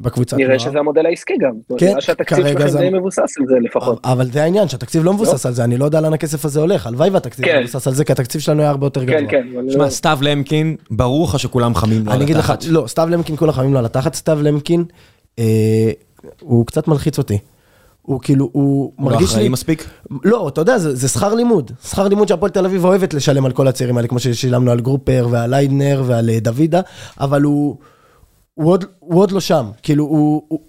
בקבוצת 0.00 0.36
נוער. 0.36 0.46
נראה 0.48 0.58
שזה 0.58 0.78
המודל 0.78 1.06
העסקי 1.06 1.32
גם, 1.40 1.50
כן, 1.78 1.86
נראה 1.88 2.00
שהתקציב 2.00 2.38
כרגע 2.38 2.58
שלכם 2.60 2.68
זה- 2.68 2.78
די 2.78 2.90
מבוסס 2.90 3.18
על 3.40 3.46
זה 3.48 3.54
לפחות. 3.62 4.00
אבל 4.04 4.30
זה 4.32 4.42
העניין, 4.42 4.68
שהתקציב 4.68 5.04
לא 5.04 5.12
מבוסס 5.14 5.46
על 5.46 5.52
זה, 5.52 5.64
אני 5.64 5.76
לא 5.76 5.84
יודע 5.84 6.00
לאן 6.00 6.12
הכסף 6.12 6.44
הזה 6.44 6.60
הולך, 6.60 6.86
הלוואי 6.86 7.10
והתקציב 7.10 7.44
כן. 7.44 7.58
מבוסס 7.60 7.86
על 7.86 7.94
זה, 7.94 8.04
כי 8.04 8.12
התקציב 8.12 8.40
שלנו 8.40 8.60
היה 8.62 8.70
הרבה 8.70 8.86
יותר 8.86 9.04
גבוה. 9.04 9.18
כן, 9.20 9.26
כן, 9.30 9.46
אבל 9.54 9.70
שמע, 9.70 9.84
לא- 9.84 9.90
סתיו 9.90 10.18
למקין, 10.22 10.76
ברור 10.90 11.24
לך 11.28 11.38
שכולם 11.38 11.74
חמים 11.74 12.04
לו 12.04 12.10
על 12.10 12.16
אני 12.16 12.24
אגיד 12.24 12.36
לך, 12.36 12.50
התחת. 12.50 12.64
לא, 12.70 12.84
סתיו 12.86 13.08
למקין, 13.10 13.36
כולם 13.36 13.52
חמים 13.52 13.72
לו 13.72 13.78
על 13.78 13.84
התחת, 13.84 14.14
סתיו 14.14 14.38
למקין, 14.42 14.84
אה, 15.38 15.90
הוא 16.40 16.66
קצת 16.66 16.88
מלחיץ 16.88 17.18
אותי. 17.18 17.38
הוא 18.02 18.20
כאילו, 18.20 18.48
הוא 18.52 18.92
הוא 18.96 19.10
לא 19.10 19.10
מרגיש 19.10 19.30
אחראי 19.30 19.42
לי... 19.42 19.48
מספיק? 19.48 19.88
לא, 20.24 20.48
אתה 20.48 20.60
יודע, 20.60 20.78
זה, 20.78 20.94
זה 20.94 21.08
שכר 21.08 21.34
לימוד. 21.34 21.70
שכר 21.88 22.08
לימוד 22.08 22.28
שהפועל 22.28 22.50
תל 22.52 22.64
אביב 22.64 22.84
אוהבת 22.84 23.14
לשלם 23.14 23.44
על 23.44 23.52
כל 23.52 23.68
הצעירים 23.68 23.96
האלה, 23.96 24.08
כמו 24.08 24.18
ששילמנו 24.18 24.70
על 24.70 24.80
גרופר 24.80 25.28
ועל 25.30 25.50
ליידנר 25.50 26.02
ועל 26.06 26.30
אה, 26.30 26.38
דוידה, 26.40 26.80
אבל 27.20 27.42
הוא, 27.42 27.76
הוא, 28.60 28.70
עוד, 28.70 28.84
הוא 28.98 29.20
עוד 29.20 29.30
לא 29.30 29.40
שם. 29.40 29.66
כאילו, 29.82 30.04
הוא, 30.04 30.42
הוא, 30.48 30.60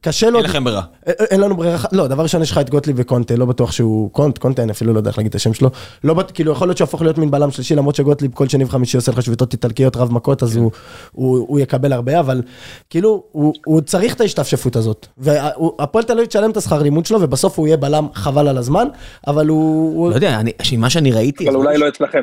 קשה 0.00 0.30
לו... 0.30 0.38
אין 0.38 0.44
לכם 0.44 0.64
ברירה. 0.64 0.82
אין- 1.06 1.14
אין 1.30 1.40
לנו 1.40 1.56
ברירה, 1.56 1.78
לא, 1.92 2.06
דבר 2.06 2.22
ראשון 2.22 2.42
יש 2.42 2.50
לך 2.50 2.58
את 2.58 2.70
גוטליב 2.70 2.96
וקונטה, 2.98 3.36
לא 3.36 3.46
בטוח 3.46 3.72
שהוא, 3.72 4.10
קונט, 4.10 4.38
קונטה, 4.38 4.62
אני 4.62 4.72
אפילו 4.72 4.92
לא 4.92 4.98
יודע 4.98 5.10
איך 5.10 5.18
להגיד 5.18 5.28
את 5.30 5.34
השם 5.34 5.54
שלו, 5.54 5.70
לא, 6.04 6.14
בט- 6.14 6.30
כאילו 6.34 6.52
יכול 6.52 6.68
להיות 6.68 6.76
שהוא 6.78 6.86
יהפוך 6.86 7.02
להיות 7.02 7.18
מין 7.18 7.30
בלם 7.30 7.50
שלישי, 7.50 7.74
למרות 7.74 7.94
שגוטליב 7.94 8.30
כל 8.34 8.48
שני 8.48 8.64
וחמישי 8.64 8.96
עושה 8.96 9.12
לך 9.12 9.22
שביתות 9.22 9.52
איטלקיות 9.52 9.96
רב 9.96 10.12
מכות, 10.12 10.42
אז 10.42 10.56
הוא, 10.56 10.70
הוא, 11.12 11.38
הוא 11.48 11.58
יקבל 11.60 11.92
הרבה, 11.92 12.20
אבל 12.20 12.42
כאילו, 12.90 13.22
הוא, 13.32 13.54
הוא 13.66 13.80
צריך 13.80 14.14
את 14.14 14.20
ההשתפשפות 14.20 14.76
הזאת, 14.76 15.06
והפועל 15.18 16.04
תל 16.04 16.12
אביב 16.12 16.24
תשלם 16.26 16.50
את 16.50 16.56
השכר 16.56 16.82
לימוד 16.82 17.06
שלו, 17.06 17.20
ובסוף 17.20 17.58
הוא 17.58 17.66
יהיה 17.66 17.76
בלם 17.76 18.06
חבל 18.14 18.48
על 18.48 18.58
הזמן, 18.58 18.86
אבל 19.26 19.48
הוא. 19.48 20.10
לא 20.10 20.14
יודע, 20.14 20.40
אני- 20.40 20.52
מה 20.78 20.90
שאני 20.90 21.12
ראיתי, 21.12 21.48
אבל 21.48 21.56
אולי 21.56 21.78
לא 21.78 21.88
אצלכם. 21.88 22.22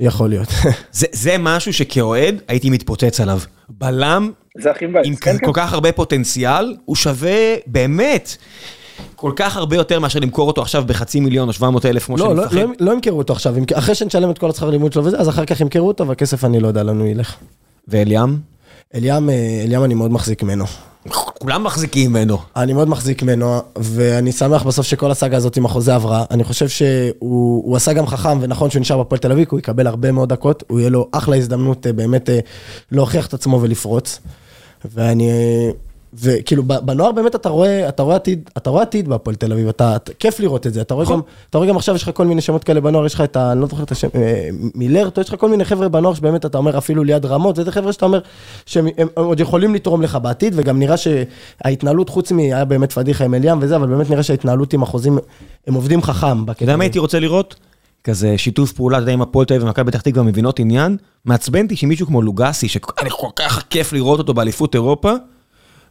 יכול 0.00 0.28
להיות. 0.30 0.48
זה- 0.92 1.06
זה 1.12 1.36
משהו 1.38 1.72
שכאוהד 1.72 2.34
הייתי 2.48 2.70
מתפוצץ 2.70 3.20
עליו. 3.20 3.38
בלם 3.68 4.30
זה 4.58 4.70
הכי 4.70 4.86
מבאס. 4.86 5.06
עם 5.06 5.16
כן, 5.16 5.36
כל 5.44 5.50
כך 5.54 5.72
הרבה 5.72 5.92
פוטנציאל, 5.92 6.76
הוא 6.84 6.96
שווה 6.96 7.36
באמת 7.66 8.36
כל 9.16 9.32
כך 9.36 9.56
הרבה 9.56 9.76
יותר 9.76 10.00
מאשר 10.00 10.18
למכור 10.20 10.46
אותו 10.48 10.62
עכשיו 10.62 10.84
בחצי 10.86 11.20
מיליון 11.20 11.48
או 11.48 11.52
700 11.52 11.86
אלף 11.86 12.04
כמו 12.06 12.16
לא, 12.16 12.24
שאני 12.24 12.36
לא, 12.36 12.44
מפחד. 12.44 12.56
לא, 12.56 12.66
לא 12.80 12.92
ימכרו 12.92 13.18
אותו 13.18 13.32
עכשיו, 13.32 13.54
אחרי 13.74 13.94
שנשלם 13.94 14.30
את 14.30 14.38
כל 14.38 14.50
השכר 14.50 14.70
לימוד 14.70 14.92
שלו 14.92 15.04
וזה, 15.04 15.18
אז 15.18 15.28
אחר 15.28 15.44
כך 15.44 15.60
ימכרו 15.60 15.88
אותו, 15.88 16.08
והכסף 16.08 16.44
אני 16.44 16.60
לא 16.60 16.68
יודע 16.68 16.82
לאן 16.82 16.98
הוא 17.00 17.06
ילך. 17.08 17.34
ואליאם? 17.88 18.36
אליאם, 18.94 19.30
אה, 19.30 19.34
אליאם 19.64 19.84
אני 19.84 19.94
מאוד 19.94 20.10
מחזיק 20.10 20.42
ממנו. 20.42 20.64
כולם 21.12 21.64
מחזיקים 21.64 22.10
ממנו. 22.10 22.38
אני 22.56 22.72
מאוד 22.72 22.88
מחזיק 22.88 23.22
ממנו, 23.22 23.62
ואני 23.76 24.32
שמח 24.32 24.62
בסוף 24.62 24.86
שכל 24.86 25.10
הסאגה 25.10 25.36
הזאת 25.36 25.56
עם 25.56 25.64
החוזה 25.64 25.94
עברה. 25.94 26.24
אני 26.30 26.44
חושב 26.44 26.68
שהוא 26.68 27.62
הוא 27.64 27.76
עשה 27.76 27.92
גם 27.92 28.06
חכם, 28.06 28.38
ונכון 28.40 28.70
שהוא 28.70 28.80
נשאר 28.80 29.02
בפועל 29.02 29.18
תל 29.18 29.32
אביב, 29.32 29.48
הוא 29.50 29.58
יקבל 29.58 29.86
הרבה 29.86 30.12
מאוד 30.12 30.28
דקות, 30.28 30.64
הוא 30.66 30.80
יהיה 30.80 30.90
לו 30.90 31.08
אחלה 31.12 31.36
הזדמנות 31.36 31.86
אה, 31.86 31.92
באמת 31.92 32.30
אה, 32.30 32.38
להוכיח 32.92 33.26
את 33.26 33.34
עצמו 33.34 33.62
ולפרוץ. 33.62 34.20
ואני... 34.94 35.30
וכאילו 36.20 36.62
בנוער 36.62 37.12
באמת 37.12 37.34
אתה 37.34 37.48
רואה, 37.48 37.88
אתה 37.88 38.02
רואה 38.02 38.16
עתיד, 38.16 38.50
אתה 38.56 38.70
רואה 38.70 38.82
עתיד 38.82 39.08
בהפועל 39.08 39.36
תל 39.36 39.52
אביב, 39.52 39.68
אתה, 39.68 39.96
אתה- 39.96 40.12
כיף 40.18 40.40
לראות 40.40 40.66
את 40.66 40.74
זה, 40.74 40.80
אתה 40.80 40.94
רואה 40.94 41.06
גם, 41.06 41.20
אתה 41.50 41.58
רואה 41.58 41.68
גם 41.68 41.76
עכשיו 41.76 41.94
יש 41.94 42.02
לך 42.02 42.10
כל 42.14 42.26
מיני 42.26 42.40
שמות 42.40 42.64
כאלה 42.64 42.80
בנוער, 42.80 43.06
יש 43.06 43.14
לך 43.14 43.20
את 43.20 43.36
ה... 43.36 43.52
אני 43.52 43.60
לא 43.60 43.66
זוכר 43.66 43.82
את 43.82 43.92
השם, 43.92 44.08
אה, 44.14 44.48
מילרטו, 44.74 45.20
יש 45.20 45.28
לך 45.28 45.40
כל 45.40 45.48
מיני 45.48 45.64
חבר'ה 45.64 45.88
בנוער 45.88 46.14
שבאמת 46.14 46.46
אתה 46.46 46.58
אומר 46.58 46.78
אפילו 46.78 47.04
ליד 47.04 47.26
רמות, 47.26 47.56
זה 47.56 47.72
חבר'ה 47.72 47.92
שאתה 47.92 48.04
אומר 48.06 48.20
שהם 48.66 48.86
הם 48.98 49.08
עוד 49.14 49.40
יכולים 49.40 49.74
לתרום 49.74 50.02
לך 50.02 50.18
בעתיד, 50.22 50.52
וגם 50.56 50.78
נראה 50.78 50.96
שההתנהלות 50.96 52.08
חוץ 52.08 52.32
מ... 52.32 52.38
היה 52.38 52.64
באמת 52.64 52.92
פדיחה 52.92 53.24
עם 53.24 53.34
אליאם 53.34 53.58
וזה, 53.60 53.76
אבל 53.76 53.86
באמת 53.86 54.10
נראה 54.10 54.22
שההתנהלות 54.22 54.72
עם 54.72 54.82
החוזים, 54.82 55.18
הם 55.66 55.74
עובדים 55.74 56.02
חכם. 56.02 56.50
אתה 56.50 56.62
יודע 56.62 56.76
מה 56.76 56.84
הייתי 56.84 56.98
רוצה 56.98 57.20
לראות? 57.20 57.54
כזה 58.04 58.38
שיתוף 58.38 58.72
פעולה, 58.72 58.96
אתה 58.96 59.02
יודע, 59.02 59.12
עם 59.12 59.22
הפועל 59.22 59.46
תל 59.46 59.54
אביב 59.54 59.64
ומכבי 59.66 59.90
פתח 59.90 60.00
תקווה 60.00 60.22
מבינות 60.22 60.58
עניין. 60.58 60.96
מעצבן 61.24 61.64
אותי 61.64 61.76
שמישהו 61.76 62.06
כמו 62.06 62.22
לוגסי, 62.22 62.68
שאני 62.68 63.10
כל 63.10 63.28
כך 63.36 63.64
כיף 63.70 63.92
לראות 63.92 64.18
אותו 64.18 64.34
באליפות 64.34 64.74
אירופה, 64.74 65.12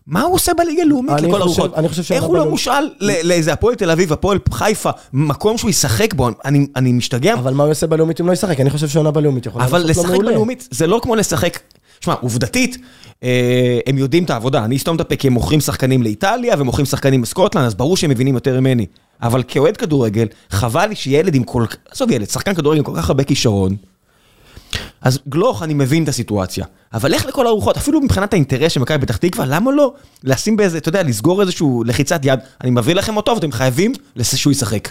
מה 0.07 0.21
הוא 0.21 0.33
עושה 0.35 0.51
בליגה 0.53 0.81
הלאומית 0.81 1.21
לכל 1.21 1.41
הרוחות? 1.41 1.73
אני 1.75 1.89
חושב 1.89 2.03
שהוא 2.03 2.15
איך 2.15 2.23
הוא 2.23 2.37
לא. 2.37 2.49
מושאל 2.49 2.89
לאיזה 3.23 3.53
הפועל 3.53 3.75
תל 3.75 3.91
אביב, 3.91 4.13
הפועל 4.13 4.39
חיפה, 4.51 4.89
מקום 5.13 5.57
שהוא 5.57 5.69
ישחק 5.69 6.13
בו, 6.13 6.29
אני- 6.45 6.91
משתגע. 6.91 7.33
אבל 7.33 7.53
מה 7.53 7.63
הוא 7.63 7.69
יעשה 7.69 7.87
בלאומית 7.87 8.21
אם 8.21 8.27
לא 8.27 8.33
ישחק? 8.33 8.59
אני 8.59 8.69
חושב 8.69 8.87
שעונה 8.87 9.11
בלאומית 9.11 9.45
יכולה 9.45 9.65
אבל 9.65 9.83
לשחק. 9.89 10.17
בלאומית 10.17 10.67
זה 10.71 10.87
לא 10.87 10.99
כמו 11.03 11.15
לשחק, 11.15 11.59
שמע, 12.01 12.13
עובדתית, 12.21 12.77
אה, 13.23 13.79
הם 13.87 13.97
יודעים 13.97 14.23
את 14.23 14.29
העבודה, 14.29 14.65
אני 14.65 14.75
אסתום 14.75 14.95
את 14.95 15.01
הפה 15.01 15.15
כי 15.15 15.27
הם 15.27 15.33
מוכרים 15.33 15.59
שחקנים 15.59 16.03
לאיטליה 16.03 16.55
ומוכרים 16.57 16.85
שחקנים 16.85 17.21
בסקוטלנד, 17.21 17.65
אז 17.65 17.75
ברור 17.75 17.97
שהם 17.97 18.09
מבינים 18.09 18.35
יותר 18.35 18.59
ממני. 18.59 18.85
אבל 19.21 19.43
כאוהד 19.47 19.77
כדורגל, 19.77 20.27
חבל 20.49 20.85
לי 20.85 20.95
שילד 20.95 21.35
עם 21.35 21.43
כל 21.43 21.65
עזוב 21.91 22.11
ילד, 22.11 22.29
שחקן 22.29 22.53
כדורגל 22.53 22.77
עם 22.79 22.83
כל 22.85 22.93
כך 22.95 23.09
הרבה 23.09 23.23
כישרון, 23.23 23.75
אז 25.01 25.19
גלוך, 25.29 25.63
אני 25.63 25.73
מבין 25.73 26.03
את 26.03 26.07
הסיטואציה. 26.09 26.65
אבל 26.93 27.11
לך 27.11 27.25
לכל 27.25 27.47
הרוחות, 27.47 27.77
אפילו 27.77 28.01
מבחינת 28.01 28.33
האינטרס 28.33 28.71
של 28.71 28.79
מכבי 28.79 29.05
פתח 29.05 29.17
תקווה, 29.17 29.45
למה 29.45 29.71
לא 29.71 29.93
לשים 30.23 30.57
באיזה, 30.57 30.77
אתה 30.77 30.89
יודע, 30.89 31.03
לסגור 31.03 31.41
איזשהו 31.41 31.83
לחיצת 31.85 32.19
יד, 32.23 32.39
אני 32.63 32.71
מביא 32.71 32.95
לכם 32.95 33.17
אותו 33.17 33.31
ואתם 33.35 33.51
חייבים 33.51 33.93
שהוא 34.23 34.51
ישחק. 34.51 34.89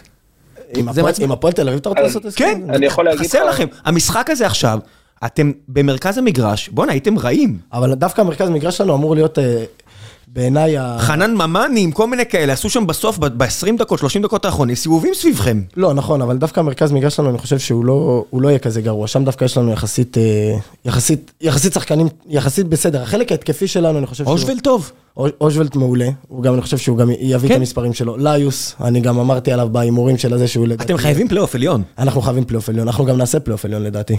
עם 0.76 0.89
הפועל- 1.32 1.53
תל 1.53 1.68
אביב 1.68 1.80
אתה 1.80 1.89
רוצה 1.89 2.03
לעשות 2.03 2.24
הסכם? 2.24 2.45
כן, 2.45 2.70
אני 2.74 2.87
יכול 2.87 3.05
להגיד 3.05 3.20
חסר 3.26 3.45
לך- 3.45 3.55
לכם. 3.55 3.66
המשחק 3.85 4.30
הזה 4.30 4.47
עכשיו, 4.47 4.78
אתם 5.24 5.53
במרכז 5.68 6.18
המגרש, 6.18 6.68
בואנה, 6.68 6.93
הייתם 6.93 7.18
רעים. 7.18 7.59
אבל 7.72 7.95
דווקא 7.95 8.20
המרכז 8.20 8.49
המגרש 8.49 8.76
שלנו 8.76 8.95
אמור 8.95 9.14
להיות 9.14 9.39
אה, 9.39 9.64
בעיניי 10.35 10.78
ה... 10.78 10.97
חנן 10.99 11.35
ממןים, 11.35 11.93
כל 11.93 12.07
מיני 12.07 12.26
כאלה, 12.26 12.53
עשו 12.53 12.70
שם 12.70 12.87
בסוף, 12.87 13.18
ב-20 13.18 13.78
דקות, 13.78 13.99
30 13.99 14.22
דקות 14.22 14.45
האחרונים, 14.45 14.76
סיבובים 14.76 15.14
סביבכם. 15.14 15.62
לא, 15.76 15.95
נכון, 15.95 16.22
אבל 16.22 16.37
דווקא 16.37 16.61
המרכז 16.61 16.93
מגרש 16.93 17.16
שלנו, 17.16 17.30
אני 17.30 17.39
חושב 17.39 17.59
שהוא 17.59 17.85
לא, 17.85 18.24
הוא 18.30 18.43
לא 18.43 18.49
יהיה 18.49 18.59
כזה 18.59 18.80
גרוע. 18.80 19.07
שם 19.07 19.24
דווקא 19.24 19.45
יש 19.45 19.57
לנו 19.57 19.72
יחסית, 19.72 20.18
אה, 20.18 20.57
יחסית, 20.85 21.32
יחסית 21.41 21.72
שחקנים, 21.72 22.09
יחסית 22.28 22.66
בסדר. 22.68 23.03
החלק 23.03 23.32
ההתקפי 23.32 23.66
שלנו, 23.68 23.99
אני 23.99 24.07
חושב 24.07 24.24
טוב. 24.62 24.91
שהוא... 25.16 25.28
אושוולט 25.41 25.76
מעולה, 25.76 26.09
הוא 26.28 26.43
גם, 26.43 26.55
אני 26.55 26.62
חושב 26.62 26.78
שהוא 26.78 26.99
גם 26.99 27.11
יביא 27.20 27.49
כן. 27.49 27.55
את 27.55 27.59
המספרים 27.61 27.95
שלו. 27.95 28.16
אליאס, 28.16 28.74
אני 28.80 29.01
גם 29.01 29.18
אמרתי 29.18 29.53
עליו 29.53 29.68
בהימורים 29.72 30.18
של 30.18 30.35
הזה 30.35 30.49
שהוא 30.49 30.66
לדעתי... 30.66 30.85
אתם 30.93 30.97
חייבים 30.97 31.28
פלייאוף 31.28 31.55
עליון. 31.55 31.82
אנחנו 31.99 32.22
חייבים 32.22 32.45
פלייאוף 32.45 32.68
עליון, 32.68 32.87
אנחנו 32.89 33.05
גם 33.05 33.16
נעשה 33.16 33.41
פלייאוף 33.41 33.64
עליון 33.64 33.82
לדעתי. 33.82 34.16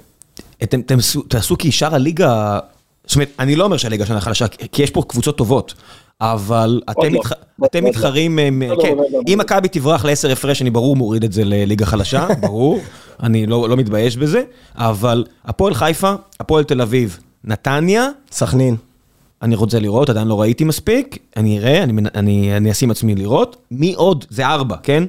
אתם 0.63 0.81
תעשו- 0.81 1.21
תעשו 1.21 1.57
כי 1.57 1.71
שאר 1.71 1.95
הליגה, 1.95 2.59
זאת 3.07 3.15
אומרת, 3.15 3.29
אני 3.39 3.55
לא 3.55 3.63
אומר 3.63 3.77
שהליגה 3.77 4.05
שלנו 4.05 4.21
חלשה, 4.21 4.47
כי 4.47 4.83
יש 4.83 4.91
פה 4.91 5.03
קבוצות 5.07 5.37
טובות, 5.37 5.73
אבל 6.21 6.81
אתם 6.91 7.13
לא. 7.13 7.19
מתח- 7.19 7.31
עוד 7.59 7.69
אתם 7.69 7.83
לא. 7.83 7.89
מתחרים, 7.89 8.39
אה, 8.39 8.49
עוד 8.69 8.77
לא, 8.77 8.83
כן, 8.83 8.93
עוד 8.97 9.07
לא. 9.11 9.19
אם 9.27 9.37
מכבי 9.39 9.67
תברח 9.67 10.05
לעשר 10.05 10.31
הפרש, 10.31 10.61
אני 10.61 10.69
ברור 10.69 10.95
מוריד 10.95 11.23
את 11.23 11.31
זה 11.33 11.45
לליגה 11.45 11.85
חלשה, 11.85 12.27
ברור, 12.41 12.79
אני 13.23 13.45
לא 13.45 13.69
לא 13.69 13.75
מתבייש 13.77 14.17
בזה, 14.17 14.43
אבל 14.75 15.25
הפועל 15.45 15.73
חיפה, 15.73 16.13
הפועל 16.39 16.63
תל 16.63 16.81
אביב, 16.81 17.19
נתניה, 17.43 18.09
סכנין. 18.31 18.75
אני 19.41 19.55
רוצה 19.55 19.79
לראות, 19.79 20.09
עדיין 20.09 20.27
לא 20.27 20.41
ראיתי 20.41 20.63
מספיק, 20.63 21.17
אני 21.37 21.59
אראה, 21.59 21.83
אני, 21.83 22.01
אני, 22.15 22.57
אני 22.57 22.71
אשים 22.71 22.91
עצמי 22.91 23.15
לראות. 23.15 23.55
מי 23.71 23.93
עוד? 23.93 24.25
זה 24.29 24.47
ארבע, 24.47 24.75
כן? 24.83 25.03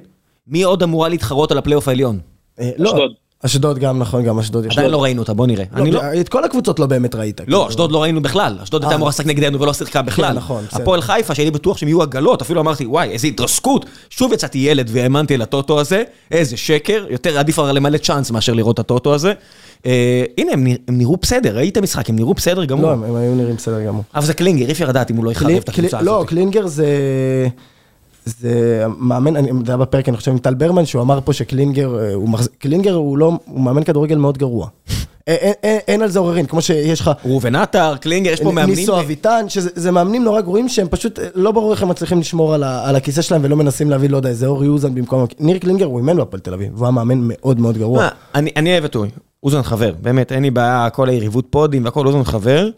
מי 0.49 0.63
עוד 0.63 0.83
אמורה 0.83 1.09
להתחרות 1.09 1.51
על 1.53 1.59
הפלייאוף 1.59 1.89
העליון? 1.89 2.19
אה, 2.61 2.71
לא, 2.79 3.09
אשדוד. 3.47 3.79
גם, 3.79 3.99
נכון, 3.99 4.23
גם 4.23 4.39
אשדוד. 4.39 4.65
יש. 4.67 4.79
עדיין 4.79 4.91
לא 4.93 5.03
ראינו 5.03 5.23
אותה, 5.23 5.35
בוא 5.35 5.47
נראה. 5.47 5.65
אני 5.75 5.91
לא... 5.91 6.01
את 6.21 6.29
כל 6.29 6.45
הקבוצות 6.45 6.79
לא 6.79 6.87
באמת 6.87 7.15
ראית. 7.15 7.41
לא, 7.41 7.45
כאילו. 7.45 7.69
אשדוד 7.69 7.93
לא 7.93 8.03
ראינו 8.03 8.23
בכלל, 8.23 8.59
אשדוד 8.63 8.83
הייתה 8.83 8.91
אה. 8.93 8.97
אמורה 8.97 9.09
לשחק 9.09 9.27
נגדנו 9.27 9.61
ולא 9.61 9.73
שיחקה 9.73 10.03
בכלל. 10.03 10.33
נכון, 10.37 10.65
בסדר. 10.69 10.83
הפועל 10.83 11.01
חיפה, 11.01 11.35
שהייתי 11.35 11.51
בטוח 11.51 11.77
שהם 11.77 11.89
יהיו 11.89 12.03
עגלות, 12.03 12.43
אפילו 12.43 12.61
אמרתי, 12.61 12.87
וואי, 12.87 13.09
איזה 13.09 13.27
התרסקות. 13.27 13.87
שוב 14.11 14.33
יצאתי 14.33 14.59
ילד 14.59 14.91
והאמנתי 14.93 15.37
לטוטו 15.37 15.81
הזה, 15.81 16.03
איזה 16.31 16.57
שקר, 16.57 17.05
יותר 17.11 17.39
עדיף 17.39 17.59
הרי 17.59 17.73
למלא 17.73 17.99
צ'אנס 17.99 18.31
מאשר 18.31 18.53
לראות 18.55 18.75
את 18.75 18.79
הטוטו 18.81 19.15
הזה. 19.15 19.33
אה, 19.87 20.25
הנה, 20.39 20.53
הם 20.53 20.65
נרא- 20.65 20.77
הם 20.89 20.99
נראו 20.99 21.17
בסדר, 21.23 21.57
ראית 21.57 21.79
משחק, 21.79 22.11
הם 22.11 22.17
נראו 22.17 22.35
בסדר 22.35 22.65
גמור. 22.65 22.87
לא, 22.87 22.93
הם 22.93 23.17
היו 23.17 23.35
נראים 23.35 23.57
בסדר 23.57 23.83
גמור. 23.87 24.03
אבל 24.15 24.25
זה 24.25 24.35
קלינגר, 24.35 24.67
אי 24.67 24.73
אפשר 24.73 24.89
לדעת 24.89 25.11
אם 25.11 25.17
הוא 25.17 25.25
לא 25.25 25.31
יחרב 25.31 25.51
את 25.51 25.69
הקבוצה 25.69 26.03
לא, 26.03 26.17
הזאת. 26.17 26.29
קלינגר 26.29 26.67
זה... 26.67 26.87
זה 28.27 28.85
מאמן, 28.99 29.37
אני, 29.37 29.51
זה 29.67 29.73
היה 29.73 29.77
בפרק, 29.77 30.09
אני 30.09 30.17
חושב, 30.17 30.31
עם 30.31 30.39
טל 30.39 30.55
ברמן, 30.55 30.87
שהוא 30.87 31.03
אמר 31.03 31.21
פה 31.25 31.33
שקלינגר, 31.33 31.99
אה, 31.99 32.15
הוא 32.15 32.29
מחז... 32.29 32.49
קלינגר 32.59 32.95
הוא 32.95 33.19
לא, 33.19 33.33
הוא 33.45 33.61
מאמן 33.61 33.85
כדורגל 33.85 34.17
מאוד 34.17 34.39
גרוע. 34.39 34.69
אין, 35.27 35.37
אין, 35.41 35.53
אין, 35.63 35.81
אין 35.89 36.03
על 36.03 36.09
זה 36.09 36.19
עוררין, 36.19 36.47
כמו 36.47 36.63
שיש 36.63 37.01
לך... 37.01 37.11
ראובן 37.25 37.55
עטר, 37.55 37.97
קלינגר, 37.97 38.33
יש 38.33 38.41
פה 38.41 38.53
מאמנים. 38.53 38.77
ניסו 38.77 39.01
אביטן, 39.01 39.49
שזה 39.49 39.71
זה 39.75 39.91
מאמנים 39.91 40.25
נורא 40.25 40.41
גרועים 40.41 40.69
שהם 40.69 40.89
פשוט 40.91 41.19
אה, 41.19 41.29
לא 41.35 41.53
ברור 41.53 41.73
איך 41.73 41.83
הם 41.83 41.89
מצליחים 41.89 42.21
לשמור 42.21 42.55
על, 42.55 42.63
ה, 42.63 42.89
על 42.89 42.97
הכיסא 42.97 43.23
שלהם 43.23 43.41
ולא 43.45 43.57
מנסים 43.57 43.91
להביא, 43.91 44.11
לא 44.11 44.17
יודע, 44.17 44.29
איזה 44.29 44.47
אורי 44.47 44.69
אוזן 44.69 44.95
במקום... 44.95 45.27
ניר 45.41 45.59
קלינגר 45.59 45.87
הוא 45.87 45.99
אימן 45.99 46.17
בהפועל 46.17 46.41
תל 46.41 46.55
אביב, 46.55 46.73
והוא 46.75 46.87
היה 46.87 46.93
מאמן 46.93 47.19
מאוד 47.23 47.61
מאוד 47.61 47.79
גרוע. 47.79 47.99
מה, 47.99 48.09
אני 48.35 48.51
אני 48.57 48.73
אוהב 48.73 48.85
אותו, 48.85 49.05
אוזן 49.43 49.63
חבר, 49.63 49.93
באמת, 50.03 50.33
אין 50.33 50.43
לי 50.43 50.51
בעיה, 50.51 50.91
כל 50.91 51.09
היריבות 51.09 51.47
פודים 51.51 51.85
והכל 51.85 52.07
אוזן 52.07 52.25
חבר, 52.25 52.69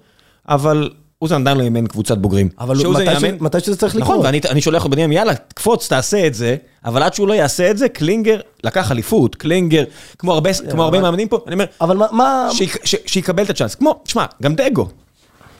אבל 0.48 0.90
אוזן 1.22 1.40
עדיין 1.40 1.56
לא 1.56 1.62
אימן 1.62 1.86
קבוצת 1.86 2.18
בוגרים. 2.18 2.48
אבל 2.60 2.76
מתי, 2.76 3.04
ש... 3.06 3.22
יאמן- 3.22 3.36
מתי 3.40 3.60
שזה 3.60 3.76
צריך 3.76 3.96
נכון, 3.96 4.14
לקרות. 4.14 4.24
ואני 4.26 4.40
אני 4.50 4.60
שולח 4.60 4.84
לו 4.84 4.90
בנימין, 4.90 5.12
יאללה, 5.12 5.34
קפוץ, 5.34 5.88
תעשה 5.88 6.26
את 6.26 6.34
זה, 6.34 6.56
אבל 6.84 7.02
עד 7.02 7.14
שהוא 7.14 7.28
לא 7.28 7.34
יעשה 7.34 7.70
את 7.70 7.78
זה, 7.78 7.88
קלינגר 7.88 8.40
לקח 8.64 8.92
אליפות, 8.92 9.34
קלינגר, 9.34 9.84
כמו 10.18 10.32
הרבה 10.32 10.50
כמו 10.70 10.82
הרבה 10.82 10.96
אבל- 10.98 11.04
מאמנים 11.06 11.28
פה, 11.28 11.38
אני 11.46 11.54
אומר, 11.54 11.64
אבל 11.80 11.96
מה... 11.96 12.06
מה... 12.12 12.48
שיק- 12.52 12.84
ש- 12.86 12.96
שיקבל 13.06 13.42
את 13.44 13.50
הצ'אנס. 13.50 13.74
כמו, 13.74 14.00
תשמע, 14.04 14.24
גם 14.42 14.54
דגו, 14.54 14.88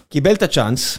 קיבל 0.08 0.32
את 0.32 0.42
הצ'אנס, 0.42 0.98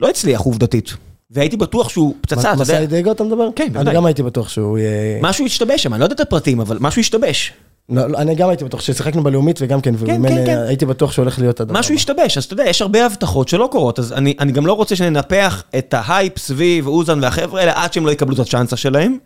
לא 0.00 0.08
הצליח 0.08 0.40
עובדתית, 0.40 0.90
והייתי 1.30 1.56
בטוח 1.56 1.88
שהוא 1.88 2.14
פצצה, 2.20 2.40
אתה 2.40 2.48
יודע, 2.50 2.62
מסאי 2.62 2.86
דגו 2.86 3.12
אתה 3.12 3.24
מדבר? 3.24 3.48
כן, 3.56 3.64
אני 3.64 3.72
בוודאי. 3.72 3.94
גם 3.94 4.06
הייתי 4.06 4.22
בטוח 4.22 4.48
שהוא 4.48 4.78
יהיה... 4.78 5.18
משהו 5.22 5.46
השתבש 5.46 5.82
שם, 5.82 5.92
אני 5.94 6.00
לא 6.00 6.04
יודע 6.04 6.14
את 6.14 6.20
הפרטים, 6.20 6.60
אבל 6.60 6.76
משהו 6.80 7.00
השתבש. 7.00 7.52
לא, 7.88 8.06
לא, 8.06 8.18
אני 8.18 8.34
גם 8.34 8.48
הייתי 8.48 8.64
בטוח 8.64 8.80
ששיחקנו 8.80 9.22
בלאומית 9.22 9.58
וגם 9.62 9.80
כן, 9.80 9.96
כן, 9.96 10.22
כן, 10.28 10.46
כן. 10.46 10.58
הייתי 10.58 10.86
בטוח 10.86 11.12
שהוא 11.12 11.22
הולך 11.22 11.38
להיות 11.38 11.60
הדבר. 11.60 11.78
משהו. 11.78 11.94
השתבש, 11.94 12.38
אז 12.38 12.44
אתה 12.44 12.52
יודע, 12.52 12.64
יש 12.66 12.82
הרבה 12.82 13.06
הבטחות 13.06 13.48
שלא 13.48 13.68
קורות, 13.72 13.98
אז 13.98 14.12
אני, 14.12 14.34
אני 14.40 14.52
גם 14.52 14.66
לא 14.66 14.72
רוצה 14.72 14.96
שננפח 14.96 15.64
את 15.78 15.94
ההייפ 15.94 16.38
סביב 16.38 16.86
אוזן 16.86 17.18
והחבר'ה 17.22 17.60
האלה 17.60 17.72
עד 17.84 17.92
שהם 17.92 18.06
לא 18.06 18.10
יקבלו 18.10 18.34
את 18.34 18.38
הצ'אנס 18.38 18.76
שלהם, 18.76 19.16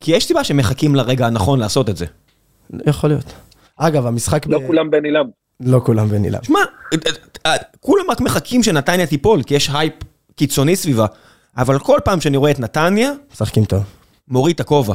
כי 0.00 0.12
יש 0.12 0.24
סיבה 0.26 0.44
שהם 0.44 0.56
מחכים 0.56 0.94
לרגע 0.94 1.26
הנכון 1.26 1.58
לעשות 1.58 1.90
את 1.90 1.96
זה. 1.96 2.06
יכול 2.86 3.10
להיות. 3.10 3.32
אגב, 3.76 4.06
המשחק... 4.06 4.46
לא 4.46 4.58
ב- 4.58 4.66
כולם 4.66 4.90
בן 4.90 5.04
אילם. 5.04 5.24
לא 5.60 5.80
כולם 5.84 6.08
בן 6.08 6.24
אילם. 6.24 6.38
שמע, 6.42 6.60
כולם 7.80 8.04
רק 8.10 8.20
מחכים 8.20 8.62
שנתניה 8.62 9.06
תיפול, 9.06 9.42
כי 9.42 9.54
יש 9.54 9.70
הייפ 9.74 9.94
קיצוני 10.36 10.76
סביבה, 10.76 11.06
אבל 11.56 11.78
כל 11.78 11.98
פעם 12.04 12.20
שאני 12.20 12.36
רואה 12.36 12.50
את 12.50 12.60
נתניה, 12.60 13.10
משחקים 13.32 13.64
טוב. 13.64 13.82
מוריד 14.28 14.54
את 14.54 14.60
הכובע. 14.60 14.94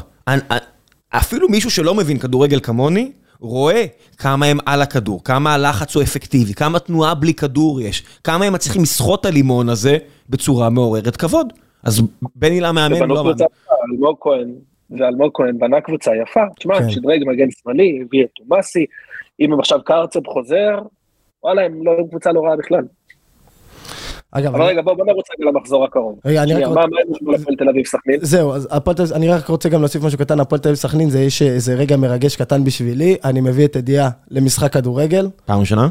אפילו 1.09 1.49
מישהו 1.49 1.71
שלא 1.71 1.95
מבין 1.95 2.17
כדורגל 2.17 2.59
כמוני, 2.59 3.11
רואה 3.39 3.85
כמה 4.17 4.45
הם 4.45 4.57
על 4.65 4.81
הכדור, 4.81 5.23
כמה 5.23 5.53
הלחץ 5.53 5.95
הוא 5.95 6.03
אפקטיבי, 6.03 6.53
כמה 6.53 6.79
תנועה 6.79 7.15
בלי 7.15 7.33
כדור 7.33 7.81
יש, 7.81 8.03
כמה 8.23 8.45
הם 8.45 8.53
מצליחים 8.53 8.81
לסחוט 8.81 9.21
את 9.21 9.25
הלימון 9.25 9.69
הזה 9.69 9.97
בצורה 10.29 10.69
מעוררת 10.69 11.17
כבוד. 11.17 11.53
אז 11.83 12.01
בן 12.35 12.51
הילה 12.51 12.71
מאמן 12.71 13.09
לא. 13.09 13.33
יפה, 13.35 13.45
אלמוג 13.91 14.17
כהן, 14.21 14.51
ואלמוג 14.89 15.31
כהן 15.33 15.59
בנה 15.59 15.81
קבוצה 15.81 16.11
יפה. 16.15 16.43
תשמע, 16.59 16.79
כן. 16.79 16.89
שדרג 16.89 17.19
מגן 17.25 17.51
שמאלי, 17.51 18.01
הביא 18.05 18.23
את 18.23 18.29
תומאסי, 18.35 18.85
אם 19.39 19.53
הם 19.53 19.59
עכשיו 19.59 19.79
קרצב 19.85 20.27
חוזר, 20.27 20.79
וואלה, 21.43 21.65
הם 21.65 21.85
לא 21.85 21.91
קבוצה 22.09 22.31
לא 22.31 22.41
רעה 22.41 22.55
בכלל. 22.55 22.83
אגב, 24.31 24.55
אבל 24.55 24.61
אני- 24.63 24.71
רגע, 24.71 24.81
בוא 24.81 24.93
בוא 24.93 25.05
נרוץ 25.05 25.25
רגע 25.39 25.51
למחזור 25.51 25.85
הקרוב. 25.85 26.19
רגע, 26.25 26.43
אני 26.43 26.53
רק 26.53 26.63
מה 26.67 26.81
ישבו 27.15 27.31
להפועל 27.31 27.55
תל 27.55 27.69
אביב 27.69 27.85
סכנין? 27.85 28.19
זהו, 28.21 28.53
אז 28.53 28.67
הפועל 28.71 28.95
תל 28.95 29.01
אביב, 29.01 29.15
אני 29.15 29.29
רק 29.29 29.47
רוצה 29.47 29.69
גם 29.69 29.79
להוסיף 29.81 30.03
משהו 30.03 30.17
קטן, 30.19 30.39
הפועל 30.39 30.61
תל 30.61 30.67
אביב 30.69 30.77
סכנין 30.77 31.09
זה 31.09 31.19
יש 31.19 31.41
איזה 31.41 31.73
רגע 31.75 31.97
מרגש 31.97 32.35
קטן 32.35 32.63
בשבילי, 32.63 33.15
אני 33.23 33.41
מביא 33.41 33.65
את 33.65 33.75
ידיעה 33.75 34.09
למשחק 34.31 34.73
כדורגל. 34.73 35.29
פעם 35.45 35.59
ראשונה? 35.59 35.89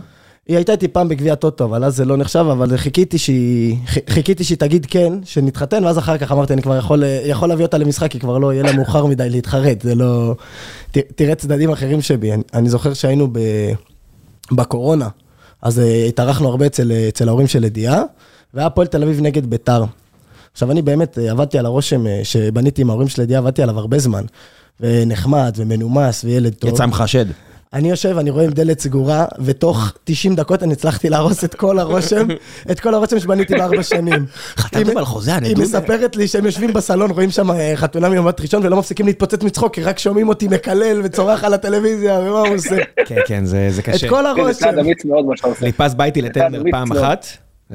היא 0.49 0.57
הייתה 0.57 0.73
איתי 0.73 0.89
פעם 0.89 1.09
בגביע 1.09 1.35
טוטו, 1.35 1.65
אבל 1.65 1.85
אז 1.85 1.97
זה 1.97 2.05
לא 2.05 2.17
נחשב, 2.17 2.45
אבל 2.53 2.77
חיכיתי 2.77 3.19
שהיא, 3.19 3.77
חיכיתי 4.11 4.45
שהיא 4.45 4.59
תגיד 4.59 4.87
כן, 4.87 5.13
שנתחתן, 5.25 5.85
ואז 5.85 5.99
אחר 5.99 6.19
כך 6.19 6.33
אמרתי, 6.33 6.53
אני 6.53 6.63
כבר 6.63 6.77
יכול, 6.77 7.05
יכול 7.27 7.49
להביא 7.49 7.65
אותה 7.65 7.79
למשחק, 7.79 8.11
כי 8.11 8.21
כבר 8.21 8.39
לא, 8.39 8.53
יהיה 8.53 8.63
לה 8.63 8.73
מאוחר 8.73 9.07
מדי 9.07 9.31
להתחרט, 9.31 9.81
זה 9.83 9.95
לא... 9.95 10.35
ת, 10.91 10.99
תראה 10.99 11.35
צדדים 11.35 11.71
אחרים 11.71 12.01
שבי, 12.01 12.33
אני, 12.33 12.43
אני 12.55 12.69
זוכר 12.69 12.95
שהיינו 12.95 13.29
ב, 13.33 13.39
בקורונה, 14.53 15.09
אז 15.63 15.81
אה, 15.81 16.05
התארחנו 16.05 16.49
הרבה 16.49 16.67
אצל, 16.67 16.93
אצל 17.09 17.29
ההורים 17.29 17.47
של 17.47 17.65
ידיעה, 17.65 18.03
והיה 18.55 18.67
הפועל 18.67 18.87
תל 18.87 19.03
אביב 19.03 19.21
נגד 19.21 19.47
ביתר. 19.47 19.85
עכשיו, 20.53 20.71
אני 20.71 20.83
באמת 20.83 21.19
אה, 21.19 21.31
עבדתי 21.31 21.59
על 21.59 21.67
הרושם 21.67 22.07
אה, 22.07 22.21
שבניתי 22.25 22.83
עם 22.83 22.91
ההורים 22.91 23.09
של 23.09 23.23
ידיעה, 23.23 23.39
עבדתי 23.39 23.63
עליו 23.63 23.79
הרבה 23.79 23.99
זמן, 23.99 24.25
ונחמד 24.81 25.55
ומנומס 25.57 26.25
וילד 26.25 26.55
טוב. 26.55 26.71
יצא 26.71 26.87
ממך 26.87 27.03
שד. 27.07 27.27
אני 27.73 27.91
יושב, 27.91 28.19
אני 28.19 28.31
רואה 28.31 28.45
עם 28.45 28.51
דלת 28.51 28.81
סגורה, 28.81 29.25
ותוך 29.41 29.93
90 30.05 30.35
דקות 30.35 30.63
אני 30.63 30.73
הצלחתי 30.73 31.09
להרוס 31.11 31.45
את 31.45 31.55
כל 31.55 31.79
הרושם, 31.79 32.27
את 32.71 32.81
כל 32.81 32.95
הרושם 32.95 33.21
שבניתי 33.21 33.55
בארבע 33.55 33.83
שנים. 33.83 34.27
חתמתם 34.57 34.97
על 34.99 35.05
חוזה, 35.05 35.35
אני 35.37 35.49
היא. 35.49 35.57
מספרת 35.57 36.17
לי 36.17 36.29
שהם 36.29 36.45
יושבים 36.45 36.73
בסלון, 36.73 37.11
רואים 37.11 37.31
שם 37.31 37.51
אה, 37.51 37.73
חתונה 37.77 38.09
ממבט 38.09 38.41
ראשון, 38.41 38.67
ולא 38.67 38.77
מפסיקים 38.77 39.07
להתפוצץ 39.07 39.43
מצחוק, 39.43 39.75
כי 39.75 39.83
רק 39.83 39.99
שומעים 39.99 40.29
אותי 40.29 40.49
מקלל 40.49 41.01
וצורח 41.05 41.45
על 41.45 41.55
הטלוויזיה, 41.55 42.19
ומה 42.21 42.41
הוא 42.41 42.57
עושה. 42.57 42.77
כן, 43.07 43.17
כן, 43.27 43.45
זה 43.45 43.67
זה 43.71 43.81
את 43.81 43.87
קשה. 43.87 44.09
כל 44.09 44.17
כן, 44.17 44.23
זה 44.23 44.29
הרושם. 44.29 44.59
צעד 44.61 44.79
אמיץ 44.79 45.05
מאוד 45.05 45.25
מה 45.25 45.37
שאתה 45.37 45.49
עושה. 45.49 45.61
חיפש 45.61 45.95
ביתי 45.95 46.23
לטנדר 46.23 46.63
פעם. 46.71 46.93
אחת, 46.93 47.27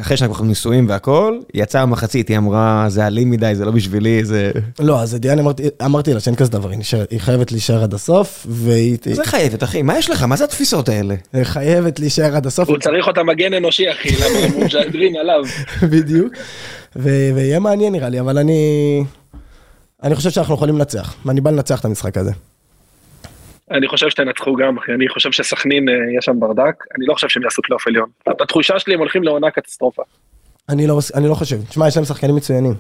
אחרי 0.01 0.17
שאנחנו 0.17 0.35
כבר 0.35 0.45
נישואים 0.45 0.89
והכל, 0.89 1.37
יצאה 1.53 1.85
במחצית, 1.85 2.27
היא 2.27 2.37
אמרה, 2.37 2.85
זה 2.87 3.07
אלים 3.07 3.31
מדי, 3.31 3.55
זה 3.55 3.65
לא 3.65 3.71
בשבילי, 3.71 4.25
זה... 4.25 4.51
לא, 4.79 5.01
אז 5.01 5.15
דיאן 5.15 5.39
אמרתי- 5.39 5.63
אמרתי 5.85 6.13
לה 6.13 6.19
שאין 6.19 6.35
כזה 6.35 6.51
דבר, 6.51 6.69
היא 6.69 6.79
נשארת- 6.79 7.11
היא 7.11 7.19
חייבת 7.19 7.51
להישאר 7.51 7.83
עד 7.83 7.93
הסוף, 7.93 8.47
והיא 8.49 8.97
זה 9.13 9.23
חייבת, 9.25 9.63
אחי, 9.63 9.81
מה 9.81 9.97
יש 9.97 10.09
לך? 10.09 10.23
מה 10.23 10.35
זה 10.35 10.43
התפיסות 10.43 10.89
האלה? 10.89 11.15
היא 11.33 11.43
חייבת 11.43 11.99
להישאר 11.99 12.35
עד 12.35 12.45
הסוף. 12.45 12.69
הוא 12.69 12.77
צריך 12.77 13.07
אותה 13.07 13.23
מגן 13.23 13.53
אנושי, 13.53 13.91
אחי, 13.91 14.09
למה 14.09 14.39
הם 14.39 14.65
משדרים 14.65 15.13
עליו. 15.21 15.43
בדיוק. 15.91 16.33
ו- 16.95 17.29
ויהיה 17.35 17.59
מעניין 17.59 17.93
נראה 17.93 18.09
לי, 18.09 18.19
אבל 18.19 18.37
אני... 18.37 19.03
אני 20.03 20.15
חושב 20.15 20.29
שאנחנו 20.29 20.55
יכולים 20.55 20.75
לנצח, 20.77 21.15
ואני 21.25 21.41
בא 21.41 21.51
לנצח 21.51 21.79
את 21.79 21.85
המשחק 21.85 22.17
הזה. 22.17 22.31
אני 23.71 23.87
חושב 23.87 24.09
שתנצחו 24.09 24.55
גם, 24.55 24.77
אחי, 24.77 24.93
אני 24.93 25.09
חושב 25.09 25.31
שסכנין, 25.31 25.89
אה, 25.89 25.93
יש 26.17 26.25
שם 26.25 26.39
ברדק, 26.39 26.83
אני 26.97 27.05
לא 27.05 27.13
חושב 27.13 27.27
שהם 27.29 27.43
יעשו 27.43 27.61
פלייאוף 27.61 27.87
עליון. 27.87 28.09
בתחושה 28.41 28.79
שלי 28.79 28.93
הם 28.93 28.99
הולכים 28.99 29.23
לעונה 29.23 29.51
קטסטרופה. 29.51 30.03
אני 30.69 30.87
לא, 30.87 30.99
אני 31.15 31.27
לא 31.27 31.33
חושב. 31.33 31.57
תשמע, 31.69 31.87
יש 31.87 31.97
להם 31.97 32.05
שחקנים 32.05 32.35
מצוינים. 32.35 32.73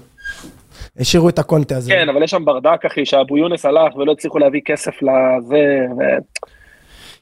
השאירו 0.97 1.29
את 1.29 1.39
הקונטה 1.39 1.77
הזה. 1.77 1.91
כן, 1.91 2.09
אבל 2.09 2.23
יש 2.23 2.31
שם 2.31 2.45
ברדק, 2.45 2.85
אחי, 2.85 3.05
שאבו 3.05 3.37
יונס 3.37 3.65
הלך 3.65 3.95
ולא 3.95 4.11
הצליחו 4.11 4.39
להביא 4.39 4.61
כסף 4.65 4.93
לזה, 5.01 5.65
ו- 5.97 6.43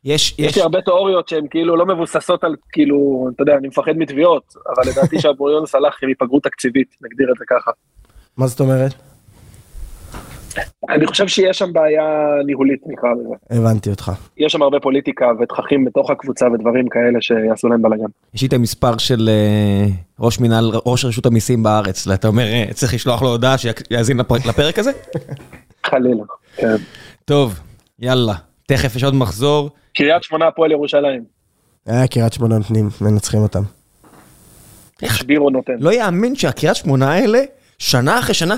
יש, 0.05 0.31
יש 0.31 0.35
יש, 0.39 0.55
לי 0.55 0.61
הרבה 0.61 0.81
תיאוריות 0.81 1.29
שהן 1.29 1.47
כאילו 1.49 1.75
לא 1.75 1.85
מבוססות 1.85 2.43
על, 2.43 2.55
כאילו, 2.71 3.29
אתה 3.35 3.43
יודע, 3.43 3.55
אני 3.55 3.67
מפחד 3.67 3.91
מתביעות, 3.97 4.53
אבל 4.75 4.91
לדעתי 4.91 5.19
שאבו 5.21 5.49
יונס 5.49 5.75
הלך 5.75 6.03
עם 6.03 6.09
היפגרות 6.09 6.43
תקציבית, 6.43 6.95
נגדיר 7.01 7.31
את 7.31 7.37
זה 7.39 7.45
ככה. 7.49 7.71
מה 8.37 8.47
זאת 8.47 8.59
אומרת? 8.59 9.10
אני 10.89 11.07
חושב 11.07 11.27
שיש 11.27 11.57
שם 11.57 11.73
בעיה 11.73 12.03
ניהולית, 12.45 12.79
נקרא 12.85 13.09
לזה. 13.13 13.59
הבנתי 13.59 13.89
אותך. 13.89 14.11
יש 14.37 14.51
שם 14.53 14.61
הרבה 14.61 14.79
פוליטיקה 14.79 15.25
ותככים 15.41 15.85
בתוך 15.85 16.09
הקבוצה 16.09 16.45
ודברים 16.53 16.87
כאלה 16.89 17.21
שיעשו 17.21 17.67
להם 17.69 17.81
בלאגן. 17.81 18.05
יש 18.33 18.41
לי 18.41 18.47
את 18.47 18.53
המספר 18.53 18.97
של 18.97 19.29
אה, 19.29 19.87
ראש 20.19 20.39
מינהל, 20.39 20.71
ראש 20.85 21.05
רשות 21.05 21.25
המיסים 21.25 21.63
בארץ, 21.63 22.07
אתה 22.07 22.27
אומר, 22.27 22.43
אה, 22.45 22.65
צריך 22.73 22.93
לשלוח 22.93 23.21
לו 23.21 23.29
הודעה 23.29 23.55
שיאזין 23.57 24.17
לפרק- 24.19 24.45
לפרק 24.45 24.79
הזה? 24.79 24.91
חלילה. 25.89 26.23
כן. 26.55 26.75
טוב, 27.25 27.59
יאללה, 27.99 28.33
תכף 28.67 28.95
יש 28.95 29.03
עוד 29.03 29.15
מחזור. 29.15 29.69
קריית 29.95 30.23
שמונה 30.23 30.47
הפועל 30.47 30.71
ירושלים, 30.71 31.23
היה 31.85 32.07
קריית 32.07 32.33
שמונה 32.33 32.57
נותנים, 32.57 32.89
מנצחים 33.01 33.39
אותם. 33.41 33.61
שבירו 35.05 35.49
נותן. 35.49 35.73
לא 35.79 35.93
יאמין 35.93 36.35
שהקריית 36.35 36.75
שמונה 36.75 37.11
האלה, 37.11 37.39
שנה 37.79 38.19
אחרי 38.19 38.33
שנה, 38.33 38.55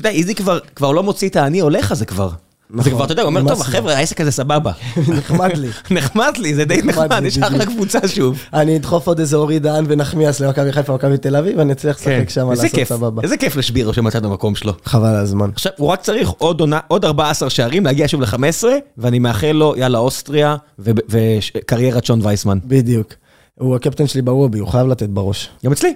אתה 0.00 0.08
יודע, 0.08 0.18
איזי 0.18 0.34
כבר, 0.34 0.92
לא 0.92 1.02
מוציא 1.02 1.28
את 1.28 1.36
האני 1.36 1.60
הולך 1.60 1.92
הזה 1.92 2.06
כבר. 2.06 2.28
זה 2.28 2.76
נכון, 2.76 2.92
כבר, 2.92 3.04
אתה 3.04 3.12
יודע, 3.12 3.22
הוא 3.22 3.28
אומר, 3.28 3.40
טוב, 3.40 3.50
לו." 3.50 3.60
החבר'ה, 3.60 3.96
העסק 3.96 4.20
הזה 4.20 4.30
סבבה. 4.30 4.72
נחמד 5.18 5.56
לי. 5.56 5.68
נחמד 5.96 6.32
לי, 6.38 6.54
זה 6.54 6.64
די 6.64 6.82
נחמד 6.84 7.22
יש 7.24 7.38
אחלה. 7.38 7.66
קבוצה 7.66 8.08
שוב. 8.08 8.38
אני 8.54 8.76
אדחוף 8.76 9.06
עוד 9.06 9.20
איזה 9.20 9.36
אורי 9.36 9.58
דהן 9.58 9.84
ונחמיאס 9.88 10.40
למכבי 10.40 10.72
חיפה 10.72 10.92
ומכבי 10.92 11.18
תל 11.18 11.36
אביב, 11.36 11.58
ואני 11.58 11.72
אצליח 11.72 11.96
לשחק 11.96 12.30
שם 12.30 12.44
כן. 12.44 12.50
איזה 12.50 12.62
לעשות 12.62 12.84
סבבה. 12.84 13.22
איזה 13.22 13.36
כיף 13.36 13.56
לשבירו 13.56 13.94
שמצא 13.94 14.18
את 14.18 14.24
המקום 14.24 14.54
שלו. 14.54 14.72
חבל 14.84 15.08
על 15.08 15.16
הזמן. 15.16 15.50
עכשיו, 15.54 15.72
הוא 15.76 15.88
רק 15.88 16.02
צריך 16.02 16.30
עוד 16.38 16.60
עונה, 16.60 16.80
עוד 16.88 17.04
14 17.04 17.50
שערים, 17.50 17.84
להגיע 17.84 18.08
שוב 18.08 18.20
ל-15, 18.20 18.64
ואני 18.98 19.18
מאחל 19.18 19.52
לו, 19.52 19.74
יאללה, 19.76 19.98
אוסטריה, 19.98 20.56
וקריירת 20.78 22.04
שון 22.04 22.20
וייסמן. 22.22 22.58
בדיוק. 22.64 23.14
הוא 23.58 23.76
הקפטן 23.76 24.06
שלי 24.06 24.22
בוובי, 24.22 24.58
הוא 24.58 24.68
חייב 24.68 24.86
לתת 24.86 25.08
בראש. 25.08 25.48
גם 25.64 25.72
אצלי. 25.72 25.94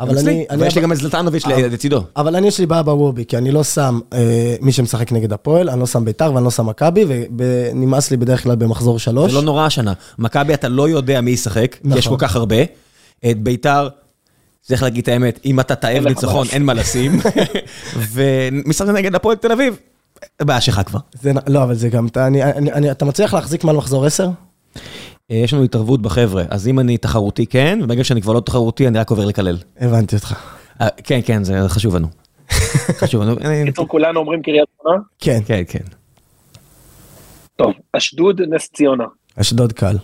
אבל. 0.00 0.18
אני- 0.18 0.44
אני- 0.50 0.62
ויש 0.62 0.76
לי 0.76 0.82
גם 0.82 0.92
את 0.92 0.96
זלטנוביץ' 0.96 1.46
לצידו. 1.46 2.02
אבל 2.16 2.36
אני 2.36 2.46
יש 2.46 2.58
לי 2.58 2.66
בעיה 2.66 2.82
בוובי, 2.82 3.24
כי 3.24 3.36
אני 3.38 3.50
לא 3.50 3.64
שם 3.64 4.00
אה, 4.12 4.18
מי 4.60 4.72
שמשחק 4.72 5.12
נגד 5.12 5.32
הפועל, 5.32 5.70
אני 5.70 5.80
לא 5.80 5.86
שם 5.86 6.04
ביתר 6.04 6.32
ואני 6.34 6.44
לא 6.44 6.50
שם 6.50 6.66
מכבי, 6.66 7.04
ונמאס 7.38 8.10
לי 8.10 8.16
בדרך 8.16 8.42
כלל 8.42 8.56
במחזור 8.56 8.98
שלוש. 8.98 9.30
זה 9.30 9.36
לא 9.36 9.42
נורא 9.42 9.66
השנה. 9.66 9.92
מכבי 10.18 10.54
אתה 10.54 10.68
לא 10.68 10.88
יודע 10.88 11.20
מי 11.20 11.30
ישחק, 11.30 11.74
כי 11.82 11.98
יש 11.98 12.04
כל 12.08 12.14
נכון. 12.14 12.28
כך 12.28 12.36
הרבה. 12.36 12.56
את 13.30 13.42
ביתר, 13.42 13.88
צריך 14.62 14.82
להגיד 14.82 15.02
את 15.02 15.08
האמת, 15.08 15.40
אם 15.44 15.60
אתה 15.60 15.74
תאב 15.74 16.06
ניצחון. 16.08 16.46
אין 16.52 16.62
מה 16.64 16.74
לשים. 16.74 17.20
ומשחק 18.12 18.88
נגד 18.88 19.14
הפועל 19.14 19.36
תל 19.36 19.52
אביב, 19.52 19.76
בעיה 20.42 20.60
שלך 20.60 20.80
כבר. 20.86 20.98
לא, 21.46 21.62
אבל 21.62 21.74
זה 21.74 21.88
גם, 21.88 22.06
אתה, 22.06 23.04
מצליח 23.04 23.34
להחזיק 23.34 23.64
מעל 23.64 23.76
מחזור 23.76 24.06
10? 24.06 24.28
אה, 25.30 25.36
יש 25.36 25.54
לנו 25.54 25.62
התערבות 25.62 26.02
בחבר'ה, 26.02 26.44
אז 26.50 26.68
אם 26.68 26.80
אני 26.80 26.98
תחרותי 26.98 27.46
כן, 27.46 27.78
וברגע 27.82 28.04
שאני 28.04 28.22
כבר 28.22 28.32
לא 28.32 28.40
תחרותי, 28.40 28.88
אני 28.88 28.98
רק 28.98 29.10
עובר 29.10 29.24
לקלל. 29.24 29.58
הבנתי 29.80 30.16
אותך. 30.16 30.34
אה, 30.80 30.88
כן, 31.04 31.20
כן, 31.24 31.44
זה 31.44 31.68
חשוב 31.68 31.96
לנו. 31.96 32.08
חשוב 33.00 33.22
לנו. 33.22 33.36
בקיצור, 33.36 33.88
כולנו 33.88 34.20
אומרים 34.20 34.42
קריית 34.42 34.68
שמונה? 34.82 34.98
כן, 35.18 35.40
כן, 35.46 35.62
כן. 35.68 35.84
טוב, 37.56 37.72
אשדוד, 37.92 38.40
נס 38.40 38.68
ציונה. 38.74 39.04
אשדוד 39.40 39.72
קל. 39.72 39.96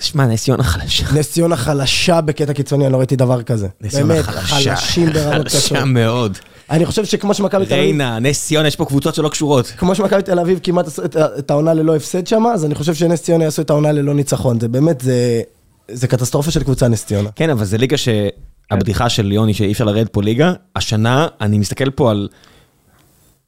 שמע, 0.00 0.26
נס 0.26 0.44
ציונה 0.44 0.62
חלשה. 0.62 1.06
נס 1.18 1.32
ציונה 1.32 1.56
חלשה 1.56 2.20
בקטע 2.20 2.52
קיצוני, 2.52 2.84
אני 2.84 2.92
לא 2.92 2.98
ראיתי 2.98 3.16
דבר 3.16 3.42
כזה. 3.42 3.68
נס 3.80 3.94
ציונה 3.94 4.14
באמת, 4.14 4.24
חלשה. 4.24 4.76
חלשים 4.76 5.06
ברמות 5.12 5.46
קשות. 5.46 5.62
חלשה 5.62 5.84
מאוד. 5.84 6.38
אני 6.70 6.86
חושב 6.86 7.04
שכמו 7.04 7.34
שמכבי 7.34 7.66
תל 7.66 7.72
אביב, 7.72 7.84
ריינה, 7.84 8.18
נס 8.18 8.46
ציונה, 8.46 8.68
יש 8.68 8.76
פה 8.76 8.84
קבוצות 8.84 9.14
שלא 9.14 9.28
קשורות. 9.28 9.66
כמו 9.66 9.94
שמכבי 9.94 10.22
תל 10.22 10.38
אביב 10.38 10.60
כמעט 10.62 10.86
עשו 10.86 11.04
את, 11.04 11.50
העונה 11.50 11.74
ללא 11.74 11.96
הפסד 11.96 12.26
שם, 12.26 12.46
אז 12.46 12.64
אני 12.64 12.74
חושב 12.74 12.94
שנס 12.94 13.22
ציונה 13.22 13.44
יעשו 13.44 13.62
את 13.62 13.70
העונה 13.70 13.92
ללא 13.92 14.14
ניצחון. 14.14 14.60
זה 14.60 14.68
באמת, 14.68 15.00
זה, 15.00 15.42
זה 15.88 16.08
קטסטרופה 16.08 16.50
של 16.50 16.62
קבוצה 16.62 16.88
נס 16.88 17.06
ציונה. 17.06 17.30
כן, 17.36 17.50
אבל 17.50 17.64
זה 17.64 17.78
ליגה 17.78 17.96
שהבדיחה 17.96 19.08
של 19.08 19.32
יוני 19.32 19.54
שאי 19.54 19.72
אפשר 19.72 19.84
לרדת 19.84 20.08
פה 20.08 20.22
ליגה. 20.22 20.52
השנה, 20.76 21.28
אני 21.40 21.58
מסתכל 21.58 21.90
פה 21.90 22.10
על 22.10 22.28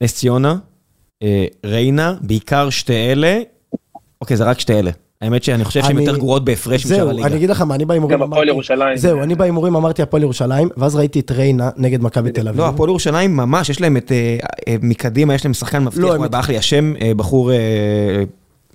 נס 0.00 0.14
ציונה, 0.14 0.56
אה, 1.22 1.46
ריינה, 1.64 2.14
בעיקר 2.20 2.70
שתי 2.70 3.12
אלה. 3.12 3.40
אוקיי, 4.20 4.36
זה 4.36 4.44
רק 4.44 4.60
שתי 4.60 4.78
אלה. 4.78 4.90
האמת 5.22 5.42
שאני 5.44 5.64
חושב 5.64 5.82
שהן 5.82 5.98
יותר 5.98 6.16
גרועות 6.16 6.44
בהפרש 6.44 6.86
משאר 6.86 6.96
זהו, 6.96 7.08
הליגה. 7.08 7.28
אני 7.28 7.36
אגיד 7.36 7.50
לך 7.50 7.60
מה, 7.60 7.74
אני 7.74 7.84
בהימורים 7.84 8.18
גם 8.18 8.22
הפועל 8.22 8.48
ירושלים. 8.48 8.96
זהו, 8.96 9.22
אני 9.22 9.34
בהימורים 9.34 9.76
אמרתי 9.76 10.02
הפועל 10.02 10.22
ירושלים, 10.22 10.68
ואז 10.76 10.96
ראיתי 10.96 11.20
את 11.20 11.30
ריינה 11.30 11.70
נגד 11.76 12.02
מכבי 12.02 12.32
תל 12.32 12.48
אביב. 12.48 12.60
לא, 12.60 12.68
הפועל 12.68 12.88
ירושלים 12.90 13.36
ממש, 13.36 13.70
יש 13.70 13.80
להם 13.80 13.96
את, 13.96 14.12
אה, 14.12 14.36
אה, 14.68 14.76
מקדימה, 14.82 15.34
יש 15.34 15.44
להם 15.44 15.54
שחקן 15.54 15.84
מבטיח, 15.84 16.02
לא, 16.04 16.08
וואי, 16.08 16.28
ברח 16.28 16.48
לי 16.48 16.58
השם, 16.58 16.94
אה, 17.00 17.12
בחור 17.16 17.50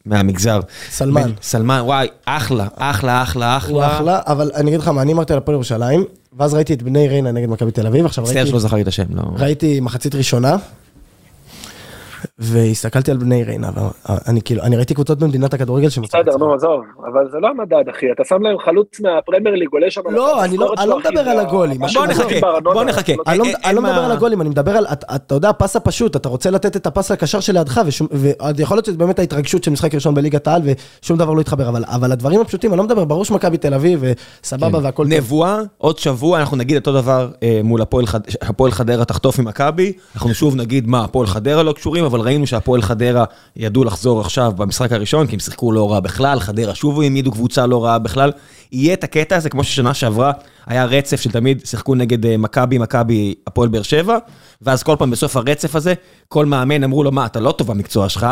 מהמגזר. 0.05 0.59
סלמן. 0.89 1.31
סלמן, 1.41 1.81
וואי, 1.83 2.07
אחלה, 2.25 2.67
אחלה, 2.75 3.23
אחלה, 3.23 3.57
הוא 3.67 3.83
אחלה. 3.83 3.97
אחלה, 3.97 4.19
אבל 4.25 4.51
אני 4.55 4.69
אגיד 4.69 4.79
לך 4.79 4.87
מה, 4.87 5.01
אני 5.01 5.13
אמרתי 5.13 5.33
על 5.33 5.39
הפועל 5.39 5.55
ירושלים, 5.55 6.03
ואז 6.37 6.53
ראיתי 6.53 6.73
את 6.73 6.83
בני 6.83 7.07
ריינה 7.07 7.31
נגד 7.31 7.49
מכבי 7.49 7.71
תל 7.71 7.87
אביב, 7.87 8.05
עכשיו 8.05 8.23
מצטער 8.23 8.37
ראיתי, 8.37 8.49
שלא 8.49 8.59
זכר 8.59 8.75
לי 8.75 8.81
את 8.81 8.87
השם, 8.87 9.05
לא. 9.09 9.21
ראיתי 9.37 9.79
מחצית 9.79 10.15
ראשונה, 10.15 10.55
והסתכלתי 12.39 13.11
על 13.11 13.17
בני 13.17 13.43
ריינה, 13.43 13.69
ואני 13.75 14.41
כאילו, 14.41 14.63
אני 14.63 14.75
ראיתי 14.75 14.93
קבוצות 14.93 15.19
במדינת 15.19 15.53
הכדורגל 15.53 15.89
שמצאו... 15.89 16.19
בסדר, 16.19 16.37
נו, 16.37 16.53
עזוב, 16.53 16.81
אבל 17.11 17.31
זה 17.31 17.37
לא 17.39 17.47
המדד, 17.47 17.89
אחי, 17.89 18.11
אתה 18.11 18.23
שם 18.25 18.41
להם 18.41 18.55
חלוץ 18.65 18.99
מהפרמייר 18.99 19.55
ליג, 19.55 19.67
עולה 19.71 19.91
שם... 19.91 20.01
לא, 20.09 20.43
אני 20.43 20.57
לא, 20.57 20.73
אני 20.77 20.89
לא 20.89 20.99
מדבר 20.99 21.19
על 21.19 21.39
הגולים. 21.39 21.77
בוא 21.93 22.05
נחכה, 22.05 22.59
בוא 22.63 22.83
נחכה. 22.83 23.13
אני 23.27 23.75
לא, 23.75 23.81
מדבר 23.81 24.03
על 24.03 24.11
הגולים, 24.11 24.41
אני 24.41 24.49
מדבר 24.49 24.71
על, 24.77 24.85
אתה 25.15 25.35
יודע, 25.35 25.49
הפס 25.49 25.75
הפשוט, 25.75 26.15
אתה 26.15 26.29
רוצה 26.29 26.49
לתת 26.51 26.75
את 26.75 26.87
הפס 26.87 27.11
הקשר 27.11 27.39
שלידך, 27.39 27.81
ויכול 28.11 28.77
להיות 28.77 28.85
שזה 28.85 28.97
באמת 28.97 29.19
ההתרגשות 29.19 29.63
של 29.63 29.71
משחק 29.71 29.95
ראשון 29.95 30.13
בליגת 30.13 30.47
העל, 30.47 30.61
ושום 31.01 31.17
דבר 31.17 31.33
לא 31.33 31.41
יתחבר, 31.41 31.69
אבל, 31.69 32.11
הדברים 32.11 32.41
הפשוטים, 32.41 32.71
אני 32.71 32.77
לא 32.77 32.83
מדבר, 32.83 33.05
ברור 33.05 33.25
שמכבי 33.25 33.57
תל 33.57 33.73
אביב, 33.73 34.03
וסבבה 34.41 34.79
כן. 34.79 34.85
והכל 34.85 35.05
נבואה, 35.07 35.59
עוד 35.77 35.97
שבוע 35.97 36.39
אנחנו 36.39 36.57
נגיד 36.57 36.77
אותו 36.77 36.93
דבר 36.93 37.29
אה, 37.43 37.61
מול 37.63 37.81
הפועל 37.81 38.05
חד... 38.05 38.19
הפועל 38.41 38.71
חדרה 38.71 39.05
תחטוף 39.05 39.39
ממכבי, 39.39 39.93
אנחנו 40.15 40.33
שוב 40.33 40.55
נגיד 40.55 40.87
מה, 40.87 41.03
הפועל 41.03 41.27
חדרה 41.27 41.63
לא 41.63 41.73
קשורים, 41.73 42.05
אבל 42.05 42.22
ראינו 42.23 42.47
שהפועל 42.47 42.81
חדרה 42.81 43.25
ידעו 43.55 43.83
לחזור 43.83 44.21
עכשיו 44.21 44.53
במשחק 44.55 44.91
הראשון, 44.91 45.27
כי 45.27 45.35
הם 45.35 45.39
שיחקו 45.39 45.71
לא 45.71 45.91
רע 45.91 45.99
בכלל, 45.99 46.39
חדרה 46.39 46.75
שוב 46.75 47.01
העמידו 47.01 47.31
קבוצה 47.31 47.65
לא 47.65 47.85
רעה 47.85 47.99
בכלל. 47.99 48.31
יהיה 48.71 48.93
את 48.93 49.03
הקטע 49.03 49.35
הזה, 49.35 49.49
כמו 49.49 49.63
ששנה 49.63 49.93
שעברה 49.93 50.31
היה 50.65 50.85
רצף 50.85 51.21
שתמיד 51.21 51.61
שיחקו 51.65 51.95
נגד 51.95 52.25
אה, 52.25 52.37
מכבי, 52.37 52.77
מכבי, 52.77 53.33
הפועל 53.47 53.69
באר 53.69 53.81
שבע, 53.81 54.17
ואז 54.61 54.83
כל 54.83 54.95
פעם 54.99 55.11
בסוף 55.11 55.37
הרצף 55.37 55.75
הזה, 55.75 55.93
כל 56.27 56.45
מאמן 56.45 56.83
אמרו 56.83 57.03
לו, 57.03 57.11
מה, 57.11 57.25
אתה 57.25 57.39
לא 57.39 57.51
טוב 57.51 57.67
במקצוע 57.67 58.09
שלך? 58.09 58.27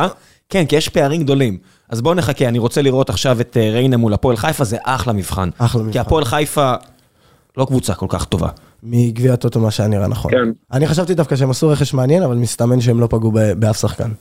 כן, 0.50 0.66
כי 0.66 0.76
יש 0.76 0.90
פערים 0.90 1.24
גדולים. 1.24 1.58
אז 1.90 2.02
בואו 2.02 2.14
נחכה, 2.14 2.48
אני 2.48 2.60
רוצה 2.60 2.82
לראות 2.82 3.10
עכשיו 3.10 3.42
את 3.42 3.58
אה, 3.58 3.72
ריינה 3.72 3.98
מול 3.98 4.14
הפועל 4.14 4.38
חיפה, 4.38 4.64
זה 4.64 4.78
אחלה 4.84 5.14
מבחן. 5.14 5.50
אחלה 5.58 5.82
מבחן. 5.82 5.94
כי 5.94 6.00
הפועל 6.00 6.26
חיפה 6.26 6.74
לא 7.58 7.66
קבוצה 7.66 7.94
כל 7.94 8.06
כך 8.10 8.26
טובה. 8.26 8.50
מגביע 8.84 9.34
הטוטו 9.34 9.60
מה 9.60 9.72
שהיה 9.72 9.90
נראה 9.90 10.08
נכון. 10.08 10.32
כן. 10.32 10.52
אני 10.74 10.88
חשבתי 10.88 11.14
דווקא 11.14 11.36
שהם 11.36 11.50
עשו 11.50 11.70
רכש 11.70 11.94
מעניין, 11.94 12.24
אבל 12.24 12.36
מסתמן 12.36 12.82
שהם 12.82 13.00
לא 13.00 13.08
פגעו 13.08 13.32
באף 13.56 13.80
שחקן. 13.82 14.12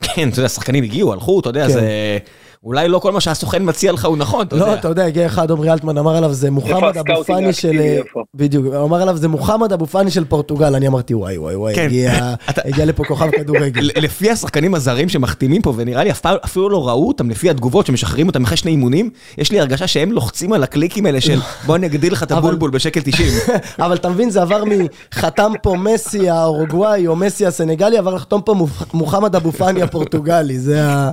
כן, 0.00 0.28
אתה 0.28 0.38
יודע, 0.38 0.48
שחקנים 0.48 0.84
הגיעו, 0.84 1.12
הלכו, 1.12 1.40
אתה 1.40 1.48
יודע, 1.48 1.66
כן. 1.66 1.72
זה... 1.72 2.18
אולי 2.64 2.88
לא 2.88 2.98
כל 2.98 3.12
מה 3.12 3.20
שהסוכן 3.20 3.62
מציע 3.68 3.92
לך 3.92 4.04
הוא 4.04 4.16
נכון, 4.16 4.46
אתה 4.46 4.56
יודע. 4.56 4.66
לא, 4.66 4.74
אתה 4.74 4.88
יודע, 4.88 5.04
הגיע 5.04 5.26
אחד, 5.26 5.50
עמרי 5.50 5.72
אלטמן 5.72 5.98
אמר 5.98 6.16
עליו, 6.16 6.32
זה 6.32 6.50
מוחמד 6.50 6.96
אבו 6.96 7.24
פאני 7.24 7.52
של... 7.52 7.80
איפה? 7.80 8.22
בדיוק, 8.34 8.66
הוא 8.66 8.84
אמר 8.84 9.02
עליו, 9.02 9.16
זה 9.16 9.28
מוחמד 9.28 9.72
אבו 9.72 9.86
פאני 9.86 10.10
של 10.10 10.24
פורטוגל, 10.24 10.74
אני 10.74 10.88
אמרתי, 10.88 11.14
וואי, 11.14 11.38
וואי, 11.38 11.56
וואי, 11.56 11.74
כן. 11.74 11.84
הגיע- 11.84 12.34
אתה- 12.50 12.60
הגיע 12.64 12.84
לפה 12.84 13.04
כוכב 13.04 13.30
כדורגל. 13.30 13.90
לפי 13.96 14.30
השחקנים 14.30 14.74
הזרים 14.74 15.08
שמחתימים 15.08 15.62
פה, 15.62 15.72
ונראה 15.76 16.04
לי 16.04 16.14
פעם 16.14 16.36
אפילו 16.44 16.68
לא 16.68 16.88
ראו 16.88 17.08
אותם, 17.08 17.30
לפי 17.30 17.50
התגובות 17.50 17.86
שמשחררים 17.86 18.26
אותם 18.28 18.44
אחרי 18.44 18.56
שני 18.56 18.70
אימונים, 18.70 19.10
יש 19.38 19.52
לי 19.52 19.60
הרגשה 19.60 19.86
שהם 19.86 20.12
לוחצים 20.12 20.52
על 20.52 20.62
הקליקים 20.62 21.06
האלה 21.06 21.20
של 21.20 21.40
בוא 21.66 21.76
אני 21.76 21.86
אגדיל 21.86 22.12
לך 22.12 22.22
את 22.22 22.32
הבולבול 22.32 22.70
בשקל 22.70 23.00
90. 23.04 23.28
אבל 23.78 23.96
אתה 23.96 24.08
מבין, 24.08 24.30
זה 24.30 24.42
עבר 24.42 24.62
מחתם 24.64 25.52
פה 25.62 25.74
מסי 25.78 26.28
האורוגוואי 26.30 27.06
או 27.06 27.16
מסי 27.16 27.46
הסנגלי, 27.46 27.98
עבר 27.98 28.14
לחתום 28.14 28.40
פה 28.42 28.54
מוח- 28.54 28.84
מוחמד 28.94 29.36
אבו 29.36 29.52
פאני 29.52 29.82
הפורטוגלי, 29.82 30.58
זה 30.58 30.86
ה... 30.88 31.10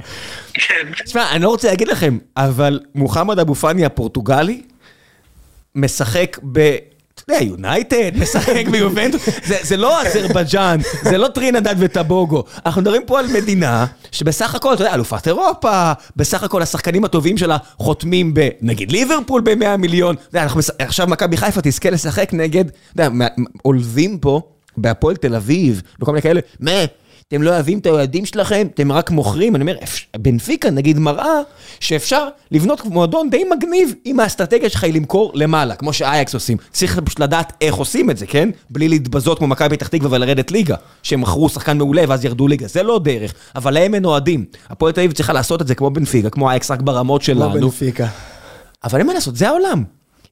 תשמע, 1.03 1.31
אני 1.31 1.43
לא 1.43 1.49
רוצה 1.49 1.67
להגיד 1.67 1.88
לכם, 1.88 2.17
אבל 2.38 2.79
מוחמד 2.95 3.39
אבו 3.39 3.55
פאני 3.55 3.85
הפורטוגלי 3.85 4.61
משחק 5.75 6.38
ב... 6.51 6.75
אתה 7.25 7.34
יודע, 7.34 7.43
יונייטד, 7.43 8.11
משחק 8.15 8.67
ביובנטוס, 8.71 9.29
זה, 9.45 9.57
זה 9.61 9.77
לא 9.77 10.01
אזרבייג'אן, 10.01 10.79
זה 11.03 11.17
לא 11.17 11.27
טרינידד 11.27 11.76
וטובגו. 11.80 12.43
אנחנו 12.65 12.81
מדברים 12.81 13.01
פה 13.05 13.19
על 13.19 13.27
מדינה 13.27 13.85
שבסך 14.11 14.55
הכל, 14.55 14.73
אתה 14.73 14.81
יודע, 14.81 14.93
אלופת 14.93 15.27
אירופה, 15.27 15.91
בסך 16.15 16.43
הכל 16.43 16.61
השחקנים 16.61 17.05
הטובים 17.05 17.38
שלה 17.38 17.57
חותמים 17.77 18.34
ב... 18.34 18.49
נגיד 18.61 18.91
ליברפול 18.91 19.41
ב-100 19.41 19.77
מיליון. 19.77 20.15
אתה 20.15 20.23
יודע, 20.29 20.43
אנחנו, 20.43 20.61
עכשיו 20.79 21.07
מכבי 21.07 21.38
חיפה 21.38 21.61
תזכה 21.63 21.89
לשחק 21.89 22.29
נגד, 22.34 22.65
אתה 22.93 23.03
יודע, 23.03 23.27
עולבים 23.61 24.19
פה 24.19 24.41
בהפועל 24.77 25.15
תל 25.15 25.35
אביב, 25.35 25.81
וכל 26.01 26.11
מיני 26.11 26.21
כאלה, 26.21 26.39
מה? 26.59 26.71
אתם 27.27 27.41
לא 27.43 27.49
אוהבים 27.49 27.79
את 27.79 27.85
האוהדים 27.85 28.25
שלכם, 28.25 28.67
אתם 28.73 28.91
רק 28.91 29.11
מוכרים, 29.11 29.55
אני 29.55 29.61
אומר, 29.61 29.75
בנפיקה 30.17 30.69
נגיד 30.69 30.99
מראה 30.99 31.41
שאפשר 31.79 32.27
לבנות 32.51 32.85
מועדון 32.85 33.29
די 33.29 33.43
מגניב 33.57 33.93
אם 34.05 34.19
האסטרטגיה 34.19 34.69
שלך 34.69 34.83
היא 34.83 34.93
למכור 34.93 35.31
למעלה, 35.35 35.75
כמו 35.75 35.93
שאייקס 35.93 36.33
עושים. 36.33 36.57
צריך 36.71 36.99
פשוט 36.99 37.19
לדעת 37.19 37.53
איך 37.61 37.75
עושים 37.75 38.09
את 38.09 38.17
זה, 38.17 38.25
כן? 38.25 38.49
בלי 38.69 38.89
להתבזות 38.89 39.37
כמו 39.37 39.47
מכבי 39.47 39.77
פתח 39.77 39.87
תקווה 39.87 40.09
ולרדת 40.11 40.51
ליגה, 40.51 40.75
שהם 41.03 41.21
מכרו 41.21 41.49
שחקן 41.49 41.77
מעולה 41.77 42.03
ואז 42.07 42.25
ירדו 42.25 42.47
ליגה, 42.47 42.67
זה 42.67 42.83
לא 42.83 42.99
דרך, 42.99 43.33
אבל 43.55 43.73
להם 43.73 43.95
אין 43.95 44.05
אוהדים. 44.05 44.45
הפועל 44.69 44.93
תל 44.93 45.01
אביב 45.01 45.11
צריכה 45.11 45.33
לעשות 45.33 45.61
את 45.61 45.67
זה 45.67 45.75
כמו 45.75 45.89
בנפיקה, 45.89 46.29
כמו 46.29 46.49
אייקס 46.49 46.71
רק 46.71 46.81
ברמות 46.81 47.21
כמו 47.21 47.25
שלנו. 47.25 47.53
בנפיקה. 47.53 48.07
אבל 48.83 48.99
אין 48.99 49.07
מה 49.07 49.13
לעשות, 49.13 49.35
זה 49.35 49.49
העולם. 49.49 49.83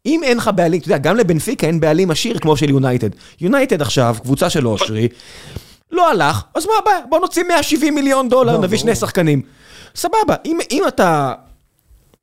אם 0.05 0.21
אין 0.23 0.37
לך 0.37 0.49
בעלים, 0.55 0.79
אתה 0.79 0.87
יודע, 0.87 0.97
גם 0.97 1.15
לבנפיקה 1.15 1.67
אין 1.67 1.79
בעלים 1.79 2.11
עשיר 2.11 2.39
כמו 2.39 2.57
של 2.57 2.69
יונייטד. 2.69 3.09
יונייטד 3.41 3.81
עכשיו, 3.81 4.15
קבוצה 4.21 4.49
של 4.49 4.67
אושרי, 4.67 5.07
לא 5.91 6.09
הלך, 6.09 6.43
אז 6.55 6.65
מה 6.65 6.73
הבעיה? 6.81 6.99
בוא 7.09 7.19
נוציא 7.19 7.43
170 7.43 7.95
מיליון 7.95 8.29
דולר, 8.29 8.51
לא, 8.51 8.57
נביא 8.57 8.67
ברור. 8.67 8.79
שני 8.81 8.95
שחקנים. 8.95 9.41
סבבה, 9.95 10.35
אם, 10.45 10.57
אם 10.71 10.83
אתה 10.87 11.33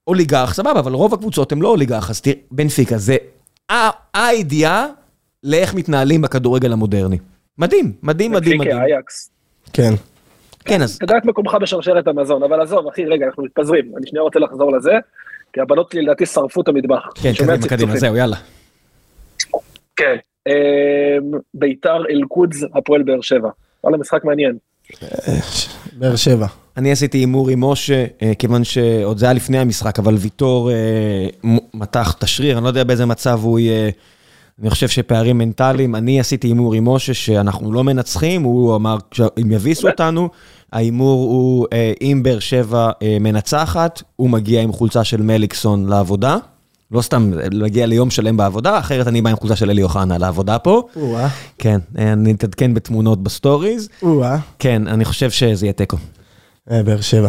אוליגרך, 0.07 0.55
סבבה, 0.55 0.81
אבל 0.81 0.93
רוב 0.93 1.15
הקבוצות 1.15 1.53
הן 1.53 1.59
לא 1.59 1.69
אוליגרך, 1.69 2.11
אז 2.11 2.21
תראה, 2.21 2.37
בנפיקה 2.51 2.99
זה 2.99 3.17
הידיעה 4.15 4.87
לאיך 5.43 5.75
מתנהלים 5.75 6.23
בכדורגל 6.23 6.73
המודרני. 6.73 7.19
מדהים, 7.59 7.93
מדהים, 8.03 8.33
מדהים, 8.33 8.59
מדהים. 8.59 8.77
אייקס. 8.77 9.31
כן. 9.73 9.93
כן, 10.65 10.83
אז 10.83 10.99
תדע 10.99 11.17
את 11.19 11.25
מקומך 11.25 11.55
בשרשרת 11.63 12.09
המזון, 12.09 12.43
אבל 12.43 12.61
עזוב, 12.61 12.89
אחי, 12.89 13.05
רגע, 13.05 13.27
אנחנו 13.27 13.43
מתפזרים. 13.43 13.93
אני 13.97 14.07
שנייה 14.07 14.23
רוצה 14.23 14.39
לחזור 14.39 14.77
לזה, 14.77 14.93
כי 15.53 15.61
הבנות 15.61 15.91
שלי 15.91 16.03
לדעתי 16.03 16.27
שרפו 16.27 16.61
את 16.61 16.69
המטבח. 16.69 17.09
כן, 17.23 17.33
קדימה, 17.39 17.69
קדימה. 17.69 17.97
זהו, 17.97 18.17
יאללה. 18.17 18.37
כן. 19.97 20.17
אמ, 20.47 20.53
ביתר 21.55 22.03
אל-קודס, 22.11 22.65
הפועל 22.75 23.03
באר 23.03 23.21
שבע. 23.21 23.51
וואלה, 23.85 23.99
משחק 23.99 24.25
מעניין. 24.25 24.59
באר 25.99 26.17
שבע. 26.17 26.47
אני 26.77 26.93
עשיתי 26.93 27.19
הימור 27.19 27.49
עם 27.49 27.65
משה, 27.65 28.05
אה, 28.23 28.33
כיוון 28.39 28.65
שעוד 28.65 29.19
זה 29.19 29.27
היה 29.27 29.33
לפני 29.33 29.59
המשחק, 29.59 29.99
אבל 29.99 30.15
ויטור 30.15 30.71
אה, 30.71 31.27
מתח 31.75 32.15
את 32.19 32.23
השריר, 32.23 32.57
אני 32.57 32.65
לא 32.65 32.69
יודע 32.69 32.85
באיזה 32.85 33.07
מצב 33.07 33.41
הוא 33.43 33.59
יהיה. 33.59 33.91
אני 34.61 34.71
חושב 34.71 34.89
שפערים 34.89 35.39
מנטליים, 35.39 35.95
אני 35.95 36.21
עשיתי 36.21 36.47
הימור 36.47 36.75
עם 36.75 36.89
משה 36.89 37.15
שאנחנו 37.15 37.73
לא 37.73 37.85
מנצחים, 37.85 38.43
הוא 38.43 38.77
אמר 38.77 38.97
אם 39.43 39.53
יביסו 39.53 39.89
אותנו, 39.89 40.29
ההימור 40.73 41.25
הוא 41.25 41.67
אה, 41.73 41.93
אם 42.01 42.21
באר 42.23 42.39
שבע 42.39 42.91
מנצחת, 43.21 44.03
הוא 44.17 44.31
מגיע 44.31 44.63
עם 44.63 44.73
חולצה 44.73 45.05
של 45.05 45.23
מליקסון 45.23 45.89
לעבודה. 45.89 46.37
לא 46.93 47.03
סתם 47.03 47.31
להגיע 47.35 47.87
ליום 47.87 48.11
שלם 48.11 48.37
בעבודה, 48.37 48.79
אחרת 48.79 49.07
אני 49.07 49.23
בא 49.23 49.31
עם 49.31 49.37
חולצה 49.37 49.57
של 49.57 49.71
אלי 49.71 49.83
אוחנה 49.83 50.19
לעבודה 50.19 50.59
פה. 50.59 50.83
או-אה, 50.97 51.29
כן, 51.59 51.79
אה, 51.99 52.13
אני 52.13 52.33
אתעדכן 52.33 52.75
בתמונות 52.75 53.23
ב 53.23 53.30
stories. 53.30 53.89
או-אה. 54.03 54.39
כן, 54.59 54.89
אני 54.89 55.05
חושב 55.05 55.31
שזה 55.31 55.67
יהיה 55.67 55.73
תיקו. 55.73 55.97
אה, 56.71 56.83
באר 56.83 57.01
שבע. 57.01 57.29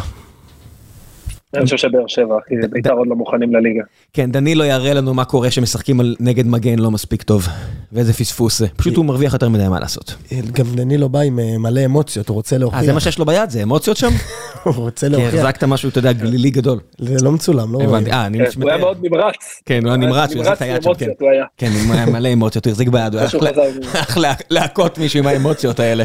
אני 1.53 1.63
חושב 1.63 1.77
שבאר 1.77 2.07
שבע, 2.07 2.37
אחי, 2.45 2.55
ביתר 2.71 2.91
עוד 2.93 3.07
לא 3.07 3.15
מוכנים 3.15 3.55
לליגה. 3.55 3.83
כן, 4.13 4.31
דנילו 4.31 4.65
יראה 4.65 4.93
לנו 4.93 5.13
מה 5.13 5.25
קורה 5.25 5.51
שמשחקים 5.51 5.99
על 5.99 6.15
נגד 6.19 6.47
מגן 6.47 6.79
לא 6.79 6.91
מספיק 6.91 7.23
טוב. 7.23 7.47
ואיזה 7.91 8.13
פספוס 8.13 8.59
זה. 8.59 8.67
פשוט 8.67 8.95
הוא 8.95 9.05
מרוויח 9.05 9.33
יותר 9.33 9.49
מדי 9.49 9.67
מה 9.67 9.79
לעשות. 9.79 10.15
גם 10.51 10.65
דנילו 10.75 11.09
בא 11.09 11.19
עם 11.19 11.39
אה, 11.39 11.57
מלא 11.57 11.85
אמוציות, 11.85 12.29
הוא 12.29 12.35
רוצה 12.35 12.55
אה, 12.55 12.59
זה 12.59 12.65
מה 12.65 12.79
להוכיח. 12.81 12.99
שיש 12.99 13.19
לו 13.19 13.25
ביד? 13.25 13.49
זה 13.49 13.63
אמוציות 13.63 13.97
שם? 13.97 14.07
הוא 14.63 14.73
רוצה 14.75 15.07
כי 15.07 15.11
להוכיח. 15.11 15.33
החזקת 15.33 15.63
משהו, 15.63 15.89
אתה 15.89 15.99
יודע, 15.99 16.11
גלילי 16.11 16.49
גדול. 16.49 16.79
זה 16.97 17.25
לא 17.25 17.31
מצולם, 17.31 17.73
לא 17.73 17.77
רואים. 17.77 17.89
הבנתי, 17.89 18.11
אה, 18.11 18.25
אני 18.25 18.37
כן, 18.37 18.43
מתאר. 18.43 18.61
הוא 18.61 18.69
היה 18.69 18.77
מאוד 18.77 18.97
נמרץ. 19.01 19.35
כן, 19.65 19.79
הוא 19.83 19.89
היה 19.89 19.97
נמרץ, 19.97 20.35
הוא 20.35 20.41
החזיק 20.41 20.57
את 20.57 20.61
היד 20.61 20.83
שם, 20.83 20.93
כן. 20.93 21.05
אמוציות 21.05 21.21
הוא 21.21 21.29
היה. 21.29 21.45
כן, 21.57 21.69
הוא 21.87 21.95
היה 21.95 22.05
מלא 22.05 22.33
אמוציות, 22.33 22.65
הוא 22.65 22.71
החזיק 22.71 22.87
ביד, 22.87 23.13
הוא 23.13 23.21
היה 23.21 24.33
להכות 24.49 24.97
מישהו 24.97 25.19
עם 25.19 25.27
האמוציות 25.27 25.79
האלה. 25.79 26.03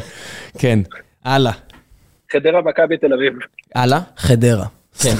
כן, 0.58 0.78
הלאה. 1.24 1.52
חדרה 2.32 2.62
מכבי 2.62 2.96
תל 2.96 3.12
אביב. 3.12 3.32
הלאה? 3.74 4.00
חדרה. 4.16 4.77
כן. 4.98 5.14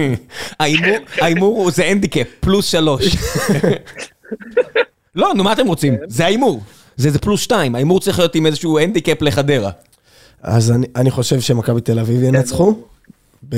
ההימור- 0.60 0.96
ההימור 1.20 1.62
הוא 1.62 1.70
זה 1.70 1.84
הנדיקאפ, 1.84 2.26
פלוס 2.40 2.66
שלוש. 2.66 3.16
לא, 5.14 5.32
נו 5.34 5.44
מה 5.44 5.52
אתם 5.52 5.66
רוצים? 5.66 5.94
זה 6.08 6.24
ההימור. 6.24 6.60
זה 6.96 7.10
זה 7.10 7.18
פלוס 7.18 7.40
שתיים, 7.40 7.74
ההימור 7.74 8.00
צריך 8.00 8.18
להיות 8.18 8.34
עם 8.34 8.46
איזשהו 8.46 8.78
הנדיקאפ 8.78 9.22
לחדרה. 9.22 9.70
אז 10.42 10.70
אני, 10.70 10.86
אני 10.96 11.10
חושב 11.10 11.40
שמכבי 11.40 11.80
תל 11.80 11.98
אביב 11.98 12.22
ינצחו. 12.22 12.74
ב... 13.48 13.56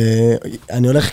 אני, 0.71 0.87
הולך, 0.87 1.11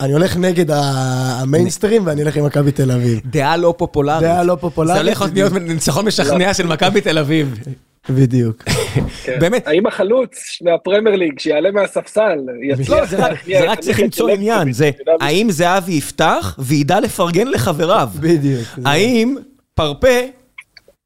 אני 0.00 0.12
הולך 0.12 0.36
נגד 0.36 0.70
המיינסטרים 0.70 2.02
ואני 2.06 2.22
אלך 2.22 2.36
עם 2.36 2.44
מכבי 2.46 2.72
תל 2.72 2.90
אביב. 2.90 3.20
דעה 3.24 3.56
לא 3.56 3.74
פופולרית. 3.78 4.22
דעה 4.22 4.42
לא 4.44 4.56
פופולרית. 4.60 4.94
זה 4.96 5.02
הולך 5.02 5.24
להיות 5.34 5.52
ניצחון 5.52 6.04
משכנע 6.06 6.54
של 6.54 6.66
מכבי 6.66 7.00
תל 7.00 7.18
אביב. 7.18 7.58
בדיוק. 8.10 8.62
כן. 9.24 9.38
באמת. 9.40 9.66
האם 9.66 9.86
החלוץ 9.86 10.58
מהפרמייר 10.62 11.16
ליג 11.16 11.38
שיעלה 11.38 11.70
מהספסל 11.70 12.38
יצליח 12.62 13.04
זה 13.04 13.16
רק- 13.16 13.30
להכניע 13.30 13.60
זה 13.60 13.70
רק 13.70 13.80
צריך 13.80 14.00
למצוא 14.00 14.30
עניין, 14.30 14.72
זה 14.72 14.90
האם 15.20 15.50
זהבי 15.50 15.92
יפתח 15.92 16.56
וידע 16.58 17.00
לפרגן 17.00 17.48
לחבריו. 17.48 18.08
בדיוק. 18.20 18.68
האם 18.84 19.36
פרפה 19.74 20.18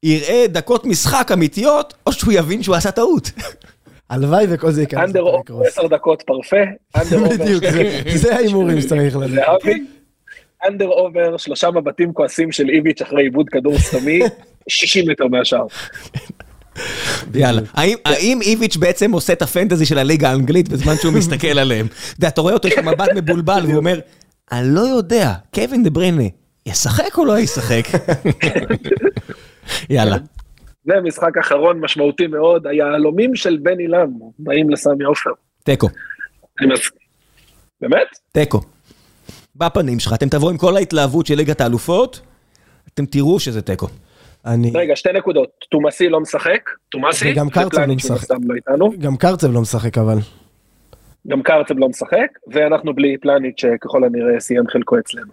יראה 0.03 0.45
דקות 0.47 0.85
משחק 0.85 1.29
אמיתיות, 1.33 1.93
או 2.07 2.11
שהוא 2.11 2.33
יבין 2.33 2.63
שהוא 2.63 2.75
עשה 2.75 2.91
טעות. 2.91 3.31
הלוואי 4.09 4.45
וכל 4.49 4.71
זה 4.71 4.81
ייכנס. 4.81 5.03
אנדר 5.03 5.21
אובר. 5.21 5.67
עשר 5.67 5.87
דקות 5.87 6.23
פרפה, 6.25 6.57
under 6.95 7.19
over 7.19 7.29
בדיוק, 7.43 7.63
זה- 8.15 8.35
ההימורים 8.35 8.81
שצריך 8.81 9.17
לדעת. 9.17 9.61
under 10.67 10.87
over 10.87 11.37
שלושה 11.37 11.71
מבטים 11.71 12.13
כועסים 12.13 12.51
של 12.51 12.69
איביץ' 12.69 13.01
אחרי 13.01 13.23
עיבוד 13.23 13.49
כדור 13.49 13.77
סתמי, 13.79 14.19
60 14.67 15.09
מטר 15.11 15.27
מהשאר. 15.27 15.65
יאללה. 17.33 17.61
האם- 17.73 18.41
איביץ' 18.41 18.77
בעצם 18.77 19.11
עושה 19.11 19.33
את 19.33 19.41
ה 19.41 19.47
fantasy 19.47 19.85
של 19.85 19.97
הליגה 19.97 20.29
האנגלית 20.29 20.69
בזמן 20.69 20.95
שהוא 21.01 21.13
מסתכל 21.13 21.59
עליהם? 21.59 21.85
אתה 21.85 21.95
יודע, 22.17 22.27
אתה 22.27 22.41
רואה 22.41 22.53
אותו, 22.53 22.67
יש 22.67 22.77
לו 22.77 22.83
מבט 22.83 23.09
מבולבל, 23.15 23.61
והוא 23.65 23.77
אומר, 23.77 23.99
אני 24.51 24.67
לא 24.75 24.81
יודע, 24.81 25.33
קווין 25.53 25.83
דה 25.83 25.89
בריינה, 25.89 26.23
ישחק 26.65 27.17
או 27.17 27.25
לא 27.25 27.39
ישחק? 27.39 27.83
יאללה. 29.89 30.17
ומשחק 30.85 31.37
אחרון 31.41 31.79
משמעותי 31.79 32.27
מאוד, 32.27 32.67
היהלומים 32.67 33.35
של 33.35 33.57
בן 33.61 33.79
אילם 33.79 34.07
באים 34.39 34.69
לסמי 34.69 35.03
עופר. 35.03 35.29
תיקו, 35.63 35.89
באמת? 37.81 38.07
תיקו. 38.31 38.61
בפנים 39.55 39.99
שלך, 39.99 40.13
אתם 40.13 40.29
תבואו 40.29 40.49
עם 40.49 40.57
כל 40.57 40.77
ההתלהבות 40.77 41.25
של 41.25 41.35
ליגת 41.35 41.61
האלופות, 41.61 42.21
אתם 42.93 43.05
תראו 43.05 43.39
שזה 43.39 43.61
תיקו. 43.61 43.87
אני... 44.45 44.71
רגע, 44.75 44.95
שתי 44.95 45.09
נקודות. 45.13 45.49
תומאסי 45.71 46.09
לא 46.09 46.19
משחק, 46.19 46.69
תומאסי, 46.89 47.31
וגם 47.31 47.49
קרצב 47.49 47.79
לא 47.79 47.95
משחק. 47.95 48.27
גם 48.99 49.17
קרצב 49.17 49.51
לא 49.51 49.61
משחק 49.61 49.97
אבל. 49.97 50.17
גם 51.27 51.41
קרצב 51.43 51.77
לא 51.77 51.89
משחק, 51.89 52.27
ואנחנו 52.53 52.93
בלי 52.95 53.17
פלניץ' 53.21 53.55
שככל 53.61 54.03
הנראה 54.03 54.39
סיים 54.39 54.63
חלקו 54.67 54.99
אצלנו. 54.99 55.31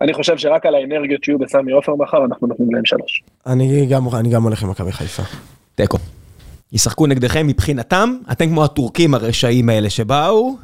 אני 0.00 0.14
חושב 0.14 0.38
שרק 0.38 0.66
על 0.66 0.74
האנרגיות 0.74 1.24
שיהיו 1.24 1.38
בסמי 1.38 1.72
עופר 1.72 1.94
מחר, 1.94 2.24
אנחנו 2.24 2.46
נותנים 2.46 2.74
להם 2.74 2.84
שלוש. 2.84 3.22
אני 3.46 3.86
גם, 3.86 4.02
אני 4.14 4.28
גם 4.30 4.42
הולך 4.42 4.62
עם 4.62 4.70
מכבי 4.70 4.92
חיפה. 4.92 5.22
תיקו. 5.74 5.98
ישחקו 6.72 7.06
נגדכם 7.06 7.46
מבחינתם, 7.46 8.16
אתם 8.32 8.48
כמו 8.48 8.64
הטורקים 8.64 9.14
הרשעים 9.14 9.68
האלה 9.68 9.90
שבאו, 9.90 10.56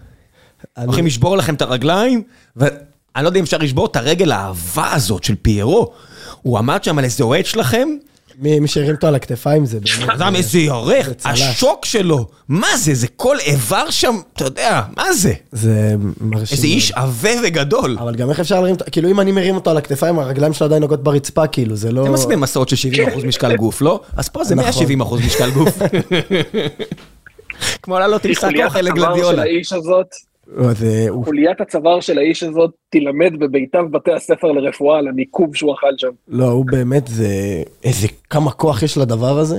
אני- 0.76 0.86
הולכים 0.86 1.06
לשבור 1.06 1.36
לכם 1.36 1.54
את 1.54 1.62
הרגליים, 1.62 2.22
ואני 2.56 2.74
לא 3.22 3.28
יודע 3.28 3.38
אם 3.38 3.44
אפשר 3.44 3.58
לשבור 3.58 3.86
את 3.86 3.96
הרגל 3.96 4.32
האהבה 4.32 4.92
הזאת 4.92 5.24
של 5.24 5.34
פיירו. 5.42 5.92
הוא 6.46 6.58
עמד 6.58 6.84
שם 6.84 6.98
על 6.98 7.04
איזה 7.04 7.24
אוהד 7.24 7.46
שלכם, 7.46 7.88
מי 8.38 8.68
שהרים 8.68 8.94
אותו 8.94 9.06
על 9.06 9.14
הכתפיים 9.14 9.66
זה 9.66 9.78
באמת... 9.80 10.10
אדם 10.10 10.36
איזה 10.36 10.58
ירך, 10.58 11.12
צל"ש. 11.12 11.40
השוק 11.42 11.84
שלו, 11.84 12.26
מה 12.48 12.76
זה, 12.76 12.94
זה 12.94 13.06
כל 13.16 13.36
איבר 13.40 13.90
שם, 13.90 14.16
אתה 14.32 14.44
יודע, 14.44 14.82
מה 14.96 15.12
זה? 15.12 15.32
זה 15.52 15.94
מרשים. 16.20 16.56
איזה. 16.56 16.66
איש 16.66 16.92
עבה 16.92 17.30
וגדול. 17.44 17.96
אבל 18.00 18.14
גם 18.14 18.30
איך 18.30 18.40
אפשר 18.40 18.60
להרים, 18.60 18.74
אותו- 18.74 18.84
כאילו 18.92 19.10
אם 19.10 19.20
אני 19.20 19.32
מרים 19.32 19.54
אותו 19.54 19.70
על 19.70 19.76
הכתפיים, 19.76 20.18
הרגליים 20.18 20.52
שלו 20.52 20.66
עדיין 20.66 20.82
נוגעות 20.82 21.02
ברצפה, 21.02 21.46
כאילו, 21.46 21.76
זה 21.76 21.92
לא... 21.92 22.04
אתם 22.04 22.14
עשיתם 22.14 22.40
מסעות 22.40 22.68
של 22.68 22.88
70% 23.22 23.26
משקל 23.26 23.56
גוף, 23.56 23.82
לא? 23.82 24.00
אז 24.16 24.28
פה 24.28 24.44
זה 24.44 24.54
נכון. 24.54 25.00
170% 25.00 25.14
משקל 25.26 25.50
גוף. 25.50 25.78
כמו 27.82 27.98
לעלות 27.98 28.24
עם 28.24 28.34
שק 28.34 28.40
חוליית 28.40 28.64
אוכל 28.64 28.88
הצוואר 28.88 29.14
של 29.16 29.22
לגלדיולה. 29.32 29.42
לא, 30.56 30.68
חוליית 31.24 31.60
הצוואר 31.60 32.00
של 32.00 32.18
האיש 32.18 32.42
הזאת 32.42 32.70
תילמד 32.90 33.32
בביתיו 33.38 33.84
בתי 33.90 34.12
הספר 34.12 34.52
לרפואה 34.52 34.98
על 34.98 35.08
הניקוב 35.08 35.56
שהוא 35.56 35.74
אכל 35.74 35.86
שם. 35.98 36.08
לא, 36.28 36.44
הוא 36.44 36.64
באמת, 36.66 37.06
זה... 37.08 37.28
איזה... 37.84 38.08
כמה 38.30 38.50
כוח 38.50 38.82
יש 38.82 38.98
לדבר 38.98 39.38
הזה? 39.38 39.56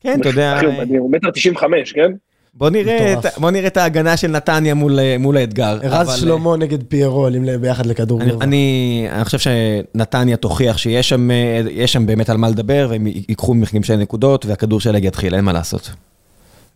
כן, 0.00 0.20
אתה 0.20 0.28
יודע, 0.28 0.60
הוא 0.98 1.10
מטר 1.12 1.30
95, 1.30 1.92
כן? 1.92 2.12
בוא 2.54 2.70
נראה. 2.70 3.12
את- 3.12 3.38
בוא 3.38 3.50
נראה 3.50 3.66
את 3.66 3.76
ההגנה 3.76 4.16
של 4.16 4.28
נתניה 4.30 4.74
מול 4.74 4.98
אה, 4.98 5.16
מול 5.18 5.36
האתגר. 5.36 5.78
רז 5.82 6.08
אבל, 6.08 6.16
שלמה 6.16 6.56
נגד 6.56 6.82
פיירו 6.82 7.20
עולים 7.22 7.44
ביחד 7.60 7.86
לכדור 7.86 8.20
אני- 8.22 8.30
גובה. 8.32 8.44
אני 8.44 9.06
אני 9.12 9.24
חושב 9.24 9.38
שנתניה 9.38 10.36
תוכיח 10.36 10.78
שיש 10.78 11.08
שם 11.08 11.30
אה, 11.30 11.86
שם 11.86 12.06
באמת 12.06 12.30
על 12.30 12.36
מה 12.36 12.48
לדבר, 12.48 12.86
והם 12.90 13.06
ייקחו 13.06 13.54
ממכם 13.54 13.82
שתי 13.82 13.96
נקודות, 13.96 14.46
והכדור 14.46 14.80
שלג 14.80 15.04
יתחיל, 15.04 15.34
אין 15.34 15.44
מה 15.44 15.52
לעשות. 15.52 15.90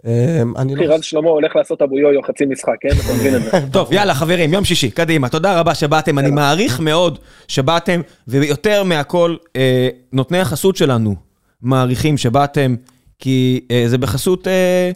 אמ, 0.06 0.56
אני 0.56 0.74
לא... 0.74 0.94
רז 0.94 1.02
שלמה 1.02 1.28
הולך 1.28 1.56
לעשות 1.56 1.82
אבו 1.82 1.98
יויו 1.98 2.22
חצי 2.22 2.44
משחק, 2.46 2.74
כן? 2.80 2.88
אתה 2.88 3.14
מבין 3.14 3.34
את 3.34 3.42
זה. 3.42 3.50
טוב, 3.72 3.92
יאללה 3.92 4.14
חברים, 4.14 4.52
יום 4.52 4.64
שישי, 4.64 4.90
קדימה. 4.90 5.28
תודה 5.28 5.60
רבה 5.60 5.74
שבאתם, 5.74 6.18
אני 6.18 6.30
מעריך 6.30 6.80
מאוד 6.80 7.18
שבאתם, 7.48 8.00
ויותר 8.28 8.84
מהכל, 8.84 9.36
אה, 9.56 9.88
נותני 10.12 10.38
החסות 10.38 10.76
שלנו 10.76 11.14
מעריכים 11.62 12.18
שבאתם, 12.18 12.74
כי 13.18 13.60
אה, 13.70 13.84
זה 13.86 13.98
בחסות 13.98 14.48
אה, 14.48 14.90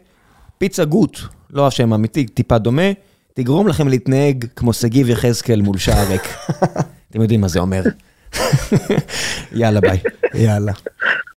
פיצה 0.59 0.85
גוט, 0.85 1.19
לא 1.51 1.67
השם 1.67 1.93
האמיתי, 1.93 2.27
טיפה 2.27 2.59
דומה, 2.59 2.93
תגרום 3.35 3.69
לכם 3.69 3.89
להתנהג 3.89 4.45
כמו 4.57 4.73
שגיב 4.73 5.11
יחזקאל 5.11 5.63
מול 5.63 5.79
שער 5.79 6.09
ריק. 6.09 6.23
אתם 7.11 7.23
יודעים 7.23 7.41
מה 7.41 7.49
זה 7.49 7.59
אומר. 7.59 7.83
יאללה, 9.53 9.81
ביי. 9.81 9.99
יאללה. 10.35 10.73